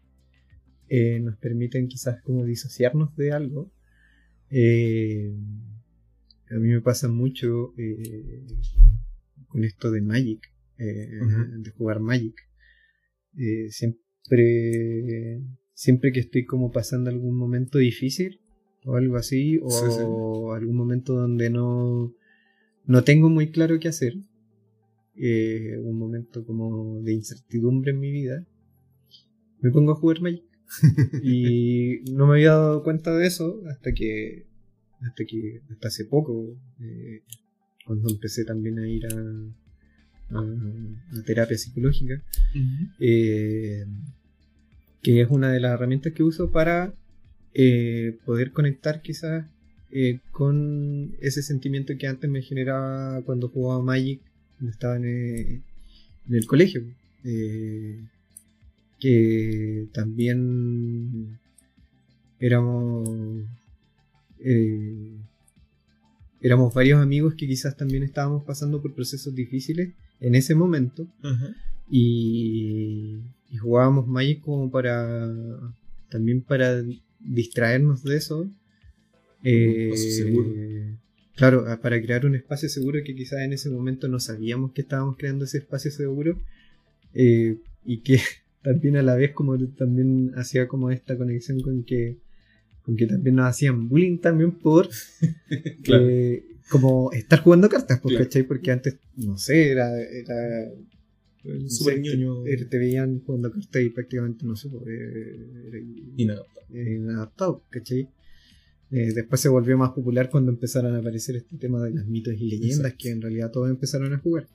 eh, 0.88 1.20
nos 1.20 1.38
permiten 1.38 1.88
quizás 1.88 2.22
como 2.22 2.46
disociarnos 2.46 3.16
de 3.16 3.32
algo. 3.32 3.72
Eh, 4.50 5.34
a 6.50 6.56
mí 6.56 6.70
me 6.70 6.82
pasa 6.82 7.08
mucho 7.08 7.74
eh, 7.78 8.44
con 9.48 9.64
esto 9.64 9.92
de 9.92 10.02
Magic, 10.02 10.52
de 10.78 11.72
jugar 11.78 12.00
Magic. 12.00 12.36
siempre, 13.70 15.42
siempre 15.74 16.12
que 16.12 16.22
estoy 16.22 16.46
como 16.46 16.72
pasando 16.72 17.10
algún 17.10 17.38
momento 17.38 17.78
difícil 17.78 18.40
o 18.86 18.96
algo 18.96 19.18
así, 19.18 19.60
o 19.64 20.54
algún 20.54 20.76
momento 20.76 21.14
donde 21.14 21.50
no, 21.50 22.14
no 22.86 23.04
tengo 23.04 23.30
muy 23.30 23.52
claro 23.52 23.80
qué 23.80 23.88
hacer, 23.88 24.14
un 25.16 25.98
momento 25.98 26.46
como 26.46 27.02
de 27.02 27.14
incertidumbre 27.14 27.92
en 27.92 28.00
mi 28.00 28.12
vida, 28.12 28.46
me 29.62 29.72
pongo 29.72 29.94
a 29.94 29.96
jugar 29.96 30.22
Magic. 30.22 30.44
Y 31.24 32.02
no 32.12 32.28
me 32.28 32.34
había 32.34 32.52
dado 32.52 32.84
cuenta 32.84 33.16
de 33.16 33.28
eso 33.28 33.62
hasta 33.68 33.94
que 33.94 34.48
hasta 35.02 35.26
que 35.26 35.62
hasta 35.70 35.88
hace 35.88 36.06
poco 36.06 36.58
eh, 36.80 37.22
cuando 37.86 38.10
empecé 38.10 38.46
también 38.46 38.80
a 38.80 38.88
ir 38.88 39.06
a, 39.06 39.16
a, 40.32 41.22
terapia 41.26 41.58
psicológica 41.58 42.22
eh, 43.00 43.86
que 45.02 45.22
es 45.22 45.30
una 45.30 45.52
de 45.52 45.60
las 45.60 45.74
herramientas 45.74 46.14
que 46.14 46.24
uso 46.24 46.52
para 46.52 46.94
eh, 47.54 48.18
poder 48.26 48.52
conectar 48.52 49.02
quizás 49.02 49.46
con 50.32 51.16
ese 51.22 51.42
sentimiento 51.42 51.98
que 51.98 52.08
antes 52.08 52.30
me 52.30 52.42
generaba 52.42 53.22
cuando 53.22 53.48
jugaba 53.48 53.82
Magic 53.82 54.20
cuando 54.58 54.72
estaba 54.72 54.98
en, 54.98 55.06
en 55.06 55.64
el 56.36 56.46
colegio. 56.48 56.84
Que 59.00 59.88
también 59.94 61.40
éramos 62.40 63.46
eh, 64.40 65.18
éramos 66.42 66.74
varios 66.74 67.02
amigos 67.02 67.34
que 67.36 67.48
quizás 67.48 67.76
también 67.76 68.04
estábamos 68.04 68.44
pasando 68.44 68.82
por 68.82 68.94
procesos 68.94 69.34
difíciles 69.34 69.94
en 70.20 70.36
ese 70.36 70.56
momento 70.56 71.08
y, 71.90 73.20
y 73.50 73.58
jugábamos 73.58 74.08
Magic 74.08 74.42
como 74.42 74.72
para 74.72 75.30
también 76.10 76.42
para 76.42 76.84
distraernos 77.20 78.04
de 78.04 78.18
eso. 78.18 78.50
Eh, 79.44 79.92
seguro. 79.96 80.50
Claro, 81.36 81.66
para 81.82 82.02
crear 82.02 82.26
un 82.26 82.36
espacio 82.36 82.70
seguro 82.70 83.00
que 83.04 83.14
quizás 83.14 83.42
en 83.42 83.54
ese 83.54 83.70
momento 83.70 84.08
no 84.08 84.20
sabíamos 84.20 84.72
que 84.72 84.82
estábamos 84.82 85.18
creando 85.18 85.44
ese 85.46 85.58
espacio 85.58 85.92
seguro 85.92 86.40
eh, 87.14 87.58
y 87.84 87.98
que 88.00 88.20
también 88.64 88.96
a 88.98 89.04
la 89.04 89.16
vez 89.16 89.32
como 89.32 89.58
también 89.68 90.32
hacía 90.36 90.68
como 90.68 90.92
esta 90.92 91.18
conexión 91.18 91.60
con 91.60 91.84
que 91.84 92.18
con 92.84 92.96
que 92.96 93.08
también 93.08 93.36
nos 93.36 93.48
hacían 93.48 93.90
bullying 93.90 94.20
también 94.20 94.52
por 94.52 94.90
eh, 95.88 96.44
como 96.70 97.12
estar 97.12 97.40
jugando 97.42 97.70
cartas, 97.70 98.02
¿cachai? 98.18 98.44
Porque 98.44 98.72
antes, 98.72 98.98
no 99.18 99.38
sé, 99.38 99.70
era, 99.72 100.00
era 100.02 100.72
ñoño. 101.44 102.44
te, 102.44 102.66
te 102.66 102.78
veían 102.78 103.22
jugando 103.26 103.52
cartas 103.52 103.82
y 103.84 103.90
prácticamente, 103.90 104.46
no 104.46 104.56
sé, 104.56 104.70
pues, 104.70 104.84
era 104.88 105.78
Inadaptado. 106.18 106.68
inadaptado, 106.74 107.64
¿cachai? 107.70 108.10
Eh, 108.92 109.12
después 109.14 109.42
se 109.42 109.50
volvió 109.50 109.78
más 109.78 109.92
popular 109.92 110.30
cuando 110.30 110.52
empezaron 110.52 110.96
a 110.96 111.00
aparecer 111.00 111.36
este 111.36 111.58
tema 111.58 111.84
de 111.84 111.92
las 111.92 112.06
mitos 112.08 112.34
y 112.36 112.46
leyendas, 112.50 112.78
Exacto. 112.80 112.98
que 113.00 113.10
en 113.10 113.22
realidad 113.22 113.52
todos 113.52 113.70
empezaron 113.70 114.14
a 114.14 114.20
jugar. 114.20 114.48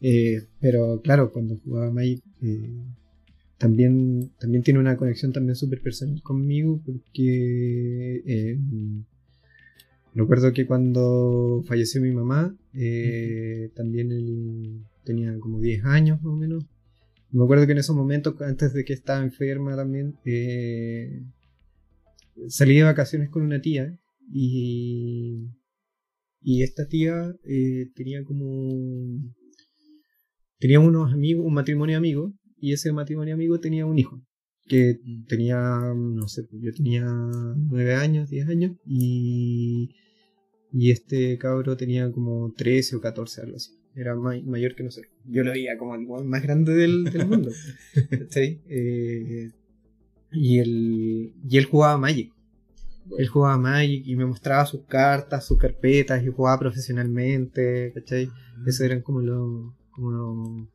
Eh, 0.00 0.42
pero 0.60 1.00
claro, 1.02 1.30
cuando 1.32 1.56
jugaba 1.58 1.90
Magic, 1.92 2.22
eh, 2.42 2.74
también, 3.58 4.32
también 4.40 4.62
tiene 4.64 4.80
una 4.80 4.96
conexión 4.96 5.32
también 5.32 5.54
súper 5.54 5.80
personal 5.80 6.20
conmigo, 6.22 6.82
porque 6.84 8.56
recuerdo 10.14 10.52
que 10.52 10.66
cuando 10.66 11.62
falleció 11.66 12.00
mi 12.00 12.10
mamá, 12.10 12.56
eh, 12.74 13.70
también 13.74 14.10
él 14.12 14.84
tenía 15.04 15.38
como 15.38 15.60
10 15.60 15.84
años 15.84 16.22
más 16.22 16.32
o 16.32 16.36
menos. 16.36 16.64
Me 17.30 17.44
acuerdo 17.44 17.66
que 17.66 17.72
en 17.72 17.78
esos 17.78 17.96
momentos, 17.96 18.40
antes 18.42 18.74
de 18.74 18.84
que 18.84 18.92
estaba 18.92 19.22
enferma 19.22 19.74
también, 19.74 20.16
eh, 20.24 21.22
salí 22.48 22.76
de 22.76 22.82
vacaciones 22.82 23.30
con 23.30 23.42
una 23.42 23.60
tía 23.60 23.98
y, 24.30 25.48
y 26.40 26.62
esta 26.62 26.86
tía 26.86 27.34
eh, 27.44 27.90
tenía 27.94 28.22
como... 28.24 29.18
Tenía 30.58 30.78
unos 30.78 31.12
amigos, 31.12 31.44
un 31.44 31.54
matrimonio 31.54 31.98
amigo, 31.98 32.32
y 32.56 32.72
ese 32.72 32.92
matrimonio 32.92 33.34
amigo 33.34 33.58
tenía 33.58 33.84
un 33.84 33.98
hijo, 33.98 34.22
que 34.68 35.00
tenía, 35.26 35.58
no 35.58 36.28
sé, 36.28 36.46
yo 36.52 36.72
tenía 36.72 37.04
9 37.04 37.94
años, 37.94 38.30
10 38.30 38.48
años, 38.48 38.76
y, 38.86 39.90
y 40.72 40.90
este 40.90 41.36
cabro 41.38 41.76
tenía 41.76 42.10
como 42.10 42.52
13 42.56 42.96
o 42.96 43.00
14, 43.00 43.42
algo 43.42 43.56
así. 43.56 43.72
Era 43.94 44.14
ma- 44.14 44.40
mayor 44.44 44.74
que 44.74 44.82
nosotros. 44.84 45.12
Yo 45.26 45.42
lo 45.44 45.50
veía 45.52 45.76
como 45.76 45.94
el 45.94 46.24
más 46.24 46.42
grande 46.42 46.72
del, 46.74 47.04
del 47.04 47.26
mundo. 47.26 47.50
¿cachai? 48.10 48.60
Eh, 48.68 49.50
y, 50.32 50.58
él, 50.58 51.32
y 51.48 51.58
él 51.58 51.64
jugaba 51.66 51.98
Magic. 51.98 52.32
Él 53.18 53.28
jugaba 53.28 53.58
Magic 53.58 54.06
y 54.06 54.16
me 54.16 54.24
mostraba 54.24 54.64
sus 54.64 54.82
cartas, 54.86 55.44
sus 55.46 55.58
carpetas 55.58 56.24
y 56.24 56.28
jugaba 56.28 56.58
profesionalmente, 56.58 57.92
¿cachai? 57.94 58.30
Eso 58.66 58.84
eran 58.84 59.02
como 59.02 59.20
los 59.20 59.72
como 59.90 60.68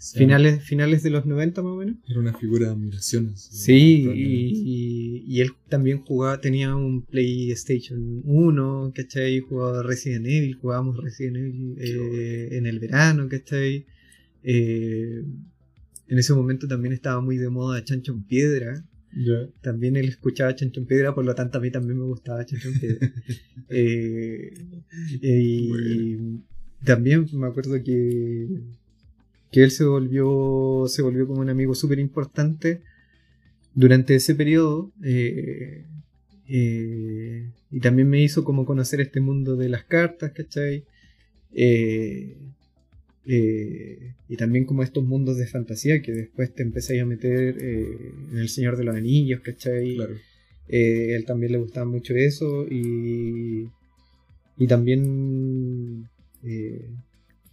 finales, 0.00 0.62
finales 0.62 1.02
de 1.02 1.10
los 1.10 1.26
90 1.26 1.62
más 1.62 1.72
o 1.72 1.76
menos. 1.76 1.96
Era 2.08 2.20
una 2.20 2.32
figura 2.34 2.66
de 2.66 2.72
admiración. 2.72 3.28
así, 3.34 3.48
Sí, 3.56 4.08
y, 4.14 4.52
y- 4.54 5.24
y 5.26 5.40
él 5.40 5.50
también 5.68 5.98
jugaba, 5.98 6.40
tenía 6.40 6.74
un 6.74 7.02
PlayStation 7.02 8.22
1, 8.24 8.92
¿cachai? 8.94 9.40
Jugaba 9.40 9.82
Resident 9.82 10.26
Evil, 10.26 10.54
jugábamos 10.54 10.96
Resident 11.02 11.36
Evil 11.36 11.74
eh, 11.78 12.48
en 12.52 12.66
el 12.66 12.78
verano, 12.78 13.28
¿cachai? 13.28 13.84
Eh, 14.42 15.22
en 16.08 16.18
ese 16.18 16.32
momento 16.32 16.66
también 16.66 16.94
estaba 16.94 17.20
muy 17.20 17.36
de 17.36 17.50
moda 17.50 17.84
Chancho 17.84 18.12
en 18.12 18.22
Piedra. 18.24 18.84
También 19.62 19.96
él 19.96 20.08
escuchaba 20.08 20.54
Chancho 20.54 20.80
en 20.80 20.86
Piedra, 20.86 21.14
por 21.14 21.24
lo 21.24 21.34
tanto 21.34 21.58
a 21.58 21.60
mí 21.60 21.70
también 21.70 21.98
me 21.98 22.04
gustaba 22.04 22.44
Chancho 22.46 22.68
en 22.68 22.78
Piedra. 22.80 23.12
Eh, 23.70 24.52
y 25.20 26.40
también 26.84 27.26
me 27.34 27.46
acuerdo 27.48 27.74
que, 27.82 28.48
que 29.50 29.62
él 29.62 29.70
se 29.70 29.84
volvió, 29.84 30.84
se 30.88 31.02
volvió 31.02 31.26
como 31.26 31.40
un 31.40 31.50
amigo 31.50 31.74
súper 31.74 31.98
importante 31.98 32.82
durante 33.74 34.14
ese 34.14 34.34
periodo. 34.34 34.92
eh, 35.02 35.84
eh, 36.48 37.50
y 37.70 37.80
también 37.80 38.08
me 38.08 38.22
hizo 38.22 38.42
como 38.42 38.64
conocer 38.64 39.00
este 39.02 39.20
mundo 39.20 39.56
de 39.56 39.68
las 39.68 39.84
cartas, 39.84 40.32
¿cachai? 40.32 40.84
Eh, 41.52 42.36
eh, 43.26 44.14
y 44.28 44.36
también 44.36 44.64
como 44.64 44.82
estos 44.82 45.04
mundos 45.04 45.36
de 45.36 45.46
fantasía 45.46 46.00
que 46.00 46.12
después 46.12 46.54
te 46.54 46.62
empezáis 46.62 47.02
a 47.02 47.04
meter 47.04 47.62
en 47.62 48.38
El 48.38 48.48
Señor 48.48 48.78
de 48.78 48.84
los 48.84 48.96
Anillos, 48.96 49.40
¿cachai? 49.40 49.96
Claro. 49.96 50.14
Él 50.68 51.24
también 51.26 51.52
le 51.52 51.58
gustaba 51.58 51.86
mucho 51.86 52.14
eso 52.14 52.66
y, 52.66 53.68
y 54.56 54.66
también, 54.66 56.08
eh, 56.44 56.88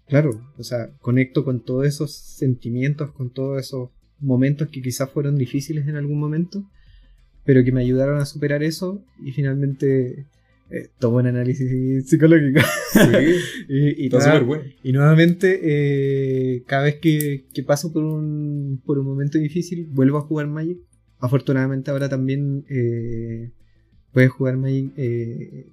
claro, 0.08 0.42
o 0.58 0.64
sea, 0.64 0.90
conecto 1.02 1.44
con 1.44 1.64
todos 1.64 1.86
esos 1.86 2.14
sentimientos, 2.14 3.12
con 3.12 3.30
todos 3.30 3.62
esos 3.62 3.90
momentos 4.20 4.70
que 4.70 4.82
quizás 4.82 5.10
fueron 5.10 5.38
difíciles 5.38 5.88
en 5.88 5.96
algún 5.96 6.20
momento, 6.20 6.64
pero 7.44 7.64
que 7.64 7.72
me 7.72 7.82
ayudaron 7.82 8.20
a 8.20 8.26
superar 8.26 8.64
eso 8.64 9.04
y 9.24 9.32
finalmente 9.32 10.26
eh, 10.72 10.90
tomo 11.00 11.18
un 11.18 11.28
análisis 11.28 12.08
psicológico. 12.10 12.62
Sí, 12.92 13.00
y, 13.70 14.04
y 14.04 14.06
está 14.06 14.20
nada, 14.20 14.32
súper 14.32 14.44
bueno. 14.46 14.64
y 14.84 14.92
nuevamente, 14.94 15.60
eh, 15.64 16.64
cada 16.66 16.84
vez 16.84 16.96
que, 16.96 17.46
que 17.54 17.64
paso 17.64 17.94
por 17.94 18.04
un, 18.04 18.82
por 18.86 18.98
un 18.98 19.06
momento 19.06 19.38
difícil, 19.38 19.88
vuelvo 19.92 20.18
a 20.18 20.22
jugar 20.22 20.48
Magic. 20.48 20.80
Afortunadamente 21.20 21.92
ahora 21.92 22.10
también 22.10 22.66
eh, 22.70 23.52
puedes 24.12 24.32
jugar 24.32 24.58
Magic 24.58 24.92
eh, 24.98 25.68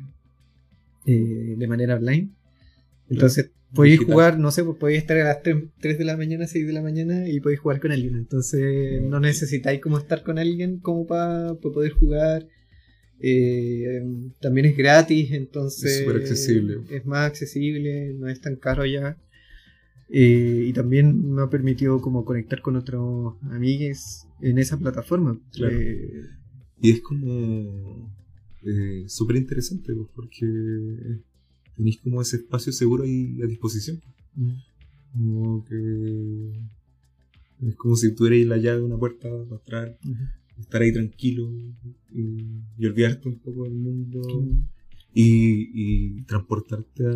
eh, 1.06 1.54
de 1.56 1.66
manera 1.66 1.96
online. 1.96 2.30
Entonces 3.08 3.50
podéis 3.74 3.94
Digital. 4.00 4.14
jugar, 4.14 4.38
no 4.38 4.50
sé, 4.50 4.64
pues 4.64 4.76
podéis 4.78 4.98
estar 5.00 5.16
a 5.18 5.24
las 5.24 5.42
3, 5.42 5.56
3 5.80 5.98
de 5.98 6.04
la 6.04 6.16
mañana, 6.16 6.46
6 6.46 6.66
de 6.66 6.72
la 6.72 6.82
mañana 6.82 7.28
y 7.28 7.40
podéis 7.40 7.60
jugar 7.60 7.80
con 7.80 7.92
alguien. 7.92 8.16
Entonces 8.16 9.02
no 9.02 9.20
necesitáis 9.20 9.80
como 9.80 9.98
estar 9.98 10.22
con 10.22 10.38
alguien 10.38 10.78
como 10.80 11.06
para 11.06 11.54
poder 11.54 11.92
jugar. 11.92 12.46
Eh, 13.20 14.02
también 14.40 14.66
es 14.66 14.76
gratis, 14.76 15.30
entonces 15.32 15.92
Es 15.92 15.98
súper 16.04 16.16
accesible. 16.16 16.78
es 16.90 17.06
más 17.06 17.26
accesible, 17.28 18.14
no 18.14 18.28
es 18.28 18.40
tan 18.40 18.56
caro 18.56 18.84
ya. 18.84 19.16
Eh, 20.14 20.64
y 20.68 20.72
también 20.72 21.32
me 21.32 21.42
ha 21.42 21.48
permitido 21.48 22.00
como 22.00 22.24
conectar 22.24 22.60
con 22.60 22.76
otros 22.76 23.34
amigues 23.50 24.26
en 24.40 24.58
esa 24.58 24.76
plataforma. 24.78 25.40
Claro. 25.52 25.74
Eh, 25.78 26.22
Y 26.80 26.90
es 26.90 27.00
como 27.00 28.12
eh, 28.66 29.04
súper 29.06 29.36
interesante, 29.36 29.94
pues, 29.94 30.08
porque 30.14 30.44
tenéis 31.76 31.98
como 31.98 32.20
ese 32.22 32.36
espacio 32.36 32.72
seguro 32.72 33.04
ahí 33.04 33.40
a 33.42 33.46
disposición. 33.46 34.00
Como 35.12 35.64
que 35.64 36.52
es 37.68 37.76
como 37.76 37.96
si 37.96 38.14
tuvierais 38.14 38.46
la 38.46 38.56
llave 38.56 38.78
de 38.78 38.84
una 38.84 38.98
puerta 38.98 39.28
para 39.28 39.60
entrar, 39.60 39.98
estar 40.58 40.82
ahí 40.82 40.92
tranquilo 40.92 41.50
y, 42.10 42.62
y 42.78 42.86
olvidarte 42.86 43.28
un 43.28 43.38
poco 43.38 43.64
del 43.64 43.74
mundo 43.74 44.22
y, 45.14 45.70
y 45.74 46.22
transportarte 46.22 47.06
a, 47.06 47.12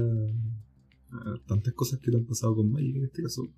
a 1.33 1.39
tantas 1.47 1.75
cosas 1.75 1.99
que 2.01 2.11
te 2.11 2.17
han 2.17 2.25
pasado 2.25 2.55
con 2.55 2.71
Magic 2.71 2.97
en 2.97 3.05
este 3.05 3.23
caso. 3.23 3.49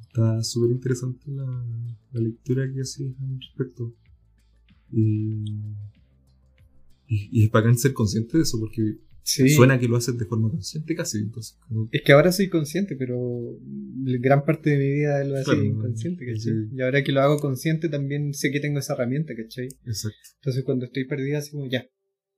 Está 0.00 0.42
súper 0.42 0.72
interesante 0.72 1.30
la, 1.30 1.64
la 2.12 2.20
lectura 2.20 2.70
que 2.72 2.80
haces 2.80 3.12
al 3.20 3.40
respecto. 3.40 3.94
Y, 4.90 5.44
y, 7.08 7.28
y 7.30 7.44
es 7.44 7.50
bacán 7.50 7.78
ser 7.78 7.92
consciente 7.94 8.36
de 8.36 8.42
eso, 8.42 8.58
porque 8.58 8.98
Sí. 9.24 9.48
suena 9.50 9.78
que 9.78 9.86
lo 9.86 9.96
haces 9.96 10.18
de 10.18 10.24
forma 10.24 10.50
consciente 10.50 10.94
casi. 10.96 11.18
Entonces, 11.18 11.56
como- 11.68 11.88
Es 11.92 12.02
que 12.02 12.12
ahora 12.12 12.32
soy 12.32 12.48
consciente, 12.48 12.96
pero 12.96 13.16
gran 14.20 14.44
parte 14.44 14.70
de 14.70 14.78
mi 14.78 14.92
vida 14.92 15.22
lo 15.24 15.34
hacía 15.36 15.54
Claro, 15.54 15.64
inconsciente, 15.64 16.26
¿cachai? 16.26 16.40
sí. 16.40 16.50
Y 16.72 16.82
ahora 16.82 17.04
que 17.04 17.12
lo 17.12 17.20
hago 17.20 17.38
consciente 17.38 17.88
también 17.88 18.34
sé 18.34 18.50
que 18.50 18.58
tengo 18.60 18.78
esa 18.80 18.94
herramienta, 18.94 19.34
¿cachai? 19.36 19.68
exacto. 19.86 20.16
Entonces 20.40 20.64
cuando 20.64 20.86
estoy 20.86 21.04
perdida, 21.06 21.38
así 21.38 21.52
como 21.52 21.68
ya, 21.70 21.86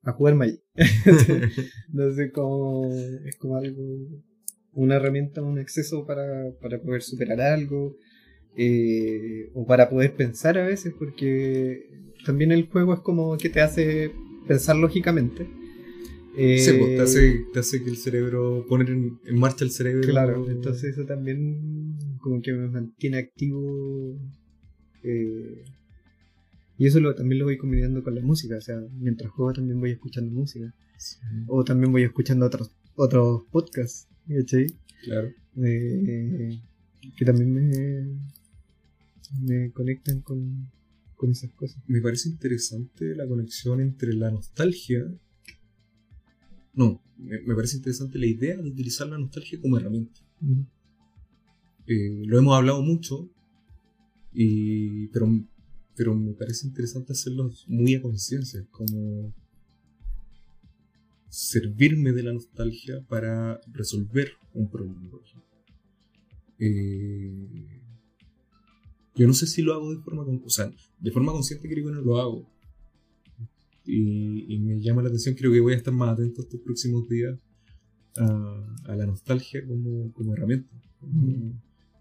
a 0.03 0.13
jugar 0.13 0.35
Magic. 0.35 0.61
Entonces 1.93 2.33
como 2.33 2.93
es 3.25 3.37
como 3.37 3.57
algo, 3.57 3.83
una 4.73 4.97
herramienta, 4.97 5.43
un 5.43 5.59
acceso 5.59 6.05
para, 6.07 6.27
para 6.61 6.81
poder 6.83 7.03
superar 7.03 7.41
algo, 7.41 7.97
eh, 8.57 9.51
o 9.55 9.67
para 9.67 9.89
poder 9.89 10.15
pensar 10.15 10.59
a 10.59 10.67
veces, 10.67 10.93
porque 10.99 11.89
también 12.27 12.53
el 12.53 12.69
juego 12.69 12.95
es 12.95 13.01
como 13.01 13.37
que 13.37 13.49
te 13.49 13.61
hace 13.61 14.13
pensar 14.47 14.77
lógicamente. 14.77 15.47
Eh, 16.37 16.59
Sí, 16.59 16.73
pues, 16.79 16.97
te, 16.97 17.01
hace, 17.01 17.45
te 17.53 17.59
hace 17.61 17.83
que 17.83 17.91
el 17.91 17.97
cerebro, 17.97 18.67
poner 18.69 18.91
en, 18.91 19.19
en 19.25 19.39
marcha 19.39 19.65
el 19.65 19.71
cerebro. 19.71 20.09
Claro, 20.09 20.49
entonces 20.51 20.93
eso 20.93 21.05
también 21.07 21.97
como 22.21 22.41
que 22.43 22.53
me 22.53 22.69
mantiene 22.69 23.19
activo. 23.19 24.19
eh, 25.03 25.65
y 26.77 26.87
eso 26.87 26.99
lo, 26.99 27.15
también 27.15 27.39
lo 27.39 27.45
voy 27.45 27.57
combinando 27.57 28.03
con 28.03 28.15
la 28.17 28.21
música, 28.21 28.57
o 28.57 28.61
sea, 28.61 28.81
mientras 28.99 29.31
juego 29.31 29.53
también 29.53 29.79
voy 29.79 29.93
escuchando 29.93 30.33
música. 30.33 30.75
Sí, 30.99 31.19
O 31.47 31.63
también 31.65 31.93
voy 31.93 32.03
escuchando 32.03 32.47
otros 32.47 32.71
otros 32.97 33.45
podcasts, 33.51 34.09
¿cachai? 34.29 34.67
claro. 35.05 35.29
Eh, 35.63 36.61
que 37.17 37.25
también 37.25 37.53
me... 37.53 38.19
me 39.43 39.71
conectan 39.73 40.21
con, 40.23 40.69
con 41.17 41.31
esas 41.31 41.51
cosas. 41.53 41.83
Me 41.87 42.01
parece 42.01 42.29
interesante 42.29 43.15
la 43.15 43.27
conexión 43.29 43.81
entre 43.81 44.13
la 44.15 44.31
nostalgia. 44.31 45.05
No, 46.75 47.03
me, 47.17 47.41
me 47.41 47.55
parece 47.55 47.77
interesante 47.77 48.19
la 48.19 48.27
idea 48.27 48.57
de 48.57 48.69
utilizar 48.69 49.09
la 49.09 49.19
nostalgia 49.19 49.61
como 49.61 49.79
herramienta. 49.79 50.21
Eh, 51.87 52.23
lo 52.27 52.39
hemos 52.39 52.57
hablado 52.57 52.83
mucho, 52.83 53.31
y, 54.33 55.09
pero, 55.09 55.29
pero 55.95 56.15
me 56.15 56.33
parece 56.33 56.67
interesante 56.67 57.13
hacerlo 57.13 57.51
muy 57.69 57.95
a 57.95 58.03
conciencia, 58.03 58.67
como 58.71 59.33
servirme 61.29 62.13
de 62.13 62.23
la 62.23 62.33
nostalgia 62.33 63.05
para 63.09 63.61
resolver 63.73 64.33
un 64.53 64.71
problema. 64.71 65.19
Eh, 66.59 67.81
yo 69.17 69.27
no 69.27 69.35
sé 69.35 69.47
si 69.47 69.63
lo 69.63 69.75
hago 69.75 69.95
de 69.95 70.03
forma, 70.03 70.25
o 70.45 70.51
sea, 70.51 70.73
de 70.99 71.11
forma 71.11 71.33
consciente 71.33 71.69
creo 71.69 71.87
que 71.87 71.93
no 71.93 72.01
lo 72.01 72.19
hago. 72.19 72.54
Y, 73.87 74.55
y 74.55 74.59
me 74.61 74.81
llama 74.81 75.03
la 75.03 75.09
atención, 75.09 75.35
creo 75.35 75.53
que 75.53 75.61
voy 75.61 75.75
a 75.75 75.77
estar 75.77 75.93
más 75.93 76.11
atento 76.11 76.43
estos 76.43 76.61
próximos 76.61 77.09
días 77.09 77.39
a, 78.17 78.77
a 78.85 78.97
la 78.97 79.07
nostalgia 79.07 79.67
como, 79.67 80.13
como 80.13 80.33
herramienta. 80.33 80.71
como 81.01 81.55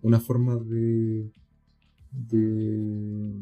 una 0.03 0.19
forma 0.19 0.57
de, 0.57 1.31
de 2.11 3.41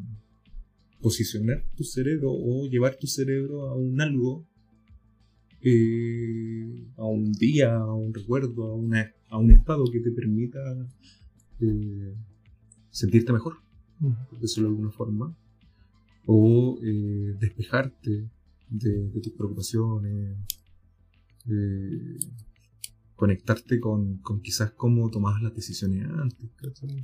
posicionar 1.02 1.66
tu 1.76 1.84
cerebro 1.84 2.32
o 2.32 2.68
llevar 2.68 2.96
tu 2.98 3.08
cerebro 3.08 3.68
a 3.68 3.76
un 3.76 4.00
algo, 4.00 4.48
eh, 5.62 6.88
a 6.98 7.06
un 7.06 7.32
día, 7.34 7.76
a 7.76 7.94
un 7.94 8.14
recuerdo, 8.14 8.68
a, 8.68 8.76
una, 8.76 9.12
a 9.30 9.38
un 9.40 9.52
estado 9.52 9.86
que 9.92 10.00
te 10.00 10.12
permita 10.12 10.60
eh, 11.60 12.16
sentirte 12.92 13.34
mejor, 13.34 13.56
por 14.30 14.40
decirlo 14.40 14.70
de 14.70 14.76
alguna 14.76 14.92
forma, 14.92 15.36
o 16.26 16.80
eh, 16.84 17.36
despejarte 17.40 18.30
de, 18.70 19.10
de 19.10 19.20
tus 19.22 19.34
preocupaciones, 19.34 20.38
eh, 21.50 22.18
conectarte 23.16 23.80
con, 23.80 24.18
con 24.18 24.42
quizás 24.42 24.72
cómo 24.72 25.10
tomabas 25.10 25.42
las 25.42 25.56
decisiones 25.56 26.06
antes. 26.10 26.50
¿cachai? 26.56 27.02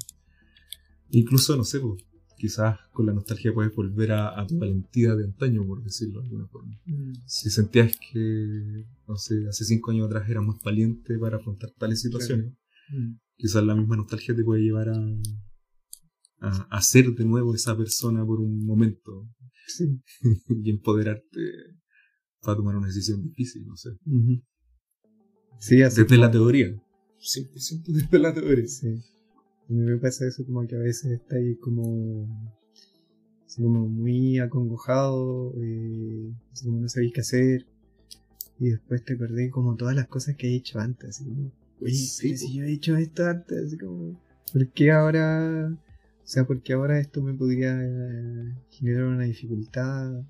Incluso, 1.12 1.56
no 1.56 1.64
sé, 1.64 1.80
pues, 1.80 2.04
quizás 2.38 2.80
con 2.94 3.06
la 3.06 3.14
nostalgia 3.14 3.54
puedes 3.54 3.74
volver 3.74 4.12
a, 4.12 4.40
a 4.40 4.46
tu 4.46 4.58
valentía 4.60 5.16
de 5.16 5.26
antaño, 5.26 5.66
por 5.66 5.84
decirlo 5.84 6.20
de 6.22 6.26
alguna 6.28 6.48
forma. 6.48 6.80
Mm. 6.86 7.14
Si 7.26 7.50
sentías 7.50 7.98
que, 8.12 8.86
no 9.08 9.16
sé, 9.16 9.48
hace 9.48 9.66
cinco 9.66 9.92
años 9.92 10.08
atrás 10.08 10.30
eras 10.30 10.44
más 10.46 10.62
valiente 10.64 11.18
para 11.18 11.38
afrontar 11.38 11.72
tales 11.72 12.02
situaciones, 12.02 12.54
Mm. 12.90 13.18
quizás 13.36 13.66
la 13.66 13.76
misma 13.76 13.98
nostalgia 13.98 14.34
te 14.34 14.46
puede 14.46 14.62
llevar 14.62 14.88
a, 14.88 14.96
a, 16.40 16.68
a 16.70 16.82
ser 16.82 17.12
de 17.14 17.26
nuevo 17.26 17.54
esa 17.56 17.76
persona 17.76 18.26
por 18.26 18.40
un 18.40 18.66
momento 18.66 19.28
Sí. 19.68 20.00
y 20.64 20.70
empoderarte 20.70 21.40
para 22.42 22.58
tomar 22.58 22.76
una 22.78 22.88
decisión 22.88 23.22
difícil, 23.24 23.66
no 23.68 23.76
sé. 23.76 23.90
Ujú. 24.06 24.42
Sí, 25.60 25.82
así 25.82 26.02
Desde 26.02 26.08
como- 26.16 26.22
la 26.22 26.32
teoría. 26.32 26.68
100% 27.20 27.92
desde 27.92 28.20
la 28.20 28.34
teoría. 28.34 28.68
Sí. 28.68 28.88
A 28.88 29.74
mí 29.74 29.80
me 29.82 29.98
pasa 29.98 30.26
eso 30.28 30.46
como 30.46 30.66
que 30.68 30.76
a 30.76 30.80
veces 30.80 31.12
está 31.12 31.36
ahí 31.36 31.58
como, 31.58 32.54
así 33.46 33.62
como 33.62 33.88
muy 33.90 34.40
acongojado, 34.40 35.54
eh, 35.58 36.32
así 36.54 36.66
como 36.66 36.80
no 36.80 36.88
sabéis 36.88 37.12
qué 37.14 37.22
hacer. 37.22 37.66
Y 38.60 38.70
después 38.70 39.04
te 39.04 39.14
acordé 39.14 39.50
como 39.50 39.76
todas 39.76 39.96
las 39.96 40.08
cosas 40.08 40.36
que 40.38 40.48
he 40.48 40.56
hecho 40.56 40.80
antes. 40.80 41.10
Así 41.10 41.26
como, 41.26 41.52
oye, 41.82 41.94
Sí, 41.94 42.38
si 42.38 42.56
yo 42.56 42.64
he 42.64 42.72
hecho 42.74 42.96
esto 42.96 43.26
antes, 43.26 43.66
así 43.66 43.78
como, 43.78 44.22
¿por 44.54 44.72
qué 44.72 44.92
ahora? 44.92 45.76
O 46.28 46.30
sea, 46.30 46.46
porque 46.46 46.74
ahora 46.74 47.00
esto 47.00 47.24
me 47.24 47.34
podría 47.34 47.74
eh, 47.82 48.54
generar 48.72 49.06
una 49.06 49.24
dificultad. 49.24 50.26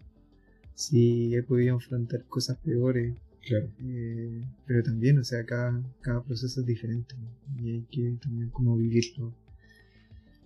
Si 0.75 1.33
he 1.33 1.41
podido 1.41 1.73
enfrentar 1.73 2.23
cosas 2.25 2.55
peores. 2.59 3.15
Claro. 3.41 3.67
Eh, 3.81 4.43
pero 4.67 4.83
también, 4.83 5.17
o 5.17 5.23
sea, 5.23 5.43
cada, 5.43 5.81
cada 6.01 6.21
proceso 6.23 6.59
es 6.61 6.67
diferente 6.67 7.15
¿no? 7.17 7.63
y 7.63 7.71
hay 7.71 7.81
que 7.89 8.15
también 8.21 8.49
como 8.51 8.77
vivirlo 8.77 9.33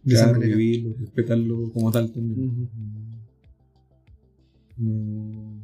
de 0.03 0.13
esa 0.13 0.23
Claro, 0.25 0.39
manera. 0.39 0.55
vivirlo, 0.55 0.95
respetarlo 0.97 1.69
como 1.73 1.91
tal 1.91 2.13
también. 2.13 2.69
No 4.77 5.61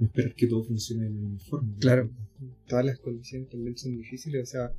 esperar 0.00 0.34
que 0.34 0.48
todo 0.48 0.64
funcione 0.64 1.04
de 1.04 1.10
la 1.10 1.16
misma 1.20 1.38
forma. 1.38 1.72
Claro. 1.78 2.10
Todas 2.66 2.84
las 2.84 2.98
condiciones 2.98 3.48
también 3.50 3.76
son 3.76 3.96
difíciles, 3.96 4.42
o 4.42 4.50
sea, 4.50 4.72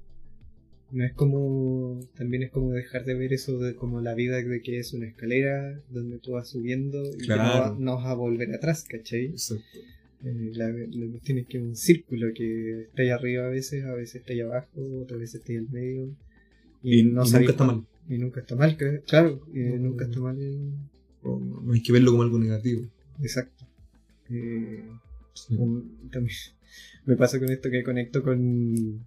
no 0.91 1.03
es 1.03 1.14
como, 1.14 1.99
también 2.15 2.43
es 2.43 2.51
como 2.51 2.72
dejar 2.72 3.03
de 3.05 3.14
ver 3.14 3.34
eso 3.34 3.59
de 3.59 3.76
como 3.76 4.01
la 4.01 4.14
vida 4.14 4.38
de 4.41 4.61
que 4.61 4.80
es 4.80 4.93
una 4.93 5.07
escalera 5.07 5.80
donde 5.89 6.18
tú 6.19 6.31
vas 6.31 6.47
subiendo 6.49 7.03
y 7.19 7.27
no, 7.27 7.76
no 7.76 7.95
vas 7.97 8.05
a 8.07 8.14
volver 8.14 8.53
atrás, 8.53 8.85
¿cachai? 8.88 9.26
Exacto. 9.26 9.80
Eh, 10.23 10.51
la, 10.55 10.69
la 10.69 11.07
cuestión 11.11 11.38
es 11.39 11.47
que 11.47 11.57
es 11.57 11.64
un 11.64 11.76
círculo 11.76 12.34
que 12.34 12.81
está 12.84 13.01
ahí 13.03 13.09
arriba 13.09 13.45
a 13.45 13.49
veces, 13.49 13.84
a 13.85 13.93
veces 13.93 14.22
está 14.22 14.34
ahí 14.34 14.39
abajo, 14.41 14.69
otras 15.01 15.19
veces 15.19 15.41
está 15.41 15.51
ahí 15.51 15.57
en 15.59 15.72
medio. 15.72 16.09
Y, 16.84 16.99
y 16.99 17.03
nunca 17.03 17.39
está 17.39 17.64
mal. 17.65 17.84
Y 18.09 18.18
nunca 18.18 18.39
está 18.39 18.55
mal, 18.55 18.77
claro, 19.05 19.41
eh, 19.53 19.76
No. 19.77 19.89
nunca 19.89 20.05
está 20.05 20.19
mal. 20.19 20.38
No, 21.23 21.39
no 21.39 21.73
hay 21.73 21.81
que 21.84 21.91
verlo 21.91 22.11
como 22.11 22.23
algo 22.23 22.39
negativo. 22.39 22.84
Exacto. 23.22 23.65
Eh, 24.30 24.84
un- 25.57 26.09
también 26.11 26.35
me 27.05 27.15
pasa 27.18 27.39
con 27.39 27.49
esto 27.49 27.69
que 27.69 27.84
conecto 27.84 28.23
con, 28.23 29.05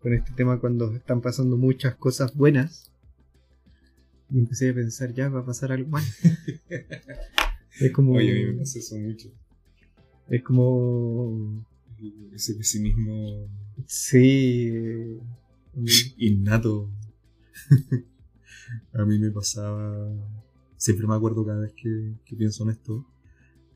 con 0.00 0.14
este 0.14 0.32
tema 0.32 0.60
cuando 0.60 0.94
están 0.94 1.20
pasando 1.20 1.56
muchas 1.56 1.94
cosas 1.96 2.34
buenas. 2.34 2.90
Y 4.30 4.38
empecé 4.38 4.70
a 4.70 4.74
pensar, 4.74 5.12
ya 5.14 5.28
va 5.28 5.40
a 5.40 5.46
pasar 5.46 5.72
algo 5.72 5.88
mal. 5.88 6.04
es 7.80 7.92
como. 7.92 8.12
Oye, 8.12 8.52
me 8.52 8.58
pasa 8.58 8.78
eso 8.78 8.96
mucho. 8.98 9.28
Es 10.28 10.42
como. 10.42 11.66
Ese 12.32 12.54
pesimismo 12.54 13.48
Sí. 13.86 14.68
eh, 14.72 15.18
innato. 16.18 16.90
a 18.92 19.04
mí 19.04 19.18
me 19.18 19.30
pasaba. 19.30 20.12
Siempre 20.76 21.06
me 21.08 21.14
acuerdo 21.14 21.44
cada 21.44 21.60
vez 21.62 21.72
que, 21.72 22.14
que 22.24 22.36
pienso 22.36 22.62
en 22.64 22.70
esto. 22.70 23.04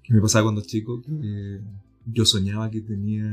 Que 0.03 0.15
me 0.15 0.21
pasaba 0.21 0.45
cuando 0.45 0.63
chico 0.63 1.01
que 1.03 1.61
yo 2.07 2.25
soñaba 2.25 2.71
que 2.71 2.81
tenía 2.81 3.25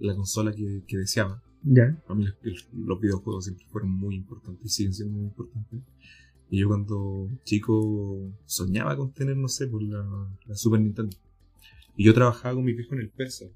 la 0.00 0.14
consola 0.16 0.52
que, 0.54 0.82
que 0.86 0.98
deseaba. 0.98 1.42
Ya. 1.64 1.96
Para 2.06 2.14
mí 2.20 2.26
los, 2.42 2.68
los 2.72 3.00
videojuegos 3.00 3.44
siempre 3.46 3.66
fueron 3.70 3.90
muy 3.90 4.14
importantes 4.16 4.64
y 4.64 4.68
siguen 4.68 4.94
siendo 4.94 5.14
muy 5.16 5.24
importantes. 5.24 5.80
Y 6.50 6.60
yo 6.60 6.68
cuando 6.68 7.28
chico 7.44 8.30
soñaba 8.46 8.96
con 8.96 9.12
tener, 9.12 9.36
no 9.36 9.48
sé, 9.48 9.66
por 9.66 9.82
la, 9.82 10.06
la 10.46 10.54
Super 10.54 10.80
Nintendo. 10.80 11.16
Y 11.96 12.04
yo 12.04 12.14
trabajaba 12.14 12.54
con 12.54 12.64
mi 12.64 12.72
viejo 12.74 12.94
en 12.94 13.00
el 13.00 13.08
Persa. 13.08 13.46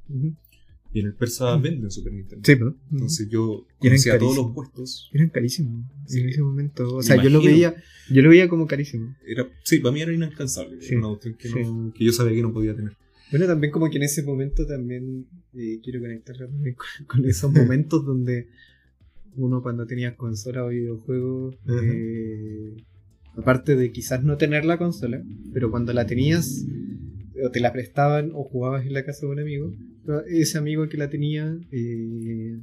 Y 0.93 1.01
en 1.01 1.07
el 1.07 1.13
Persa 1.15 1.57
venden 1.59 1.91
Super 1.91 2.13
Nintendo. 2.15 2.43
Sí, 2.45 2.57
¿no? 2.59 2.75
Entonces 2.91 3.29
yo 3.29 3.67
conocía 3.79 4.19
todos 4.19 4.37
los 4.37 4.53
puestos. 4.55 5.11
Eran 5.13 5.29
carísimos 5.29 5.85
Sí. 6.07 6.21
en 6.21 6.29
ese 6.31 6.43
momento. 6.43 6.95
O 6.97 7.03
sea, 7.03 7.23
yo 7.23 7.29
lo 7.31 7.43
veía, 7.43 7.77
yo 8.11 8.23
lo 8.23 8.31
veía 8.31 8.49
como 8.49 8.67
carísimo. 8.67 9.15
Era, 9.27 9.47
sí, 9.65 9.81
para 9.81 9.93
mí 9.93 10.01
era 10.01 10.13
inalcanzable. 10.15 10.81
Sí, 10.81 10.95
Era 10.95 10.99
una 11.01 11.09
cuestión 11.09 11.35
que, 11.35 11.49
no- 11.63 11.93
que 11.93 12.05
yo 12.05 12.13
sabía 12.13 12.35
que 12.35 12.43
no 12.43 12.53
podía 12.53 12.75
tener. 12.75 12.97
Bueno, 13.31 13.47
también 13.47 13.73
como 13.73 13.91
que 13.91 13.97
en 13.99 14.05
ese 14.05 14.23
momento 14.23 14.67
también 14.67 15.27
eh, 15.55 15.81
quiero 15.83 16.01
conectarlo 16.01 16.47
también 16.49 16.75
con, 16.75 17.07
con 17.07 17.25
esos 17.29 17.53
momentos 17.53 18.05
donde 18.05 18.49
uno 19.37 19.63
cuando 19.63 19.87
tenía 19.87 20.17
consola 20.17 20.65
o 20.65 20.69
videojuegos, 20.69 21.57
eh, 21.69 22.77
aparte 23.37 23.77
de 23.77 23.93
quizás 23.93 24.25
no 24.25 24.37
tener 24.37 24.65
la 24.65 24.79
consola, 24.79 25.23
pero 25.53 25.71
cuando 25.71 25.93
la 25.93 26.07
tenías 26.07 26.65
o 27.45 27.51
te 27.51 27.61
la 27.61 27.73
prestaban 27.73 28.33
o 28.35 28.43
jugabas 28.45 28.85
en 28.85 28.93
la 28.95 29.05
casa 29.05 29.27
de 29.27 29.33
un 29.33 29.39
amigo, 29.41 29.73
ese 30.29 30.59
amigo 30.59 30.89
que 30.89 30.97
la 30.97 31.09
tenía 31.09 31.57
eh, 31.71 32.59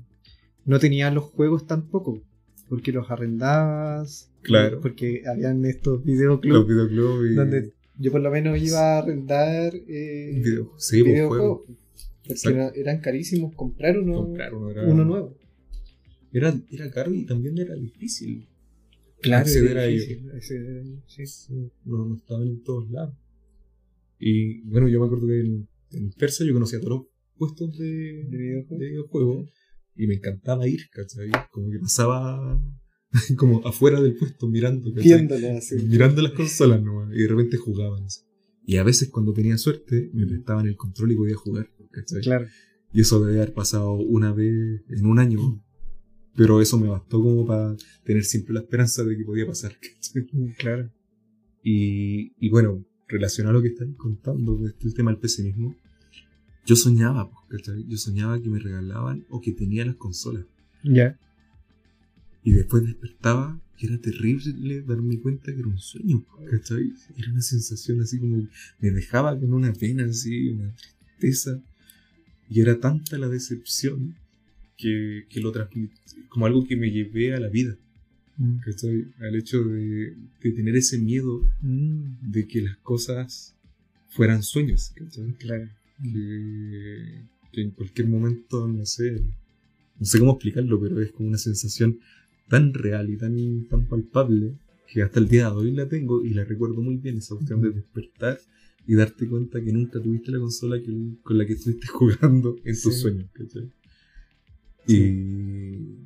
no 0.66 0.80
tenía 0.80 1.12
los 1.12 1.24
juegos 1.26 1.66
tampoco, 1.68 2.22
porque 2.68 2.92
los 2.92 3.10
arrendabas, 3.12 4.32
Claro. 4.42 4.80
porque 4.82 5.22
habían 5.28 5.64
estos 5.66 6.04
videoclubs 6.04 6.70
y 7.32 7.36
donde 7.36 7.72
yo 7.98 8.12
por 8.12 8.22
lo 8.22 8.32
menos 8.32 8.62
iba 8.62 8.80
a 8.96 8.98
arrendar 9.00 9.74
eh, 9.76 10.42
video- 10.44 10.74
sí, 10.78 11.02
pues, 11.02 11.14
videojuegos. 11.14 11.58
juegos. 11.66 11.80
Porque 12.28 12.50
era- 12.50 12.70
eran 12.76 13.00
carísimos 13.02 13.54
comprar 13.56 14.00
uno, 14.00 14.14
Comprar 14.24 14.54
uno 14.54 14.72
era, 14.72 14.84
uno 14.88 15.06
nuevo. 15.06 15.38
Era, 16.32 16.54
era 16.72 16.90
caro 16.92 17.14
y 17.14 17.26
también 17.26 17.58
era 17.58 17.76
difícil. 17.76 18.48
Claro, 19.22 19.42
acceder 19.44 19.72
era 19.72 19.82
a 19.82 19.86
ello. 19.86 20.02
difícil, 20.02 20.32
acceder 20.32 20.68
a 20.78 20.82
ello, 20.82 21.02
sí. 21.08 21.26
Sí, 21.26 21.72
no, 21.86 22.06
no 22.06 22.16
estaban 22.16 22.48
en 22.48 22.64
todos 22.64 22.90
lados. 22.92 23.16
Y 24.20 24.62
bueno, 24.62 24.88
yo 24.88 25.00
me 25.00 25.06
acuerdo 25.06 25.28
que 25.28 25.40
en, 25.40 25.68
en 25.92 26.12
Persa 26.12 26.44
yo 26.46 26.54
conocía 26.54 26.80
todos 26.80 27.00
los 27.00 27.08
puestos 27.38 27.78
de, 27.78 27.86
De 28.30 28.38
videojuegos. 28.38 28.80
de 28.80 28.86
videojuegos 28.90 29.50
y 29.96 30.08
me 30.08 30.16
encantaba 30.16 30.68
ir, 30.68 30.90
¿cachai? 30.92 31.30
Como 31.52 31.70
que 31.72 31.80
pasaba 31.80 32.60
como 33.38 33.66
afuera 33.68 34.02
del 34.02 34.16
puesto 34.16 34.48
mirando, 34.48 34.92
así. 35.58 35.76
Mirando 35.88 36.22
las 36.22 36.32
consolas 36.34 36.82
nomás 36.82 37.14
y 37.14 37.22
de 37.22 37.28
repente 37.28 37.58
jugaban. 37.58 38.04
así. 38.04 38.22
Y 38.66 38.78
a 38.78 38.84
veces 38.84 39.10
cuando 39.10 39.34
tenía 39.34 39.58
suerte 39.58 40.10
me 40.14 40.26
prestaban 40.26 40.68
el 40.68 40.76
control 40.76 41.12
y 41.12 41.16
podía 41.16 41.36
jugar, 41.36 41.70
¿cachai? 41.92 42.22
Claro. 42.22 42.48
Y 42.94 43.02
eso 43.02 43.24
debe 43.24 43.38
haber 43.42 43.54
pasado 43.54 43.94
una 43.94 44.32
vez 44.32 44.82
en 44.90 45.06
un 45.06 45.20
año. 45.20 45.62
Pero 46.36 46.62
eso 46.62 46.78
me 46.78 46.88
bastó 46.90 47.22
como 47.22 47.46
para 47.46 47.76
tener 48.04 48.24
siempre 48.26 48.54
la 48.54 48.60
esperanza 48.62 49.04
de 49.04 49.16
que 49.18 49.24
podía 49.24 49.46
pasar. 49.46 49.78
¿cachai? 49.80 50.28
Mm, 50.32 50.52
Claro. 50.58 50.90
Y, 51.64 52.34
y 52.40 52.50
bueno, 52.50 52.86
relacionado 53.08 53.52
a 53.52 53.58
lo 53.60 53.62
que 53.62 53.70
estás 53.70 53.88
contando, 53.98 54.60
el 54.66 54.94
tema 54.94 55.12
del 55.12 55.20
pesimismo, 55.20 55.76
yo 56.66 56.76
soñaba, 56.76 57.30
pues, 57.30 57.62
¿cachai? 57.62 57.86
Yo 57.88 57.98
soñaba 57.98 58.42
que 58.42 58.50
me 58.50 58.60
regalaban 58.60 59.26
o 59.30 59.40
que 59.42 59.52
tenía 59.54 59.86
las 59.86 59.96
consolas. 59.96 60.46
Ya. 60.84 61.18
Y 62.46 62.54
después 62.54 62.84
despertaba 62.84 63.60
y 63.78 63.88
era 63.88 63.98
terrible 63.98 64.82
darme 64.84 65.20
cuenta 65.20 65.52
que 65.54 65.60
era 65.60 65.68
un 65.68 65.80
sueño, 65.80 66.24
¿cachai? 66.50 66.94
Era 67.18 67.32
una 67.32 67.42
sensación 67.42 68.00
así 68.00 68.20
como 68.20 68.48
me 68.80 68.92
dejaba 68.92 69.38
con 69.38 69.54
una 69.54 69.74
pena 69.74 70.06
así, 70.06 70.50
una 70.50 70.74
tristeza. 71.20 71.60
Y 72.50 72.62
era 72.62 72.80
tanta 72.80 73.18
la 73.18 73.28
decepción 73.28 74.16
que, 74.78 75.26
que 75.30 75.42
lo 75.42 75.52
transmití, 75.52 75.94
como 76.30 76.46
algo 76.46 76.66
que 76.66 76.78
me 76.78 76.90
llevé 76.90 77.34
a 77.34 77.40
la 77.42 77.50
vida. 77.50 77.76
Mm. 78.38 78.60
¿cachai? 78.60 79.08
Al 79.20 79.36
hecho 79.36 79.62
de, 79.64 80.16
de 80.42 80.52
tener 80.52 80.76
ese 80.76 80.98
miedo 81.00 81.42
Mm, 81.66 82.32
de 82.32 82.48
que 82.48 82.62
las 82.62 82.78
cosas 82.78 83.56
fueran 84.10 84.44
sueños, 84.44 84.92
¿cachai? 84.94 85.34
claro. 85.40 85.68
que, 86.04 87.24
que 87.52 87.62
en 87.62 87.72
cualquier 87.72 88.08
momento, 88.08 88.68
no 88.68 88.86
sé, 88.86 89.24
no 90.00 90.06
sé 90.06 90.20
cómo 90.20 90.34
explicarlo, 90.34 90.80
pero 90.80 91.02
es 91.02 91.12
como 91.12 91.30
una 91.30 91.40
sensación 91.40 92.00
tan 92.48 92.74
real 92.74 93.10
y 93.10 93.18
tan, 93.18 93.36
tan 93.70 93.88
palpable 93.88 94.56
que 94.92 95.02
hasta 95.02 95.20
el 95.20 95.28
día 95.28 95.50
de 95.50 95.56
hoy 95.56 95.72
la 95.72 95.88
tengo 95.88 96.24
y 96.24 96.34
la 96.34 96.44
recuerdo 96.44 96.82
muy 96.82 96.98
bien, 96.98 97.18
esa 97.18 97.36
cuestión 97.36 97.62
de 97.62 97.72
despertar 97.72 98.40
y 98.88 98.94
darte 98.96 99.28
cuenta 99.28 99.62
que 99.64 99.74
nunca 99.74 100.00
tuviste 100.02 100.32
la 100.32 100.40
consola 100.40 100.80
que, 100.82 100.94
con 101.24 101.38
la 101.38 101.46
que 101.46 101.54
estuviste 101.54 101.88
jugando 101.92 102.56
en 102.64 102.80
tus 102.80 102.94
Sí. 102.96 103.02
sueños, 103.02 103.30
¿cachai? 103.34 103.72
Y 104.88 105.98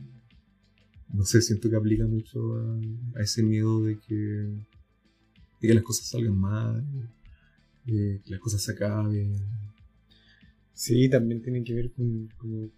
no 1.13 1.25
sé, 1.25 1.41
siento 1.41 1.69
que 1.69 1.75
aplica 1.75 2.05
mucho 2.07 2.55
a, 2.55 2.79
a 3.15 3.21
ese 3.21 3.43
miedo 3.43 3.83
de 3.83 3.97
que, 3.99 4.15
de 4.15 5.67
que 5.67 5.73
las 5.73 5.83
cosas 5.83 6.07
salgan 6.07 6.37
mal, 6.37 6.85
eh, 7.87 8.21
que 8.23 8.31
las 8.31 8.39
cosas 8.39 8.61
se 8.61 8.71
acaben. 8.71 9.35
Sí, 10.73 11.09
también 11.09 11.41
tiene 11.41 11.63
que 11.63 11.73
ver 11.73 11.91
con, 11.91 12.29
como- 12.37 12.69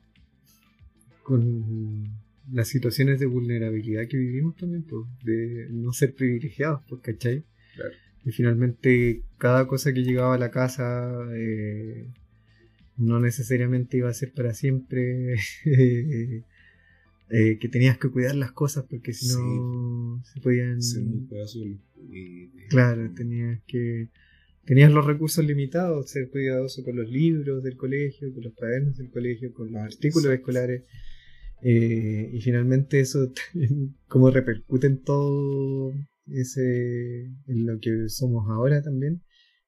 con 1.24 2.04
las 2.52 2.68
situaciones 2.68 3.20
de 3.20 3.26
vulnerabilidad 3.26 4.08
que 4.08 4.18
vivimos 4.18 4.56
también, 4.56 4.84
pues, 4.84 5.06
de 5.24 5.68
no 5.70 5.94
ser 5.94 6.16
privilegiados, 6.16 6.82
pues, 6.88 7.02
¿cachai? 7.02 7.44
Claro. 7.76 7.94
Y 8.26 8.32
finalmente 8.32 9.24
cada 9.38 9.68
cosa 9.68 9.94
que 9.94 10.04
llegaba 10.04 10.36
a 10.36 10.38
la 10.38 10.52
casa 10.52 11.12
eh, 11.36 12.08
no 12.98 13.20
necesariamente 13.20 13.98
iba 13.98 14.10
a 14.10 14.14
ser 14.14 14.32
para 14.34 14.54
siempre, 14.54 15.34
eh, 15.66 16.44
eh, 17.30 17.58
que 17.60 17.70
tenías 17.70 17.98
que 17.98 18.10
cuidar 18.10 18.36
las 18.36 18.52
cosas 18.52 18.86
porque 18.90 19.14
si 19.14 19.28
no 19.28 20.22
se 20.24 20.40
podían... 20.40 20.80
Claro, 22.70 23.12
tenías 23.16 23.62
que 23.68 24.10
tenías 24.66 24.92
los 24.92 25.06
recursos 25.06 25.44
limitados, 25.44 26.10
ser 26.10 26.30
cuidadoso 26.30 26.84
con 26.84 26.96
los 26.96 27.10
libros 27.10 27.64
del 27.64 27.76
colegio, 27.76 28.32
con 28.34 28.44
los 28.44 28.54
cuadernos 28.54 28.98
del 28.98 29.10
colegio, 29.10 29.54
con 29.54 29.72
los 29.72 29.82
artículos 29.82 30.26
Exacto. 30.26 30.34
escolares. 30.34 30.84
Eh, 31.62 32.30
y 32.34 32.42
finalmente 32.42 33.00
eso 33.00 33.32
como 34.08 34.30
repercute 34.30 34.88
en 34.88 35.02
todo 35.02 35.94
ese 36.28 37.26
en 37.48 37.66
lo 37.66 37.80
que 37.80 38.10
somos 38.10 38.50
ahora 38.50 38.82
también, 38.82 39.22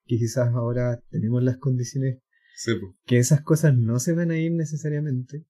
que 0.06 0.16
quizás 0.18 0.54
ahora 0.54 1.00
tenemos 1.10 1.42
las 1.42 1.58
condiciones 1.58 2.18
Sí, 2.56 2.70
que 3.04 3.18
esas 3.18 3.42
cosas 3.42 3.76
no 3.76 3.98
se 3.98 4.12
van 4.12 4.30
a 4.30 4.38
ir 4.38 4.52
necesariamente, 4.52 5.44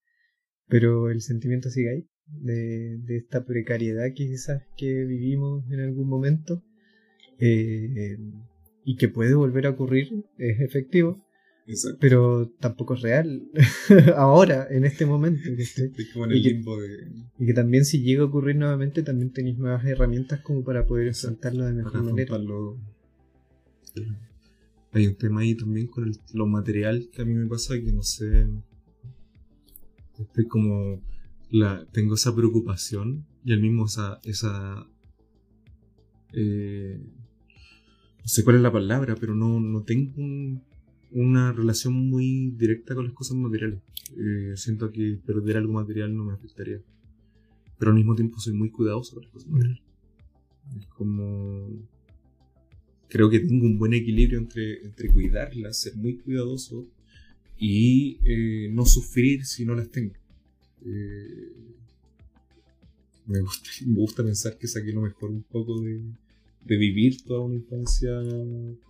pero 0.69 1.11
el 1.11 1.21
sentimiento 1.21 1.69
sigue 1.69 1.91
ahí, 1.91 2.09
de, 2.27 2.97
de 2.99 3.17
esta 3.19 3.45
precariedad 3.45 4.07
que 4.07 4.27
quizás 4.27 4.63
que 4.79 5.05
vivimos 5.05 5.71
en 5.71 5.81
algún 5.81 6.09
momento, 6.09 6.65
eh, 7.39 8.17
y 8.85 8.97
que 8.97 9.09
puede 9.09 9.35
volver 9.35 9.67
a 9.67 9.71
ocurrir, 9.71 10.25
es 10.39 10.61
efectivo, 10.61 11.25
Exacto. 11.67 11.99
pero 12.01 12.49
tampoco 12.61 12.93
es 12.95 13.01
real 13.03 13.43
ahora, 14.17 14.67
en 14.71 14.85
este 14.85 15.07
momento. 15.07 15.43
¿cachai? 15.57 15.93
Es 15.97 16.13
como 16.13 16.27
en 16.27 16.33
el 16.33 16.37
Y 16.39 16.43
que- 16.43 16.51
limbo 16.51 16.81
de. 16.81 17.09
Y 17.39 17.47
que 17.47 17.55
también 17.55 17.85
si 17.85 18.03
llega 18.03 18.23
a 18.23 18.27
ocurrir 18.27 18.57
nuevamente, 18.57 19.03
también 19.03 19.33
tenéis 19.33 19.59
nuevas 19.59 19.85
herramientas 19.85 20.41
como 20.41 20.63
para 20.63 20.87
poder 20.87 21.09
enfrentarlo 21.09 21.65
de 21.65 21.73
mejor 21.73 21.93
para 21.93 22.05
manera. 22.05 22.37
Hay 24.93 25.07
un 25.09 25.17
tema 25.17 25.41
ahí 25.41 25.55
también 25.57 25.87
con 25.89 26.05
el- 26.05 26.19
lo 26.35 26.47
material 26.47 27.09
que 27.13 27.23
a 27.23 27.25
mí 27.25 27.35
me 27.35 27.47
pasa 27.47 27.75
que 27.75 27.93
no 27.93 28.03
sé. 28.03 28.47
Estoy 30.19 30.47
como. 30.47 31.03
La, 31.51 31.87
tengo 31.93 32.15
esa 32.15 32.35
preocupación 32.35 33.25
y 33.45 33.53
al 33.53 33.61
mismo 33.61 33.87
esa. 33.87 34.21
esa 34.25 34.87
eh, 36.33 36.99
no 38.19 38.27
sé 38.29 38.43
cuál 38.45 38.57
es 38.57 38.63
la 38.63 38.73
palabra, 38.73 39.15
pero 39.21 39.35
no, 39.35 39.61
no 39.61 39.83
tengo 39.83 40.13
un- 40.21 40.63
una 41.15 41.53
relación 41.53 41.95
muy 41.95 42.51
directa 42.51 42.95
con 42.95 43.05
las 43.05 43.15
cosas 43.15 43.37
materiales. 43.37 43.81
Eh, 44.17 44.55
siento 44.57 44.91
que 44.91 45.19
perder 45.25 45.57
algo 45.57 45.73
material 45.73 46.15
no 46.15 46.25
me 46.25 46.35
afectaría. 46.35 46.81
Pero 47.79 47.93
al 47.93 47.97
mismo 47.97 48.15
tiempo 48.15 48.41
soy 48.41 48.53
muy 48.53 48.71
cuidadoso 48.71 49.15
con 49.15 49.25
las 49.25 49.33
cosas 49.33 49.49
materiales. 49.49 49.83
Es 50.79 50.87
como. 50.87 51.69
Creo 53.09 53.31
que 53.31 53.41
tengo 53.41 53.65
un 53.65 53.79
buen 53.79 53.95
equilibrio 53.95 54.39
entre, 54.39 54.85
entre 54.85 55.09
cuidarlas, 55.13 55.79
ser 55.79 55.95
muy 55.95 56.17
cuidadoso 56.17 56.89
y 57.57 58.19
eh, 58.25 58.71
no 58.73 58.85
sufrir 58.85 59.47
si 59.47 59.65
no 59.65 59.77
las 59.77 59.89
tengo. 59.91 60.15
Eh, 60.85 61.53
me, 63.27 63.41
gusta, 63.41 63.71
me 63.87 64.01
gusta 64.01 64.25
pensar 64.25 64.59
que 64.59 64.67
saqué 64.67 64.93
lo 64.93 65.03
mejor 65.03 65.31
un 65.31 65.45
poco 65.45 65.81
de, 65.81 66.03
de 66.65 66.77
vivir 66.77 67.23
toda 67.23 67.41
una 67.41 67.55
infancia 67.55 68.11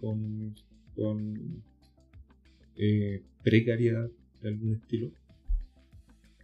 con, 0.00 0.54
con 0.94 1.62
eh, 2.76 3.22
precariedad 3.42 4.10
de 4.42 4.48
algún 4.48 4.74
estilo. 4.74 5.10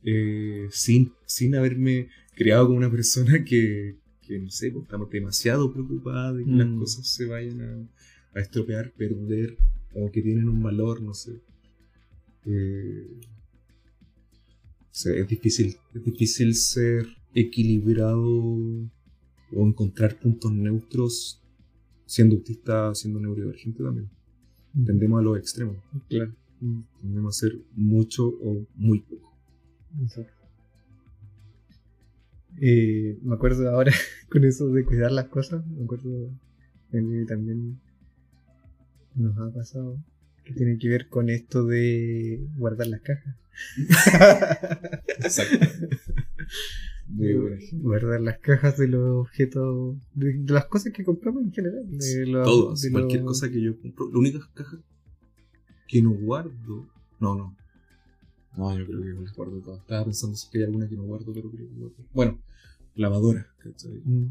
Eh, 0.03 0.69
sin, 0.71 1.13
sin 1.27 1.55
haberme 1.55 2.09
creado 2.35 2.67
como 2.67 2.79
una 2.79 2.91
persona 2.91 3.45
que, 3.45 3.97
que 4.27 4.39
no 4.39 4.51
sé, 4.51 4.71
pues, 4.71 4.85
estamos 4.85 5.11
demasiado 5.11 5.73
preocupada 5.73 6.33
de 6.33 6.45
que 6.45 6.51
las 6.53 6.69
Mm. 6.69 6.79
cosas 6.79 7.07
se 7.07 7.27
vayan 7.27 7.61
a, 7.61 8.39
a 8.39 8.41
estropear, 8.41 8.93
perder, 8.93 9.57
o 9.95 10.11
que 10.11 10.23
tienen 10.23 10.49
un 10.49 10.63
valor, 10.63 11.03
no 11.03 11.13
sé. 11.15 11.33
Eh, 12.47 13.07
o 14.91 14.95
sea, 14.95 15.15
es 15.15 15.29
difícil, 15.29 15.77
es 15.95 16.05
difícil 16.05 16.55
ser 16.55 17.07
equilibrado 17.35 18.25
o 19.53 19.67
encontrar 19.67 20.19
puntos 20.19 20.53
neutros 20.53 21.41
siendo 22.07 22.37
autista, 22.37 22.95
siendo 22.95 23.21
neurodivergente 23.21 23.83
también. 23.83 24.09
Tendemos 24.73 25.21
a 25.21 25.23
los 25.23 25.39
extremos. 25.39 25.77
Claro. 26.09 26.33
Tendemos 27.01 27.37
a 27.37 27.41
ser 27.41 27.59
mucho 27.75 28.29
o 28.29 28.67
muy 28.77 29.01
poco. 29.01 29.35
Exacto. 30.03 30.41
Eh, 32.61 33.19
me 33.23 33.35
acuerdo 33.35 33.71
ahora 33.71 33.93
con 34.29 34.45
eso 34.45 34.69
de 34.69 34.85
cuidar 34.85 35.13
las 35.13 35.29
cosas, 35.29 35.67
me 35.67 35.85
acuerdo 35.85 36.31
que 36.91 37.25
también 37.27 37.81
nos 39.15 39.39
ha 39.39 39.51
pasado 39.53 39.97
que 40.45 40.53
tiene 40.53 40.79
que 40.79 40.89
ver 40.89 41.09
con 41.09 41.31
esto 41.31 41.65
de 41.65 42.47
guardar 42.57 42.89
las 42.89 43.01
cajas. 43.01 43.37
Exacto. 45.19 45.67
Guardar 47.73 48.21
las 48.21 48.39
cajas 48.39 48.77
de 48.79 48.89
los 48.89 49.27
objetos, 49.27 49.97
de, 50.15 50.35
de 50.35 50.53
las 50.53 50.67
cosas 50.67 50.93
que 50.93 51.05
compramos 51.05 51.43
en 51.43 51.53
general. 51.53 51.85
De 51.91 52.27
los- 52.27 52.45
Todos, 52.47 52.81
de 52.83 52.91
cualquier 52.93 53.21
los- 53.23 53.29
cosa 53.41 53.51
que 53.51 53.61
yo 53.61 53.79
compro. 53.81 54.11
La 54.13 54.19
única 54.19 54.39
caja 54.55 54.79
que 55.89 56.03
no 56.03 56.13
guardo. 56.13 56.89
No, 57.19 57.35
no. 57.35 57.57
No, 58.57 58.79
yo 58.79 58.87
creo 58.87 59.01
que 59.03 59.23
las 59.23 59.33
guardo 59.35 59.61
todas. 59.61 59.81
Estaba 59.81 60.05
pensando 60.05 60.37
si 60.37 60.47
hay 60.59 60.65
alguna 60.65 60.89
que 60.89 60.97
no 60.97 61.05
guardo, 61.05 61.33
pero 61.33 61.51
creo 61.51 61.67
que 61.69 61.75
guardo. 61.75 61.95
Bueno, 62.13 62.39
lavadora, 62.97 63.47
¿cachai? 63.59 64.01
Mm. 64.05 64.27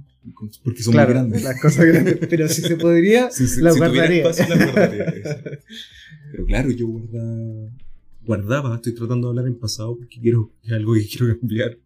Porque 0.63 0.83
son 0.83 0.91
Claro, 0.93 1.07
muy 1.09 1.13
grandes. 1.15 1.43
las 1.43 1.61
cosas 1.61 1.85
grandes, 1.85 2.17
pero 2.29 2.47
si 2.49 2.61
se 2.61 2.75
podría, 2.75 3.31
Si, 3.31 3.47
si- 3.47 3.61
las 3.61 3.73
si 3.75 3.79
guardaría. 3.79 4.29
espacio, 4.29 4.55
las 4.55 4.71
guardaría. 4.73 5.03
exacto. 5.17 5.49
Pero 6.31 6.45
claro, 6.45 6.69
yo 6.71 6.87
guarda, 6.87 7.71
guardaba, 8.25 8.75
estoy 8.75 8.93
tratando 8.93 9.27
de 9.27 9.31
hablar 9.31 9.47
en 9.47 9.57
pasado 9.59 9.97
porque 9.97 10.19
quiero, 10.19 10.51
es 10.63 10.71
algo 10.73 10.93
que 10.93 11.07
quiero 11.07 11.39
cambiar. 11.39 11.77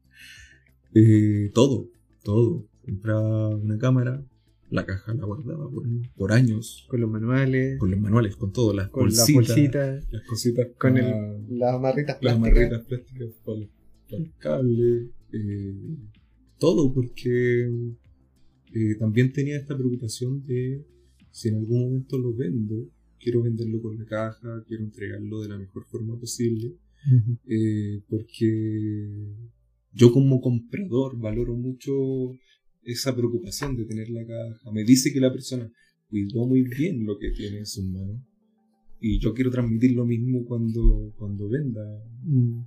Eh, 0.93 1.51
todo, 1.53 1.89
todo. 2.23 2.67
Compraba 2.85 3.49
una 3.55 3.77
cámara, 3.77 4.25
la 4.69 4.85
caja 4.85 5.13
la 5.13 5.25
guardaba 5.25 5.69
por, 5.69 5.85
por 6.15 6.31
años, 6.33 6.85
con 6.89 6.99
los 7.01 7.09
manuales, 7.09 7.77
con 7.79 7.91
los 7.91 7.99
manuales, 7.99 8.35
con 8.35 8.51
todo, 8.51 8.73
las 8.73 8.89
con 8.89 9.05
las 9.07 9.17
bolsitas, 9.31 9.47
bolsitas, 9.55 10.07
las 10.11 10.23
cositas, 10.25 10.67
con 10.77 10.93
para- 10.95 11.35
el, 11.37 11.59
las 11.59 11.73
amarritas 11.75 12.17
las 12.21 12.37
plásticas. 12.37 12.39
marretas 12.53 12.85
plásticas 12.85 13.27
para, 13.45 13.57
el- 13.59 13.69
para 14.09 14.23
el 14.23 14.31
cable, 14.37 15.09
eh, 15.31 15.75
todo, 16.59 16.93
porque 16.93 17.69
eh, 18.73 18.95
también 18.99 19.31
tenía 19.31 19.57
esta 19.57 19.77
preocupación 19.77 20.43
de 20.45 20.83
si 21.31 21.49
en 21.49 21.55
algún 21.55 21.81
momento 21.81 22.17
lo 22.17 22.33
vendo, 22.33 22.75
quiero 23.19 23.41
venderlo 23.43 23.81
con 23.81 23.97
la 23.97 24.05
caja, 24.05 24.63
quiero 24.67 24.83
entregarlo 24.83 25.41
de 25.41 25.49
la 25.49 25.57
mejor 25.57 25.85
forma 25.85 26.19
posible, 26.19 26.75
eh, 27.47 28.01
porque 28.09 29.27
yo 29.93 30.11
como 30.11 30.41
comprador 30.41 31.17
valoro 31.19 31.55
mucho 31.55 31.91
esa 32.83 33.15
preocupación 33.15 33.75
de 33.77 33.85
tener 33.85 34.09
la 34.09 34.25
caja. 34.25 34.71
Me 34.71 34.83
dice 34.83 35.13
que 35.13 35.19
la 35.19 35.31
persona 35.31 35.71
cuidó 36.09 36.47
muy 36.47 36.63
bien 36.63 37.05
lo 37.05 37.17
que 37.17 37.31
tiene 37.31 37.59
en 37.59 37.65
sus 37.65 37.85
manos. 37.85 38.21
Y 38.99 39.19
yo 39.19 39.33
quiero 39.33 39.51
transmitir 39.51 39.93
lo 39.93 40.05
mismo 40.05 40.45
cuando, 40.45 41.13
cuando 41.17 41.49
venda. 41.49 41.81
Mm. 42.23 42.61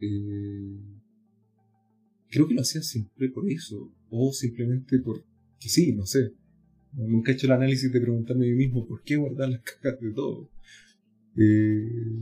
Eh, 0.00 0.80
creo 2.30 2.46
que 2.46 2.54
lo 2.54 2.60
hacía 2.60 2.82
siempre 2.82 3.28
por 3.30 3.50
eso. 3.50 3.90
O 4.10 4.32
simplemente 4.32 4.98
porque 4.98 5.24
sí, 5.58 5.92
no 5.92 6.06
sé. 6.06 6.32
Nunca 6.92 7.32
he 7.32 7.34
hecho 7.34 7.46
el 7.46 7.52
análisis 7.52 7.90
de 7.90 8.00
preguntarme 8.00 8.46
a 8.46 8.50
mí 8.50 8.54
mismo 8.54 8.86
por 8.86 9.02
qué 9.02 9.16
guardar 9.16 9.48
las 9.48 9.62
cajas 9.62 9.98
de 10.00 10.12
todo. 10.12 10.50
Eh, 11.36 12.20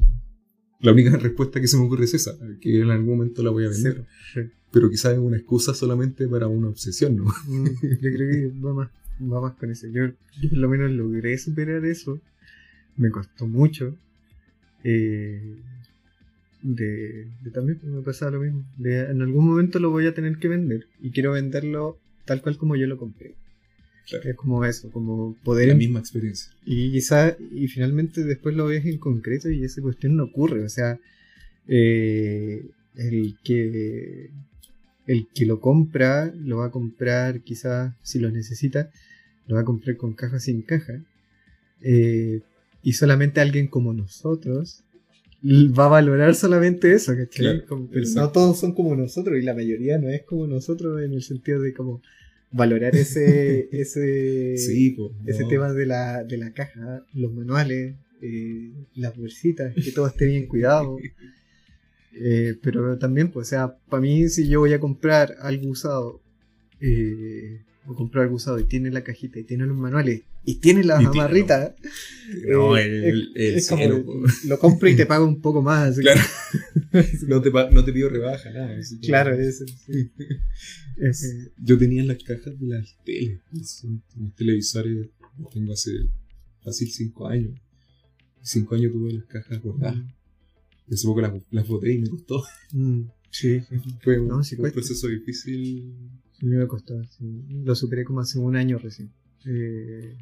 la 0.81 0.93
única 0.93 1.17
respuesta 1.17 1.61
que 1.61 1.67
se 1.67 1.77
me 1.77 1.85
ocurre 1.85 2.05
es 2.05 2.15
esa, 2.15 2.37
que 2.61 2.81
en 2.81 2.91
algún 2.91 3.17
momento 3.19 3.43
la 3.43 3.51
voy 3.51 3.67
a 3.67 3.69
vender. 3.69 4.05
Sí. 4.33 4.41
Pero 4.73 4.89
quizás 4.89 5.13
es 5.13 5.19
una 5.19 5.37
excusa 5.37 5.75
solamente 5.75 6.29
para 6.29 6.47
una 6.47 6.69
obsesión, 6.69 7.17
¿no? 7.17 7.25
Mm, 7.47 7.67
Yo 8.01 8.11
creo 8.13 8.31
que 8.31 8.61
va 8.61 8.73
más, 8.73 8.91
va 9.21 9.41
más 9.41 9.55
con 9.55 9.71
eso. 9.71 9.87
Yo, 9.89 10.07
yo 10.41 10.49
por 10.49 10.59
lo 10.59 10.69
menos 10.69 10.91
logré 10.93 11.37
superar 11.39 11.85
eso. 11.85 12.21
Me 12.97 13.11
costó 13.11 13.47
mucho. 13.47 13.97
Eh, 14.85 15.57
de, 16.63 17.27
de 17.43 17.51
también 17.51 17.81
me 17.83 18.03
pasaba 18.03 18.33
lo 18.33 18.41
mismo. 18.41 18.65
De, 18.77 19.01
en 19.11 19.23
algún 19.23 19.47
momento 19.47 19.79
lo 19.81 19.91
voy 19.91 20.07
a 20.07 20.15
tener 20.15 20.39
que 20.39 20.49
vender. 20.49 20.87
Y 21.01 21.11
quiero 21.11 21.33
venderlo 21.33 21.99
tal 22.25 22.43
cual 22.43 22.57
como 22.57 22.77
yo 22.77 22.87
lo 22.87 22.97
compré. 22.97 23.35
Claro. 24.09 24.29
Es 24.31 24.37
como 24.37 24.65
eso, 24.65 24.91
como 24.91 25.37
poder... 25.45 25.69
La 25.69 25.75
misma 25.75 26.01
experiencia. 26.01 26.53
Y 26.65 26.93
quizá, 26.93 27.37
y 27.53 27.69
finalmente 27.69 28.25
después 28.25 28.55
lo 28.57 28.67
ves 28.67 28.85
en 28.87 28.99
concreto 28.99 29.51
y 29.51 29.65
esa 29.65 29.81
cuestión 29.83 30.17
no 30.17 30.25
ocurre. 30.25 30.65
O 30.65 30.69
sea, 30.69 30.99
eh, 31.69 32.65
el 32.97 33.37
que 33.45 34.31
el 35.07 35.27
que 35.35 35.45
lo 35.47 35.61
compra, 35.61 36.33
lo 36.37 36.59
va 36.59 36.67
a 36.67 36.71
comprar 36.71 37.41
quizás 37.41 37.95
si 38.03 38.19
lo 38.21 38.31
necesita, 38.31 38.91
lo 39.49 39.57
va 39.57 39.63
a 39.63 39.65
comprar 39.65 39.97
con 39.97 40.13
caja 40.13 40.39
sin 40.39 40.63
caja. 40.63 41.01
Eh, 41.83 42.41
y 42.83 42.93
solamente 42.93 43.41
alguien 43.41 43.67
como 43.67 43.93
nosotros 43.93 44.83
va 45.43 45.87
a 45.87 45.89
valorar 45.89 46.35
solamente 46.35 46.93
eso, 46.93 47.13
¿cachai? 47.17 47.29
Claro, 47.45 47.67
Como- 47.67 47.89
no 48.15 48.31
todos 48.31 48.59
son 48.61 48.75
como 48.75 48.95
nosotros 48.95 49.39
y 49.39 49.43
la 49.43 49.55
mayoría 49.55 49.99
no 49.99 50.09
es 50.11 50.23
como 50.23 50.47
nosotros 50.47 51.03
en 51.03 51.13
el 51.15 51.23
sentido 51.23 51.61
de 51.61 51.73
como 51.73 52.03
valorar 52.53 52.95
ese, 52.97 53.69
ese, 53.73 54.57
Sí, 54.57 54.91
pues. 54.91 55.13
ese 55.27 55.43
no. 55.43 55.49
tema 55.49 55.73
de 55.73 55.87
la, 55.87 56.25
de 56.25 56.37
la 56.37 56.53
caja, 56.53 57.05
los 57.15 57.33
manuales, 57.33 57.95
eh, 58.23 58.73
las 58.95 59.17
bolsitas, 59.17 59.75
que 59.75 59.93
todo 59.93 60.07
esté 60.07 60.27
bien 60.27 60.47
cuidado. 60.47 60.99
Eh, 62.13 62.57
pero 62.63 62.99
también, 62.99 63.31
pues, 63.31 63.49
o 63.49 63.51
sea, 63.51 63.77
para 63.89 64.01
mí, 64.01 64.29
si 64.29 64.49
yo 64.49 64.61
voy 64.61 64.73
a 64.73 64.81
comprar 64.81 65.37
algo 65.41 65.71
usado, 65.71 66.21
eh, 66.81 67.61
o 67.87 67.95
comprar 67.95 68.31
usado 68.31 68.59
y 68.61 68.65
tiene 68.65 68.91
la 68.91 69.03
cajita 69.03 69.39
y 69.39 69.45
tiene 69.45 69.67
los 69.67 69.77
manuales 69.77 70.23
y 70.45 70.57
tiene 70.57 70.83
tiene- 70.83 71.05
amarritas, 71.07 71.75
No, 72.49 72.77
eh, 72.77 73.09
el, 73.09 73.33
es 73.35 73.69
como, 73.69 73.85
lo 74.47 74.59
compro 74.59 74.89
y 74.89 74.97
te 74.97 75.07
pago 75.07 75.27
un 75.27 75.41
poco 75.41 75.63
más. 75.63 75.99
Claro. 75.99 76.21
No 77.29 77.41
te, 77.41 77.51
no 77.53 77.85
te 77.85 77.93
pido 77.93 78.09
rebaja, 78.09 78.51
nada. 78.51 78.77
claro, 79.03 79.35
eso. 79.39 79.65
sí. 79.87 80.11
Yo 81.59 81.79
tenía 81.79 82.01
en 82.03 82.09
las 82.09 82.23
cajas 82.23 82.59
de 82.59 82.67
las 82.67 82.97
teles, 83.05 83.41
los 83.53 84.35
televisores, 84.37 85.09
los 85.39 85.51
tengo 85.51 85.73
hace 85.73 85.91
fácil 86.63 86.91
5 86.91 87.29
años. 87.29 87.61
5 88.43 88.75
años 88.75 88.93
tuve 88.93 89.13
las 89.13 89.25
cajas 89.27 89.63
guardadas. 89.63 90.03
Y 90.89 90.95
hace 90.95 91.07
poco 91.07 91.21
las, 91.21 91.33
las 91.51 91.67
boté 91.69 91.93
y 91.93 91.99
me 91.99 92.09
costó. 92.09 92.43
mm, 92.73 93.03
sí. 93.31 93.61
Fue 94.03 94.19
un, 94.19 94.29
No, 94.29 94.43
sí 94.43 94.57
fue 94.57 94.69
un 94.69 94.73
cuesta. 94.73 94.75
proceso 94.81 95.07
difícil. 95.09 95.95
A 96.43 96.47
mí 96.47 96.57
me 96.57 96.67
costó, 96.67 96.95
sí. 97.05 97.25
lo 97.65 97.75
superé 97.75 98.05
como 98.05 98.21
hace 98.21 98.39
un 98.39 98.57
año 98.57 98.79
recién. 98.79 99.13
Eh, 99.47 100.17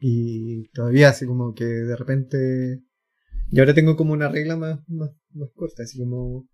y 0.00 0.68
todavía 0.68 1.10
así 1.10 1.26
como 1.26 1.54
que 1.54 1.64
de 1.64 1.96
repente... 1.96 2.82
Y 3.50 3.60
ahora 3.60 3.74
tengo 3.74 3.96
como 3.96 4.12
una 4.12 4.28
regla 4.28 4.56
más, 4.56 4.80
más, 4.88 5.10
más 5.32 5.50
corta, 5.54 5.82
así 5.84 5.98
como 5.98 6.48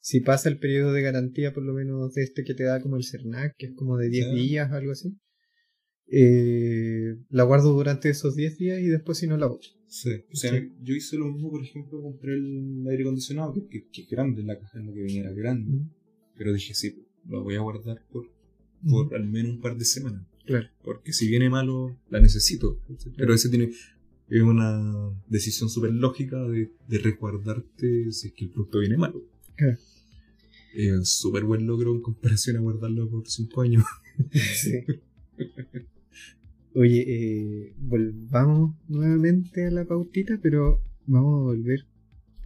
si 0.00 0.20
pasa 0.20 0.48
el 0.48 0.58
periodo 0.58 0.92
de 0.92 1.02
garantía 1.02 1.52
por 1.52 1.64
lo 1.64 1.72
menos 1.74 2.14
de 2.14 2.22
este 2.22 2.44
que 2.44 2.54
te 2.54 2.62
da 2.62 2.80
como 2.80 2.96
el 2.96 3.04
CERNAC, 3.04 3.56
que 3.56 3.66
es 3.66 3.72
como 3.74 3.96
de 3.96 4.08
10 4.08 4.26
Ya. 4.26 4.32
días, 4.34 4.72
algo 4.72 4.92
así. 4.92 5.16
eh, 6.08 7.16
la 7.30 7.42
guardo 7.42 7.72
durante 7.72 8.08
esos 8.10 8.36
10 8.36 8.58
días 8.58 8.78
y 8.80 8.86
después 8.86 9.18
si 9.18 9.26
no 9.26 9.36
la 9.36 9.46
boto. 9.46 9.66
Sí. 9.88 10.10
O 10.32 10.36
sea, 10.36 10.52
Sí. 10.52 10.72
yo 10.82 10.94
hice 10.94 11.16
lo 11.18 11.26
mismo, 11.26 11.50
por 11.50 11.62
ejemplo, 11.64 12.00
compré 12.00 12.34
el 12.34 12.84
aire 12.88 13.02
acondicionado, 13.02 13.52
que, 13.54 13.66
que, 13.68 13.88
que 13.90 14.02
es 14.02 14.08
grande, 14.08 14.44
la 14.44 14.56
caja 14.56 14.78
en 14.78 14.86
la 14.86 14.92
que 14.92 15.00
venía 15.02 15.22
era 15.22 15.32
grande. 15.32 15.80
Pero 16.36 16.52
dije, 16.52 16.74
sí, 16.74 17.05
lo 17.28 17.42
voy 17.42 17.56
a 17.56 17.60
guardar 17.60 18.02
por, 18.10 18.28
por 18.88 19.14
al 19.14 19.26
menos 19.26 19.52
un 19.52 19.60
par 19.60 19.76
de 19.76 19.84
semanas. 19.84 20.22
Claro. 20.44 20.68
Porque 20.82 21.12
si 21.12 21.28
viene 21.28 21.50
malo, 21.50 21.96
la 22.08 22.20
necesito. 22.20 22.80
Pero 23.16 23.34
ese 23.34 23.48
tiene 23.48 23.70
es 24.28 24.42
una 24.42 25.10
decisión 25.28 25.68
súper 25.68 25.92
lógica 25.92 26.36
de, 26.48 26.72
de 26.88 26.98
resguardarte 26.98 28.10
si 28.12 28.28
es 28.28 28.32
que 28.32 28.44
el 28.44 28.50
producto 28.50 28.80
viene 28.80 28.96
malo. 28.96 29.22
Claro. 29.56 29.78
Es 30.74 30.92
un 30.92 31.06
súper 31.06 31.44
buen 31.44 31.66
logro 31.66 31.94
en 31.94 32.02
comparación 32.02 32.56
a 32.56 32.60
guardarlo 32.60 33.08
por 33.08 33.26
5 33.26 33.62
años. 33.62 33.84
Sí. 34.32 34.72
Oye, 36.74 37.04
eh, 37.06 37.74
volvamos 37.78 38.74
nuevamente 38.88 39.66
a 39.66 39.70
la 39.70 39.84
pautita, 39.84 40.38
pero 40.42 40.80
vamos 41.06 41.40
a 41.40 41.44
volver 41.44 41.86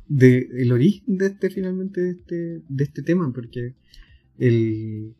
de 0.08 0.48
el 0.52 0.72
origen 0.72 1.16
de 1.16 1.26
este 1.26 1.50
finalmente 1.50 2.00
de 2.00 2.10
este, 2.10 2.62
de 2.68 2.84
este 2.84 3.02
tema, 3.02 3.32
porque 3.32 3.74
el, 4.40 5.14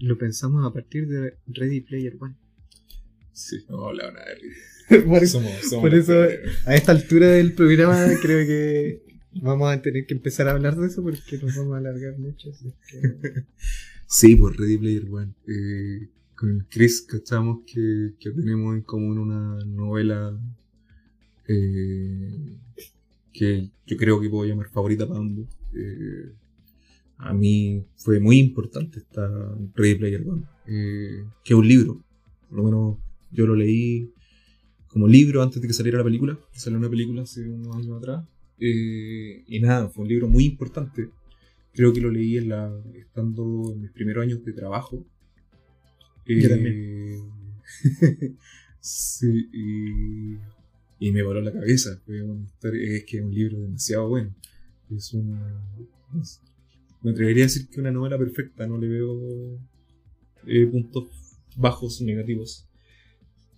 lo 0.00 0.18
pensamos 0.18 0.66
a 0.66 0.72
partir 0.72 1.06
de 1.06 1.34
Ready 1.46 1.80
Player 1.82 2.16
One. 2.18 2.34
Sí, 3.32 3.58
no 3.68 3.76
hemos 3.76 3.88
hablado 3.90 4.12
nada 4.12 4.26
de 4.90 5.00
por, 5.02 5.22
eso, 5.22 5.38
Somos, 5.38 5.52
somos 5.68 5.82
por 5.82 5.94
eso, 5.94 6.12
a 6.66 6.74
esta 6.74 6.90
altura 6.92 7.28
del 7.28 7.52
programa 7.52 8.04
creo 8.20 8.44
que 8.46 9.02
vamos 9.42 9.70
a 9.72 9.80
tener 9.80 10.06
que 10.06 10.14
empezar 10.14 10.48
a 10.48 10.52
hablar 10.52 10.74
de 10.76 10.86
eso 10.88 11.02
porque 11.02 11.38
nos 11.38 11.54
vamos 11.54 11.74
a 11.74 11.78
alargar 11.78 12.18
mucho. 12.18 12.50
así 12.50 12.72
que- 12.90 13.44
Sí, 14.10 14.34
por 14.36 14.58
Ready 14.58 14.78
Player 14.78 15.04
One. 15.10 15.34
Eh, 15.46 16.08
con 16.34 16.66
Chris 16.70 17.02
cachamos 17.02 17.60
que, 17.66 18.14
que 18.18 18.30
tenemos 18.30 18.74
en 18.74 18.80
común 18.82 19.18
una 19.18 19.62
novela 19.66 20.34
eh, 21.46 22.56
que 23.32 23.70
yo 23.86 23.96
creo 23.96 24.20
que 24.20 24.30
puedo 24.30 24.48
llamar 24.48 24.68
favorita 24.70 25.06
para 25.06 25.20
ambos. 25.20 25.46
Eh, 25.74 26.32
a 27.18 27.34
mí 27.34 27.84
fue 27.96 28.20
muy 28.20 28.38
importante 28.38 29.00
esta 29.00 29.28
Ready 29.74 29.96
Player 29.96 30.24
One, 30.26 30.44
eh, 30.66 31.24
que 31.44 31.52
es 31.54 31.58
un 31.58 31.66
libro. 31.68 32.02
Por 32.48 32.58
lo 32.58 32.64
menos 32.64 32.98
yo 33.30 33.46
lo 33.46 33.54
leí 33.54 34.12
como 34.86 35.06
libro 35.06 35.42
antes 35.42 35.60
de 35.60 35.68
que 35.68 35.74
saliera 35.74 35.98
la 35.98 36.04
película. 36.04 36.38
Salió 36.52 36.78
una 36.78 36.88
película 36.88 37.22
hace 37.22 37.48
unos 37.48 37.76
años 37.76 37.98
atrás. 37.98 38.24
Eh, 38.58 39.44
y 39.46 39.60
nada, 39.60 39.88
fue 39.88 40.02
un 40.02 40.08
libro 40.08 40.28
muy 40.28 40.44
importante. 40.44 41.10
Creo 41.74 41.92
que 41.92 42.00
lo 42.00 42.10
leí 42.10 42.38
en 42.38 42.48
la, 42.48 42.72
estando 42.94 43.72
en 43.72 43.82
mis 43.82 43.90
primeros 43.92 44.22
años 44.24 44.44
de 44.44 44.52
trabajo. 44.52 45.04
Yo 46.26 46.34
Eh, 46.50 47.20
sí, 48.80 49.48
y, 49.52 50.34
y 51.06 51.12
me 51.12 51.22
voló 51.22 51.40
la 51.40 51.52
cabeza. 51.52 52.00
Fue 52.04 52.22
una 52.22 52.44
historia- 52.44 52.96
es 52.96 53.04
que 53.04 53.18
es 53.18 53.24
un 53.24 53.34
libro 53.34 53.60
demasiado 53.60 54.08
bueno. 54.08 54.34
Es 54.90 55.12
una. 55.14 55.62
es- 56.20 56.40
me 57.02 57.12
atrevería 57.12 57.44
a 57.44 57.46
decir 57.46 57.68
que 57.68 57.80
una 57.80 57.92
novela 57.92 58.18
perfecta, 58.18 58.66
no 58.66 58.78
le 58.78 58.88
veo 58.88 59.58
eh, 60.46 60.66
puntos 60.66 61.08
bajos 61.56 62.00
negativos. 62.00 62.66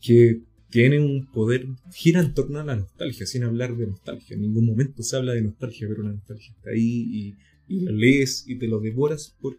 Que 0.00 0.42
tiene 0.70 1.00
un 1.00 1.26
poder, 1.26 1.66
gira 1.92 2.20
en 2.20 2.32
torno 2.32 2.60
a 2.60 2.64
la 2.64 2.76
nostalgia, 2.76 3.26
sin 3.26 3.44
hablar 3.44 3.76
de 3.76 3.88
nostalgia. 3.88 4.34
En 4.34 4.42
ningún 4.42 4.66
momento 4.66 5.02
se 5.02 5.16
habla 5.16 5.32
de 5.32 5.42
nostalgia, 5.42 5.88
pero 5.88 6.02
la 6.02 6.12
nostalgia 6.12 6.52
está 6.56 6.70
ahí 6.70 7.06
y, 7.10 7.36
y 7.68 7.80
lo 7.80 7.92
lees 7.92 8.44
y 8.46 8.56
te 8.56 8.68
lo 8.68 8.80
devoras 8.80 9.34
por, 9.40 9.58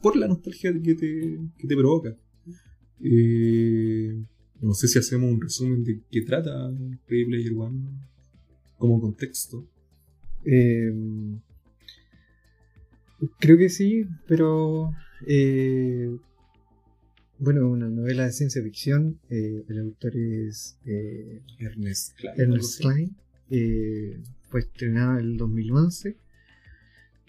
por 0.00 0.16
la 0.16 0.28
nostalgia 0.28 0.72
que 0.72 0.94
te, 0.94 1.38
que 1.58 1.66
te 1.66 1.76
provoca. 1.76 2.16
Eh, 3.02 4.16
no 4.60 4.72
sé 4.74 4.88
si 4.88 4.98
hacemos 4.98 5.30
un 5.30 5.40
resumen 5.40 5.84
de 5.84 6.00
qué 6.10 6.22
trata 6.22 6.70
Ready 7.08 7.24
Player 7.26 7.52
One 7.54 7.80
como 8.78 9.00
contexto. 9.00 9.66
Eh, 10.44 10.92
creo 13.38 13.56
que 13.58 13.68
sí, 13.68 14.06
pero 14.26 14.92
eh, 15.26 16.10
bueno, 17.38 17.68
una 17.68 17.88
novela 17.88 18.24
de 18.26 18.32
ciencia 18.32 18.62
ficción. 18.62 19.18
eh, 19.30 19.64
el 19.68 19.78
autor 19.80 20.16
es 20.16 20.78
eh, 20.86 21.42
Ernest 21.58 22.16
Klein. 22.16 22.40
Ernest. 22.40 22.80
Klein. 22.80 23.16
eh, 23.50 24.20
fue 24.48 24.60
estrenada 24.60 25.20
en 25.20 25.26
el 25.26 25.36
2011. 25.36 26.16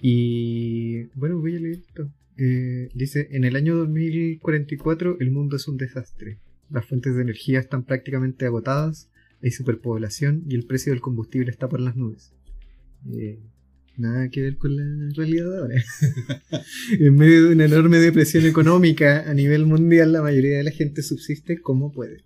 Y 0.01 1.03
bueno, 1.15 1.39
voy 1.39 1.55
a 1.55 1.59
leer 1.59 1.79
esto. 1.79 2.11
Eh, 2.37 2.89
dice, 2.93 3.29
en 3.31 3.43
el 3.45 3.55
año 3.55 3.75
2044 3.75 5.17
el 5.19 5.31
mundo 5.31 5.55
es 5.55 5.67
un 5.67 5.77
desastre. 5.77 6.37
Las 6.69 6.85
fuentes 6.85 7.15
de 7.15 7.21
energía 7.21 7.59
están 7.59 7.83
prácticamente 7.83 8.45
agotadas, 8.45 9.09
hay 9.41 9.51
superpoblación 9.51 10.43
y 10.47 10.55
el 10.55 10.65
precio 10.65 10.91
del 10.91 11.01
combustible 11.01 11.49
está 11.49 11.67
por 11.67 11.79
las 11.79 11.95
nubes. 11.95 12.33
Eh, 13.97 14.01
nada 14.01 14.29
que 14.29 14.41
ver 14.41 14.57
con 14.57 14.75
la 14.75 15.13
realidad 15.15 15.51
de 15.51 15.57
ahora. 15.57 15.83
en 16.99 17.15
medio 17.15 17.45
de 17.45 17.53
una 17.53 17.65
enorme 17.65 17.97
depresión 17.97 18.45
económica 18.45 19.29
a 19.29 19.33
nivel 19.33 19.65
mundial, 19.65 20.13
la 20.13 20.21
mayoría 20.21 20.57
de 20.57 20.63
la 20.63 20.71
gente 20.71 21.01
subsiste 21.01 21.59
como 21.61 21.91
puede. 21.91 22.23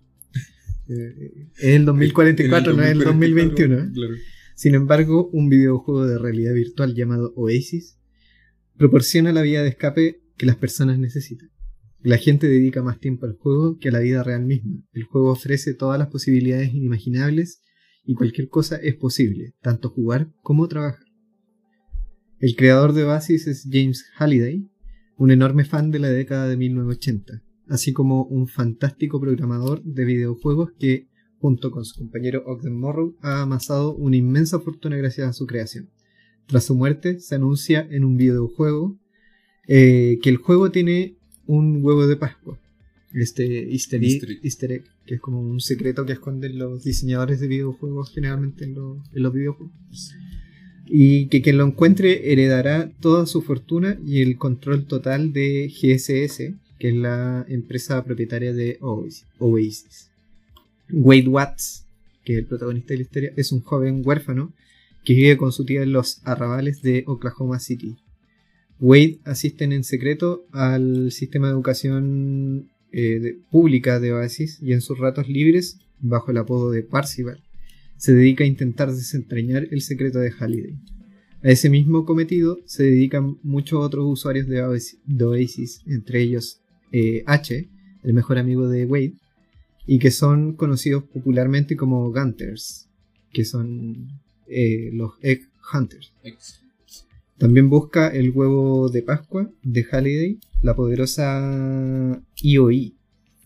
Eh, 0.88 1.48
es 1.56 1.74
el 1.76 1.84
2044, 1.84 2.72
no 2.74 2.82
es 2.82 2.90
el 2.90 2.98
2021. 3.00 3.78
¿eh? 3.78 3.90
Sin 4.54 4.74
embargo, 4.74 5.28
un 5.32 5.48
videojuego 5.48 6.06
de 6.06 6.18
realidad 6.18 6.54
virtual 6.54 6.94
llamado 6.94 7.32
Oasis 7.36 7.98
proporciona 8.76 9.32
la 9.32 9.42
vía 9.42 9.62
de 9.62 9.70
escape 9.70 10.22
que 10.36 10.46
las 10.46 10.56
personas 10.56 10.98
necesitan. 10.98 11.50
La 12.00 12.18
gente 12.18 12.48
dedica 12.48 12.82
más 12.82 12.98
tiempo 12.98 13.26
al 13.26 13.34
juego 13.34 13.78
que 13.78 13.88
a 13.88 13.92
la 13.92 14.00
vida 14.00 14.24
real 14.24 14.44
misma. 14.44 14.82
El 14.92 15.04
juego 15.04 15.30
ofrece 15.30 15.74
todas 15.74 15.98
las 15.98 16.08
posibilidades 16.08 16.74
inimaginables 16.74 17.62
y 18.04 18.14
cualquier 18.14 18.48
cosa 18.48 18.76
es 18.76 18.96
posible, 18.96 19.54
tanto 19.62 19.88
jugar 19.88 20.32
como 20.42 20.66
trabajar. 20.66 21.01
El 22.42 22.56
creador 22.56 22.92
de 22.92 23.04
Oasis 23.04 23.46
es 23.46 23.68
James 23.70 24.04
Halliday, 24.16 24.68
un 25.16 25.30
enorme 25.30 25.64
fan 25.64 25.92
de 25.92 26.00
la 26.00 26.08
década 26.08 26.48
de 26.48 26.56
1980, 26.56 27.40
así 27.68 27.92
como 27.92 28.24
un 28.24 28.48
fantástico 28.48 29.20
programador 29.20 29.80
de 29.84 30.04
videojuegos 30.04 30.72
que, 30.76 31.06
junto 31.38 31.70
con 31.70 31.84
su 31.84 31.94
compañero 31.94 32.42
Ogden 32.44 32.76
Morrow, 32.76 33.14
ha 33.20 33.42
amasado 33.42 33.94
una 33.94 34.16
inmensa 34.16 34.58
fortuna 34.58 34.96
gracias 34.96 35.28
a 35.28 35.32
su 35.32 35.46
creación. 35.46 35.88
Tras 36.46 36.64
su 36.64 36.74
muerte, 36.74 37.20
se 37.20 37.36
anuncia 37.36 37.86
en 37.88 38.02
un 38.02 38.16
videojuego 38.16 38.98
eh, 39.68 40.18
que 40.20 40.28
el 40.28 40.38
juego 40.38 40.72
tiene 40.72 41.18
un 41.46 41.78
huevo 41.80 42.08
de 42.08 42.16
Pascua. 42.16 42.58
Este 43.14 43.72
easter 43.72 44.02
egg, 44.02 44.84
que 45.06 45.14
es 45.14 45.20
como 45.20 45.40
un 45.40 45.60
secreto 45.60 46.04
que 46.04 46.14
esconden 46.14 46.58
los 46.58 46.82
diseñadores 46.82 47.38
de 47.38 47.46
videojuegos 47.46 48.12
generalmente 48.12 48.64
en, 48.64 48.72
en 48.72 49.22
los 49.22 49.32
videojuegos. 49.32 49.72
Y 50.86 51.26
que 51.28 51.42
quien 51.42 51.58
lo 51.58 51.66
encuentre 51.66 52.32
heredará 52.32 52.90
toda 53.00 53.26
su 53.26 53.42
fortuna 53.42 53.98
y 54.04 54.20
el 54.22 54.36
control 54.36 54.86
total 54.86 55.32
de 55.32 55.68
GSS, 55.68 56.54
que 56.78 56.88
es 56.88 56.94
la 56.94 57.46
empresa 57.48 58.02
propietaria 58.04 58.52
de 58.52 58.78
Oasis. 58.80 60.10
Wade 60.90 61.28
Watts, 61.28 61.86
que 62.24 62.34
es 62.34 62.38
el 62.40 62.46
protagonista 62.46 62.88
de 62.88 62.96
la 62.96 63.02
historia, 63.02 63.32
es 63.36 63.52
un 63.52 63.62
joven 63.62 64.02
huérfano 64.04 64.52
que 65.04 65.14
vive 65.14 65.36
con 65.36 65.52
su 65.52 65.64
tía 65.64 65.82
en 65.82 65.92
los 65.92 66.20
arrabales 66.24 66.82
de 66.82 67.04
Oklahoma 67.06 67.58
City. 67.58 67.96
Wade 68.80 69.20
asiste 69.24 69.64
en 69.64 69.84
secreto 69.84 70.44
al 70.52 71.12
sistema 71.12 71.46
de 71.46 71.52
educación 71.52 72.68
eh, 72.90 73.38
pública 73.50 74.00
de 74.00 74.12
Oasis 74.12 74.58
y 74.60 74.72
en 74.72 74.80
sus 74.80 74.98
ratos 74.98 75.28
libres, 75.28 75.78
bajo 76.00 76.30
el 76.30 76.38
apodo 76.38 76.70
de 76.70 76.82
Parcival, 76.82 77.40
se 78.02 78.12
dedica 78.12 78.42
a 78.42 78.48
intentar 78.48 78.90
desentrañar 78.90 79.68
el 79.70 79.80
secreto 79.80 80.18
de 80.18 80.32
Halliday. 80.32 80.76
A 81.40 81.50
ese 81.50 81.70
mismo 81.70 82.04
cometido 82.04 82.58
se 82.64 82.82
dedican 82.82 83.38
muchos 83.44 83.78
otros 83.78 84.04
usuarios 84.10 84.48
de 84.48 84.60
Oasis, 85.24 85.82
entre 85.86 86.20
ellos 86.20 86.60
eh, 86.90 87.22
H, 87.26 87.68
el 88.02 88.12
mejor 88.12 88.38
amigo 88.38 88.68
de 88.68 88.86
Wade, 88.86 89.14
y 89.86 90.00
que 90.00 90.10
son 90.10 90.56
conocidos 90.56 91.04
popularmente 91.04 91.76
como 91.76 92.10
Gunters, 92.10 92.88
que 93.32 93.44
son 93.44 94.08
eh, 94.48 94.90
los 94.92 95.12
Egg 95.20 95.42
Hunters. 95.72 96.12
También 97.38 97.70
busca 97.70 98.08
el 98.08 98.32
huevo 98.32 98.88
de 98.88 99.02
Pascua 99.02 99.48
de 99.62 99.84
Halliday, 99.84 100.40
la 100.60 100.74
poderosa 100.74 102.20
IOI, 102.42 102.96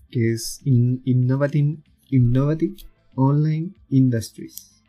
que 0.09 0.33
es 0.33 0.63
Innovative, 0.65 1.77
Online 3.17 3.73
Industries, 3.91 4.83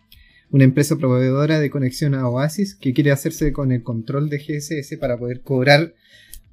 una 0.51 0.63
empresa 0.63 0.97
proveedora 0.97 1.59
de 1.59 1.69
conexión 1.69 2.13
a 2.13 2.29
Oasis 2.29 2.75
que 2.75 2.93
quiere 2.93 3.11
hacerse 3.11 3.51
con 3.51 3.71
el 3.71 3.83
control 3.83 4.29
de 4.29 4.37
GSS 4.37 4.97
para 4.97 5.17
poder 5.17 5.41
cobrar 5.41 5.95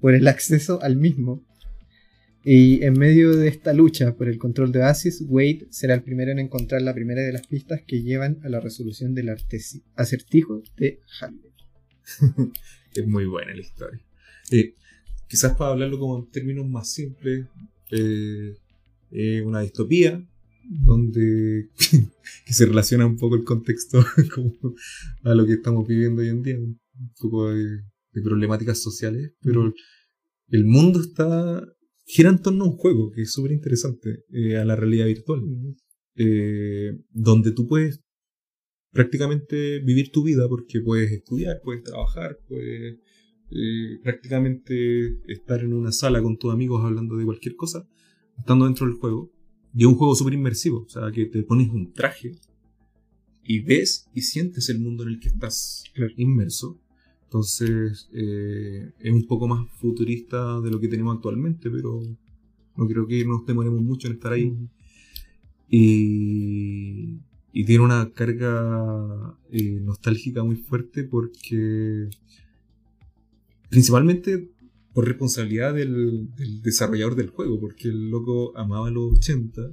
por 0.01 0.15
el 0.15 0.27
acceso 0.27 0.81
al 0.83 0.97
mismo. 0.97 1.45
Y 2.47 2.85
en 2.85 2.99
medio 2.99 3.35
de 3.37 3.49
esta 3.49 3.73
lucha 3.73 4.17
por 4.17 4.29
el 4.29 4.39
control 4.39 4.71
de 4.71 4.81
Oasis, 4.81 5.25
Wade 5.27 5.67
será 5.71 5.95
el 5.95 6.03
primero 6.03 6.31
en 6.31 6.39
encontrar 6.39 6.83
la 6.83 6.93
primera 6.93 7.23
de 7.23 7.33
las 7.33 7.47
pistas 7.47 7.81
que 7.87 8.03
llevan 8.03 8.39
a 8.45 8.49
la 8.51 8.61
resolución 8.61 9.15
del 9.15 9.35
acertijo 9.97 10.63
de 10.77 11.01
Halliday. 11.21 11.53
es 12.95 13.07
muy 13.07 13.25
buena 13.25 13.55
la 13.55 13.61
historia. 13.61 14.01
Eh, 14.51 14.75
quizás 15.27 15.57
para 15.57 15.71
hablarlo 15.71 15.99
como 15.99 16.19
en 16.19 16.31
términos 16.31 16.67
más 16.67 16.93
simples, 16.93 17.47
eh, 17.91 19.43
una 19.43 19.61
distopía 19.61 20.23
donde 20.69 21.71
que 22.47 22.53
se 22.53 22.67
relaciona 22.67 23.07
un 23.07 23.17
poco 23.17 23.37
el 23.37 23.45
contexto 23.45 24.05
a 25.25 25.35
lo 25.35 25.47
que 25.47 25.55
estamos 25.55 25.87
viviendo 25.87 26.23
hoy 26.23 26.29
en 26.29 26.43
día, 26.43 26.59
un 26.59 26.79
poco 27.21 27.51
de, 27.51 27.83
problemáticas 28.23 28.81
sociales, 28.81 29.33
pero 29.41 29.75
el 30.49 30.65
mundo 30.65 31.01
está 31.01 31.67
gira 32.07 32.31
en 32.31 32.41
torno 32.41 32.65
a 32.65 32.69
un 32.69 32.77
juego 32.77 33.11
que 33.11 33.23
es 33.23 33.33
súper 33.33 33.51
interesante, 33.51 34.25
eh, 34.33 34.57
a 34.57 34.65
la 34.65 34.77
realidad 34.77 35.07
virtual, 35.07 35.43
donde 37.11 37.51
tú 37.51 37.67
puedes 37.67 38.05
prácticamente 38.93 39.81
vivir 39.81 40.13
tu 40.13 40.23
vida 40.23 40.49
porque 40.49 40.81
puedes 40.81 41.11
estudiar, 41.11 41.61
puedes 41.65 41.83
trabajar, 41.83 42.39
puedes 42.47 43.01
eh, 43.51 44.01
prácticamente 44.03 45.21
estar 45.27 45.61
en 45.61 45.75
una 45.75 45.93
sala 45.93 46.23
con 46.23 46.39
tus 46.39 46.53
amigos 46.53 46.83
hablando 46.85 47.17
de 47.17 47.25
cualquier 47.25 47.57
cosa, 47.57 47.87
estando 48.39 48.65
dentro 48.65 48.87
del 48.87 48.97
juego. 48.97 49.31
Y 49.75 49.83
es 49.83 49.87
un 49.87 49.97
juego 49.97 50.15
súper 50.15 50.35
inmersivo, 50.35 50.85
o 50.87 50.89
sea, 50.89 51.11
que 51.11 51.27
te 51.27 51.43
pones 51.43 51.69
un 51.71 51.93
traje 51.93 52.37
y 53.43 53.61
ves 53.61 54.09
y 54.15 54.23
sientes 54.23 54.69
el 54.69 54.79
mundo 54.81 55.03
en 55.03 55.11
el 55.11 55.21
que 55.21 55.29
estás 55.29 55.85
inmerso. 56.17 56.79
Entonces, 57.25 58.09
eh, 58.13 58.93
es 59.01 59.13
un 59.13 59.27
poco 59.27 59.49
más 59.49 59.69
futurista 59.81 60.61
de 60.61 60.71
lo 60.71 60.79
que 60.79 60.89
tenemos 60.89 61.17
actualmente, 61.17 61.71
pero 61.71 62.01
no 62.77 62.87
creo 62.87 63.07
que 63.07 63.25
nos 63.25 63.45
demoremos 63.45 63.83
mucho 63.83 64.07
en 64.07 64.15
estar 64.15 64.33
ahí. 64.33 64.57
Y 65.69 67.19
y 67.57 67.65
tiene 67.65 67.85
una 67.85 68.11
carga 68.13 69.39
eh, 69.53 69.79
nostálgica 69.81 70.43
muy 70.43 70.57
fuerte 70.57 71.05
porque 71.05 72.11
principalmente 73.71 74.51
por 74.95 75.07
responsabilidad 75.07 75.75
del, 75.75 76.29
desarrollador 76.63 77.17
del 77.17 77.29
juego, 77.29 77.61
porque 77.61 77.89
el 77.89 78.11
loco 78.11 78.57
amaba 78.57 78.91
los 78.91 79.19
80 79.19 79.73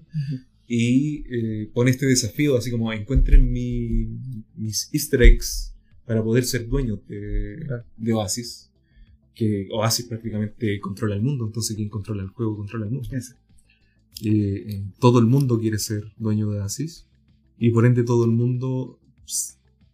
y 0.68 1.24
eh, 1.30 1.70
pone 1.74 1.92
este 1.92 2.08
desafío, 2.08 2.58
así 2.58 2.72
como 2.72 2.92
encuentren 2.92 3.52
mis 3.52 4.90
easter 4.92 5.22
eggs 5.22 5.76
para 6.06 6.24
poder 6.24 6.44
ser 6.44 6.68
dueño 6.68 7.00
de, 7.08 8.14
Oasis, 8.14 8.72
que 9.36 9.68
Oasis 9.72 10.08
prácticamente 10.08 10.80
controla 10.80 11.16
el 11.16 11.22
mundo, 11.22 11.46
entonces 11.46 11.76
quien 11.76 11.90
controla 11.90 12.24
el 12.24 12.30
juego 12.30 12.58
controla 12.58 12.86
el 12.86 12.92
mundo. 12.92 13.10
Eh, 14.24 14.84
todo 15.00 15.20
el 15.20 15.26
mundo 15.28 15.60
quiere 15.60 15.78
ser 15.78 16.04
dueño 16.18 16.50
de 16.50 16.60
Oasis 16.60 17.08
y 17.60 17.70
por 17.70 17.86
ende 17.86 18.04
todo 18.04 18.26
el 18.26 18.32
mundo 18.32 19.00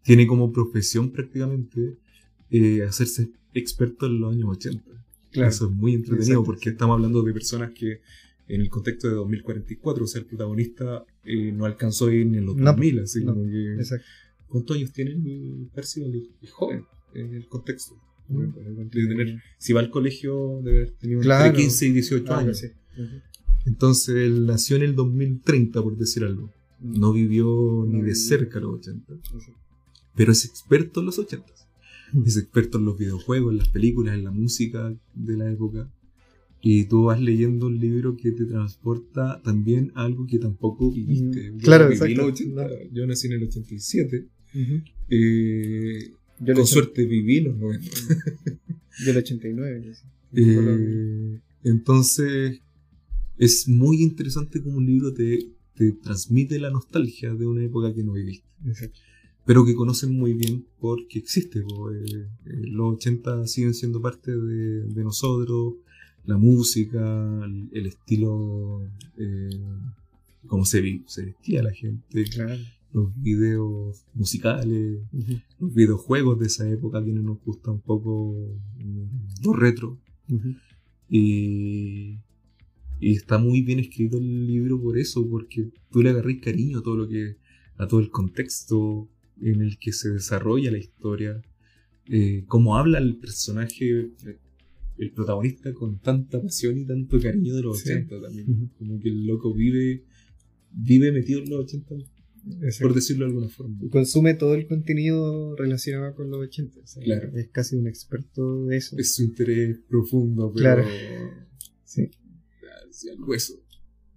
tiene 0.04 0.26
como 0.26 0.54
profesión 0.54 1.12
prácticamente 1.12 1.98
eh, 2.50 2.84
hacerse 2.84 3.32
experto 3.54 4.06
en 4.06 4.22
los 4.22 4.34
años 4.34 4.50
80. 4.52 4.98
Eso 5.46 5.66
es 5.66 5.72
muy 5.72 5.94
entretenido 5.94 6.44
porque 6.44 6.70
estamos 6.70 6.96
hablando 6.96 7.22
de 7.24 7.34
personas 7.34 7.72
que 7.72 8.02
en 8.48 8.62
el 8.62 8.70
contexto 8.70 9.08
de 9.10 9.16
2044, 9.16 10.04
o 10.04 10.08
sea, 10.08 10.22
el 10.22 10.28
protagonista 10.28 11.06
eh, 11.24 11.52
no 11.52 11.66
alcanzó 11.66 12.08
a 12.08 12.14
ir 12.14 12.26
ni 12.28 12.38
en 12.38 12.46
los 12.46 12.56
2000, 12.56 13.00
así 13.00 13.24
como 13.24 13.44
que... 13.44 13.74
Exacto. 13.74 14.06
¿Cuántos 14.48 14.78
años 14.78 14.94
tiene 14.94 15.12
el 15.12 15.70
Percival? 15.74 16.14
Es 16.42 16.52
joven 16.52 16.86
en 17.14 17.34
el 17.34 17.48
contexto. 17.48 17.96
Mm. 18.30 19.40
si 19.58 19.72
va 19.72 19.80
al 19.80 19.90
colegio 19.90 20.60
debe 20.62 20.80
haber 20.80 20.92
tenido 20.92 21.22
entre 21.22 21.54
15 21.54 21.88
y 21.88 21.92
18 21.94 22.34
años. 22.34 22.66
Entonces 23.66 24.16
él 24.16 24.46
nació 24.46 24.78
en 24.78 24.84
el 24.84 24.96
2030, 24.96 25.82
por 25.82 25.98
decir 25.98 26.24
algo. 26.24 26.52
No 26.80 27.12
vivió 27.12 27.86
ni 27.88 28.02
de 28.02 28.16
cerca 28.16 28.60
los 28.60 28.80
80. 28.80 29.14
Pero 30.16 30.32
es 30.32 30.46
experto 30.46 31.00
en 31.00 31.06
los 31.08 31.20
80. 31.20 31.46
Es 32.26 32.38
experto 32.38 32.78
en 32.78 32.86
los 32.86 32.98
videojuegos, 32.98 33.52
en 33.52 33.58
las 33.58 33.70
películas, 33.70 34.16
en 34.16 34.24
la 34.24 34.32
música 34.32 34.96
de 35.14 35.38
la 35.38 35.52
época. 35.52 35.92
Y 36.62 36.86
tú 36.86 37.04
vas 37.04 37.22
leyendo 37.22 37.68
un 37.68 37.80
libro 37.80 38.18
que 38.18 38.32
te 38.32 38.46
transporta 38.46 39.42
también 39.44 39.92
a 39.96 40.06
algo 40.06 40.26
que 40.26 40.40
tampoco 40.40 40.92
viviste. 40.92 41.54
Yo 41.56 41.58
claro, 41.58 41.90
exacto. 41.90 42.34
Yo 42.92 43.06
nací 43.06 43.28
en 43.28 43.34
el 43.34 43.44
87. 43.44 44.28
Eh, 45.10 46.12
yo 46.40 46.54
con 46.54 46.68
suerte 46.68 47.06
viví 47.06 47.42
los 47.42 47.58
90. 47.58 47.88
Del 49.06 49.18
89. 49.18 49.94
Eh, 50.34 51.40
entonces, 51.64 52.60
es 53.38 53.68
muy 53.68 54.02
interesante 54.02 54.62
como 54.62 54.78
un 54.78 54.86
libro 54.86 55.14
te, 55.14 55.52
te 55.76 55.92
transmite 55.92 56.60
la 56.60 56.72
nostalgia 56.72 57.34
de 57.34 57.46
una 57.46 57.64
época 57.64 57.94
que 57.94 58.04
no 58.04 58.14
viviste. 58.14 58.48
Pero 59.48 59.66
que 59.66 59.76
conocen 59.76 60.14
muy 60.14 60.34
bien 60.34 60.66
porque 60.78 61.20
existe. 61.20 61.60
Eh, 61.60 61.64
eh, 61.64 62.62
los 62.66 62.96
80 62.96 63.48
siguen 63.48 63.74
siendo 63.74 64.02
parte 64.02 64.38
de, 64.38 65.04
nosotros, 65.06 65.76
la 66.26 66.38
música, 66.38 67.00
el, 67.72 67.86
estilo, 67.86 68.84
eh, 69.18 69.50
cómo 70.48 70.66
se, 70.66 71.02
se 71.08 71.26
vestía 71.28 71.64
la 71.64 71.72
gente, 71.72 72.26
los 72.92 73.10
videos 73.22 74.04
musicales, 74.14 75.00
los 75.60 75.74
videojuegos 75.74 76.40
de 76.40 76.48
esa 76.48 76.70
época 76.70 77.04
que 77.04 77.14
nos 77.14 77.42
gusta 77.42 77.72
un 77.72 77.80
poco 77.80 78.36
mm, 78.80 79.46
los 79.46 79.58
retro. 79.58 79.98
Y 81.10 82.18
Y 83.00 83.16
está 83.16 83.38
muy 83.38 83.62
bien 83.62 83.80
escrito 83.80 84.18
el 84.18 84.46
libro 84.46 84.82
por 84.82 84.98
eso, 84.98 85.26
porque 85.30 85.70
tú 85.90 86.02
le 86.02 86.10
agarrás 86.10 86.36
cariño 86.42 86.80
a 86.80 86.84
todo 86.84 86.98
lo 86.98 87.08
que. 87.08 87.38
a 87.78 87.88
todo 87.88 88.02
el 88.02 88.10
contexto 88.10 89.08
en 89.42 89.62
el 89.62 89.78
que 89.78 89.92
se 89.92 90.10
desarrolla 90.10 90.72
la 90.72 90.78
historia. 90.78 91.42
Eh, 92.10 92.44
cómo 92.48 92.78
habla 92.78 93.00
el 93.00 93.18
personaje, 93.18 94.12
el 94.98 95.12
protagonista 95.12 95.74
con 95.74 96.00
tanta 96.00 96.42
pasión 96.42 96.78
y 96.78 96.86
tanto 96.86 97.20
cariño 97.20 97.56
de 97.56 97.62
los 97.62 97.82
80 97.82 98.22
también. 98.22 98.72
Como 98.78 99.00
que 99.00 99.10
el 99.10 99.26
loco 99.26 99.54
vive, 99.54 100.04
vive 100.72 101.12
metido 101.12 101.42
en 101.42 101.50
los 101.50 101.66
80, 101.66 101.96
por 102.82 102.94
decirlo 102.94 103.26
de 103.26 103.32
alguna 103.32 103.50
forma. 103.50 103.78
consume 103.90 104.34
todo 104.36 104.56
el 104.56 104.68
contenido 104.68 105.56
relacionado 105.56 106.16
con 106.16 106.30
los 106.30 106.40
80. 106.48 106.82
claro. 107.04 107.32
Es 107.36 107.50
casi 107.50 107.76
un 107.76 107.88
experto 107.88 108.66
de 108.66 108.78
eso. 108.78 108.98
Es 108.98 109.16
su 109.16 109.24
interés 109.24 109.80
profundo, 109.88 110.52
pero. 110.54 110.64
Claro. 110.64 110.86
Sí. 111.84 112.12
Hacia 112.90 113.14
el 113.14 113.24
hueso. 113.24 113.54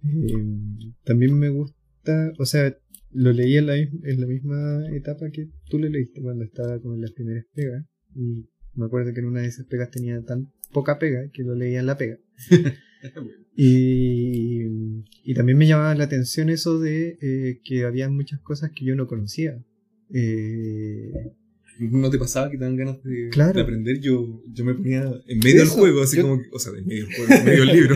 Eh, 0.03 0.91
también 1.05 1.39
me 1.39 1.49
gusta, 1.49 2.33
o 2.37 2.45
sea, 2.45 2.77
lo 3.13 3.31
leí 3.31 3.57
en 3.57 3.65
la, 3.67 3.77
en 3.77 4.21
la 4.21 4.27
misma 4.27 4.87
etapa 4.95 5.29
que 5.31 5.49
tú 5.69 5.79
lo 5.79 5.87
leíste 5.89 6.21
cuando 6.21 6.43
estaba 6.43 6.79
con 6.81 6.99
las 7.01 7.11
primeras 7.11 7.45
pegas. 7.53 7.85
Y 8.15 8.47
me 8.75 8.85
acuerdo 8.85 9.13
que 9.13 9.19
en 9.19 9.25
una 9.27 9.41
de 9.41 9.47
esas 9.47 9.65
pegas 9.65 9.91
tenía 9.91 10.21
tan 10.23 10.51
poca 10.71 10.97
pega 10.99 11.29
que 11.33 11.43
lo 11.43 11.55
leía 11.55 11.79
en 11.79 11.85
la 11.85 11.97
pega. 11.97 12.17
y, 13.55 14.63
y, 15.23 15.33
también 15.33 15.57
me 15.57 15.67
llamaba 15.67 15.95
la 15.95 16.05
atención 16.05 16.49
eso 16.49 16.79
de 16.79 17.17
eh, 17.21 17.59
que 17.63 17.83
había 17.83 18.09
muchas 18.09 18.39
cosas 18.39 18.71
que 18.75 18.85
yo 18.85 18.95
no 18.95 19.07
conocía. 19.07 19.61
Eh, 20.13 21.11
¿No 21.79 22.09
te 22.09 22.17
pasaba 22.19 22.49
que 22.51 22.57
te 22.57 22.63
dan 22.63 22.75
ganas 22.77 23.01
de, 23.03 23.29
Claro. 23.29 23.53
de 23.53 23.61
aprender? 23.61 23.99
Yo, 23.99 24.43
yo 24.53 24.63
me 24.65 24.73
ponía 24.75 25.03
en 25.27 25.39
medio 25.39 25.59
del 25.61 25.67
juego, 25.69 26.03
así 26.03 26.17
yo- 26.17 26.23
como, 26.23 26.41
que- 26.41 26.49
o 26.51 26.59
sea, 26.59 26.73
en 26.77 26.85
medio 26.85 27.05
del 27.05 27.15
juego, 27.15 27.33
en 27.33 27.45
medio 27.45 27.65
del 27.65 27.75
libro. 27.75 27.95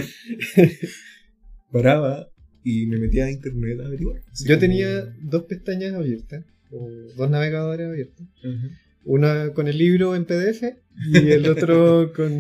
Paraba 1.71 2.27
y 2.65 2.85
me 2.87 2.97
metía 2.97 3.25
a 3.25 3.31
internet 3.31 3.79
a 3.79 3.85
averiguar. 3.85 4.21
así 4.31 4.43
yo 4.43 4.55
como- 4.55 4.59
tenía 4.59 5.15
dos 5.21 5.43
pestañas 5.43 5.93
abiertas, 5.93 6.43
o 6.71 6.89
dos 7.15 7.29
navegadores 7.29 7.87
abiertos. 7.87 8.25
Ajá. 8.43 8.69
Una 9.07 9.53
con 9.53 9.67
el 9.67 9.77
libro 9.77 10.15
en 10.15 10.25
PDF 10.25 10.63
y 11.13 11.17
el 11.29 11.45
otro 11.49 12.11
con 12.11 12.31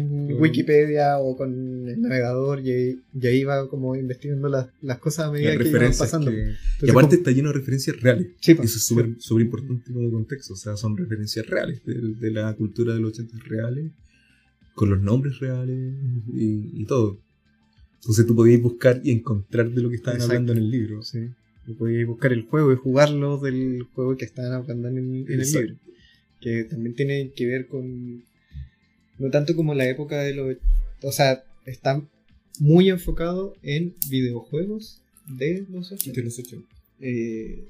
Wikipedia 0.41 1.19
o 1.19 1.37
con 1.37 1.87
el 1.87 2.01
navegador 2.01 2.59
y, 2.59 3.03
y 3.13 3.27
ahí 3.27 3.41
iba 3.41 3.69
como 3.69 3.95
investigando 3.95 4.49
las, 4.49 4.69
las 4.81 4.97
cosas 4.97 5.27
a 5.27 5.31
medida 5.31 5.53
Las 5.53 5.61
que 5.61 5.69
iban 5.69 5.91
pasando. 5.95 6.31
que- 6.31 6.37
Entonces, 6.41 6.59
y 6.81 6.89
aparte 6.89 7.09
como- 7.09 7.19
está 7.19 7.31
lleno 7.31 7.49
de 7.49 7.59
referencias 7.59 8.01
reales. 8.01 8.27
Sí, 8.41 8.55
pues, 8.55 8.69
Eso 8.71 8.77
es 8.79 8.83
súper 8.83 9.09
súper 9.19 9.45
importante 9.45 9.93
como 9.93 10.09
contexto. 10.11 10.53
O 10.53 10.57
sea, 10.57 10.75
son 10.75 10.97
referencias 10.97 11.45
reales 11.45 11.85
de, 11.85 11.93
de 12.19 12.31
la 12.31 12.51
cultura 12.55 12.95
de 12.95 12.99
los 12.99 13.11
80 13.13 13.37
reales, 13.45 13.91
con 14.73 14.89
los 14.89 14.99
nombres 15.03 15.37
reales 15.39 15.93
y, 16.33 16.81
y 16.81 16.85
todo. 16.85 17.19
Entonces 18.05 18.27
tú 18.27 18.35
podías 18.35 18.61
buscar 18.61 19.01
y 19.03 19.11
encontrar 19.11 19.71
de 19.71 19.81
lo 19.81 19.89
que 19.89 19.95
estaban 19.95 20.17
Exacto. 20.21 20.33
hablando 20.33 20.51
en 20.53 20.57
el 20.59 20.69
libro. 20.69 21.01
Sí. 21.01 21.19
Y 21.67 21.73
podíais 21.73 22.05
buscar 22.05 22.31
el 22.31 22.43
juego 22.43 22.71
y 22.71 22.75
jugarlo 22.75 23.39
del 23.39 23.81
juego 23.95 24.15
que 24.15 24.25
estaban 24.25 24.51
hablando 24.53 24.87
en, 24.89 25.25
en 25.27 25.39
el 25.39 25.51
libro. 25.51 25.75
Que 26.39 26.63
también 26.65 26.93
tiene 26.95 27.31
que 27.35 27.47
ver 27.47 27.67
con. 27.67 28.23
No 29.17 29.29
tanto 29.31 29.55
como 29.55 29.73
la 29.73 29.89
época 29.89 30.19
de 30.21 30.35
los. 30.35 30.55
O 31.01 31.11
sea, 31.11 31.43
está 31.65 31.99
muy 32.59 32.89
enfocado 32.89 33.55
en 33.63 33.95
videojuegos 34.09 35.01
de 35.27 35.65
los 35.71 35.91
80. 35.91 36.19
De 36.21 36.25
los 36.25 36.37
80. 36.37 36.63
eh, 37.01 37.65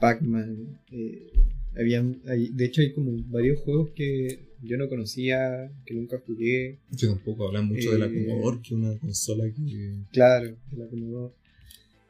Pac-Man. 0.00 0.78
eh, 0.92 1.30
habían, 1.78 2.16
hay- 2.26 2.48
de 2.48 2.64
hecho, 2.64 2.80
hay 2.80 2.92
como 2.92 3.12
varios 3.30 3.60
juegos 3.60 3.90
que 3.94 4.38
yo 4.62 4.76
no 4.78 4.88
conocía, 4.88 5.70
que 5.84 5.94
nunca 5.94 6.18
jugué. 6.26 6.78
Yo 6.90 7.10
tampoco 7.14 7.46
hablan 7.48 7.66
mucho 7.66 7.92
de 7.92 7.98
la 7.98 8.06
Eh, 8.06 8.26
Commodore, 8.26 8.58
que 8.62 8.68
es 8.68 8.72
una 8.72 8.98
consola 8.98 9.44
que. 9.50 9.94
Claro, 10.12 10.56
de 10.70 10.76
la 10.76 10.86
Commodore. 10.88 11.34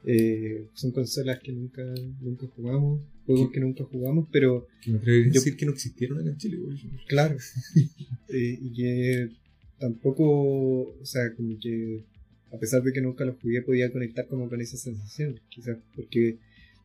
Eh, 0.09 0.69
son 0.75 0.93
consolas 0.93 1.41
que 1.41 1.51
nunca, 1.53 1.83
nunca 2.21 2.47
jugamos, 2.55 3.01
juegos 3.27 3.49
¿Qué? 3.49 3.55
que 3.55 3.61
nunca 3.61 3.83
jugamos, 3.85 4.29
pero 4.31 4.69
que 4.81 4.93
me 4.93 4.99
atrevería 4.99 5.33
Yo- 5.33 5.41
decir 5.41 5.57
que 5.57 5.67
no 5.67 5.73
existieron 5.73 6.21
acá 6.21 6.31
en 6.31 6.37
Chile, 6.37 6.59
ejemplo. 6.75 7.01
claro. 7.09 7.37
Eh, 8.29 8.59
y 8.61 8.73
que 8.73 9.29
tampoco, 9.79 10.25
o 11.01 11.05
sea, 11.05 11.33
como 11.35 11.59
que 11.59 12.03
a 12.53 12.59
pesar 12.59 12.83
de 12.83 12.93
que 12.93 13.01
nunca 13.01 13.25
los 13.25 13.37
jugué, 13.41 13.63
podía 13.63 13.91
conectar 13.93 14.27
como 14.29 14.49
con 14.49 14.61
esa 14.61 14.77
sensación. 14.77 15.41
Quizás 15.49 15.79
porque 15.95 16.37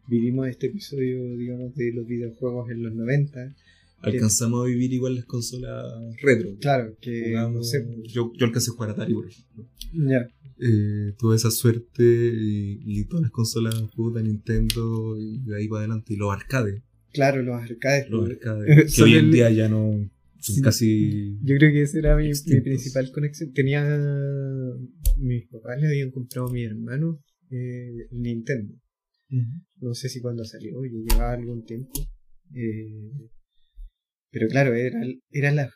vivimos 0.08 0.48
este 0.48 0.68
episodio, 0.68 1.36
digamos, 1.38 1.76
de 1.76 1.94
los 1.94 2.06
videojuegos 2.08 2.70
en 2.72 2.84
los 2.84 2.94
90. 2.94 3.56
Alcanzamos 4.02 4.64
a 4.64 4.68
vivir 4.68 4.92
igual 4.94 5.16
las 5.16 5.26
consolas 5.26 5.86
retro. 6.22 6.56
Claro, 6.60 6.96
que 7.02 7.30
Jugamos- 7.30 7.54
no 7.56 7.64
sé. 7.64 7.86
yo, 8.08 8.32
yo 8.38 8.46
alcancé 8.46 8.72
a 8.72 8.74
jugar 8.74 8.90
Atari, 8.92 9.14
por 9.14 9.28
ejemplo. 9.28 9.68
Ya, 9.94 10.28
Eh, 10.64 11.14
tuve 11.18 11.36
esa 11.36 11.50
suerte 11.50 12.04
y, 12.04 12.80
y 12.86 13.06
todas 13.06 13.24
las 13.24 13.32
consolas 13.32 13.74
puta 13.96 14.22
Nintendo 14.22 15.18
y 15.20 15.40
de 15.40 15.58
ahí 15.58 15.68
para 15.68 15.80
adelante. 15.82 16.14
Y 16.14 16.18
los 16.18 16.32
arcades. 16.32 16.82
claro, 17.14 17.42
los 17.42 17.56
arcades. 17.62 18.10
Los 18.10 18.30
arcades. 18.30 18.94
que 18.96 19.04
hoy 19.04 19.16
en 19.16 19.32
día 19.32 19.50
ya 19.52 19.68
no. 19.70 19.92
Son 20.40 20.56
Sí. 20.56 20.62
casi. 20.62 21.38
Yo 21.44 21.56
creo 21.58 21.72
que 21.72 21.84
esa 21.84 22.00
era 22.00 22.16
mi, 22.18 22.32
principal 22.64 23.12
conexión. 23.12 23.52
Tenía. 23.54 23.84
Mis 25.18 25.48
papás 25.48 25.80
le 25.80 25.88
habían 25.88 26.10
comprado 26.12 26.48
a 26.48 26.52
mi 26.52 26.64
hermano 26.64 27.20
eh, 27.52 28.08
el 28.12 28.22
Nintendo. 28.22 28.74
No 29.80 29.94
sé 29.94 30.10
si 30.10 30.20
cuando 30.20 30.44
salió, 30.44 30.84
ya 30.84 30.92
llevaba 31.16 31.34
algún 31.34 31.64
tiempo. 31.64 31.92
Eh, 32.54 33.12
pero 34.32 34.48
claro, 34.48 34.74
era, 34.74 35.00
era, 35.32 35.52
la, 35.52 35.74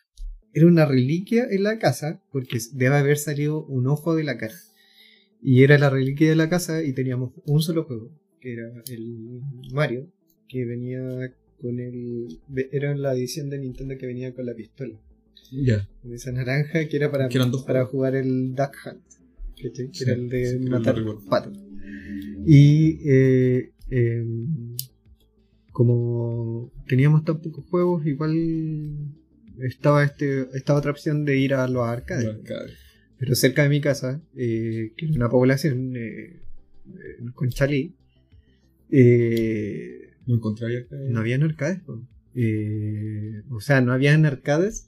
era 0.54 0.68
una 0.68 0.86
reliquia 0.86 1.46
en 1.50 1.64
la 1.64 1.78
casa, 1.78 2.22
porque 2.32 2.58
debe 2.74 2.96
haber 2.96 3.18
salido 3.18 3.66
un 3.66 3.88
ojo 3.88 4.16
de 4.16 4.24
la 4.24 4.38
cara. 4.38 4.56
Y 5.42 5.64
era 5.64 5.78
la 5.78 5.90
reliquia 5.90 6.30
de 6.30 6.36
la 6.36 6.50
casa 6.50 6.84
y 6.84 6.94
teníamos 6.94 7.34
un 7.46 7.62
solo 7.62 7.84
juego, 7.84 8.12
que 8.40 8.54
era 8.54 8.72
el 8.90 9.42
Mario, 9.74 10.08
que 10.48 10.66
venía 10.66 11.02
con 11.62 11.80
el... 11.80 12.40
Era 12.72 12.96
la 12.96 13.14
edición 13.14 13.50
de 13.50 13.60
Nintendo 13.60 13.98
que 13.98 14.08
venía 14.08 14.34
con 14.34 14.46
la 14.46 14.56
pistola. 14.56 14.98
Ya. 15.52 15.88
Con 16.02 16.14
esa 16.14 16.32
naranja 16.32 16.88
que 16.88 16.98
era 16.98 17.12
para, 17.12 17.30
para 17.66 17.86
jugar 17.86 18.16
el 18.16 18.56
Duck 18.56 18.76
Hunt. 18.86 19.04
Que 19.56 19.72
Sí, 19.74 20.04
era 20.04 20.14
el 20.14 20.30
de 20.30 20.50
sí, 20.52 20.60
matar 20.60 20.96
patos. 21.30 21.58
Y 22.46 23.00
eh, 23.06 23.72
eh, 23.90 24.26
como 25.76 26.72
teníamos 26.88 27.26
tan 27.26 27.42
pocos 27.42 27.66
juegos, 27.70 28.06
igual 28.06 28.32
estaba 29.60 30.06
este 30.06 30.48
esta 30.54 30.74
otra 30.74 30.92
opción 30.92 31.26
de 31.26 31.38
ir 31.38 31.54
a 31.54 31.68
los 31.68 31.86
arcades. 31.86 32.24
Los 32.28 32.36
arcades. 32.38 32.78
Pero 33.18 33.36
cerca 33.36 33.64
de 33.64 33.70
mi 33.70 33.82
casa, 33.82 34.22
eh, 34.38 34.94
que 34.96 35.06
era 35.06 35.16
una 35.16 35.30
población 35.30 35.94
eh, 35.98 36.40
eh, 36.88 37.26
con 37.34 37.50
Chalí, 37.50 37.94
eh, 38.90 40.12
¿No 40.26 40.36
encontré 40.36 40.78
arcades? 40.78 41.12
no 41.12 41.20
habían 41.20 41.44
arcades. 41.44 41.82
po. 41.82 42.02
Eh, 42.36 43.42
o 43.50 43.60
sea, 43.60 43.82
no 43.82 43.92
habían 43.92 44.26
arcades 44.26 44.88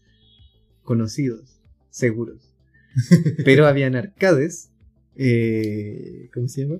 conocidos, 0.83 1.59
seguros. 1.89 2.53
Pero 3.43 3.67
habían 3.67 3.95
arcades, 3.97 4.71
eh, 5.17 6.29
¿cómo 6.33 6.47
se 6.47 6.61
llama? 6.63 6.79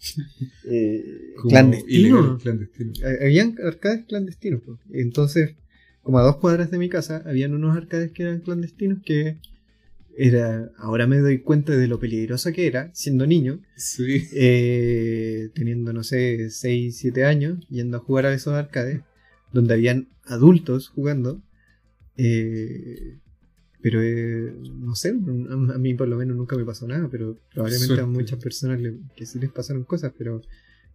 Eh, 0.64 1.34
eh, 1.50 1.84
ilegal, 1.88 2.38
clandestino. 2.38 2.92
Ha- 3.04 3.24
Habían 3.24 3.56
arcades 3.64 4.04
clandestinos. 4.06 4.62
Entonces, 4.92 5.54
como 6.02 6.18
a 6.18 6.22
dos 6.22 6.36
cuadras 6.36 6.70
de 6.70 6.78
mi 6.78 6.88
casa, 6.88 7.22
habían 7.26 7.54
unos 7.54 7.76
arcades 7.76 8.10
que 8.12 8.22
eran 8.22 8.40
clandestinos 8.40 9.02
que 9.04 9.38
era. 10.16 10.70
Ahora 10.78 11.06
me 11.06 11.18
doy 11.18 11.38
cuenta 11.38 11.76
de 11.76 11.86
lo 11.88 11.98
peligroso 12.00 12.52
que 12.52 12.66
era, 12.66 12.90
siendo 12.94 13.26
niño, 13.26 13.60
Sí. 13.76 14.28
eh, 14.32 15.50
teniendo, 15.54 15.92
no 15.92 16.02
sé, 16.04 16.50
6, 16.50 16.96
7 16.98 17.24
años, 17.24 17.66
yendo 17.68 17.96
a 17.98 18.00
jugar 18.00 18.26
a 18.26 18.34
esos 18.34 18.54
arcades, 18.54 19.00
donde 19.52 19.74
habían 19.74 20.08
adultos 20.24 20.88
jugando. 20.88 21.42
eh, 22.16 23.18
pero 23.82 24.02
eh, 24.02 24.52
no 24.78 24.94
sé, 24.94 25.10
a 25.10 25.78
mí 25.78 25.94
por 25.94 26.08
lo 26.08 26.16
menos 26.16 26.36
nunca 26.36 26.56
me 26.56 26.64
pasó 26.64 26.86
nada, 26.86 27.08
pero 27.10 27.38
probablemente 27.54 28.00
a 28.00 28.06
muchas 28.06 28.42
personas 28.42 28.80
le- 28.80 28.98
que 29.16 29.26
sí 29.26 29.38
les 29.38 29.50
pasaron 29.50 29.84
cosas, 29.84 30.12
pero 30.16 30.42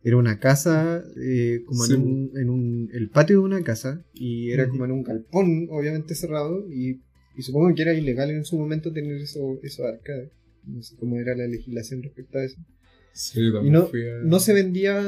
era 0.03 0.17
una 0.17 0.39
casa, 0.39 1.03
eh, 1.19 1.63
como 1.65 1.83
Sí. 1.85 1.93
en, 1.95 2.01
un, 2.01 2.31
en 2.37 2.49
un- 2.49 2.89
el 2.93 3.09
patio 3.09 3.39
de 3.39 3.45
una 3.45 3.63
casa, 3.63 4.03
y 4.13 4.51
era 4.51 4.67
como 4.69 4.85
en 4.85 4.91
un 4.91 5.03
galpón, 5.03 5.67
obviamente 5.71 6.13
cerrado, 6.15 6.65
y, 6.71 7.01
y 7.35 7.41
supongo 7.41 7.73
que 7.75 7.81
era 7.81 7.93
ilegal 7.93 8.29
en 8.31 8.45
su 8.45 8.57
momento 8.57 8.93
tener 8.93 9.15
eso, 9.21 9.59
esos 9.63 9.85
arcades. 9.85 10.29
No 10.65 10.81
sé 10.83 10.95
cómo 10.95 11.17
era 11.19 11.35
la 11.35 11.47
legislación 11.47 12.01
respecto 12.03 12.37
a 12.37 12.43
eso. 12.43 12.57
Sí, 13.13 13.39
Y 13.47 13.51
también 13.53 13.73
no, 13.73 13.79
a- 13.83 14.23
no 14.25 14.39
se 14.39 14.53
vendía 14.53 15.01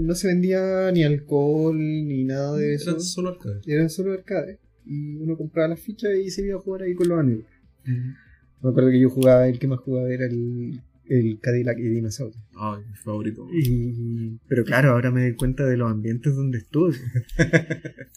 no 0.00 0.14
se 0.14 0.26
vendía 0.28 0.90
ni 0.92 1.04
alcohol 1.04 1.76
ni 1.78 2.24
nada 2.24 2.56
de 2.56 2.74
eso. 2.74 2.90
Eran 2.90 3.02
solo 3.02 3.28
arcades. 3.30 3.62
Eran 3.68 3.90
solo 3.90 4.12
arcades. 4.12 4.58
Y 4.84 5.16
uno 5.16 5.36
compraba 5.36 5.68
las 5.68 5.80
fichas 5.80 6.10
y 6.16 6.30
se 6.30 6.44
iba 6.46 6.56
a 6.56 6.60
jugar 6.60 6.82
ahí 6.82 6.94
con 6.94 7.08
los 7.08 7.18
amigos. 7.18 7.44
Me 7.84 8.70
acuerdo 8.70 8.90
que 8.90 9.00
yo 9.00 9.10
jugaba, 9.10 9.48
el 9.48 9.58
que 9.58 9.66
más 9.66 9.80
jugaba 9.80 10.08
era 10.12 10.26
el, 10.26 10.80
el 11.06 11.38
Cadillac 11.40 11.78
y 11.78 11.82
Dinosaurio. 11.88 12.38
Ay, 12.54 12.82
mi 12.88 12.96
favorito. 12.96 13.48
Y, 13.52 14.38
pero 14.48 14.64
claro, 14.64 14.90
ahora 14.92 15.10
me 15.10 15.22
doy 15.22 15.34
cuenta 15.34 15.64
de 15.66 15.76
los 15.76 15.90
ambientes 15.90 16.34
donde 16.34 16.58
estuve. 16.58 16.94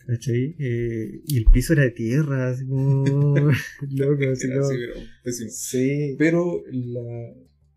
¿Cachai? 0.08 0.56
Eh, 0.60 1.22
y 1.26 1.38
el 1.38 1.46
piso 1.46 1.74
era 1.74 1.84
de 1.84 1.92
tierra, 1.92 2.50
así 2.50 2.66
como. 2.66 3.06
loco, 3.92 4.30
así 4.32 4.48
Era 4.48 4.56
como. 4.60 4.68
así, 4.68 4.78
pero 4.78 4.94
pésimo. 5.24 5.50
Sí. 5.52 6.16
Pero 6.18 6.64
la- 6.72 7.34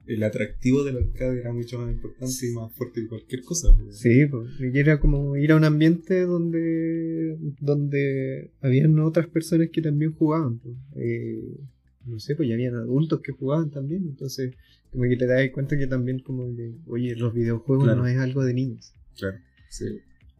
el 0.09 0.22
atractivo 0.22 0.82
del 0.85 0.97
arcade 0.97 1.40
era 1.40 1.52
mucho 1.52 1.78
más 1.78 1.93
importante 1.93 2.47
y 2.47 2.52
más 2.55 2.72
fuerte 2.72 3.02
que 3.02 3.09
cualquier 3.09 3.43
cosa. 3.43 3.68
Sí, 3.90 4.26
pues, 4.26 4.48
y 4.60 4.78
era 4.78 4.98
como 5.01 5.36
ir 5.36 5.52
a 5.52 5.56
un 5.56 5.64
ambiente 5.64 6.22
donde 6.22 7.36
donde 7.60 8.51
habían 8.60 8.98
otras 9.01 9.26
personas 9.28 9.68
que 9.72 9.82
también 9.82 10.12
jugaban. 10.12 10.59
pues. 10.59 10.74
Eh, 10.97 11.59
no 12.06 12.18
sé, 12.18 12.35
pues 12.36 12.48
ya 12.48 12.55
habían 12.55 12.74
adultos 12.74 13.20
que 13.20 13.32
jugaban 13.32 13.70
también, 13.70 14.05
entonces 14.09 14.55
como 14.90 15.05
que 15.05 15.16
te 15.16 15.26
das 15.26 15.51
cuenta 15.51 15.76
que 15.76 15.86
también 15.86 16.20
como 16.20 16.55
que, 16.56 16.72
oye, 16.86 17.14
los 17.14 17.35
videojuegos 17.35 17.85
Claro. 17.85 18.01
no 18.01 18.06
es 18.06 18.16
algo 18.18 18.43
de 18.44 18.55
niños. 18.55 18.94
Claro, 19.18 19.36
sí. 19.68 19.85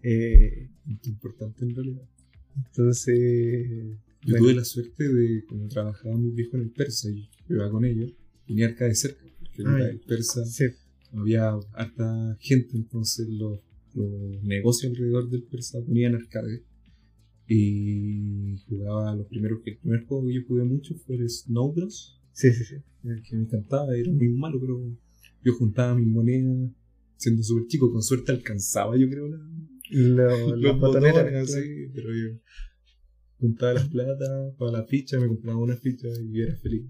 Eh, 0.03 0.69
Muy 0.87 0.99
importante 1.05 1.65
en 1.67 1.75
realidad. 1.75 2.03
entonces, 2.73 3.69
Yo 4.23 4.31
bueno, 4.31 4.39
tuve 4.47 4.55
la 4.55 4.65
suerte 4.65 5.09
de, 5.13 5.45
como 5.47 5.69
trabajaba 5.69 6.17
mi 6.17 6.31
viejo 6.31 6.57
en 6.57 6.63
el 6.65 6.71
Persa 6.71 7.11
y 7.11 7.29
yo 7.49 7.57
iba 7.57 7.71
con 7.71 7.85
ellos, 7.85 8.13
tenía 8.47 8.67
arcade 8.67 8.95
cerca, 8.95 9.25
porque 9.65 9.71
Ah, 9.71 9.79
era 9.81 9.87
ya. 9.87 9.93
el 9.93 10.01
Persa 10.01 10.45
sí, 10.45 10.65
había 11.13 11.51
harta 11.75 12.37
gente, 12.41 12.77
entonces 12.77 13.29
los, 13.29 13.61
los 13.95 14.43
negocios 14.43 14.93
alrededor 14.93 15.29
del 15.29 15.43
Persa 15.45 15.81
ponían 15.85 16.15
arcade. 16.15 16.63
Y 17.51 18.59
jugaba 18.69 19.15
los 19.17 19.27
primeros, 19.27 19.61
el 19.65 19.79
primer 19.79 20.05
juego 20.05 20.27
que 20.27 20.35
yo 20.35 20.41
jugué 20.47 20.65
mucho 20.65 20.95
fue 21.07 21.17
el 21.17 21.29
Snow 21.31 21.73
Bros, 21.73 22.21
sí, 22.33 22.53
sí, 22.53 22.65
sí. 22.65 22.77
que 23.27 23.37
me 23.37 23.43
encantaba, 23.43 23.97
era 23.97 24.13
muy 24.13 24.29
malo, 24.29 24.61
pero 24.61 24.79
yo 25.43 25.55
juntaba 25.55 25.95
mis 25.95 26.07
monedas 26.07 26.71
siendo 27.17 27.43
súper 27.43 27.67
chico, 27.69 27.91
con 27.91 28.03
suerte 28.03 28.33
alcanzaba 28.33 28.97
yo 28.99 29.09
creo 29.09 29.29
la, 29.29 29.39
Lo- 29.91 30.57
los 30.57 30.79
botones, 30.79 31.35
así, 31.49 31.89
pero 31.95 32.11
yo 32.15 32.39
juntaba 33.41 33.73
las 33.75 33.89
plata 33.89 34.53
para 34.59 34.73
la 34.73 34.85
ficha, 34.85 35.19
me 35.19 35.29
compraba 35.29 35.59
una 35.59 35.77
ficha 35.77 36.09
y 36.21 36.43
era 36.43 36.55
feliz. 36.57 36.85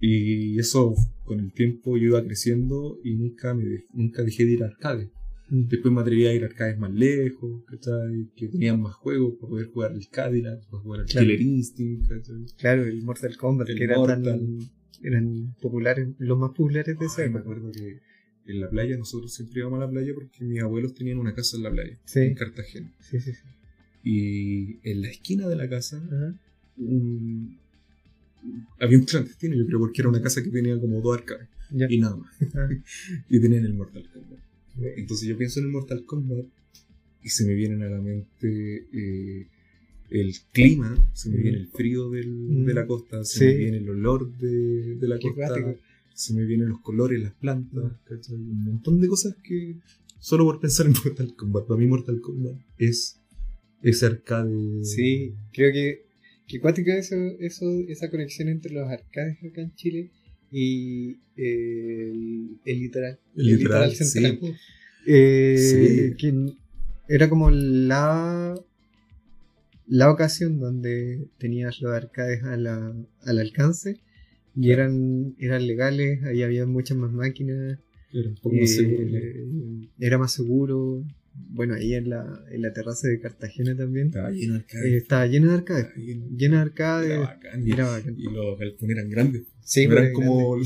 Y 0.00 0.58
eso 0.58 0.94
con 1.24 1.40
el 1.40 1.52
tiempo 1.52 1.96
yo 1.96 2.04
iba 2.06 2.24
creciendo 2.24 2.98
y 3.04 3.14
nunca 3.16 3.54
me 3.54 3.84
nunca 3.92 4.22
dejé 4.22 4.46
de 4.46 4.52
ir 4.52 4.62
a 4.62 4.66
arcades. 4.66 5.10
Mm. 5.50 5.68
Después 5.68 5.92
me 5.92 6.00
atreví 6.00 6.26
a 6.26 6.32
ir 6.34 6.42
a 6.42 6.46
arcades 6.46 6.78
más 6.78 6.92
lejos, 6.92 7.64
¿cachai? 7.66 8.30
Que 8.36 8.48
tenían 8.48 8.80
más 8.80 8.94
juegos 8.94 9.34
para 9.40 9.50
poder 9.50 9.66
jugar 9.66 9.92
el 9.92 10.08
Cadillac, 10.08 10.64
para 10.70 10.82
jugar 10.82 11.00
el 11.00 11.06
Claro. 11.06 11.26
Killer 11.26 11.40
Instinct, 11.40 12.08
¿cachai? 12.08 12.44
Claro, 12.58 12.84
el 12.84 13.02
Mortal 13.02 13.36
Kombat, 13.36 13.68
El 13.68 13.76
que 13.78 13.84
era 13.84 13.96
Mortal. 13.96 14.22
tan, 14.22 14.58
eran 15.02 15.54
populares, 15.60 16.08
los 16.18 16.38
más 16.38 16.50
populares 16.50 16.98
de 16.98 17.06
esa 17.06 17.22
Ay, 17.22 17.28
me 17.30 17.38
época. 17.38 17.40
acuerdo 17.52 17.72
que 17.72 17.98
en 18.46 18.60
la 18.60 18.70
playa 18.70 18.96
nosotros 18.96 19.34
siempre 19.34 19.60
íbamos 19.60 19.76
a 19.82 19.84
la 19.86 19.90
playa 19.90 20.12
porque 20.14 20.44
mis 20.44 20.60
abuelos 20.62 20.94
tenían 20.94 21.18
una 21.18 21.34
casa 21.34 21.56
en 21.56 21.62
la 21.64 21.70
playa, 21.70 21.98
Sí. 22.04 22.20
en 22.20 22.34
Cartagena. 22.34 22.92
Sí, 23.00 23.20
sí, 23.20 23.32
sí. 23.32 23.40
Y 24.02 24.88
en 24.88 25.02
la 25.02 25.10
esquina 25.10 25.46
de 25.46 25.56
la 25.56 25.68
casa 25.68 26.02
un- 26.78 27.59
había 28.80 28.98
un 28.98 29.04
clandestino, 29.04 29.54
yo 29.56 29.66
creo, 29.66 29.78
porque 29.78 30.00
era 30.02 30.08
una 30.08 30.20
casa 30.22 30.42
que 30.42 30.50
tenía 30.50 30.78
como 30.80 31.00
dos 31.00 31.18
arcades 31.18 31.48
y 31.88 31.98
nada 31.98 32.16
más. 32.16 32.30
Ah. 32.54 32.68
y 33.28 33.40
tenían 33.40 33.64
el 33.64 33.74
Mortal 33.74 34.08
Kombat. 34.12 34.38
Entonces 34.96 35.28
yo 35.28 35.36
pienso 35.36 35.60
en 35.60 35.66
el 35.66 35.72
Mortal 35.72 36.04
Kombat 36.04 36.46
y 37.22 37.28
se 37.28 37.44
me 37.46 37.54
vienen 37.54 37.82
a 37.82 37.90
la 37.90 38.00
mente 38.00 38.86
eh, 38.92 39.46
el 40.10 40.32
clima, 40.52 40.96
se 41.12 41.28
me 41.30 41.38
Mm. 41.38 41.42
viene 41.42 41.58
el 41.58 41.68
frío 41.68 42.10
del- 42.10 42.28
Mm. 42.30 42.64
de 42.64 42.74
la 42.74 42.86
costa, 42.86 43.22
se 43.24 43.38
Sí. 43.38 43.44
me 43.44 43.54
viene 43.54 43.76
el 43.78 43.88
olor 43.90 44.32
de, 44.38 44.96
de 44.96 45.08
la 45.08 45.18
Qué 45.18 45.28
costa, 45.28 45.74
se 46.14 46.34
me 46.34 46.44
vienen 46.44 46.68
los 46.70 46.80
colores, 46.80 47.20
las 47.22 47.32
plantas, 47.34 47.92
¿cachai? 48.04 48.34
un 48.36 48.64
montón 48.64 49.00
de 49.00 49.06
cosas 49.08 49.36
que 49.42 49.76
solo 50.18 50.44
por 50.44 50.60
pensar 50.60 50.86
en 50.86 50.92
Mortal 51.04 51.34
Kombat, 51.36 51.66
para 51.66 51.78
mí 51.78 51.86
Mortal 51.86 52.20
Kombat 52.20 52.56
es 52.78 53.20
ese 53.82 54.06
arcade. 54.06 54.84
Sí, 54.84 55.34
creo 55.52 55.72
que, 55.72 56.06
que 56.50 56.60
cuático 56.60 56.90
eso, 56.90 57.14
eso, 57.38 57.64
esa 57.88 58.10
conexión 58.10 58.48
entre 58.48 58.72
los 58.72 58.88
arcades 58.88 59.38
acá 59.44 59.60
en 59.62 59.74
Chile 59.74 60.10
y 60.50 61.12
eh, 61.36 62.10
el, 62.12 62.58
el 62.64 62.80
litoral. 62.80 63.18
el 63.36 63.46
literal, 63.46 63.94
central. 63.94 64.38
sí. 64.40 64.52
Eh, 65.06 65.56
Sí. 65.58 66.16
que 66.18 66.34
era 67.08 67.28
como 67.28 67.50
la 67.50 68.54
la 69.86 70.10
ocasión 70.10 70.60
donde 70.60 71.26
tenías 71.38 71.80
los 71.80 71.92
arcades 71.92 72.44
a 72.44 72.56
la- 72.56 72.94
al 73.22 73.38
alcance 73.38 73.96
y 74.56 74.70
eran, 74.70 75.34
eran 75.38 75.66
legales, 75.66 76.22
ahí 76.24 76.42
había 76.42 76.66
muchas 76.66 76.96
más 76.96 77.12
máquinas, 77.12 77.78
Era 78.12 78.28
un 78.28 78.34
poco 78.36 78.56
más 78.56 78.70
eh, 78.70 78.74
seguro, 78.74 79.04
¿no? 79.08 79.88
era 79.98 80.18
más 80.18 80.32
seguro. 80.32 81.04
Bueno, 81.34 81.74
ahí 81.74 81.94
en 81.94 82.10
la, 82.10 82.44
en 82.50 82.62
la 82.62 82.72
terraza 82.72 83.08
de 83.08 83.20
Cartagena 83.20 83.76
también 83.76 84.08
Estaba 84.08 84.30
lleno 84.30 84.54
de 84.54 84.58
eh, 84.58 84.62
arcades. 84.62 84.92
estaba 85.02 85.26
lleno 85.26 85.48
de 85.48 85.54
arcades, 85.54 85.96
lleno. 85.96 86.26
lleno 86.36 86.56
de 86.56 86.62
arcades, 86.62 87.10
Era 87.10 87.20
bacán. 87.20 87.66
Y, 87.66 87.72
era 87.72 87.86
bacán. 87.86 88.14
y 88.18 88.22
los 88.24 88.58
galpones 88.58 88.96
eran 88.96 89.10
grandes. 89.10 89.42
Sí, 89.62 89.82
eran 89.84 90.12
como 90.12 90.56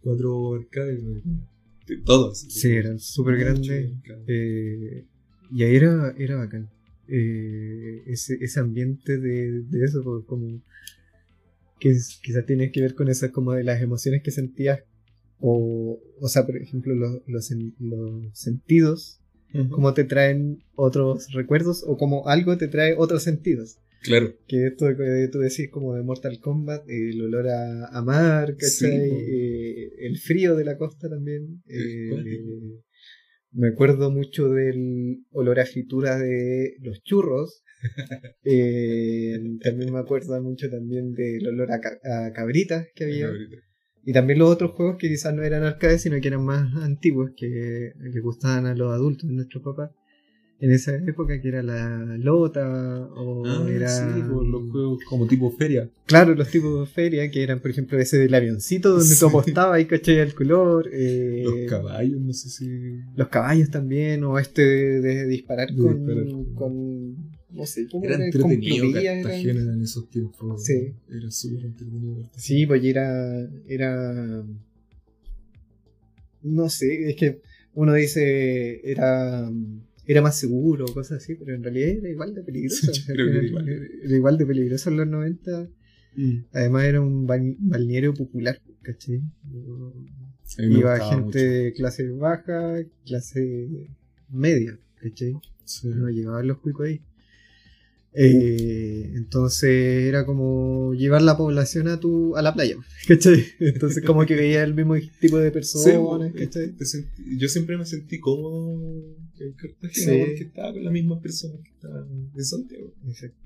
cuatro 0.00 0.54
arcades. 0.54 1.02
De 1.86 1.96
todas. 2.04 2.38
Sí, 2.40 2.70
eran 2.72 2.98
súper 2.98 3.36
grandes. 3.38 3.92
Eh, 4.26 5.04
y 5.52 5.62
ahí 5.62 5.76
era, 5.76 6.14
era 6.18 6.36
bacán. 6.36 6.68
Eh, 7.08 8.02
ese, 8.06 8.38
ese 8.40 8.60
ambiente 8.60 9.18
de, 9.18 9.62
de 9.62 9.84
eso, 9.84 10.02
pues, 10.02 10.24
como 10.26 10.62
que 11.78 11.96
quizás 12.22 12.46
tiene 12.46 12.70
que 12.70 12.80
ver 12.80 12.94
con 12.94 13.08
esas 13.08 13.30
como 13.32 13.52
de 13.52 13.64
las 13.64 13.82
emociones 13.82 14.22
que 14.22 14.30
sentías. 14.30 14.80
O, 15.40 16.00
o 16.20 16.28
sea, 16.28 16.46
por 16.46 16.56
ejemplo, 16.56 16.94
los, 16.94 17.20
los, 17.26 17.50
los 17.80 18.38
sentidos, 18.38 19.20
como 19.70 19.92
te 19.94 20.04
traen 20.04 20.62
otros 20.74 21.28
recuerdos, 21.32 21.84
o 21.86 21.96
como 21.96 22.26
algo 22.28 22.56
te 22.58 22.68
trae 22.68 22.94
otros 22.96 23.22
sentidos. 23.22 23.78
Claro. 24.02 24.34
Que 24.48 24.66
esto 24.66 24.86
que 24.96 25.28
tú 25.30 25.38
decís 25.38 25.68
como 25.70 25.94
de 25.94 26.02
Mortal 26.02 26.40
Kombat, 26.40 26.82
el 26.88 27.20
olor 27.22 27.48
a, 27.48 27.86
a 27.86 28.02
mar, 28.02 28.56
¿cachai? 28.56 29.08
Sí. 29.08 29.14
Eh, 29.28 29.90
el 30.06 30.18
frío 30.18 30.56
de 30.56 30.64
la 30.64 30.76
costa 30.76 31.08
también. 31.08 31.62
Eh, 31.68 32.08
cuático. 32.10 32.50
me 33.52 33.68
acuerdo 33.68 34.10
mucho 34.10 34.48
del 34.48 35.24
olor 35.30 35.60
a 35.60 35.66
fritura 35.66 36.18
de 36.18 36.74
los 36.80 37.02
churros. 37.02 37.62
Eh, 38.44 39.38
también 39.62 39.92
me 39.92 39.98
acuerdo 39.98 40.40
mucho 40.42 40.68
también 40.70 41.12
del 41.14 41.46
olor 41.48 41.70
a, 41.72 41.80
ca- 41.80 41.98
a 42.04 42.32
cabritas 42.32 42.86
que 42.94 43.04
había. 43.04 43.30
Y 44.04 44.12
también 44.12 44.38
los 44.40 44.50
otros 44.50 44.72
juegos 44.72 44.96
que 44.98 45.08
quizás 45.08 45.32
no 45.34 45.42
eran 45.42 45.62
arcades, 45.64 46.02
sino 46.02 46.20
que 46.20 46.28
eran 46.28 46.44
más 46.44 46.74
antiguos, 46.76 47.30
que 47.36 47.92
le 48.00 48.20
gustaban 48.20 48.66
a 48.66 48.74
los 48.74 48.92
adultos, 48.92 49.28
a 49.28 49.32
nuestros 49.32 49.62
papás. 49.62 49.90
En 50.58 50.70
esa 50.70 50.94
época, 50.96 51.40
que 51.40 51.48
era 51.48 51.60
la 51.60 52.16
Lota, 52.18 53.08
o 53.16 53.42
Ah, 53.44 53.66
era... 53.68 53.88
sí, 53.88 54.04
por 54.32 54.46
los 54.46 54.70
juegos 54.70 55.00
como 55.08 55.26
tipo 55.26 55.50
feria. 55.50 55.88
Claro, 56.06 56.36
los 56.36 56.48
tipos 56.50 56.78
de 56.80 56.86
feria, 56.86 57.28
que 57.32 57.42
eran, 57.42 57.58
por 57.58 57.72
ejemplo, 57.72 57.98
ese 57.98 58.16
del 58.18 58.32
avioncito, 58.32 58.90
donde 58.90 59.06
Sí. 59.06 59.18
tú 59.18 59.26
apostabas 59.26 59.80
y 59.80 59.86
cachai 59.86 60.18
el 60.18 60.34
color. 60.34 60.88
eh, 60.92 61.42
Los 61.44 61.68
caballos, 61.68 62.20
no 62.20 62.32
sé 62.32 62.48
si. 62.48 63.00
los 63.16 63.26
caballos 63.28 63.70
también, 63.70 64.22
o 64.22 64.38
este 64.38 64.62
de, 64.62 65.00
de 65.00 65.26
disparar 65.26 65.68
De 65.72 65.76
con, 65.82 66.06
disparar. 66.06 66.44
con. 66.54 67.31
No 67.54 67.66
sé, 67.66 67.86
¿cómo 67.90 68.04
Era 68.04 68.14
era? 68.16 68.24
entretenido 68.26 68.92
Cartagena 68.92 69.60
eran- 69.60 69.74
en 69.74 69.82
esos 69.82 70.08
tiempos. 70.10 70.64
Sí. 70.64 70.94
Era 71.10 71.30
súper 71.30 71.64
entretenido. 71.66 72.30
Sí, 72.36 72.66
pues 72.66 72.82
y 72.82 72.88
era. 72.90 73.48
Era. 73.68 74.44
No 76.42 76.68
sé, 76.68 77.10
es 77.10 77.16
que 77.16 77.40
uno 77.74 77.94
dice. 77.94 78.80
Era. 78.90 79.50
Era 80.04 80.20
más 80.20 80.36
seguro, 80.36 80.86
cosas 80.86 81.22
así, 81.22 81.36
pero 81.36 81.54
en 81.54 81.62
realidad 81.62 81.90
era 81.90 82.08
igual 82.10 82.34
de 82.34 82.42
peligroso. 82.42 82.86
Sí, 82.92 83.02
yo 83.06 83.14
creo 83.14 83.30
que 83.30 83.38
era 83.38 83.46
igual. 83.46 83.68
Era 83.68 84.16
igual 84.16 84.38
de 84.38 84.46
peligroso 84.46 84.90
en 84.90 84.96
los 84.96 85.06
90. 85.06 85.68
Mm. 86.16 86.36
Además, 86.52 86.84
era 86.84 87.00
un 87.00 87.26
ba- 87.26 87.38
balneario 87.58 88.12
popular, 88.12 88.60
¿cachai? 88.82 89.22
Iba 90.58 90.98
gente 91.10 91.38
de 91.38 91.72
clase 91.72 92.08
baja, 92.10 92.82
clase 93.06 93.88
media, 94.28 94.78
¿cachai? 95.00 95.34
Sí. 95.64 95.88
no 95.88 96.10
llegaban 96.10 96.48
los 96.48 96.58
cuicos 96.58 96.86
ahí. 96.88 97.00
Eh, 98.14 99.12
entonces 99.14 99.70
era 100.06 100.26
como 100.26 100.92
llevar 100.94 101.22
la 101.22 101.36
población 101.36 101.88
a 101.88 101.98
tu 101.98 102.36
a 102.36 102.42
la 102.42 102.52
playa, 102.52 102.76
¿cachai? 103.08 103.42
Entonces 103.58 104.04
como 104.04 104.26
que 104.26 104.34
veía 104.36 104.62
el 104.64 104.74
mismo 104.74 104.94
tipo 105.20 105.38
de 105.38 105.50
personas, 105.50 106.32
¿cachai? 106.34 106.72
te 106.72 106.84
sentí- 106.84 107.38
yo 107.38 107.48
siempre 107.48 107.78
me 107.78 107.86
sentí 107.86 108.20
cómodo 108.20 109.16
en 109.40 109.52
Cartagena 109.52 110.12
Sí. 110.12 110.18
porque 110.26 110.42
estaba 110.44 110.72
con 110.74 110.84
las 110.84 110.92
mismas 110.92 111.20
personas 111.22 111.60
que 111.64 111.70
estaban 111.70 112.06
en 112.36 112.44
Santiago. 112.44 112.92
Exacto. 113.08 113.36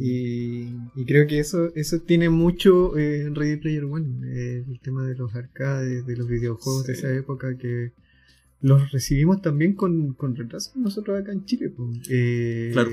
Y, 0.00 0.68
y 0.94 1.04
creo 1.04 1.26
que 1.26 1.40
eso 1.40 1.74
eso 1.74 1.98
tiene 2.00 2.30
mucho 2.30 2.96
eh, 2.96 3.22
en 3.22 3.34
Ready 3.34 3.56
Player 3.56 3.84
One, 3.84 4.20
eh, 4.32 4.64
el 4.66 4.80
tema 4.80 5.04
de 5.06 5.16
los 5.16 5.34
arcades, 5.34 6.06
de 6.06 6.16
los 6.16 6.28
videojuegos 6.28 6.86
de 6.86 6.92
esa 6.92 7.12
época 7.12 7.56
que 7.58 7.90
los 8.60 8.90
recibimos 8.92 9.40
también 9.42 9.74
con, 9.74 10.14
con 10.14 10.34
retraso 10.36 10.72
nosotros 10.76 11.20
acá 11.20 11.32
en 11.32 11.44
Chile. 11.44 11.70
pues. 11.70 12.00
Eh, 12.10 12.70
Claro. 12.72 12.90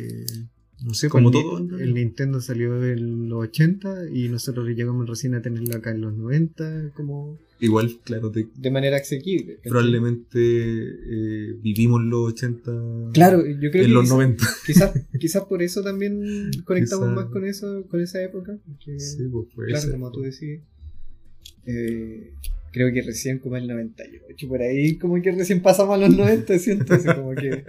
No 0.83 0.93
sé, 0.93 1.07
Como 1.07 1.31
pues, 1.31 1.41
todo, 1.43 1.79
el, 1.79 1.93
Nintendo 1.93 2.41
salió 2.41 2.83
en 2.85 3.29
los 3.29 3.45
80 3.45 4.09
y 4.11 4.27
nosotros 4.27 4.67
llegamos 4.67 5.07
recién 5.07 5.33
a 5.33 5.41
tenerlo 5.41 5.73
acá 5.73 5.91
en 5.91 6.01
los 6.01 6.13
90 6.13 6.91
como 6.95 7.39
Igual, 7.61 7.97
claro, 8.03 8.29
te- 8.29 8.49
de 8.53 8.71
manera 8.71 8.97
asequible. 8.97 9.57
probablemente 9.63 10.37
eh, 10.39 11.55
vivimos 11.61 12.03
los 12.03 12.33
80 12.33 12.71
Claro, 13.13 13.45
yo 13.45 13.71
creo 13.71 13.83
en 13.83 13.87
que 13.89 13.93
los 13.93 14.03
quizá- 14.03 14.13
90. 14.15 14.45
quizás 14.67 14.91
quizás 15.17 15.43
por 15.45 15.61
eso 15.63 15.81
también 15.81 16.51
conectamos 16.65 17.07
Quizá- 17.07 17.15
más 17.15 17.25
con 17.27 17.45
eso 17.45 17.85
con 17.87 18.01
esa 18.01 18.21
época. 18.21 18.57
porque, 18.65 18.99
Sí, 18.99 19.23
pues 19.31 19.47
puede 19.55 19.69
claro, 19.69 19.81
ser, 19.83 19.91
como 19.91 20.11
tú 20.11 20.19
pues. 20.19 20.39
decís, 20.39 20.59
eh, 21.65 22.33
creo 22.71 22.91
que 22.93 23.01
recién 23.01 23.39
como 23.39 23.57
el 23.57 23.67
98, 23.67 24.47
por 24.47 24.61
ahí 24.61 24.97
como 24.97 25.21
que 25.21 25.31
recién 25.31 25.61
pasamos 25.61 25.95
a 25.95 25.97
los 26.07 26.15
90, 26.17 26.57
siento, 26.59 26.93
así 26.93 27.07
como 27.07 27.33
que 27.35 27.63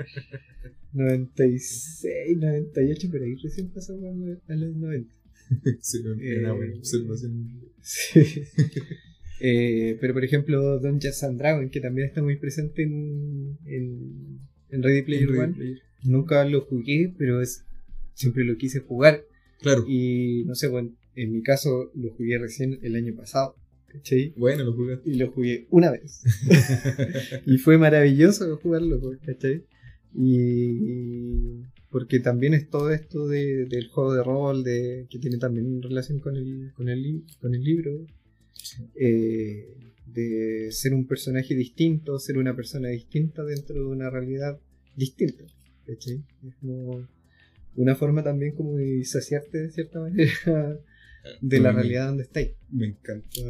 96, 0.93 2.37
98, 2.39 3.11
por 3.11 3.23
ahí 3.23 3.35
recién 3.37 3.69
pasamos 3.69 4.05
a 4.05 4.13
los- 4.13 4.39
a 4.49 4.55
los 4.55 4.77
90. 4.77 5.13
Sí, 5.81 5.99
una 6.01 6.23
Eh, 6.23 6.53
buena 6.57 6.75
observación. 6.77 7.61
Sí. 7.83 8.21
Eh, 9.41 9.99
pero 10.01 10.15
por 10.15 10.25
ejemplo, 10.25 10.79
Dungeons 10.81 11.23
and 11.23 11.39
Dragons, 11.39 11.71
que 11.71 11.81
también 11.81 12.09
está 12.09 12.23
muy 12.23 12.37
presente 12.37 12.83
en, 12.83 13.59
en, 13.67 14.41
en 14.71 14.83
Ready 14.83 15.03
Player 15.03 15.29
One. 15.31 15.55
Nunca 16.05 16.45
lo 16.47 16.63
jugué, 16.63 17.13
pero 17.19 17.41
es 17.43 17.65
siempre 18.15 18.45
lo 18.45 18.57
quise 18.57 18.81
jugar. 18.81 19.23
Claro. 19.61 19.85
Y 19.87 20.45
no 20.47 20.55
sé, 20.55 20.69
bueno, 20.69 20.97
en 21.15 21.33
mi 21.33 21.43
caso 21.43 21.91
lo 21.95 22.11
jugué 22.15 22.39
recién 22.39 22.79
el 22.83 22.97
año 22.97 23.15
pasado. 23.15 23.55
¿Cachai? 23.97 24.35
Bueno, 24.37 24.65
lo 24.65 24.73
jugaste. 24.75 25.11
Y 25.11 25.15
lo 25.15 25.31
jugué 25.33 25.67
una 25.71 25.91
vez. 25.91 26.23
y 27.47 27.59
fue 27.59 27.79
maravilloso 27.79 28.57
jugarlo, 28.59 29.01
pues, 29.01 29.19
¿cachai? 29.21 29.65
Y 30.15 31.63
porque 31.91 32.21
también 32.21 32.55
es 32.55 32.69
todo 32.69 32.91
esto 32.91 33.27
de, 33.27 33.67
del 33.67 33.89
juego 33.89 34.15
de 34.15 34.23
rol, 34.23 34.65
de, 34.65 35.07
que 35.09 35.19
tiene 35.19 35.39
también 35.39 35.83
relación 35.83 36.21
con 36.21 36.37
el, 36.37 36.73
con 36.75 36.89
el, 36.89 37.25
con 37.41 37.55
el 37.55 37.63
libro, 37.63 38.07
eh, 38.95 39.77
de 40.07 40.69
ser 40.73 40.95
un 40.95 41.07
personaje 41.07 41.55
distinto, 41.55 42.19
ser 42.19 42.39
una 42.39 42.55
persona 42.55 42.89
distinta 42.89 43.45
dentro 43.45 43.77
de 43.77 43.87
una 43.87 44.11
realidad 44.11 44.59
distinta. 44.95 45.45
¿cachai? 45.87 46.23
Es 46.47 46.55
como 46.57 47.07
una 47.77 47.95
forma 47.95 48.23
también 48.23 48.55
como 48.55 48.77
de 48.77 49.05
saciarte 49.05 49.59
de 49.59 49.71
cierta 49.71 50.01
manera 50.01 50.79
de 51.41 51.61
la 51.61 51.73
Mm. 51.73 51.77
realidad 51.77 52.09
donde 52.09 52.23
estáis. 52.25 52.51
Me 52.71 52.87
encanta 52.87 53.41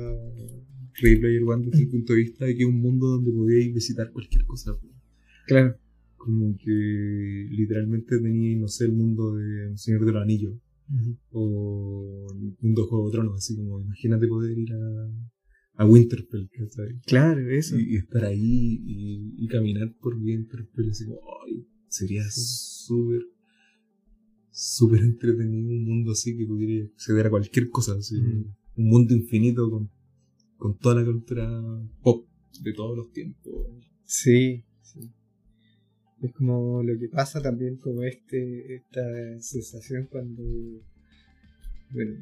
Ready 1.01 1.17
Player 1.21 1.43
One 1.43 1.67
desde 1.67 1.83
el 1.85 1.89
punto 1.91 2.13
de 2.15 2.19
vista 2.21 2.45
de 2.47 2.55
que 2.57 2.63
es 2.63 2.69
un 2.69 2.81
mundo 2.81 3.07
donde 3.07 3.31
podíais 3.33 3.73
visitar 3.75 4.11
cualquier 4.13 4.45
cosa. 4.47 4.73
Claro. 5.47 5.77
Como 6.17 6.57
que 6.57 7.47
literalmente 7.51 8.19
teníais, 8.19 8.59
no 8.59 8.69
sé, 8.69 8.87
el 8.87 8.93
mundo 8.93 9.35
de 9.37 9.69
El 9.69 9.79
Señor 9.79 10.05
de 10.05 10.13
los 10.13 10.23
Anillos 10.23 10.55
o 11.33 12.27
el 12.33 12.57
mundo 12.61 12.83
de 12.83 12.89
Juego 12.89 13.07
de 13.07 13.13
Tronos, 13.13 13.37
así 13.37 13.57
como 13.57 13.81
imagínate 13.81 14.27
poder 14.29 14.57
ir 14.59 14.73
a, 14.73 15.11
a 15.83 15.87
Winterfell, 15.87 16.49
¿cachai? 16.51 17.01
Claro, 17.07 17.49
eso. 17.51 17.79
Y, 17.79 17.95
y 17.95 17.97
estar 17.97 18.25
ahí 18.25 18.81
y, 18.87 19.35
y 19.37 19.47
caminar 19.49 19.93
por 20.01 20.15
Winterfell, 20.17 20.91
así 20.91 21.05
como, 21.07 21.21
ay, 21.47 21.67
sería 21.89 22.23
súper, 22.31 23.23
súper 24.59 25.01
entretenido 25.01 25.69
un 25.69 25.85
mundo 25.85 26.13
así 26.13 26.35
que 26.37 26.47
pudiera 26.47 26.87
acceder 26.87 27.27
a 27.27 27.31
cualquier 27.31 27.69
cosa, 27.69 27.93
así, 27.99 28.17
Mm. 28.17 28.55
un 28.77 28.85
mundo 28.89 29.15
infinito 29.15 29.71
con, 29.71 29.91
con 30.57 30.79
toda 30.79 30.95
la 30.95 31.05
cultura 31.05 31.47
pop 32.03 32.27
de 32.63 32.73
todos 32.73 32.97
los 32.97 33.13
tiempos. 33.13 33.53
Sí, 34.05 34.65
sí. 34.81 35.01
Es 36.23 36.33
como 36.33 36.83
lo 36.83 36.99
que 36.99 37.09
pasa 37.11 37.43
también 37.43 37.77
como 37.77 38.03
este, 38.03 38.77
esta 38.77 39.03
sensación 39.41 40.07
cuando, 40.11 40.43
bueno, 41.91 42.15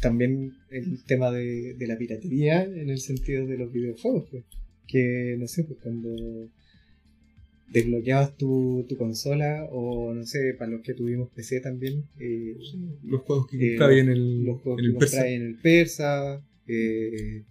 también 0.00 0.52
el 0.70 1.02
tema 1.04 1.32
de, 1.32 1.74
de 1.74 1.86
la 1.88 1.98
piratería 1.98 2.62
en 2.62 2.90
el 2.90 2.98
sentido 3.00 3.44
de 3.46 3.58
los 3.58 3.72
videojuegos, 3.72 4.28
pues, 4.30 4.44
que 4.86 5.36
no 5.36 5.48
sé, 5.48 5.64
pues 5.64 5.80
cuando 5.82 6.14
desbloqueabas 7.72 8.36
tu, 8.36 8.84
tu 8.88 8.96
consola 8.96 9.66
o 9.70 10.12
no 10.12 10.24
sé, 10.24 10.54
para 10.58 10.70
los 10.70 10.82
que 10.82 10.94
tuvimos 10.94 11.30
PC 11.30 11.60
también, 11.60 12.04
eh, 12.20 12.56
Los 13.04 13.22
juegos 13.22 13.46
que 13.48 13.74
Eh, 13.76 13.98
en 13.98 14.08
el, 14.10 14.44
los 14.44 14.60
juegos 14.60 14.80
en 14.82 14.92
que 14.92 14.98
Persa. 14.98 15.28
en 15.28 15.42
el 15.42 15.54
Persa, 15.56 16.42
eh, 16.68 17.42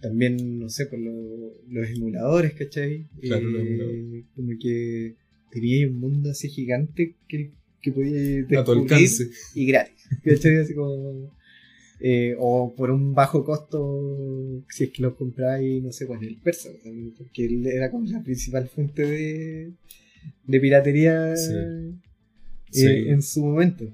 también, 0.00 0.58
no 0.58 0.68
sé, 0.68 0.86
por 0.86 0.98
lo- 0.98 1.54
los 1.68 1.88
emuladores, 1.90 2.52
¿cachai? 2.52 3.06
Claro, 3.22 3.48
los 3.48 3.62
Eh, 3.62 3.66
emuladores. 3.66 4.24
como 4.34 4.52
que 4.60 5.14
teníais 5.50 5.88
un 5.88 6.00
mundo 6.00 6.30
así 6.30 6.48
gigante 6.48 7.14
que, 7.28 7.50
que 7.82 7.90
a 7.90 7.94
tu 7.94 8.72
descubrir 8.72 8.92
alcance. 8.92 9.30
y 9.54 9.66
gratis, 9.66 10.04
¿cachai? 10.24 10.56
Así 10.56 10.74
como... 10.74 11.34
eh, 12.00 12.34
o 12.38 12.74
por 12.74 12.90
un 12.90 13.14
bajo 13.14 13.44
costo 13.44 14.62
si 14.68 14.84
es 14.84 14.90
que 14.90 15.02
lo 15.02 15.16
compráis, 15.16 15.82
no 15.82 15.92
sé, 15.92 16.06
pues 16.06 16.20
en 16.22 16.28
el 16.28 16.36
Persa, 16.36 16.70
también, 16.82 17.12
porque 17.16 17.46
él 17.46 17.66
era 17.66 17.90
como 17.90 18.06
la 18.06 18.22
principal 18.22 18.68
fuente 18.68 19.02
de, 19.02 19.72
de 20.46 20.60
piratería 20.60 21.34
Sí. 21.36 21.52
eh, 21.54 21.92
Sí. 22.70 22.86
en 22.86 23.22
su 23.22 23.44
momento. 23.44 23.84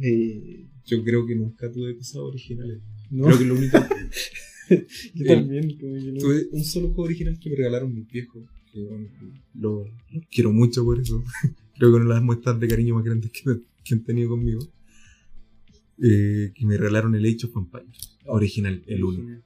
Eh, 0.00 0.64
Yo 0.86 1.02
creo 1.04 1.26
que 1.26 1.34
nunca 1.34 1.70
tuve 1.70 1.96
cosas 1.96 2.16
originales. 2.16 2.78
no, 3.10 3.26
Creo 3.26 3.38
que 3.38 3.44
lo 3.44 3.54
único 3.54 3.78
yo 5.14 5.24
eh, 5.24 5.26
también, 5.26 5.76
que 5.78 5.86
no- 5.86 6.18
Tuve 6.20 6.46
un 6.52 6.64
solo 6.64 6.88
juego 6.88 7.04
original 7.04 7.38
que 7.38 7.50
me 7.50 7.56
regalaron 7.56 7.94
mis 7.94 8.06
viejos. 8.06 8.42
Que 8.72 8.80
bueno, 8.84 9.08
lo, 9.54 9.84
lo 9.84 10.20
quiero 10.30 10.52
mucho 10.52 10.84
por 10.84 11.00
eso. 11.00 11.22
Creo 11.78 11.90
que 11.90 11.96
una 11.96 12.04
de 12.08 12.14
las 12.14 12.22
muestras 12.22 12.58
de 12.60 12.68
cariño 12.68 12.94
más 12.94 13.04
grandes 13.04 13.30
que, 13.32 13.42
que 13.84 13.94
han 13.94 14.04
tenido 14.04 14.30
conmigo. 14.30 14.60
Eh, 16.02 16.52
que 16.54 16.64
me 16.66 16.76
regalaron 16.76 17.14
el 17.14 17.24
Age 17.24 17.46
of 17.46 17.56
Empires. 17.56 18.18
Original, 18.26 18.82
el 18.86 19.04
uno. 19.04 19.42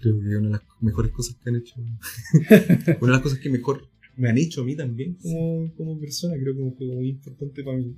Creo 0.00 0.18
que 0.20 0.28
es 0.28 0.36
una 0.36 0.48
de 0.48 0.52
las 0.52 0.62
mejores 0.80 1.12
cosas 1.12 1.36
que 1.36 1.48
han 1.50 1.56
hecho. 1.56 1.74
una 3.00 3.12
de 3.12 3.12
las 3.12 3.20
cosas 3.20 3.38
que 3.38 3.48
mejor 3.50 3.88
me 4.16 4.28
han 4.28 4.38
hecho 4.38 4.62
a 4.62 4.64
mí 4.64 4.74
también 4.76 5.14
como, 5.22 5.72
como 5.74 5.98
persona. 6.00 6.34
Creo 6.40 6.54
que 6.54 6.60
es 6.60 6.66
un 6.66 6.74
juego 6.76 6.94
muy 6.94 7.08
importante 7.10 7.62
para 7.62 7.78
mí. 7.78 7.96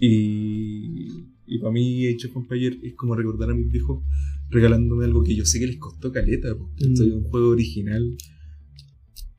Y, 0.00 1.08
y 1.46 1.58
para 1.58 1.72
mí 1.72 2.06
Age 2.06 2.26
of 2.28 2.36
Empires 2.36 2.78
es 2.82 2.94
como 2.94 3.14
recordar 3.14 3.50
a 3.50 3.54
mis 3.54 3.70
viejos 3.70 4.04
regalándome 4.50 5.04
algo 5.06 5.22
que 5.24 5.34
yo 5.34 5.44
sé 5.44 5.58
que 5.58 5.66
les 5.66 5.78
costó 5.78 6.12
caleta. 6.12 6.54
Porque 6.56 6.88
Mm. 6.88 6.96
soy 6.96 7.10
un 7.10 7.24
juego 7.24 7.48
original. 7.48 8.16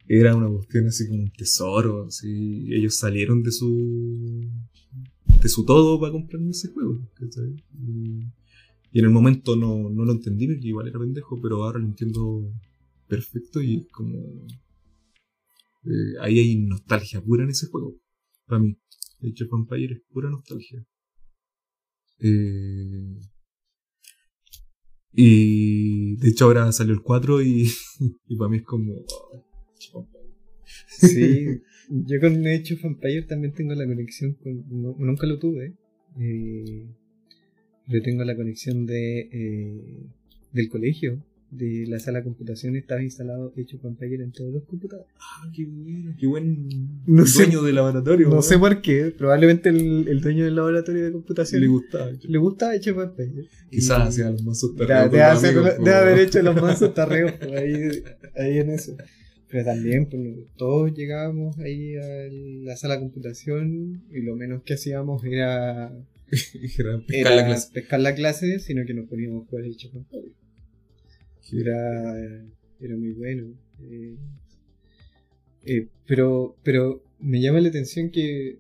Era 0.08 0.36
una 0.36 0.48
cuestión 0.50 0.88
así 0.88 1.08
como 1.08 1.24
un 1.24 1.32
tesoro. 1.32 2.06
Así. 2.08 2.68
Ellos 2.74 2.96
salieron 2.96 3.44
de 3.44 3.52
su 3.52 4.50
de 5.42 5.50
su 5.50 5.66
todo 5.66 6.00
para 6.00 6.12
comprarme 6.12 6.52
ese 6.52 6.70
juego. 6.70 7.10
¿cachai? 7.16 7.56
Y, 7.74 9.00
en 9.00 9.06
el 9.06 9.12
momento 9.12 9.56
no, 9.56 9.90
no 9.90 10.06
lo 10.06 10.12
entendí 10.14 10.48
porque 10.48 10.68
igual 10.68 10.88
era 10.88 11.00
pendejo, 11.00 11.40
pero 11.42 11.64
ahora 11.64 11.80
lo 11.80 11.86
entiendo 11.86 12.52
perfecto 13.08 13.62
y 13.62 13.78
es 13.78 13.88
como... 13.92 14.18
eh, 15.84 16.14
ahí 16.22 16.40
hay 16.40 16.56
nostalgia 16.58 17.22
pura 17.22 17.44
en 17.44 17.50
ese 17.52 17.68
juego. 17.68 17.96
Para 18.46 18.60
mí. 18.62 18.78
Age 19.20 19.46
of 19.46 19.54
Empires 19.54 19.98
es 19.98 20.04
pura 20.12 20.30
nostalgia. 20.30 20.86
Eh, 22.20 23.20
y 25.14 26.16
de 26.18 26.30
hecho 26.30 26.46
ahora 26.46 26.72
salió 26.72 26.94
el 26.94 27.02
4 27.02 27.42
y, 27.42 27.68
y 28.28 28.36
para 28.38 28.50
mí 28.50 28.58
es 28.58 28.64
como... 28.64 28.94
oh. 29.94 30.08
Sí, 30.88 31.46
yo 31.90 32.20
con 32.20 32.46
Age 32.46 32.74
of 32.74 33.28
también 33.28 33.54
tengo 33.54 33.74
la 33.76 33.86
conexión 33.86 34.34
con. 34.34 34.64
no- 34.70 34.96
nunca 35.00 35.26
lo 35.28 35.40
tuve, 35.40 35.74
eh, 36.20 36.86
pero 37.88 38.04
tengo 38.04 38.24
la 38.24 38.36
conexión 38.36 38.86
de 38.86 39.20
eh, 39.32 40.04
del 40.52 40.70
colegio, 40.70 41.24
de 41.52 41.86
la 41.88 42.00
sala 42.00 42.20
de 42.20 42.26
computación. 42.26 42.76
Estaba 42.76 43.02
instalado 43.02 43.54
Age 43.58 43.78
of 43.78 43.86
en 44.02 44.32
todos 44.32 44.54
los 44.54 44.64
computadores. 44.66 45.10
Ah, 45.20 45.50
qué 45.56 45.66
bueno, 45.66 46.14
qué 46.20 46.28
buen 46.28 46.68
No 47.06 47.26
sé- 47.26 47.44
dueño 47.44 47.62
de 47.64 47.72
laboratorio. 47.74 48.30
No 48.30 48.42
sé 48.42 48.58
por 48.58 48.82
qué, 48.82 49.14
probablemente 49.18 49.70
el, 49.70 50.08
el 50.10 50.20
dueño 50.22 50.44
del 50.46 50.56
laboratorio 50.56 51.06
de 51.06 51.12
computación 51.14 51.62
le 51.62 51.68
gustaba. 51.68 52.12
le 52.22 52.38
gusta 52.38 52.72
Age 52.72 52.92
of. 52.92 53.12
Quizás 53.70 54.10
hacía 54.10 54.30
los 54.30 54.44
mazos 54.44 54.76
tarreos 54.76 55.12
debe 55.80 55.94
haber 55.96 56.20
hecho 56.20 56.42
los 56.42 56.62
mansos 56.62 56.94
tarreos 56.94 57.32
ahí, 57.42 58.04
ahí 58.36 58.58
en 58.60 58.70
eso. 58.72 58.96
Pero 59.50 59.64
también 59.64 60.08
pues, 60.08 60.22
todos 60.58 60.94
llegábamos 60.94 61.58
ahí 61.60 61.96
a 61.96 62.06
la 62.66 62.76
sala 62.76 62.96
de 62.96 63.02
computación 63.02 64.04
y 64.12 64.22
lo 64.22 64.36
menos 64.36 64.64
que 64.64 64.74
hacíamos 64.74 65.24
era, 65.24 65.92
Era 66.78 66.98
pescar 67.00 67.16
era 67.16 67.36
la 67.36 67.46
clase. 67.46 67.70
pescar 67.74 68.00
la 68.02 68.16
clase, 68.16 68.60
sino 68.60 68.86
que 68.86 68.94
nos 68.94 69.08
poníamos 69.08 69.44
a 69.44 69.50
jugar 69.50 69.66
el 69.66 69.78
Empires. 69.82 70.32
Era, 71.54 72.16
era 72.82 72.98
muy 72.98 73.14
bueno. 73.14 73.54
eh, 73.90 74.18
eh, 75.66 75.88
pero, 76.06 76.56
pero 76.64 77.04
me 77.20 77.42
llama 77.42 77.62
la 77.62 77.70
atención 77.70 78.10
que 78.10 78.60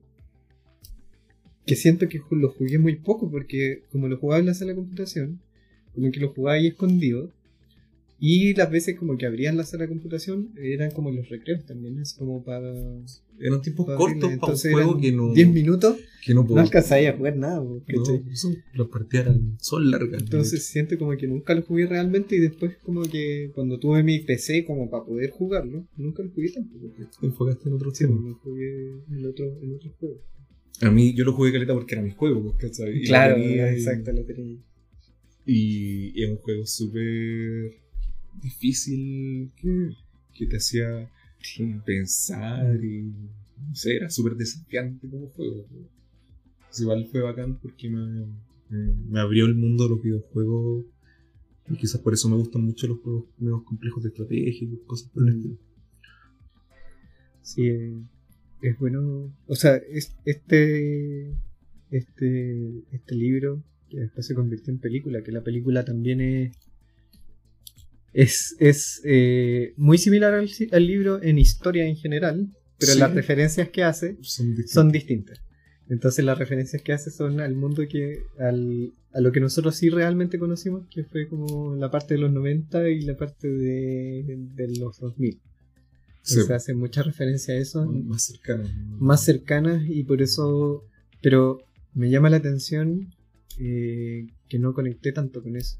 que 1.68 1.76
siento 1.76 2.08
que 2.08 2.22
lo 2.32 2.50
jugué 2.50 2.80
muy 2.80 2.96
poco 2.96 3.30
porque 3.30 3.84
como 3.92 4.08
lo 4.08 4.18
jugaba 4.18 4.40
en 4.40 4.46
la 4.48 4.54
sala 4.54 4.72
de 4.72 4.78
computación, 4.78 5.42
como 5.94 6.10
que 6.12 6.22
lo 6.22 6.34
jugaba 6.34 6.56
ahí 6.56 6.68
escondido 6.68 7.34
Y 8.20 8.56
las 8.56 8.72
veces 8.72 8.98
como 8.98 9.16
que 9.16 9.28
abrían 9.28 9.58
la 9.58 9.64
sala 9.64 9.84
de 9.84 9.90
computación 9.90 10.50
eran 10.58 10.90
como 10.92 11.12
los 11.12 11.30
recreos 11.30 11.66
también, 11.66 12.00
es 12.00 12.14
como 12.14 12.44
para... 12.44 12.74
Eran 13.40 13.62
tiempos 13.62 13.86
para 13.86 13.98
cortos 14.00 14.32
para 14.40 14.54
un 14.54 14.58
juego 14.60 14.98
que 15.00 15.12
no. 15.12 15.34
10 15.36 15.48
minutos, 15.50 15.98
Que 16.26 16.34
no 16.34 16.44
no 16.44 16.60
alcanzáis 16.60 17.10
a 17.10 17.14
jugar 17.14 17.38
nada. 17.38 17.58
No, 17.62 17.84
son- 18.34 18.58
las 18.74 18.88
partidas 18.88 19.38
son 19.60 19.92
largas. 19.92 20.24
Entonces 20.24 20.66
siento 20.66 20.98
como 20.98 21.16
que 21.16 21.28
nunca 21.28 21.54
lo 21.54 21.62
jugué 21.62 21.86
realmente 21.86 22.36
y 22.36 22.40
después 22.40 22.76
como 22.82 23.04
que 23.04 23.52
cuando 23.54 23.78
tuve 23.78 24.02
mi 24.02 24.18
PC 24.20 24.66
como 24.66 24.90
para 24.90 25.06
poder 25.06 25.30
jugarlo, 25.30 25.86
nunca 25.96 26.24
lo 26.24 26.32
jugué 26.32 26.50
tampoco. 26.52 26.88
te 27.20 27.28
enfocaste 27.28 27.70
en 27.70 27.76
otro 27.76 27.94
Sí, 27.94 28.06
tema. 28.06 28.20
pues, 28.24 28.36
jugué 28.42 28.90
en 29.12 29.26
otro, 29.28 29.46
en 29.62 29.74
otro 29.76 29.92
juego. 30.00 30.18
A 30.82 30.90
mí, 30.90 31.14
yo 31.14 31.24
lo 31.24 31.34
jugué 31.34 31.52
caleta 31.52 31.74
porque 31.76 31.94
era 31.94 32.02
mi 32.04 32.12
juego, 32.12 32.56
pues, 32.60 32.82
Claro, 33.06 33.38
y- 33.38 33.60
exacto, 33.60 34.12
lo 34.12 34.24
tenía. 34.26 34.58
Y, 35.46 36.20
y 36.20 36.24
es 36.24 36.30
un 36.32 36.38
juego 36.38 36.66
súper 36.66 37.72
difícil 38.42 39.52
que, 39.56 39.90
que 40.34 40.48
te 40.48 40.58
hacía 40.58 41.10
pensar 41.86 42.84
y 42.84 43.04
no 43.04 43.76
sé, 43.76 43.96
era 43.96 44.10
súper 44.10 44.36
desafiante 44.36 45.08
como 45.10 45.28
juego. 45.30 45.66
Pues 46.68 46.80
igual 46.82 47.08
fue 47.12 47.22
bacán 47.22 47.58
porque 47.60 47.90
me, 47.90 48.26
me, 48.70 48.94
me 49.10 49.20
abrió 49.20 49.46
el 49.46 49.56
mundo 49.56 49.84
de 49.86 49.90
los 49.92 50.02
videojuegos 50.02 50.86
y 51.70 51.76
quizás 51.78 52.00
por 52.02 52.14
eso 52.14 52.30
me 52.30 52.36
gustan 52.38 52.64
mucho 52.64 52.88
los 52.88 53.00
juegos 53.00 53.26
menos 53.40 53.64
complejos 53.64 54.04
de 54.04 54.10
estrategia 54.10 54.68
y 54.68 54.78
cosas 54.86 55.10
por 55.10 55.24
el 55.28 55.34
Mm. 55.34 55.38
estilo. 55.38 55.58
Sí, 57.42 57.68
eh, 57.68 57.94
es 58.62 58.78
bueno. 58.80 59.34
O 59.48 59.56
sea, 59.56 59.76
es, 59.78 60.16
este, 60.26 61.32
este, 61.92 62.84
este 62.92 63.16
libro 63.16 63.64
que 63.90 64.00
después 64.02 64.26
se 64.28 64.36
convirtió 64.36 64.74
en 64.74 64.80
película, 64.80 65.24
que 65.24 65.32
la 65.32 65.44
película 65.44 65.86
también 65.86 66.20
es 66.20 66.52
es, 68.14 68.56
es 68.60 69.02
eh, 69.06 69.74
muy 69.78 69.98
similar 69.98 70.34
al, 70.34 70.50
al 70.72 70.88
libro 70.88 71.22
en 71.22 71.38
historia 71.38 71.86
en 71.86 71.96
general, 71.96 72.48
pero 72.80 72.94
Sí. 72.94 73.00
las 73.00 73.14
referencias 73.14 73.70
que 73.70 73.84
hace 73.84 74.18
Son 74.22 74.92
distintas. 74.92 75.40
Entonces 75.90 76.24
las 76.26 76.38
referencias 76.38 76.82
que 76.82 76.94
hace 76.94 77.12
son 77.12 77.40
al 77.40 77.56
mundo 77.56 77.84
que 77.90 78.24
al, 78.40 78.94
a 79.14 79.22
lo 79.22 79.32
que 79.32 79.40
nosotros 79.40 79.76
sí 79.76 79.90
realmente 79.90 80.38
conocimos, 80.38 80.86
que 80.90 81.04
fue 81.06 81.28
como 81.28 81.76
la 81.76 81.90
parte 81.90 82.16
de 82.16 82.20
los 82.20 82.32
90 82.34 82.90
y 82.90 83.02
la 83.02 83.16
parte 83.16 83.48
de, 83.48 84.36
de 84.56 84.78
los 84.80 85.00
2000. 85.00 85.40
Sí, 86.24 86.42
Se 86.46 86.54
hace 86.54 86.74
mucha 86.74 87.04
referencia 87.04 87.54
a 87.54 87.58
eso, 87.58 87.86
más 87.86 88.24
cercanos. 88.26 88.70
¿no? 88.76 88.98
más 88.98 89.24
cercanas 89.24 89.84
y 89.88 90.04
por 90.04 90.22
eso, 90.22 90.84
pero 91.22 91.60
me 91.94 92.10
llama 92.10 92.30
la 92.30 92.38
atención 92.38 93.14
eh, 93.60 94.28
que 94.50 94.60
no 94.60 94.74
conecté 94.74 95.14
tanto 95.14 95.42
con 95.42 95.56
eso. 95.56 95.78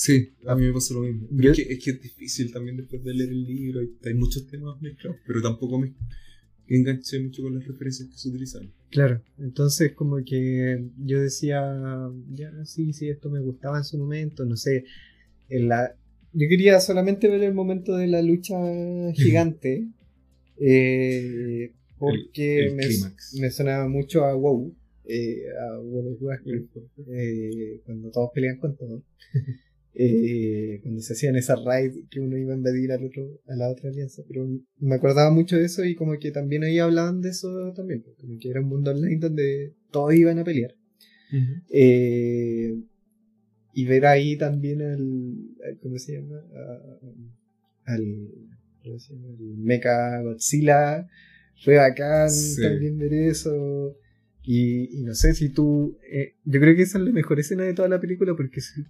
Sí, 0.00 0.32
a 0.46 0.54
mí 0.54 0.64
me 0.64 0.72
pasó 0.72 0.94
lo 0.94 1.00
mismo. 1.00 1.26
Pero 1.36 1.50
es, 1.50 1.56
que, 1.56 1.72
es 1.72 1.84
que 1.84 1.90
es 1.90 2.00
difícil 2.00 2.52
también 2.52 2.76
después 2.76 3.02
de 3.02 3.12
leer 3.14 3.30
el 3.30 3.42
libro. 3.42 3.80
Hay, 3.80 3.88
hay 4.04 4.14
muchos 4.14 4.46
temas 4.46 4.80
mezclados, 4.80 5.18
pero 5.26 5.42
tampoco 5.42 5.76
me 5.80 5.92
enganché 6.68 7.18
mucho 7.18 7.42
con 7.42 7.56
las 7.56 7.66
referencias 7.66 8.08
que 8.08 8.16
se 8.16 8.28
utilizan. 8.28 8.72
Claro, 8.90 9.20
entonces 9.38 9.94
como 9.94 10.22
que 10.24 10.84
yo 11.04 11.20
decía, 11.20 11.60
ya 12.30 12.52
sí, 12.64 12.92
sí, 12.92 13.08
esto 13.08 13.28
me 13.28 13.40
gustaba 13.40 13.78
en 13.78 13.82
su 13.84 13.98
momento, 13.98 14.44
no 14.44 14.56
sé, 14.56 14.84
en 15.48 15.66
la... 15.68 15.92
Yo 16.32 16.46
quería 16.48 16.78
solamente 16.78 17.28
ver 17.28 17.42
el 17.42 17.54
momento 17.54 17.96
de 17.96 18.06
la 18.06 18.22
lucha 18.22 18.54
gigante, 19.14 19.88
eh, 20.60 21.72
porque 21.98 22.58
El- 22.60 22.66
el 22.68 22.74
me, 22.76 22.86
clímax. 22.86 23.34
me 23.40 23.50
sonaba 23.50 23.88
mucho 23.88 24.24
a 24.24 24.36
WoW, 24.36 24.76
eh, 25.06 25.42
a 25.72 25.80
World 25.80 26.14
of 26.14 26.22
Warcraft, 26.22 26.76
eh, 27.08 27.80
cuando 27.84 28.10
todos 28.12 28.30
pelean 28.32 28.58
con 28.58 28.76
todos. 28.76 29.02
eh, 29.94 30.80
cuando 30.82 31.00
se 31.00 31.12
hacían 31.14 31.36
esas 31.36 31.64
raids 31.64 31.98
que 32.10 32.20
uno 32.20 32.36
iba 32.36 32.52
a 32.52 32.56
invadir 32.56 32.92
al 32.92 33.04
otro, 33.04 33.40
a 33.46 33.56
la 33.56 33.68
otra 33.68 33.90
alianza. 33.90 34.22
Pero 34.28 34.48
me 34.78 34.94
acordaba 34.94 35.30
mucho 35.30 35.56
de 35.56 35.64
eso 35.64 35.84
y 35.84 35.94
como 35.94 36.18
que 36.18 36.30
también 36.30 36.62
ahí 36.64 36.78
hablaban 36.78 37.20
de 37.20 37.30
eso 37.30 37.72
también, 37.74 38.02
pues, 38.02 38.16
como 38.16 38.38
que 38.38 38.48
era 38.50 38.60
un 38.60 38.68
mundo 38.68 38.90
online 38.92 39.16
donde 39.18 39.74
todos 39.90 40.14
iban 40.14 40.38
a 40.38 40.44
pelear. 40.44 40.74
Eh, 41.70 42.74
y 43.74 43.84
ver 43.84 44.06
ahí 44.06 44.36
también 44.36 44.82
al, 44.82 45.34
al- 45.64 45.78
¿cómo 45.80 45.98
se 45.98 46.14
llama? 46.14 46.36
A- 46.54 47.92
al, 47.92 48.28
¿cómo 48.82 48.98
se 48.98 49.14
llama? 49.14 49.28
El 49.38 49.56
Mecha 49.58 50.20
Godzilla. 50.22 51.06
Fue 51.64 51.76
bacán 51.76 52.30
Sí. 52.30 52.62
también 52.62 52.98
ver 52.98 53.12
eso. 53.14 53.96
Y, 54.44 54.98
y 55.00 55.02
no 55.02 55.14
sé 55.14 55.34
si 55.34 55.50
tú. 55.50 55.98
eh, 56.10 56.34
yo 56.44 56.60
creo 56.60 56.74
que 56.76 56.82
esa 56.82 56.98
es 56.98 57.04
la 57.04 57.10
mejor 57.12 57.38
escena 57.40 57.64
de 57.64 57.74
toda 57.74 57.88
la 57.88 58.00
película 58.00 58.34
porque 58.36 58.60
si 58.60 58.82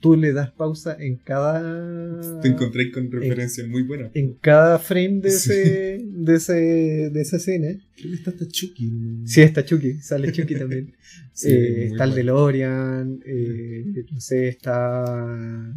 tú 0.00 0.16
le 0.16 0.32
das 0.32 0.50
pausa 0.52 0.96
en 0.98 1.16
cada. 1.16 2.40
Te 2.40 2.48
encontré 2.48 2.90
con 2.90 3.10
referencias 3.10 3.66
muy 3.68 3.82
buenas. 3.82 4.10
En 4.14 4.34
cada 4.34 4.78
frame 4.78 5.20
de, 5.20 5.30
Sí. 5.30 5.50
ese, 5.52 6.00
de, 6.04 6.34
ese, 6.36 6.52
de 7.12 7.20
esa 7.20 7.36
escena. 7.36 7.68
Creo 7.96 8.10
que 8.10 8.16
está 8.16 8.30
hasta 8.30 8.46
Chucky. 8.48 8.92
Sí, 9.24 9.40
está 9.42 9.64
Chucky, 9.64 9.94
sale 9.94 10.32
Chucky 10.32 10.54
también. 10.54 10.92
Sí, 11.32 11.50
Eh, 11.50 11.86
está 11.92 12.04
el. 12.04 12.14
DeLorean, 12.16 13.20
eh, 13.24 14.04
no 14.10 14.20
sé, 14.20 14.48
está 14.48 15.72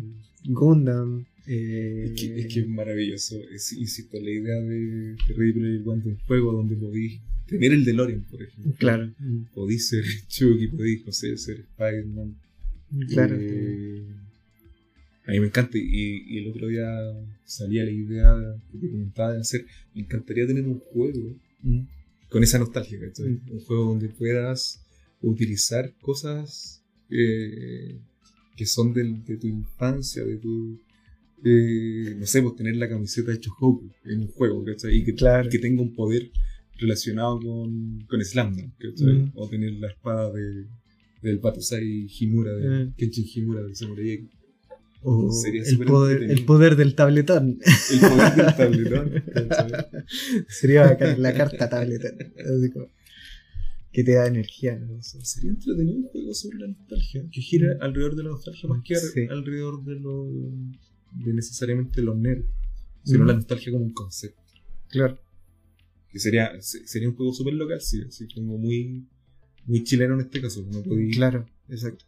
Gundam. 0.46 1.26
eh, 1.48 2.06
Es 2.16 2.20
que, 2.22 2.40
es 2.40 2.54
que 2.54 2.60
es 2.62 2.68
maravilloso. 2.68 3.36
Es, 3.54 3.72
insisto, 3.74 4.20
la 4.20 4.30
idea 4.32 4.56
de, 4.62 5.16
One 5.86 6.02
de 6.02 6.10
un 6.10 6.18
juego 6.26 6.52
donde 6.54 6.76
podéis 6.76 7.20
tener 7.48 7.72
el 7.74 7.86
DeLorean, 7.86 8.22
por 8.30 8.42
ejemplo. 8.42 8.74
Claro, 8.80 9.12
Podéis 9.54 9.90
ser 9.90 10.04
Chucky, 10.28 10.68
podéis, 10.68 11.06
no 11.06 11.12
sé, 11.12 11.38
ser 11.38 11.60
Spider-Man. 11.60 12.36
Claro. 13.10 13.36
Eh, 13.40 14.04
a 15.28 15.32
mí 15.32 15.40
me 15.40 15.48
encanta. 15.48 15.78
Y, 15.78 16.24
y 16.28 16.38
el 16.40 16.50
otro 16.50 16.68
día 16.68 16.88
salía 17.46 17.84
la 17.86 17.92
idea 17.92 18.36
que 18.72 18.78
te 18.80 18.90
comentaba 18.90 19.34
de 19.34 19.40
hacer. 19.42 19.66
Me 19.94 20.02
encantaría 20.02 20.48
tener 20.48 20.66
un 20.68 20.80
juego 20.80 21.36
Mm, 21.64 21.82
con 22.30 22.42
esa 22.44 22.58
nostalgia, 22.58 23.00
¿cachai? 23.00 23.30
Mm. 23.34 23.52
Un 23.52 23.60
juego 23.60 23.86
donde 23.86 24.10
puedas 24.10 24.84
utilizar 25.22 25.94
cosas 26.02 26.84
eh, 27.10 28.00
que 28.58 28.66
son 28.66 28.94
de 28.94 29.38
tu 29.38 29.48
infancia, 29.48 30.24
de 30.26 30.38
tu. 30.38 30.80
eh, 31.44 32.16
no 32.18 32.26
sé, 32.26 32.42
pues 32.42 32.56
tener 32.56 32.76
la 32.78 32.90
camiseta 32.90 33.32
de 33.32 33.40
Chohoku 33.40 33.92
en 34.06 34.22
un 34.22 34.28
juego, 34.30 34.64
¿cachai? 34.66 34.96
Y 34.98 35.04
que, 35.04 35.14
Claro. 35.14 35.48
y 35.48 35.52
que 35.52 35.60
tenga 35.60 35.82
un 35.84 35.94
poder 35.94 36.32
relacionado 36.80 37.40
con, 37.40 38.06
con 38.08 38.20
¿cachai? 38.20 39.14
Mm. 39.14 39.32
O 39.36 39.48
tener 39.48 39.74
la 39.74 39.88
espada 39.90 40.32
de, 40.34 40.66
del 41.22 41.38
Batusai 41.40 42.08
Himura, 42.20 42.54
de 42.54 42.86
Mm. 42.86 42.94
Kenshin 42.96 43.26
Himura 43.34 43.64
del 43.64 43.76
Samurai 43.76 44.10
X. 44.12 44.30
O 45.04 45.32
Sería 45.32 45.64
el, 45.64 45.80
poder, 45.80 46.24
el 46.24 46.46
poder 46.46 46.76
del 46.76 46.94
tabletón. 46.94 47.60
El 47.92 48.00
poder 48.00 48.36
del 48.36 48.56
tabletón. 48.56 49.24
Sería 50.48 50.84
bacán, 50.84 51.22
la 51.22 51.34
carta 51.34 51.70
tabletón. 51.70 52.12
Así 52.38 52.70
como, 52.72 52.88
que 53.92 54.04
te 54.04 54.14
da 54.14 54.28
energía. 54.28 54.78
no 54.78 55.02
sé. 55.02 55.20
Sería 55.26 55.50
entretenido 55.52 55.98
un 55.98 56.04
juego 56.04 56.34
sobre 56.36 56.60
la 56.60 56.68
nostalgia, 56.68 57.24
que 57.32 57.42
gira 57.42 57.78
alrededor 57.82 58.16
de 58.16 58.24
la 58.24 58.30
nostalgia 58.30 58.70
más 58.70 58.84
que 58.84 58.96
Sí. 58.96 59.22
alrededor 59.30 59.84
de 59.84 59.96
lo 60.00 60.26
de 61.26 61.34
necesariamente 61.34 62.02
los 62.02 62.16
nerds, 62.18 62.46
sino 63.04 63.24
Mm. 63.24 63.28
la 63.28 63.34
nostalgia 63.34 63.72
como 63.72 63.84
un 63.86 63.94
concepto. 63.94 64.40
Claro. 64.90 65.20
Que 66.12 66.20
sería, 66.20 66.62
se- 66.62 66.86
sería 66.88 67.10
un 67.10 67.16
juego 67.16 67.34
súper 67.34 67.54
local, 67.56 67.82
sí, 67.82 68.02
así 68.08 68.28
como 68.34 68.58
muy, 68.58 69.08
muy 69.72 69.84
chileno 69.84 70.14
en 70.16 70.22
este 70.22 70.42
caso. 70.42 70.62
No 70.72 70.82
podía, 70.84 71.12
Claro, 71.14 71.46
exacto. 71.70 72.06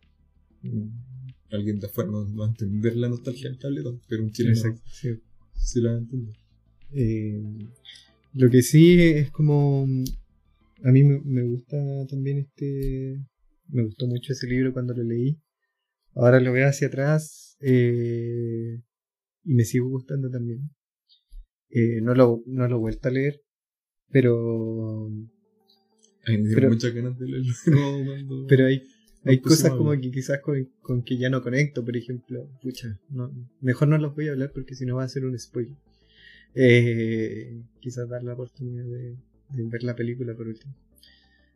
alguien 1.51 1.79
de 1.79 1.87
afuera 1.87 2.09
no 2.11 2.35
va 2.35 2.45
a 2.45 2.49
entender 2.49 2.95
la 2.95 3.09
nostalgia 3.09 3.49
del 3.49 3.59
tabletón, 3.59 4.01
pero 4.07 4.23
un 4.23 4.31
chileno 4.31 4.55
exacto 4.55 4.81
sí. 4.91 5.09
sí 5.53 5.81
la 5.81 5.91
va 5.91 5.97
a 5.97 5.99
entender. 5.99 6.35
Eh, 6.91 7.41
lo 8.33 8.49
que 8.49 8.61
sí 8.61 8.99
es 8.99 9.31
como. 9.31 9.87
A 10.85 10.91
mí 10.91 11.03
me, 11.03 11.19
me 11.21 11.43
gusta 11.43 11.77
también 12.07 12.39
este. 12.39 13.19
Me 13.69 13.83
gustó 13.83 14.07
mucho 14.07 14.33
ese 14.33 14.47
libro 14.47 14.73
cuando 14.73 14.93
lo 14.93 15.03
leí. 15.03 15.39
Ahora 16.15 16.39
lo 16.39 16.51
veo 16.51 16.67
hacia 16.67 16.87
atrás. 16.87 17.55
eh, 17.61 18.81
y 19.45 19.53
me 19.55 19.63
sigue 19.65 19.83
gustando 19.85 20.29
también. 20.29 20.69
Eh, 21.69 21.99
no, 22.01 22.13
lo, 22.13 22.43
no 22.45 22.67
lo 22.67 22.75
he 22.75 22.79
vuelto 22.79 23.07
a 23.07 23.11
leer. 23.11 23.41
Pero. 24.09 25.09
Ay, 26.25 26.43
Pero- 26.53 26.69
muchas 26.69 26.93
ganas 26.93 27.17
de 27.19 27.27
leerlo 27.27 27.53
cuando- 28.05 28.47
Pero 28.47 28.65
hay, 28.67 28.83
hay 29.25 29.39
cosas 29.39 29.71
como 29.77 29.91
que 29.99 30.11
quizás 30.11 30.39
con, 30.41 30.69
con 30.81 31.03
que 31.03 31.17
ya 31.17 31.29
no 31.29 31.41
conecto, 31.41 31.83
por 31.83 31.95
ejemplo. 31.97 32.49
Pucha, 32.61 32.99
no, 33.09 33.31
mejor 33.61 33.87
no 33.89 33.97
los 33.97 34.15
voy 34.15 34.27
a 34.27 34.31
hablar 34.31 34.51
porque 34.53 34.75
si 34.75 34.85
no 34.85 34.95
va 34.97 35.03
a 35.03 35.09
ser 35.09 35.25
un 35.25 35.37
spoiler. 35.37 35.75
Eh, 36.55 37.61
quizás 37.79 38.07
dar 38.09 38.23
la 38.23 38.33
oportunidad 38.33 38.85
de, 38.85 39.15
de 39.49 39.63
ver 39.69 39.83
la 39.83 39.95
película 39.95 40.35
por 40.35 40.47
último. 40.47 40.73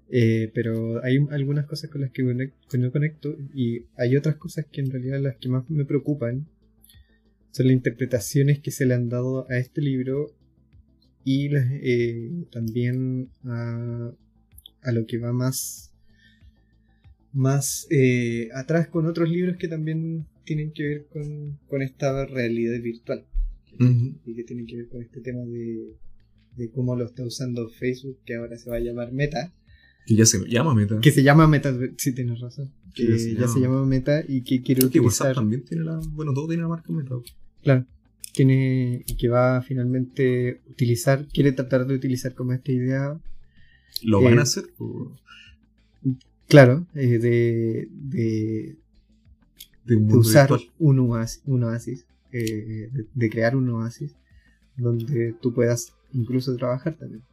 Eh, 0.09 0.51
pero 0.53 1.03
hay 1.03 1.17
algunas 1.31 1.65
cosas 1.65 1.89
con 1.89 2.01
las 2.01 2.11
que, 2.11 2.23
conec- 2.23 2.53
que 2.69 2.77
no 2.77 2.91
conecto 2.91 3.35
y 3.53 3.85
hay 3.97 4.15
otras 4.15 4.35
cosas 4.37 4.65
que 4.71 4.79
en 4.81 4.89
realidad 4.89 5.19
las 5.21 5.35
que 5.35 5.49
más 5.49 5.69
me 5.69 5.83
preocupan 5.85 6.47
son 7.51 7.65
las 7.67 7.73
interpretaciones 7.73 8.59
que 8.59 8.71
se 8.71 8.85
le 8.85 8.93
han 8.93 9.09
dado 9.09 9.45
a 9.49 9.57
este 9.57 9.81
libro 9.81 10.33
y 11.25 11.49
las, 11.49 11.67
eh, 11.71 12.31
también 12.51 13.29
a, 13.43 14.11
a 14.87 14.91
lo 14.91 15.05
que 15.05 15.17
va 15.17 15.33
más 15.33 15.91
más 17.33 17.85
eh, 17.91 18.49
atrás 18.55 18.87
con 18.87 19.05
otros 19.05 19.29
libros 19.29 19.57
que 19.57 19.67
también 19.67 20.25
tienen 20.43 20.71
que 20.71 20.83
ver 20.83 21.07
con, 21.11 21.59
con 21.67 21.81
esta 21.81 22.25
realidad 22.25 22.81
virtual. 22.81 23.25
Y 23.79 24.33
que 24.33 24.43
tienen 24.43 24.65
que 24.65 24.77
ver 24.77 24.87
con 24.87 25.03
este 25.03 25.21
tema 25.21 25.41
de, 25.41 25.93
de 26.55 26.71
cómo 26.71 26.95
lo 26.95 27.05
está 27.05 27.23
usando 27.23 27.69
Facebook, 27.69 28.17
que 28.25 28.35
ahora 28.35 28.57
se 28.57 28.71
va 28.71 28.77
a 28.77 28.79
llamar 28.79 29.11
Meta. 29.11 29.53
Que 30.07 30.15
ya 30.15 30.25
se 30.25 30.39
llama 30.49 30.73
Meta. 30.73 30.99
Que 30.99 31.11
se 31.11 31.21
llama 31.21 31.47
Meta, 31.47 31.77
sí 31.97 32.11
tienes 32.13 32.39
razón. 32.39 32.71
Que, 32.95 33.05
Que 33.05 33.11
ya, 33.11 33.47
se 33.47 33.53
se, 33.53 33.59
llama. 33.59 33.85
Meta 33.85 34.23
y 34.27 34.41
que 34.41 34.63
quiere 34.63 34.79
Creo 34.79 34.91
que 34.91 34.99
utilizar. 34.99 35.27
WhatsApp 35.27 35.35
también 35.35 35.63
tiene 35.63 35.83
la. 35.83 35.99
Bueno, 36.13 36.33
todo 36.33 36.47
tiene 36.47 36.63
la 36.63 36.69
marca 36.69 36.91
Meta. 36.91 37.15
Claro. 37.61 37.85
Tiene, 38.33 39.03
y 39.05 39.15
que 39.15 39.29
va 39.29 39.57
a 39.57 39.61
finalmente 39.61 40.61
utilizar, 40.69 41.27
quiere 41.27 41.51
tratar 41.51 41.85
de 41.85 41.93
utilizar 41.93 42.33
como 42.33 42.53
esta 42.53 42.71
idea, 42.71 43.19
Lo 44.03 44.21
Eh, 44.21 44.25
van 44.25 44.39
a 44.39 44.43
hacer. 44.43 44.65
o- 44.79 45.11
claro, 46.47 46.85
eh, 46.95 47.17
de, 47.19 47.87
de, 47.91 48.75
de 49.85 49.95
un 49.95 50.07
de 50.07 50.15
usar 50.17 50.49
virtual. 50.49 50.71
un 50.79 50.99
oasis, 50.99 51.41
un 51.45 51.63
oasis 51.63 52.05
eh, 52.31 52.89
de, 52.91 53.05
de 53.13 53.29
crear 53.29 53.55
un 53.55 53.69
oasis 53.69 54.15
donde 54.75 55.33
tú 55.41 55.53
puedas 55.53 55.93
incluso 56.13 56.55
trabajar 56.55 56.95
también. 56.95 57.23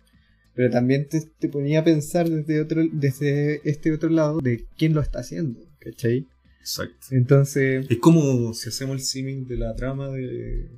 Pero 0.54 0.70
también 0.70 1.08
te, 1.08 1.20
te 1.20 1.48
ponía 1.48 1.80
a 1.80 1.84
pensar 1.84 2.28
desde, 2.30 2.60
otro, 2.60 2.82
desde 2.92 3.60
este 3.68 3.92
otro 3.92 4.08
lado 4.08 4.38
de 4.40 4.64
quién 4.78 4.94
lo 4.94 5.00
está 5.00 5.18
haciendo, 5.20 5.60
¿cachai? 5.80 6.28
Exacto. 6.60 7.06
Entonces, 7.10 7.86
Es 7.90 7.98
como 7.98 8.54
si 8.54 8.68
hacemos 8.68 8.94
el 8.96 9.02
símil 9.02 9.46
de 9.48 9.56
la 9.56 9.74
trama 9.74 10.08
de 10.10 10.70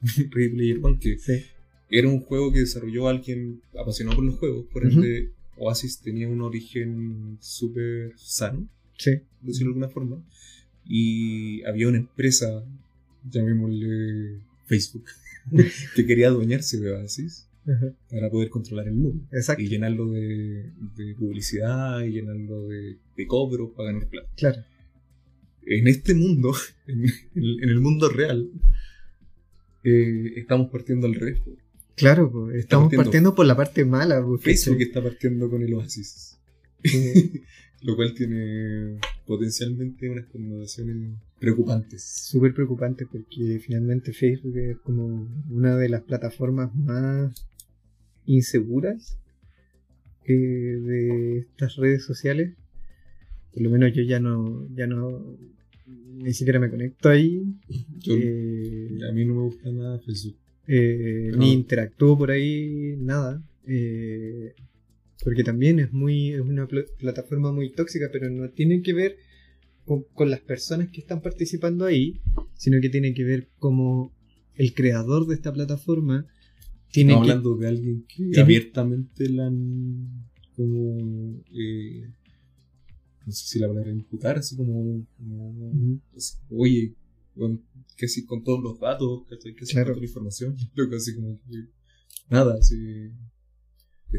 Ready 0.30 0.48
Player 0.50 0.78
One, 0.82 0.98
que 0.98 1.18
sí, 1.18 1.44
era 1.90 2.08
un 2.08 2.20
juego 2.20 2.52
que 2.52 2.60
desarrolló 2.60 3.08
alguien 3.08 3.60
apasionado 3.78 4.16
por 4.16 4.24
los 4.24 4.38
juegos, 4.38 4.66
por 4.72 4.84
ende 4.84 5.32
Oasis 5.56 6.00
tenía 6.00 6.28
un 6.28 6.40
origen 6.40 7.36
súper 7.40 8.12
sano, 8.16 8.68
sí, 8.96 9.16
por 9.40 9.48
decirlo 9.48 9.72
de 9.72 9.74
alguna 9.74 9.88
forma, 9.88 10.24
y 10.84 11.62
había 11.64 11.88
una 11.88 11.98
empresa, 11.98 12.64
llamémosle 13.28 14.40
Facebook, 14.66 15.04
que 15.96 16.06
quería 16.06 16.28
adueñarse 16.28 16.78
de 16.78 16.92
Oasis 16.92 17.46
para 18.08 18.30
poder 18.30 18.48
controlar 18.48 18.88
el 18.88 18.94
mundo 18.94 19.24
exacto, 19.30 19.62
y 19.62 19.68
llenarlo 19.68 20.10
de, 20.10 20.70
de 20.96 21.14
publicidad 21.14 22.00
y 22.00 22.12
llenarlo 22.12 22.66
de, 22.66 22.96
de 23.16 23.26
cobros 23.26 23.70
para 23.76 23.92
ganar 23.92 24.08
plata. 24.08 24.28
claro, 24.36 24.64
En 25.66 25.86
este 25.86 26.14
mundo, 26.14 26.52
en 26.86 27.04
el, 27.34 27.62
en 27.62 27.68
el 27.68 27.80
mundo 27.80 28.08
real, 28.08 28.50
eh, 29.84 30.32
estamos 30.36 30.70
partiendo 30.70 31.06
al 31.06 31.14
revés. 31.14 31.40
Po. 32.00 32.04
claro, 32.06 32.30
pues, 32.30 32.56
estamos 32.56 32.84
partiendo- 32.84 33.04
partiendo 33.04 33.34
por 33.34 33.46
la 33.46 33.56
parte 33.56 33.84
mala, 33.84 34.24
pues, 34.24 34.42
Facebook 34.42 34.76
¿cachai? 34.78 34.88
está 34.88 35.02
partiendo 35.02 35.48
con 35.50 35.62
el 35.62 35.74
Oasis. 35.74 36.38
Eh, 36.84 37.42
Lo 37.82 37.96
cual 37.96 38.12
tiene 38.14 38.98
potencialmente 39.26 40.10
unas 40.10 40.26
connotaciones 40.26 41.12
preocupantes. 41.38 42.02
súper 42.02 42.52
preocupante 42.52 43.06
porque 43.10 43.58
finalmente 43.64 44.12
Facebook 44.12 44.54
es 44.58 44.76
como 44.78 45.26
una 45.48 45.76
de 45.78 45.88
las 45.88 46.02
plataformas 46.02 46.74
más 46.74 47.32
inseguras 48.26 49.16
eh, 50.26 50.32
de 50.34 51.38
estas 51.38 51.76
redes 51.76 52.04
sociales. 52.04 52.52
Por 53.54 53.62
lo 53.62 53.70
menos 53.70 53.94
yo 53.94 54.02
ya 54.02 54.20
no, 54.20 54.68
ya 54.74 54.86
no, 54.86 55.36
ni 56.18 56.34
siquiera 56.34 56.60
me 56.60 56.68
conecto 56.70 57.08
ahí, 57.08 57.42
Yo- 58.00 58.14
eh, 58.14 58.90
a 59.08 59.12
mí 59.12 59.24
no 59.24 59.34
me 59.36 59.40
gusta 59.42 59.72
nada 59.72 59.98
Facebook. 60.00 60.36
Eh, 60.72 61.30
No. 61.32 61.38
ni 61.38 61.52
interactúo 61.52 62.16
por 62.16 62.30
ahí, 62.30 62.94
nada. 62.98 63.42
eh, 63.66 64.54
porque 65.24 65.44
también 65.44 65.78
es 65.80 65.92
muy, 65.92 66.30
es 66.32 66.40
una 66.40 66.66
pl- 66.66 66.86
plataforma 66.98 67.52
muy 67.52 67.70
tóxica, 67.70 68.08
pero 68.12 68.30
no 68.30 68.48
tiene 68.50 68.80
que 68.82 68.92
ver 68.94 69.16
con, 69.84 70.04
con 70.14 70.30
las 70.30 70.40
personas 70.40 70.88
que 70.88 71.00
están 71.00 71.20
participando 71.20 71.84
ahí, 71.84 72.20
sino 72.54 72.80
que 72.80 72.88
tiene 72.88 73.12
que 73.12 73.24
ver 73.24 73.48
como 73.58 74.12
el 74.54 74.72
creador 74.74 75.26
de 75.26 75.34
esta 75.34 75.52
plataforma 75.52 76.26
tiene 76.92 77.12
Estamos 77.12 77.26
que, 77.26 77.32
hablando 77.32 77.56
de 77.56 77.68
alguien 77.68 78.04
que 78.08 78.16
tiene- 78.24 78.40
abiertamente 78.40 79.28
la 79.28 79.46
han 79.46 80.24
como 80.56 81.42
eh, 81.52 82.08
no 83.26 83.32
sé 83.32 83.46
si 83.46 83.58
la 83.58 83.68
palabra 83.68 83.90
imputar, 83.92 84.38
así 84.38 84.56
como, 84.56 85.06
como, 85.18 86.00
así, 86.16 86.36
oye, 86.50 86.94
con, 87.40 87.64
que 87.96 88.06
si 88.08 88.24
con 88.24 88.42
todos 88.44 88.62
los 88.62 88.78
datos, 88.78 89.24
¿cachai? 89.28 89.54
que 89.54 89.66
si 89.66 89.72
Claro. 89.72 89.86
con 89.88 89.94
toda 89.94 90.00
la 90.02 90.08
información, 90.10 90.56
loco, 90.74 90.96
así 90.96 91.14
como 91.16 91.40
nada, 92.30 92.54
así 92.60 92.76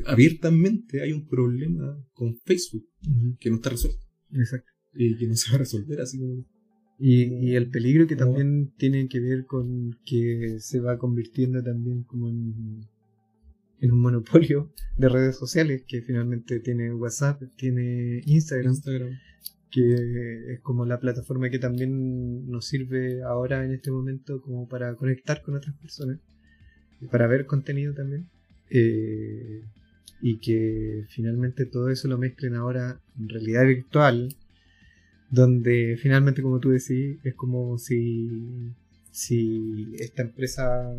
abiertamente 0.06 1.02
hay 1.02 1.12
un 1.14 1.28
problema 1.28 1.98
con 2.14 2.38
Facebook 2.46 2.86
que 3.40 3.50
no 3.50 3.58
está 3.58 3.70
resuelto 3.72 4.00
Exacto. 4.34 4.72
y 4.94 5.18
que 5.18 5.28
no 5.28 5.36
se 5.36 5.50
va 5.52 5.56
a 5.56 5.60
resolver 5.60 6.00
así 6.02 6.18
como 6.20 6.46
Y, 6.98 7.24
y 7.50 7.56
el 7.56 7.70
peligro 7.70 8.08
que 8.08 8.16
No. 8.16 8.26
también 8.26 8.74
tiene 8.78 9.08
que 9.10 9.20
ver 9.20 9.46
con 9.46 9.92
que 10.06 10.58
se 10.60 10.80
va 10.80 10.98
convirtiendo 10.98 11.62
también 11.64 12.04
como 12.04 12.30
en, 12.30 12.82
en 13.80 13.92
un 13.92 14.00
monopolio 14.00 14.72
de 14.98 15.10
redes 15.10 15.36
sociales, 15.38 15.84
que 15.88 16.02
finalmente 16.04 16.60
tiene 16.60 16.94
WhatsApp, 16.94 17.42
tiene 17.58 18.22
Instagram, 18.26 18.72
Instagram. 18.74 19.10
Que 19.72 20.54
es 20.54 20.60
como 20.60 20.86
la 20.86 21.00
plataforma 21.00 21.50
que 21.50 21.60
también 21.60 22.50
nos 22.50 22.66
sirve 22.66 23.24
ahora 23.24 23.64
en 23.64 23.74
este 23.74 23.90
momento 23.90 24.42
como 24.42 24.68
para 24.68 24.96
conectar 24.96 25.42
con 25.42 25.56
otras 25.56 25.76
personas, 25.78 26.20
para 27.10 27.28
ver 27.28 27.46
contenido 27.46 27.94
también. 27.94 28.28
Eh, 28.70 29.64
y 30.22 30.38
que 30.38 31.06
finalmente 31.10 31.66
todo 31.66 31.90
eso 31.90 32.08
lo 32.08 32.18
mezclen 32.18 32.56
ahora 32.56 33.02
en 33.20 33.30
realidad 33.30 33.66
virtual, 33.66 34.36
donde 35.30 35.98
finalmente, 36.00 36.42
como 36.42 36.60
tú 36.60 36.70
decís, 36.70 37.18
es 37.24 37.34
como 37.34 37.78
si, 37.78 38.72
si 39.10 39.94
esta 39.98 40.22
empresa 40.22 40.94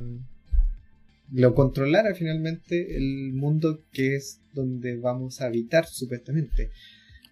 lo 1.33 1.55
controlara 1.55 2.15
finalmente 2.15 2.97
el 2.97 3.33
mundo 3.33 3.85
que 3.93 4.17
es 4.17 4.41
donde 4.53 4.97
vamos 4.97 5.41
a 5.41 5.47
habitar 5.47 5.87
supuestamente. 5.87 6.71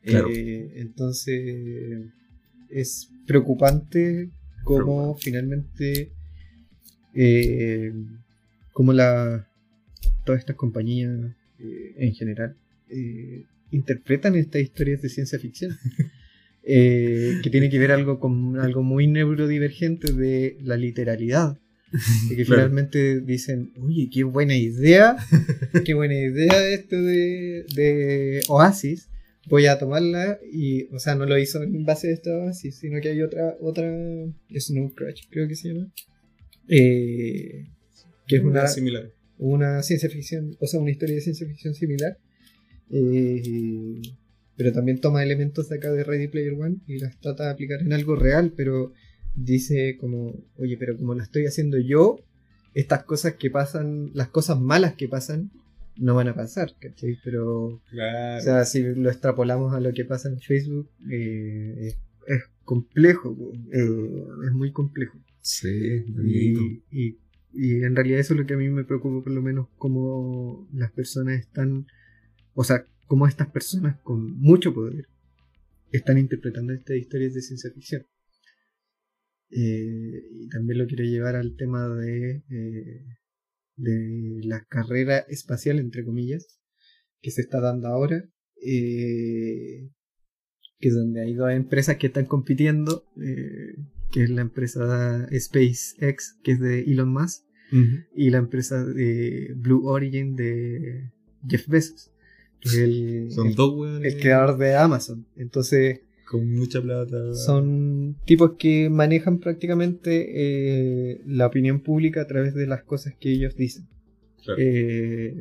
Claro. 0.03 0.29
Eh, 0.33 0.73
entonces 0.77 2.07
es 2.71 3.09
preocupante 3.27 4.31
cómo 4.65 5.17
finalmente 5.17 6.13
eh, 7.15 7.93
como 8.73 8.93
la 8.93 9.47
todas 10.25 10.41
estas 10.41 10.57
compañías 10.57 11.19
eh, 11.59 11.95
en 11.99 12.15
general 12.15 12.57
eh, 12.89 13.45
interpretan 13.71 14.37
estas 14.37 14.63
historias 14.63 15.03
de 15.03 15.09
ciencia 15.09 15.39
ficción 15.39 15.77
que 16.65 17.49
tiene 17.51 17.69
que 17.71 17.79
ver 17.79 17.91
algo 17.91 18.21
con 18.21 18.59
algo 18.61 18.83
muy 18.83 19.07
neurodivergente 19.07 20.13
de 20.13 20.59
la 20.63 20.77
literalidad 20.77 21.59
y 22.31 22.37
que 22.37 22.45
Claro. 22.45 22.63
finalmente 22.63 23.21
dicen 23.21 23.73
oye 23.81 24.09
qué 24.13 24.23
buena 24.25 24.57
idea 24.57 25.17
qué 25.85 25.95
buena 25.95 26.15
idea 26.15 26.69
esto 26.69 26.97
de, 26.97 27.65
de 27.75 28.43
Oasis 28.49 29.09
voy 29.51 29.67
a 29.67 29.79
tomarla 29.79 30.39
y 30.51 30.85
o 30.95 30.99
sea 30.99 31.15
no 31.15 31.27
lo 31.27 31.37
hizo 31.39 31.63
en 31.63 31.85
base 31.85 32.09
a 32.09 32.13
esta 32.13 32.31
Oasis 32.31 32.79
sino 32.79 33.01
que 33.01 33.11
hay 33.11 33.21
otra 33.21 33.57
otra 33.61 33.87
Snow 34.57 34.95
Crash 34.95 35.25
creo 35.29 35.47
que 35.47 35.57
se 35.57 35.69
llama 35.69 35.93
eh, 36.69 37.67
que 38.31 38.37
es 38.37 38.43
una, 38.43 38.67
similar. 38.69 39.11
una 39.39 39.83
ciencia 39.83 40.09
ficción, 40.09 40.57
o 40.61 40.67
sea, 40.67 40.79
una 40.79 40.93
historia 40.93 41.17
de 41.17 41.21
ciencia 41.21 41.47
ficción 41.47 41.75
similar. 41.75 42.17
eh, 42.91 44.01
pero 44.57 44.73
también 44.73 45.01
toma 45.01 45.23
elementos 45.23 45.71
de 45.71 45.77
acá 45.77 45.91
de 45.91 46.05
Ready 46.05 46.29
Player 46.29 46.53
One 46.53 46.77
y 46.87 46.99
las 46.99 47.19
trata 47.19 47.45
de 47.45 47.51
aplicar 47.51 47.81
en 47.81 47.95
algo 47.95 48.15
real, 48.15 48.53
pero 48.55 48.93
dice 49.35 49.97
como, 49.99 50.35
oye, 50.59 50.77
pero 50.77 50.99
como 50.99 51.15
lo 51.15 51.23
estoy 51.23 51.47
haciendo 51.47 51.79
yo, 51.79 52.23
estas 52.75 53.05
cosas 53.05 53.35
que 53.35 53.51
pasan, 53.51 54.11
las 54.13 54.29
cosas 54.29 54.61
malas 54.61 54.95
que 54.97 55.09
pasan, 55.09 55.51
no 56.01 56.15
van 56.15 56.29
a 56.29 56.35
pasar, 56.35 56.75
¿cachai? 56.81 57.19
Pero, 57.23 57.81
Claro. 57.91 58.39
o 58.39 58.41
sea, 58.41 58.65
si 58.65 58.83
lo 58.83 59.09
extrapolamos 59.11 59.75
a 59.75 59.81
lo 59.81 59.93
que 59.93 60.05
pasa 60.05 60.29
en 60.29 60.41
Facebook, 60.41 60.91
eh, 61.11 61.75
es, 61.89 61.99
es 62.27 62.43
complejo, 62.65 63.37
eh, 63.73 64.25
es 64.47 64.53
muy 64.53 64.73
complejo. 64.73 65.19
sí. 65.41 66.05
Y, 66.25 66.83
y- 66.91 67.19
y 67.53 67.83
en 67.83 67.97
realidad 67.97 68.21
eso 68.21 68.35
es 68.35 68.41
lo 68.41 68.47
que 68.47 68.55
a 68.55 68.57
mí 68.57 68.69
me 68.69 68.85
preocupa, 68.85 69.25
por 69.25 69.33
lo 69.33 69.43
menos, 69.43 69.67
cómo 69.77 70.69
las 70.73 70.93
personas 70.93 71.41
están, 71.41 71.87
o 72.55 72.63
sea, 72.63 72.85
cómo 73.09 73.27
estas 73.27 73.49
personas 73.49 73.99
con 74.05 74.39
mucho 74.39 74.73
poder 74.73 75.07
están 75.91 76.17
interpretando 76.19 76.73
estas 76.73 76.97
historias 76.97 77.35
de 77.35 77.43
ciencia 77.43 77.71
ficción. 77.73 78.07
Eh, 79.51 80.23
y 80.33 80.49
también 80.49 80.79
lo 80.79 80.87
quiero 80.87 81.03
llevar 81.05 81.35
al 81.35 81.57
tema 81.57 81.89
de, 81.89 82.43
eh, 82.51 83.05
de 83.81 84.41
la 84.45 84.65
carrera 84.65 85.19
espacial, 85.29 85.79
entre 85.79 86.05
comillas, 86.05 86.59
que 87.23 87.31
se 87.31 87.41
está 87.43 87.61
dando 87.61 87.89
ahora, 87.89 88.25
eh, 88.63 89.89
que 90.79 90.89
es 90.89 90.95
donde 90.95 91.21
hay 91.23 91.35
dos 91.35 91.51
empresas 91.53 91.97
que 91.97 92.07
están 92.09 92.27
compitiendo, 92.27 93.05
eh, 93.23 93.77
que 94.11 94.25
es 94.25 94.31
la 94.31 94.43
empresa 94.43 95.29
SpaceX, 95.39 96.39
que 96.43 96.53
es 96.53 96.61
de 96.61 96.81
Elon 96.81 97.13
Musk, 97.13 97.45
y 98.17 98.31
la 98.31 98.39
empresa 98.39 98.85
de 98.85 99.53
Blue 99.57 99.87
Origin 99.87 100.35
de 100.35 101.13
Jeff 101.49 101.69
Bezos, 101.69 102.11
que 102.61 102.69
es 102.69 102.75
el, 102.79 103.29
Son 103.31 103.47
el- 103.47 103.55
dos 103.55 103.75
weones. 103.79 104.15
el 104.15 104.21
creador 104.21 104.59
de 104.59 104.75
Amazon. 104.75 105.27
Entonces, 105.37 106.01
Con 106.31 106.49
mucha 106.55 106.81
plata. 106.81 107.35
Son 107.35 108.15
tipos 108.25 108.53
que 108.57 108.89
manejan 108.89 109.41
prácticamente 109.41 110.29
eh, 110.31 111.21
la 111.27 111.49
opinión 111.49 111.81
pública 111.81 112.21
a 112.21 112.29
través 112.29 112.55
de 112.55 112.69
las 112.69 112.85
cosas 112.85 113.15
que 113.19 113.33
ellos 113.33 113.57
dicen. 113.57 113.89
Eh, 114.57 115.35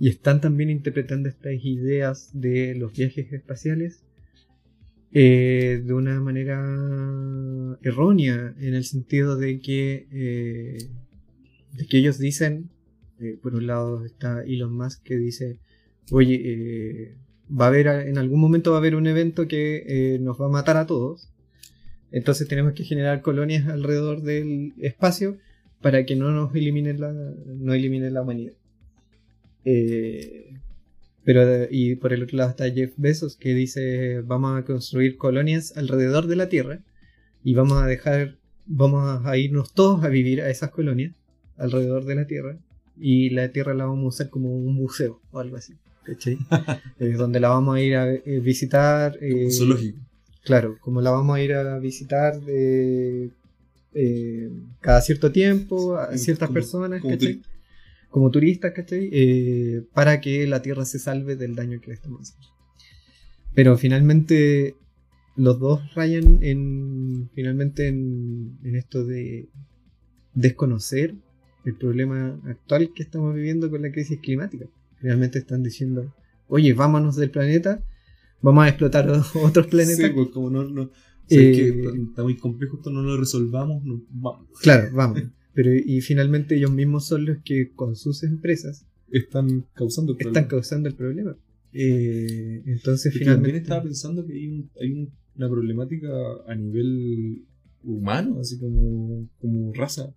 y 0.00 0.08
están 0.08 0.40
también 0.40 0.68
interpretando 0.68 1.28
estas 1.28 1.64
ideas 1.64 2.30
de 2.34 2.74
los 2.74 2.92
viajes 2.92 3.32
espaciales 3.32 4.02
eh, 5.12 5.80
de 5.86 5.94
una 5.94 6.20
manera 6.20 6.58
errónea, 7.82 8.56
en 8.58 8.74
el 8.74 8.82
sentido 8.82 9.36
de 9.36 9.60
que, 9.60 10.08
de 11.72 11.86
que 11.86 11.98
ellos 11.98 12.18
dicen, 12.18 12.68
por 13.40 13.54
un 13.54 13.68
lado 13.68 14.04
está 14.04 14.42
Elon 14.42 14.76
Musk 14.76 15.04
que 15.04 15.18
dice, 15.18 15.60
oye, 16.10 17.16
va 17.52 17.66
a 17.66 17.68
haber, 17.68 17.86
en 17.86 18.18
algún 18.18 18.40
momento 18.40 18.70
va 18.70 18.78
a 18.78 18.80
haber 18.80 18.94
un 18.94 19.06
evento 19.06 19.46
que 19.48 19.84
eh, 19.86 20.18
nos 20.18 20.40
va 20.40 20.46
a 20.46 20.50
matar 20.50 20.76
a 20.76 20.86
todos. 20.86 21.28
Entonces 22.10 22.48
tenemos 22.48 22.74
que 22.74 22.84
generar 22.84 23.22
colonias 23.22 23.68
alrededor 23.68 24.22
del 24.22 24.74
espacio 24.78 25.38
para 25.80 26.04
que 26.04 26.16
no 26.16 26.30
nos 26.30 26.54
elimine 26.54 26.94
la, 26.94 27.12
no 27.12 27.74
elimine 27.74 28.10
la 28.10 28.22
humanidad. 28.22 28.52
Eh, 29.64 30.54
pero 31.24 31.68
y 31.70 31.94
por 31.96 32.12
el 32.12 32.22
otro 32.22 32.38
lado 32.38 32.50
está 32.50 32.70
Jeff 32.70 32.92
Bezos 32.96 33.36
que 33.36 33.54
dice 33.54 34.22
vamos 34.22 34.58
a 34.58 34.64
construir 34.64 35.16
colonias 35.16 35.76
alrededor 35.76 36.26
de 36.26 36.36
la 36.36 36.48
Tierra 36.48 36.80
y 37.44 37.54
vamos 37.54 37.80
a 37.80 37.86
dejar, 37.86 38.36
vamos 38.66 39.24
a 39.24 39.36
irnos 39.36 39.72
todos 39.72 40.04
a 40.04 40.08
vivir 40.08 40.42
a 40.42 40.50
esas 40.50 40.70
colonias 40.70 41.14
alrededor 41.56 42.04
de 42.04 42.14
la 42.16 42.26
Tierra 42.26 42.58
y 42.98 43.30
la 43.30 43.50
Tierra 43.50 43.74
la 43.74 43.86
vamos 43.86 44.04
a 44.04 44.08
usar 44.08 44.30
como 44.30 44.56
un 44.56 44.74
museo 44.74 45.20
o 45.30 45.38
algo 45.38 45.56
así. 45.56 45.74
Eh, 46.98 47.12
donde 47.12 47.40
la 47.40 47.48
vamos 47.48 47.76
a 47.76 47.80
ir 47.80 47.96
a 47.96 48.12
eh, 48.12 48.40
visitar. 48.40 49.18
Eh, 49.20 49.50
Zoológico. 49.50 49.98
Claro, 50.44 50.78
como 50.80 51.00
la 51.00 51.10
vamos 51.10 51.36
a 51.36 51.42
ir 51.42 51.54
a 51.54 51.78
visitar 51.78 52.34
cada 54.80 55.00
cierto 55.00 55.30
tiempo 55.30 55.96
a 55.96 56.16
ciertas 56.18 56.50
personas, 56.50 57.00
como, 57.00 57.16
como 58.10 58.30
turistas, 58.30 58.72
¿cachai? 58.72 59.84
para 59.92 60.20
que 60.20 60.46
la 60.48 60.60
Tierra 60.60 60.84
se 60.84 60.98
salve 60.98 61.36
del 61.36 61.54
daño 61.54 61.80
que 61.80 61.88
le 61.88 61.94
estamos 61.94 62.22
haciendo. 62.22 62.48
Pero 63.54 63.78
finalmente 63.78 64.74
los 65.36 65.60
dos 65.60 65.94
rayan 65.94 66.40
en 66.42 67.30
finalmente 67.34 67.86
en, 67.86 68.58
en 68.64 68.74
esto 68.74 69.04
de 69.04 69.48
desconocer 70.34 71.14
el 71.64 71.74
problema 71.76 72.40
actual 72.44 72.92
que 72.94 73.02
estamos 73.02 73.34
viviendo 73.34 73.70
con 73.70 73.82
la 73.82 73.92
crisis 73.92 74.18
climática. 74.20 74.66
Realmente 75.02 75.40
están 75.40 75.62
diciendo, 75.62 76.14
oye, 76.48 76.72
vámonos 76.72 77.16
del 77.16 77.30
planeta, 77.30 77.84
vamos 78.40 78.64
a 78.64 78.68
explotar 78.68 79.10
otros 79.42 79.66
planetas. 79.66 80.06
Sí, 80.06 80.12
pues 80.14 80.28
como 80.28 80.48
no, 80.48 80.64
no 80.64 80.90
eh, 81.28 81.92
está 82.08 82.22
muy 82.22 82.36
complejo, 82.36 82.76
esto 82.76 82.90
no 82.90 83.02
lo 83.02 83.16
resolvamos, 83.16 83.82
vamos. 84.10 84.48
Claro, 84.60 84.90
vamos. 84.94 85.22
Pero 85.54 85.74
y 85.74 86.00
finalmente 86.00 86.56
ellos 86.56 86.70
mismos 86.70 87.06
son 87.06 87.26
los 87.26 87.38
que 87.44 87.72
con 87.74 87.94
sus 87.94 88.22
empresas 88.22 88.86
están 89.10 89.66
causando 89.74 90.12
el 90.12 90.18
problema. 90.18 90.38
Están 90.38 90.50
causando 90.50 90.88
el 90.88 90.94
problema. 90.94 91.36
Eh, 91.72 92.62
entonces 92.66 93.12
finalmente... 93.12 93.48
También 93.48 93.62
estaba 93.62 93.82
pensando 93.82 94.26
que 94.26 94.32
hay, 94.32 94.68
hay 94.80 95.08
una 95.36 95.48
problemática 95.48 96.08
a 96.46 96.54
nivel 96.54 97.44
humano, 97.82 98.40
así 98.40 98.58
como, 98.58 99.28
como 99.40 99.72
raza. 99.74 100.14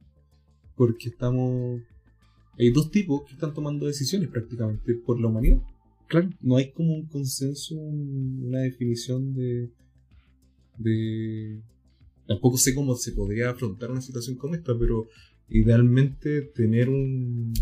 Porque 0.75 1.09
estamos 1.09 1.81
hay 2.57 2.71
dos 2.71 2.91
tipos 2.91 3.23
que 3.25 3.33
están 3.33 3.53
tomando 3.53 3.85
decisiones 3.85 4.29
prácticamente 4.29 4.93
por 4.95 5.19
la 5.19 5.27
humanidad. 5.27 5.61
Claro. 6.07 6.29
No 6.41 6.57
hay 6.57 6.71
como 6.71 6.93
un 6.93 7.05
consenso, 7.07 7.75
una 7.75 8.59
definición 8.59 9.33
de. 9.33 9.69
de. 10.77 11.61
Tampoco 12.27 12.57
sé 12.57 12.73
cómo 12.73 12.95
se 12.95 13.11
podría 13.11 13.51
afrontar 13.51 13.91
una 13.91 14.01
situación 14.01 14.35
como 14.35 14.55
esta, 14.55 14.77
pero 14.77 15.07
idealmente 15.49 16.41
tener 16.41 16.89
un, 16.89 17.53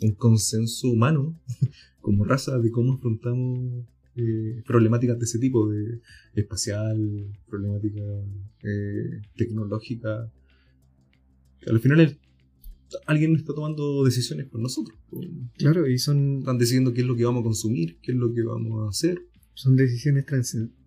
un 0.00 0.12
consenso 0.12 0.88
humano 0.88 1.38
como 2.00 2.24
raza 2.24 2.58
de 2.58 2.70
cómo 2.70 2.94
afrontamos 2.94 3.84
eh, 4.16 4.62
problemáticas 4.66 5.18
de 5.18 5.24
ese 5.24 5.38
tipo, 5.38 5.68
de 5.68 6.00
espacial, 6.34 7.26
problemática 7.48 8.02
eh, 8.62 9.22
tecnológica. 9.36 10.30
Al 11.66 11.80
final 11.80 12.00
es 12.00 12.16
alguien 13.06 13.36
está 13.36 13.54
tomando 13.54 14.04
decisiones 14.04 14.46
por 14.46 14.60
nosotros. 14.60 14.98
Claro, 15.56 15.86
y 15.88 15.98
son... 15.98 16.38
Están 16.40 16.58
decidiendo 16.58 16.92
qué 16.92 17.02
es 17.02 17.06
lo 17.06 17.16
que 17.16 17.24
vamos 17.24 17.40
a 17.40 17.44
consumir, 17.44 17.98
qué 18.02 18.12
es 18.12 18.18
lo 18.18 18.32
que 18.32 18.42
vamos 18.42 18.86
a 18.86 18.90
hacer. 18.90 19.20
Son 19.54 19.76
decisiones 19.76 20.26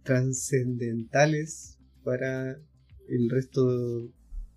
trascendentales 0.04 1.78
para 2.04 2.58
el 3.08 3.30
resto 3.30 4.10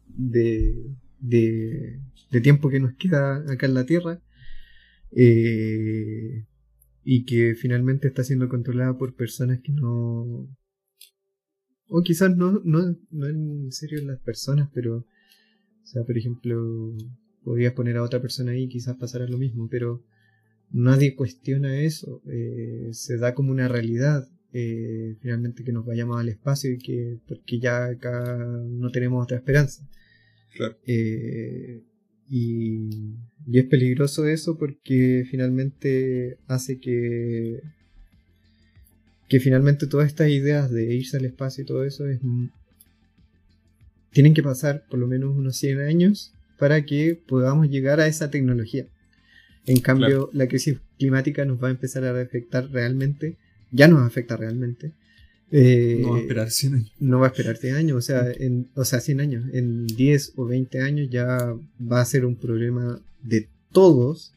de, 0.09 0.91
de, 1.21 2.01
tiempo 2.43 2.69
que 2.69 2.81
nos 2.81 2.95
queda 2.95 3.45
acá 3.51 3.67
en 3.67 3.75
la 3.75 3.87
Tierra. 3.87 4.23
Eh, 5.13 6.45
y 7.09 7.25
que 7.25 7.55
finalmente 7.55 8.09
está 8.09 8.25
siendo 8.25 8.49
controlada 8.49 8.99
por 8.99 9.15
personas 9.15 9.61
que 9.63 9.73
no... 9.73 10.49
O 11.89 12.03
quizás 12.03 12.37
no, 12.37 12.61
no, 12.65 12.97
no 13.11 13.27
en 13.27 13.71
serio 13.71 14.03
las 14.05 14.19
personas, 14.21 14.69
pero... 14.75 14.99
O 14.99 15.89
sea, 15.89 16.03
por 16.03 16.19
ejemplo, 16.19 16.97
podrías 17.47 17.75
poner 17.75 17.97
a 17.97 18.03
otra 18.03 18.21
persona 18.21 18.51
ahí 18.51 18.65
y 18.65 18.69
quizás 18.69 18.97
pasara 18.97 19.29
lo 19.29 19.39
mismo, 19.39 19.69
pero 19.71 20.03
nadie 20.73 21.15
cuestiona 21.15 21.79
eso, 21.79 22.21
eh, 22.27 22.89
se 22.91 23.19
da 23.19 23.35
como 23.35 23.53
una 23.53 23.69
realidad 23.69 24.29
eh, 24.53 25.15
finalmente 25.21 25.63
que 25.63 25.71
nos 25.71 25.87
vayamos 25.87 26.19
al 26.19 26.29
espacio 26.29 26.73
y 26.73 26.79
que 26.79 27.21
porque 27.29 27.61
ya 27.61 27.85
acá 27.85 28.37
no 28.69 28.91
tenemos 28.91 29.23
otra 29.23 29.37
esperanza. 29.37 29.89
Eh, 30.87 31.85
y, 32.29 32.89
y, 33.47 33.59
es 33.61 33.67
peligroso 33.67 34.27
eso 34.27 34.59
porque 34.59 35.25
finalmente 35.31 36.39
hace 36.49 36.81
que 36.81 37.61
que 39.29 39.39
finalmente 39.39 39.87
todas 39.87 40.09
estas 40.09 40.31
ideas 40.31 40.71
de 40.73 40.95
irse 40.95 41.17
al 41.19 41.27
espacio 41.27 41.63
y 41.63 41.67
todo 41.67 41.85
eso 41.85 42.09
es 42.09 42.19
tienen 44.11 44.35
que 44.35 44.43
pasar 44.43 44.85
por 44.89 44.99
lo 44.99 45.07
menos 45.07 45.37
unos 45.37 45.57
100 45.59 45.81
años 45.81 46.33
para 46.59 46.85
que 46.85 47.21
podamos 47.27 47.69
llegar 47.69 48.01
a 48.01 48.07
esa 48.07 48.31
tecnología. 48.31 48.87
En 49.67 49.81
cambio, 49.81 50.31
la 50.33 50.47
crisis 50.47 50.79
climática 50.99 51.45
nos 51.45 51.63
va 51.63 51.69
a 51.69 51.73
empezar 51.73 52.05
a 52.05 52.21
afectar 52.21 52.71
realmente, 52.71 53.37
ya 53.73 53.89
nos 53.89 54.07
afecta 54.07 54.37
realmente. 54.37 54.93
Eh, 55.51 56.01
no 56.03 56.11
va 56.11 56.17
a 56.17 56.21
esperar 56.21 56.51
100 56.51 56.75
años. 56.75 56.93
No 56.99 57.21
va 57.21 57.27
a 57.27 57.31
esperar 57.31 57.57
100 57.57 57.75
años, 57.75 57.97
o 57.97 58.01
sea, 58.01 58.31
en, 58.33 58.69
o 58.75 58.85
sea, 58.85 59.01
100 59.01 59.21
años. 59.21 59.45
En 59.53 59.87
10 59.87 60.33
o 60.37 60.47
20 60.47 60.81
años 60.81 61.09
ya 61.11 61.55
va 61.81 62.01
a 62.01 62.05
ser 62.05 62.25
un 62.25 62.37
problema 62.37 63.01
de 63.23 63.49
todos. 63.73 64.33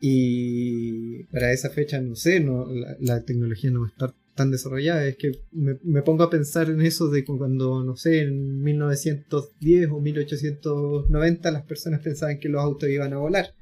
Y 0.00 1.24
para 1.24 1.52
esa 1.52 1.70
fecha, 1.70 2.00
no 2.00 2.16
sé, 2.16 2.40
no, 2.40 2.66
la, 2.66 2.96
la 3.00 3.20
tecnología 3.20 3.70
no 3.70 3.82
va 3.82 3.86
a 3.86 3.90
estar 3.90 4.14
tan 4.34 4.50
desarrollada. 4.50 5.06
Es 5.06 5.16
que 5.16 5.32
me, 5.52 6.02
pongo 6.02 6.22
a 6.24 6.30
pensar 6.30 6.70
en 6.70 6.80
eso 6.82 7.08
de 7.08 7.24
cuando, 7.24 7.84
no 7.84 7.96
sé, 7.96 8.22
en 8.22 8.62
1910 8.62 9.90
o 9.90 10.00
1890 10.00 11.50
las 11.50 11.62
personas 11.62 12.00
pensaban 12.00 12.38
que 12.38 12.48
los 12.48 12.62
autos 12.62 12.88
iban 12.88 13.12
a 13.12 13.18
volar. 13.18 13.54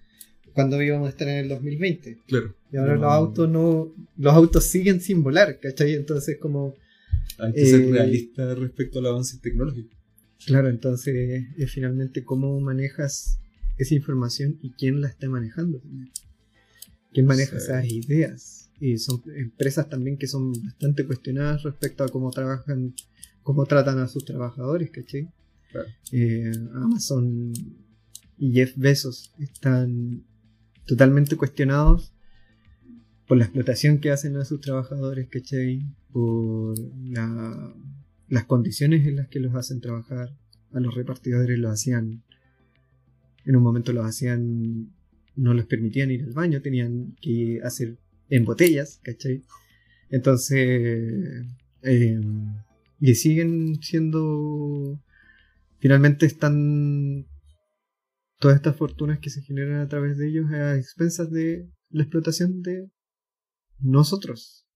Cuando 0.52 0.82
íbamos 0.82 1.06
a 1.06 1.10
estar 1.10 1.28
en 1.28 1.36
el 1.36 1.48
2020. 1.48 2.18
Claro. 2.26 2.54
Y 2.72 2.76
ahora 2.76 2.96
los 2.96 3.12
autos 3.12 3.48
no. 3.48 3.92
Los 4.18 4.34
autos 4.34 4.64
siguen 4.64 5.00
sin 5.00 5.22
volar, 5.22 5.58
¿cachai? 5.60 5.94
Entonces, 5.94 6.38
como. 6.38 6.74
Hay 7.38 7.52
que 7.52 7.66
ser 7.66 7.80
eh, 7.82 7.92
realista 7.92 8.54
respecto 8.54 8.98
al 8.98 9.06
avance 9.06 9.38
tecnológico. 9.38 9.94
Claro, 10.44 10.68
entonces 10.68 11.46
es 11.56 11.70
finalmente 11.70 12.24
cómo 12.24 12.58
manejas 12.60 13.38
esa 13.78 13.94
información 13.94 14.58
y 14.62 14.70
quién 14.70 15.00
la 15.00 15.08
está 15.08 15.28
manejando. 15.28 15.80
¿Quién 17.12 17.26
maneja 17.26 17.56
esas 17.56 17.84
ideas? 17.86 18.59
Y 18.80 18.96
son 18.96 19.22
empresas 19.36 19.88
también 19.88 20.16
que 20.16 20.26
son 20.26 20.52
bastante 20.52 21.06
cuestionadas 21.06 21.62
respecto 21.62 22.02
a 22.02 22.08
cómo 22.08 22.30
trabajan, 22.30 22.94
cómo 23.42 23.66
tratan 23.66 23.98
a 23.98 24.08
sus 24.08 24.24
trabajadores, 24.24 24.90
¿cachai? 24.90 25.28
Eh, 26.10 26.50
Amazon 26.74 27.52
y 28.38 28.52
Jeff 28.52 28.72
Bezos 28.76 29.32
están 29.38 30.24
totalmente 30.86 31.36
cuestionados 31.36 32.12
por 33.28 33.36
la 33.36 33.44
explotación 33.44 33.98
que 33.98 34.10
hacen 34.10 34.36
a 34.36 34.44
sus 34.46 34.60
trabajadores, 34.60 35.28
¿cachai? 35.28 35.84
Por 36.10 36.74
las 38.28 38.44
condiciones 38.46 39.06
en 39.06 39.16
las 39.16 39.28
que 39.28 39.40
los 39.40 39.54
hacen 39.54 39.80
trabajar. 39.80 40.34
A 40.72 40.80
los 40.80 40.94
repartidores 40.94 41.58
los 41.58 41.72
hacían, 41.72 42.22
en 43.44 43.56
un 43.56 43.62
momento 43.62 43.92
los 43.92 44.06
hacían, 44.06 44.90
no 45.36 45.52
les 45.52 45.66
permitían 45.66 46.10
ir 46.10 46.24
al 46.24 46.32
baño, 46.32 46.62
tenían 46.62 47.16
que 47.20 47.60
hacer 47.62 47.98
en 48.30 48.44
botellas, 48.44 49.00
¿cachai? 49.02 49.44
Entonces, 50.08 50.58
eh, 51.82 52.20
y 53.00 53.14
siguen 53.14 53.76
siendo, 53.82 55.00
finalmente 55.78 56.26
están 56.26 57.26
todas 58.38 58.56
estas 58.56 58.76
fortunas 58.76 59.18
que 59.20 59.30
se 59.30 59.42
generan 59.42 59.80
a 59.80 59.88
través 59.88 60.16
de 60.16 60.28
ellos 60.28 60.50
a 60.50 60.76
expensas 60.76 61.30
de 61.30 61.68
la 61.90 62.02
explotación 62.02 62.62
de 62.62 62.90
nosotros. 63.78 64.66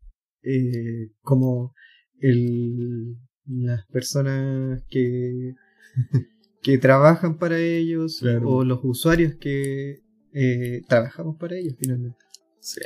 eh, 0.43 1.11
como 1.23 1.73
el, 2.21 3.17
las 3.47 3.87
personas 3.87 4.83
que, 4.91 5.55
que 6.63 6.77
trabajan 6.79 7.39
para 7.39 7.59
ellos 7.59 8.19
Claro. 8.21 8.49
o 8.51 8.65
los 8.65 8.81
usuarios 8.83 9.35
que 9.37 10.01
eh, 10.35 10.83
trabajamos 10.89 11.37
para 11.39 11.57
ellos 11.57 11.75
finalmente. 11.79 12.19
Sí, 12.61 12.81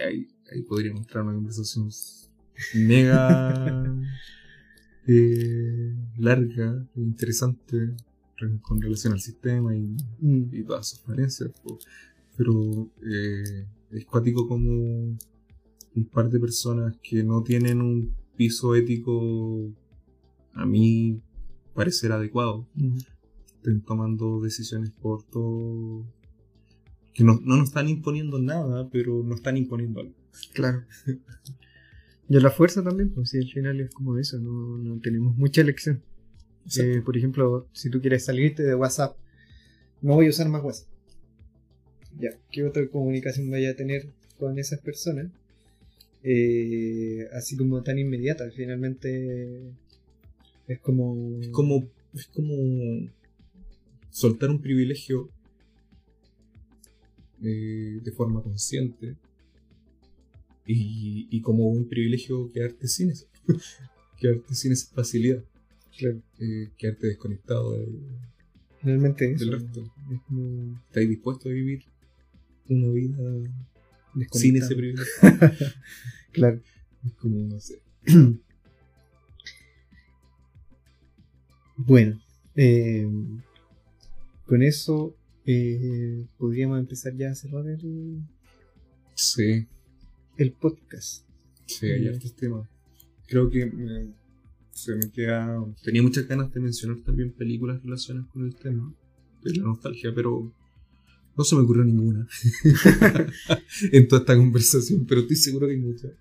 ahí, 0.53 0.63
podría 0.63 0.93
mostrar 0.93 1.25
una 1.25 1.35
conversación 1.35 1.89
mega 2.75 3.45
eh, 5.07 5.95
larga, 6.19 6.87
e 6.97 7.01
interesante 7.01 7.95
re- 8.37 8.59
con 8.63 8.81
relación 8.81 9.13
al 9.13 9.21
sistema 9.21 9.75
y, 9.77 9.97
Mm, 10.21 10.55
y 10.55 10.63
todas 10.65 10.89
sus 10.89 11.01
falencias. 11.01 11.51
po. 11.63 11.79
Pero 12.37 12.91
eh, 13.03 13.67
es 13.91 14.05
cuático 14.05 14.47
como 14.47 14.71
un 14.73 16.05
par 16.13 16.29
de 16.31 16.39
personas 16.39 16.97
que 17.03 17.23
no 17.25 17.43
tienen 17.43 17.81
un 17.81 18.15
piso 18.37 18.75
ético, 18.75 19.73
a 20.55 20.65
mi 20.67 21.21
parecer 21.75 22.13
adecuado, 22.13 22.67
mm, 22.75 22.97
estén 23.57 23.81
tomando 23.83 24.41
decisiones 24.41 24.91
por 24.91 25.23
todo. 25.25 26.05
que 27.15 27.25
no, 27.25 27.41
no 27.43 27.57
nos 27.57 27.69
están 27.71 27.89
imponiendo 27.89 28.39
nada, 28.39 28.89
pero 28.91 29.25
nos 29.25 29.39
están 29.39 29.57
imponiendo 29.57 30.01
algo. 30.01 30.15
Claro. 30.53 30.85
Y 32.29 32.37
a 32.37 32.41
la 32.41 32.51
fuerza 32.51 32.83
también, 32.83 33.11
pues 33.11 33.31
si 33.31 33.39
al 33.39 33.49
final 33.49 33.81
es 33.81 33.91
como 33.91 34.19
eso, 34.19 34.39
no, 34.39 34.77
no 34.77 35.01
tenemos 35.01 35.35
mucha 35.37 35.63
elección. 35.63 36.03
Eh, 36.79 37.01
por 37.03 37.17
ejemplo, 37.17 37.67
si 37.73 37.89
tú 37.89 38.01
quieres 38.03 38.27
salirte 38.27 38.63
de 38.63 38.75
WhatsApp, 38.75 39.17
no 40.03 40.15
voy 40.15 40.27
a 40.27 40.31
usar 40.31 40.49
más 40.49 40.63
WhatsApp. 40.63 40.89
Ya, 42.19 42.31
¿qué 42.51 42.65
otra 42.65 42.87
comunicación 42.89 43.51
vaya 43.51 43.71
a 43.71 43.75
tener 43.75 44.09
con 44.39 44.59
esas 44.59 44.79
personas? 44.81 45.29
Eh, 46.23 47.29
así 47.33 47.57
como 47.57 47.83
tan 47.83 47.99
inmediata, 47.99 48.51
finalmente 48.51 49.63
es 50.67 50.79
como... 50.81 51.39
Es 51.41 51.49
como, 51.49 51.89
es 52.13 52.27
como 52.27 53.09
soltar 54.11 54.51
un 54.51 54.61
privilegio 54.61 55.31
eh, 57.43 58.01
de 58.03 58.13
forma 58.13 58.43
consciente 58.43 59.15
y, 60.69 61.27
y 61.31 61.41
como 61.41 61.69
un 61.69 61.89
privilegio 61.89 62.51
quedarte 62.53 62.87
sin 62.89 63.11
eso, 63.11 63.27
quedarte 64.19 64.55
sin 64.55 64.73
esa 64.73 64.95
facilidad, 64.95 65.43
Claro, 65.97 66.23
eh, 66.39 66.71
quedarte 66.77 67.09
desconectado 67.09 67.73
del, 67.77 67.99
finalmente 68.81 69.33
eso. 69.33 69.45
del 69.47 69.61
resto. 69.61 69.93
Es 70.13 70.21
como 70.29 70.79
¿Estás 70.87 71.09
dispuesto 71.09 71.49
a 71.49 71.53
vivir 71.53 71.83
una 72.69 72.89
vida 72.93 73.17
sin 74.33 74.57
ese 74.57 74.77
privilegio? 74.77 75.05
Claro. 76.33 76.61
Es 77.05 77.13
como, 77.15 77.41
no 77.49 77.59
sé. 77.59 77.81
Bueno, 81.81 82.21
eh, 82.57 83.09
con 84.47 84.63
eso 84.65 85.17
eh, 85.47 86.27
podríamos 86.37 86.81
empezar 86.81 87.15
ya 87.17 87.31
a 87.31 87.35
cerrar 87.37 87.67
el, 87.69 88.21
Sí, 89.15 89.67
el 90.39 90.53
podcast. 90.53 91.25
Sí, 91.67 91.87
hay 91.87 92.05
Ya. 92.05 92.11
hartos 92.13 92.35
temas. 92.35 92.67
Creo 93.27 93.51
que 93.51 93.67
me, 93.67 94.09
se 94.73 94.95
me 94.97 95.11
queda. 95.11 95.63
Tenía 95.85 96.03
muchas 96.03 96.27
ganas 96.27 96.53
de 96.53 96.61
mencionar 96.61 96.99
también 97.01 97.33
películas 97.33 97.83
relacionadas 97.83 98.31
con 98.31 98.47
el 98.47 98.55
tema 98.57 98.95
de 99.45 99.55
la 99.57 99.65
nostalgia, 99.65 100.13
pero 100.15 100.51
no 101.37 101.45
se 101.45 101.55
me 101.57 101.63
ocurrió 101.63 101.85
ninguna 101.85 102.27
en 103.93 104.09
toda 104.09 104.21
esta 104.23 104.37
conversación, 104.37 105.07
pero 105.07 105.21
estoy 105.23 105.37
seguro 105.37 105.67
que 105.67 105.75
hay 105.75 105.79
muchas. 105.79 106.13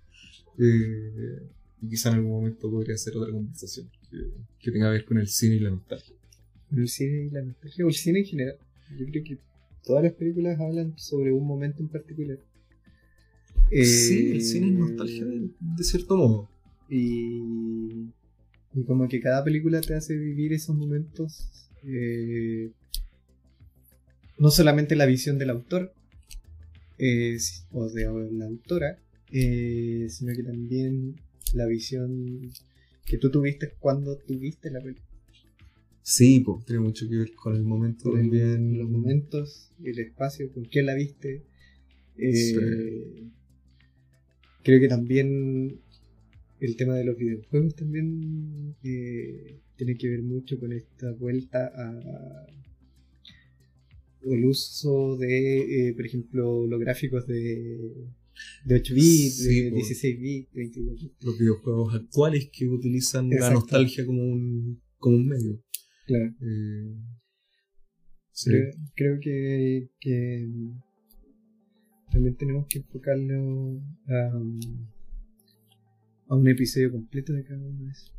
Eh, 0.59 1.41
y 1.81 1.89
quizá 1.89 2.09
en 2.09 2.15
algún 2.15 2.31
momento 2.31 2.69
podría 2.69 2.97
ser 2.97 3.15
otra 3.17 3.31
conversación 3.31 3.89
que, 4.09 4.17
que 4.59 4.71
tenga 4.71 4.87
que 4.87 4.91
ver 4.93 5.05
con 5.05 5.17
el 5.17 5.27
cine 5.27 5.55
y 5.55 5.59
la 5.59 5.69
nostalgia. 5.71 6.15
El 6.75 6.87
cine 6.89 7.25
y 7.25 7.29
la 7.29 7.41
nostalgia, 7.43 7.85
o 7.85 7.87
el 7.87 7.93
cine 7.95 8.19
en 8.19 8.25
general. 8.25 8.57
Yo 8.97 9.05
creo 9.05 9.23
que 9.23 9.37
todas 9.85 10.03
las 10.03 10.13
películas 10.13 10.59
hablan 10.59 10.97
sobre 10.97 11.31
un 11.31 11.45
momento 11.47 11.81
en 11.81 11.89
particular. 11.89 12.39
Eh, 13.71 13.85
sí, 13.85 14.31
el 14.31 14.41
cine 14.41 14.67
es 14.67 14.73
nostalgia 14.73 15.25
de, 15.25 15.49
de 15.59 15.83
cierto 15.83 16.17
modo. 16.17 16.49
Y, 16.89 17.41
y 18.73 18.83
como 18.85 19.07
que 19.07 19.19
cada 19.19 19.43
película 19.43 19.81
te 19.81 19.93
hace 19.93 20.17
vivir 20.17 20.53
esos 20.53 20.75
momentos. 20.75 21.49
eh, 21.83 22.71
no 24.39 24.51
solamente 24.51 24.95
la 24.95 25.05
visión 25.07 25.37
del 25.39 25.49
autor 25.49 25.93
eh, 26.99 27.37
o 27.71 27.89
de 27.89 28.05
la 28.33 28.45
autora, 28.45 28.99
eh, 29.31 30.05
sino 30.09 30.33
que 30.35 30.43
también 30.43 31.15
la 31.53 31.65
visión 31.65 32.51
que 33.05 33.17
tú 33.17 33.31
tuviste 33.31 33.73
cuando 33.79 34.15
tuviste 34.17 34.69
la 34.69 34.79
película. 34.81 35.05
Sí, 36.03 36.39
pues 36.41 36.65
tiene 36.65 36.81
mucho 36.81 37.07
que 37.09 37.17
ver 37.17 37.33
con 37.33 37.55
el 37.55 37.63
momento 37.63 38.11
Con 38.11 38.19
también. 38.21 38.77
los 38.77 38.89
momentos, 38.89 39.71
el 39.83 39.99
espacio, 39.99 40.51
con 40.53 40.65
quién 40.65 40.85
la 40.85 40.93
viste. 40.95 41.43
Eh, 42.17 43.23
Creo 44.67 44.81
que 44.81 44.89
también 44.89 45.79
el 46.59 46.75
tema 46.75 46.95
de 46.95 47.05
los 47.05 47.15
videojuegos 47.15 47.73
también 47.73 48.75
eh, 48.83 49.61
tiene 49.77 49.95
que 49.95 50.09
ver 50.09 50.21
mucho 50.23 50.59
con 50.59 50.73
esta 50.73 51.09
vuelta 51.13 51.71
a 51.73 52.47
el 54.23 54.43
uso 54.43 55.15
de, 55.15 55.87
eh, 55.87 55.93
por 55.93 56.05
ejemplo, 56.05 56.67
los 56.67 56.81
gráficos 56.81 57.25
de, 57.27 57.77
de 58.65 58.75
8 58.75 58.93
bits, 58.93 59.37
Sí, 59.37 59.61
de 59.61 59.69
po. 59.69 59.75
16 59.77 60.19
bits, 60.19 60.53
22 60.53 61.01
bits. 61.01 61.15
los 61.21 61.39
videojuegos 61.39 61.95
actuales 61.95 62.49
que 62.51 62.67
utilizan 62.67 63.29
la 63.29 63.49
nostalgia 63.51 64.05
como 64.05 64.21
un, 64.21 64.81
como 64.97 65.15
un 65.15 65.27
medio. 65.27 65.63
Claro. 66.07 66.35
Eh, 66.41 66.93
sí. 68.33 68.49
Creo, 68.49 68.73
creo 68.95 69.19
que, 69.21 69.91
que 70.01 70.45
también 72.11 72.35
tenemos 72.35 72.67
que 72.67 72.79
enfocarlo 72.79 73.81
a, 74.07 74.31
a 76.29 76.35
un 76.35 76.47
episodio 76.47 76.91
completo 76.91 77.33
de 77.33 77.43
cada 77.43 77.59
uno 77.65 77.83
de 77.85 77.91
esos. 77.91 78.13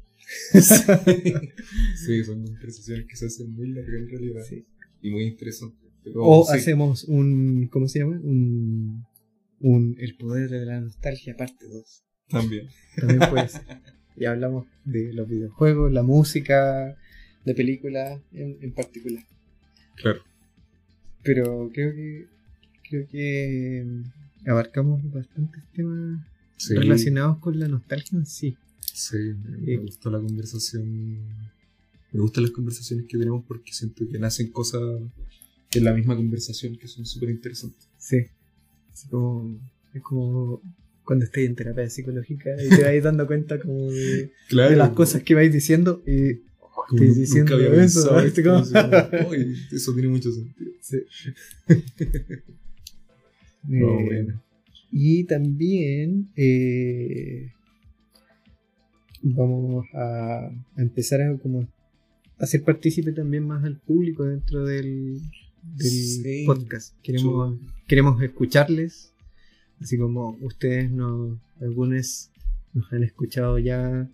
Sí, 1.97 2.25
son 2.25 2.45
conversaciones 2.45 3.07
que 3.07 3.17
se 3.17 3.27
hacen 3.27 3.53
muy 3.55 3.69
largas 3.69 3.95
en 4.03 4.09
realidad 4.09 4.43
Sí. 4.49 4.65
y 5.03 5.11
muy 5.11 5.25
interesantes. 5.25 5.79
Pero, 6.05 6.23
O 6.25 6.45
sí, 6.45 6.57
hacemos 6.57 7.05
un, 7.05 7.69
¿cómo 7.69 7.89
se 7.89 8.01
llama? 8.01 8.21
Un, 8.23 9.05
un 9.61 9.97
El 9.99 10.17
poder 10.17 10.51
de 10.51 10.65
la 10.67 10.81
nostalgia 10.81 11.37
parte 11.37 11.67
2. 11.69 12.05
también. 12.29 12.69
También 12.97 13.21
puede 13.31 13.49
ser. 13.49 13.63
Y 14.17 14.25
hablamos 14.25 14.67
de 14.85 15.13
los 15.13 15.29
videojuegos, 15.29 15.93
la 15.93 16.03
música, 16.03 16.97
de 17.45 17.55
películas 17.55 18.21
en, 18.33 18.59
en 18.61 18.73
particular. 18.75 19.23
Claro. 19.97 20.21
Pero 21.23 21.71
creo 21.73 21.93
que 21.95 22.27
creo 22.89 23.07
que 23.09 23.85
mm, 23.87 24.49
abarcamos 24.51 25.03
bastantes 25.13 25.63
temas 25.73 26.21
Sí, 26.57 26.75
relacionados 26.75 27.39
con 27.39 27.59
la 27.61 27.69
nostalgia 27.69 28.19
en 28.19 28.27
sí. 28.27 28.57
sí, 28.81 29.17
me, 29.17 29.75
Eh. 29.75 29.77
gustó 29.77 30.11
la 30.11 30.19
conversación. 30.19 31.19
Me 32.13 32.21
gustan 32.21 32.43
las 32.45 32.53
conversaciones 32.53 33.07
que 33.07 33.17
tenemos 33.19 33.45
porque 33.47 33.73
siento 33.73 34.05
que 34.11 34.19
nacen 34.19 34.51
cosas 34.51 34.83
en 35.73 35.85
la 35.85 35.93
misma 35.95 36.17
conversación 36.17 36.77
que 36.77 36.89
son 36.89 37.05
súper 37.07 37.31
interesantes. 37.31 37.87
Sí. 37.99 38.19
Así 38.93 39.07
como, 39.09 39.61
es 39.95 40.03
como 40.03 40.61
cuando 41.05 41.25
estés 41.27 41.47
en 41.49 41.55
terapia 41.55 41.89
psicológica 41.89 42.51
y 42.63 42.69
te 42.71 42.83
vais 42.83 43.05
dando 43.05 43.27
cuenta 43.27 43.61
como 43.61 43.91
de, 43.93 44.33
Claro. 44.49 44.71
de 44.71 44.77
las 44.77 44.91
cosas 44.91 45.23
que 45.23 45.35
vais 45.35 45.53
diciendo 45.53 46.03
y 46.07 46.41
Como 46.59 46.85
estoy 46.91 47.07
nunca 47.09 47.21
diciendo 47.21 47.55
había 47.55 47.85
eso, 47.85 48.15
pensado 48.17 48.19
"Oye, 49.29 49.55
eso 49.71 49.93
tiene 49.95 50.09
mucho 50.09 50.33
sentido. 50.33 50.73
Sí. 50.81 50.99
No, 53.69 54.01
Eh, 54.01 54.05
bueno. 54.05 54.43
Y 54.91 55.25
también 55.25 56.29
eh, 56.37 57.53
vamos 59.23 59.87
a, 59.95 60.51
empezar 60.77 61.21
a 61.23 61.37
como 61.39 61.69
hacer 62.39 62.63
partícipe 62.65 63.13
también 63.13 63.47
más 63.47 63.65
al 63.65 63.77
público 63.79 64.25
dentro 64.25 64.65
del, 64.65 65.21
del 65.77 65.91
Sí. 65.91 66.45
podcast. 66.47 66.95
Queremos, 67.03 67.59
queremos 67.87 68.23
escucharles, 68.23 69.13
así 69.81 69.99
como 69.99 70.39
ustedes 70.41 70.91
nos, 70.91 71.39
algunos 71.61 72.31
nos 72.73 72.91
han 72.93 73.03
escuchado 73.05 73.59
ya 73.59 74.09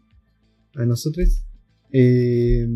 a 0.74 0.84
nosotros. 0.86 1.44
Eh, 1.92 2.66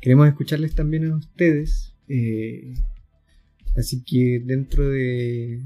queremos 0.00 0.26
escucharles 0.28 0.74
también 0.74 1.04
a 1.12 1.16
ustedes. 1.16 1.94
eh, 2.08 2.74
así 3.76 4.02
que 4.04 4.40
dentro 4.44 4.88
de, 4.90 5.62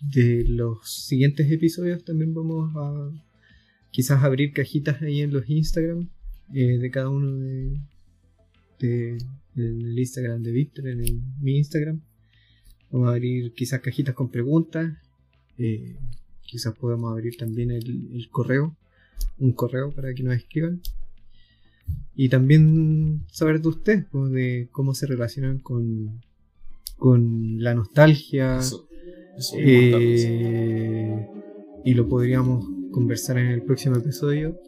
de 0.00 0.44
los 0.48 0.88
siguientes 0.90 1.50
episodios 1.50 2.04
también 2.04 2.34
vamos 2.34 2.72
a 2.76 3.10
quizás 3.90 4.22
abrir 4.22 4.52
cajitas 4.52 5.00
ahí 5.02 5.20
en 5.22 5.32
los 5.32 5.48
Instagram 5.48 6.08
eh, 6.54 6.78
de 6.78 6.90
cada 6.90 7.08
uno 7.08 7.32
de, 7.36 7.80
de- 8.78 9.18
en 9.56 9.80
el 9.82 9.98
Instagram 9.98 10.42
de 10.42 10.52
Víctor, 10.52 10.88
en 10.88 11.00
mi 11.40 11.56
Instagram. 11.58 12.00
Vamos 12.90 13.08
a 13.08 13.12
abrir 13.12 13.52
quizás 13.52 13.80
cajitas 13.80 14.14
con 14.14 14.30
preguntas. 14.30 14.92
eh, 15.58 15.96
quizás 16.42 16.74
podamos 16.76 17.12
abrir 17.12 17.36
también 17.36 17.70
el, 17.70 18.28
correo, 18.30 18.76
un 19.38 19.52
correo 19.52 19.92
para 19.92 20.12
que 20.14 20.22
nos 20.22 20.34
escriban. 20.36 20.80
Y 22.16 22.28
también 22.28 23.24
saber 23.30 23.60
de 23.60 23.68
ustedes, 23.68 24.04
pues, 24.10 24.32
de 24.32 24.68
cómo 24.72 24.94
se 24.94 25.06
relacionan 25.06 25.58
con, 25.58 26.20
con 27.00 27.58
la 27.58 27.74
nostalgia. 27.74 28.60
Eh, 29.56 31.26
y 31.84 31.94
lo 31.94 32.08
podríamos 32.08 32.64
conversar 32.92 33.38
en 33.38 33.46
el 33.46 33.62
próximo 33.62 33.96
episodio. 33.96 34.60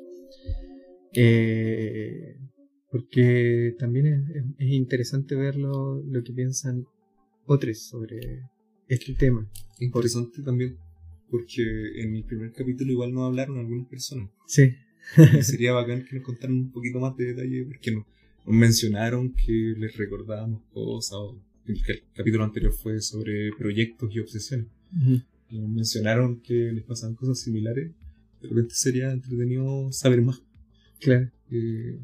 Eh, 1.15 2.39
porque 2.91 3.75
también 3.79 4.57
es, 4.59 4.71
interesante 4.71 5.35
ver 5.35 5.57
lo, 5.57 6.03
que 6.25 6.33
piensan 6.33 6.87
otros 7.47 7.79
sobre 7.79 8.19
este 8.89 9.15
tema. 9.15 9.49
Interesante 9.79 10.43
también, 10.43 10.77
porque 11.31 11.63
en 11.97 12.13
mi 12.13 12.23
primer 12.23 12.53
capítulo 12.53 12.91
igual 12.93 13.13
nos 13.13 13.25
hablaron 13.25 13.59
algunas 13.59 13.89
personas. 13.89 14.31
Sí. 14.47 14.75
sería 15.43 15.73
bacán 15.73 16.05
que 16.05 16.17
nos 16.17 16.25
contaran 16.25 16.57
un 16.57 16.73
poquito 16.73 16.99
más 16.99 17.17
de 17.17 17.35
detalle, 17.35 17.65
porque 17.65 17.93
nos, 17.93 18.07
mencionaron 18.47 19.35
que 19.35 19.75
les 19.77 19.97
recordábamos 19.97 20.63
cosas, 20.73 21.19
el 21.67 21.83
capítulo 22.15 22.45
anterior 22.45 22.73
fue 22.73 23.01
sobre 23.01 23.51
proyectos 23.57 24.15
y 24.15 24.21
obsesiones. 24.21 24.67
Mencionaron 25.51 26.41
que 26.41 26.73
les 26.73 26.85
pasaban 26.85 27.15
cosas 27.15 27.39
similares. 27.41 27.93
De 28.41 28.49
repente 28.49 28.75
sería 28.75 29.13
entretenido 29.13 29.93
saber 29.93 30.23
más. 30.23 30.43
Claro 30.99 31.31
que 31.49 31.99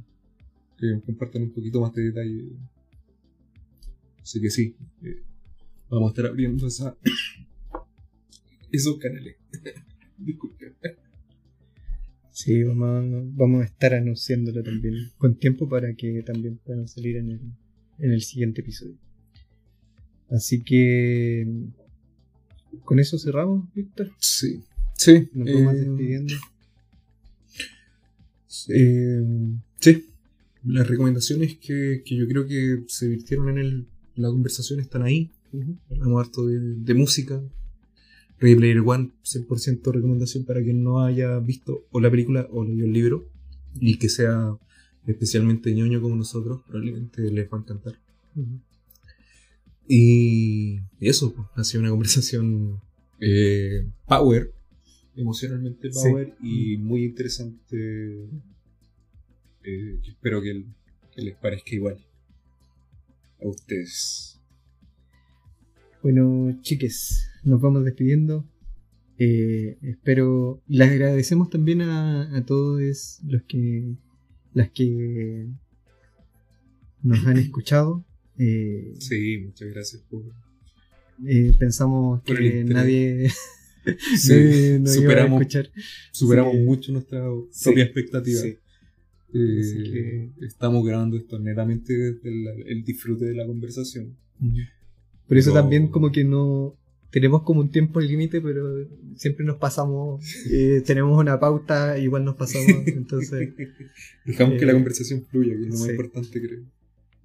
compartan 1.04 1.42
un 1.42 1.52
poquito 1.52 1.80
más 1.80 1.92
de 1.94 2.02
detalle. 2.02 2.52
Así 4.22 4.40
que 4.40 4.50
sí, 4.50 4.76
eh, 5.02 5.22
vamos 5.88 6.08
a 6.08 6.12
estar 6.12 6.26
abriendo 6.26 6.66
esa, 6.66 6.96
esos 8.72 8.98
canales. 8.98 9.36
Disculpen. 10.18 10.74
Sí, 12.30 12.62
vamos 12.62 13.62
a, 13.62 13.64
estar 13.64 13.94
anunciándolo 13.94 14.62
también 14.62 15.10
con 15.16 15.36
tiempo 15.36 15.68
para 15.68 15.92
que 15.94 16.22
también 16.22 16.58
puedan 16.58 16.86
salir 16.86 17.16
en 17.16 17.30
el, 17.30 17.40
en 17.98 18.12
el 18.12 18.22
siguiente 18.22 18.60
episodio. 18.60 18.96
Así 20.30 20.62
que 20.62 21.46
con 22.84 22.98
eso 22.98 23.18
cerramos, 23.18 23.72
Víctor. 23.74 24.10
Sí. 24.18 24.62
Sí. 24.94 25.28
Nos 25.32 25.52
vamos 25.52 25.74
eh, 25.74 25.78
despidiendo. 25.78 26.34
Eh, 28.68 29.24
sí 29.80 30.08
las 30.64 30.86
recomendaciones 30.86 31.56
que, 31.56 32.02
que, 32.04 32.16
yo 32.16 32.26
creo 32.26 32.46
que 32.46 32.84
se 32.88 33.08
virtieron 33.08 33.48
en, 33.50 33.58
el, 33.58 33.86
la 34.16 34.28
conversación 34.28 34.80
están 34.80 35.02
ahí. 35.02 35.30
Hablamos 35.90 36.26
harto 36.26 36.46
de, 36.46 36.94
música. 36.94 37.42
Ready 38.38 38.54
Player 38.54 38.80
One, 38.84 39.10
100% 39.24 39.92
recomendación 39.92 40.44
para 40.44 40.62
quien 40.62 40.84
no 40.84 41.00
haya 41.00 41.38
visto 41.40 41.86
o 41.90 42.00
la 42.00 42.10
película 42.10 42.46
o 42.52 42.64
leído 42.64 42.86
el 42.86 42.92
libro 42.92 43.28
y 43.80 43.98
que 43.98 44.08
sea 44.08 44.56
especialmente 45.06 45.74
ñoño 45.74 46.00
como 46.00 46.14
nosotros, 46.14 46.62
probablemente 46.68 47.22
les 47.32 47.50
va 47.50 47.58
a 47.58 47.60
encantar. 47.62 47.94
Y, 49.88 50.80
eso, 51.00 51.34
pues, 51.34 51.48
ha 51.54 51.64
sido 51.64 51.80
una 51.80 51.90
conversación 51.90 52.80
eh, 53.20 53.86
power, 54.06 54.52
emocionalmente 55.16 55.90
power 55.90 56.36
y 56.42 56.76
muy 56.76 57.04
interesante 57.04 58.28
eh, 59.70 60.00
espero 60.06 60.40
que, 60.40 60.64
les 61.16 61.36
parezca 61.36 61.74
igual 61.74 61.98
a 63.42 63.48
ustedes. 63.48 64.40
Bueno, 66.02 66.58
chiques, 66.62 67.28
nos 67.42 67.60
vamos 67.60 67.84
despidiendo. 67.84 68.48
Eh, 69.18 69.78
espero. 69.82 70.62
Les 70.68 70.88
agradecemos 70.88 71.50
también 71.50 71.82
a, 71.82 72.44
todos 72.46 73.20
los 73.26 73.42
que. 73.42 73.96
las 74.54 74.70
que 74.70 75.48
nos 77.02 77.26
han 77.26 77.36
escuchado. 77.38 78.06
Eh, 78.38 78.94
sí, 78.98 79.38
muchas 79.38 79.68
gracias 79.68 80.02
por. 80.02 80.22
pensamos 81.58 82.22
que 82.22 82.64
nadie. 82.64 83.30
superamos, 84.86 85.40
escuchar. 85.40 85.70
Superamos 86.12 86.54
mucho 86.56 86.92
nuestra 86.92 87.24
propia 87.64 87.84
expectativa. 87.84 88.40
Eh, 89.34 90.30
estamos 90.40 90.84
grabando 90.86 91.16
esto 91.16 91.38
netamente 91.38 91.92
desde 91.92 92.30
el, 92.66 92.84
disfrute 92.84 93.26
de 93.26 93.34
la 93.34 93.46
conversación. 93.46 94.16
Por 95.26 95.36
eso 95.36 95.52
también 95.52 95.88
como 95.88 96.10
que 96.10 96.24
no 96.24 96.74
tenemos 97.10 97.42
como 97.42 97.60
un 97.60 97.70
tiempo 97.70 98.00
límite, 98.00 98.40
pero 98.40 98.86
siempre 99.16 99.44
nos 99.44 99.56
pasamos, 99.56 100.22
eh, 100.50 100.82
tenemos 100.84 101.18
una 101.18 101.40
pauta, 101.40 101.98
igual 101.98 102.24
nos 102.24 102.36
pasamos, 102.36 102.86
entonces... 102.86 103.50
Dejamos 104.26 104.58
que 104.58 104.66
la 104.66 104.72
eh, 104.72 104.74
conversación 104.74 105.24
fluya, 105.24 105.54
que 105.54 105.62
es 105.62 105.68
lo 105.68 105.78
más 105.78 105.88
importante 105.88 106.40
creo. 106.40 106.60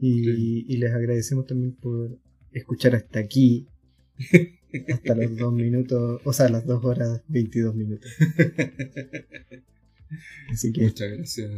Y, 0.06 0.65
y, 0.67 0.77
les 0.80 0.91
agradecemos 0.91 1.48
también 1.48 1.72
por 1.75 2.19
escuchar 2.51 2.93
hasta 2.93 3.19
aquí, 3.19 3.69
hasta 4.90 5.15
los 5.15 5.38
dos 5.38 5.53
minutos, 5.53 6.19
o 6.25 6.33
sea, 6.33 6.49
las 6.49 6.65
dos 6.65 6.83
horas 6.83 7.22
22 7.30 7.73
minutos. 7.73 8.11
Así 10.51 10.73
que... 10.73 10.82
Muchas 10.82 11.09
gracias 11.09 11.51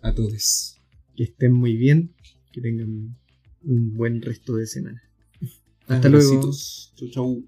a 0.00 0.14
todos. 0.14 0.80
Que 1.16 1.24
estén 1.24 1.54
muy 1.54 1.76
bien, 1.76 2.14
que 2.52 2.60
tengan 2.60 3.16
un 3.64 3.94
buen 3.94 4.22
resto 4.22 4.54
de 4.54 4.68
semana. 4.68 5.02
Hasta 5.88 6.08
luego. 6.08 6.52
Chau, 6.94 7.08
chau. 7.10 7.44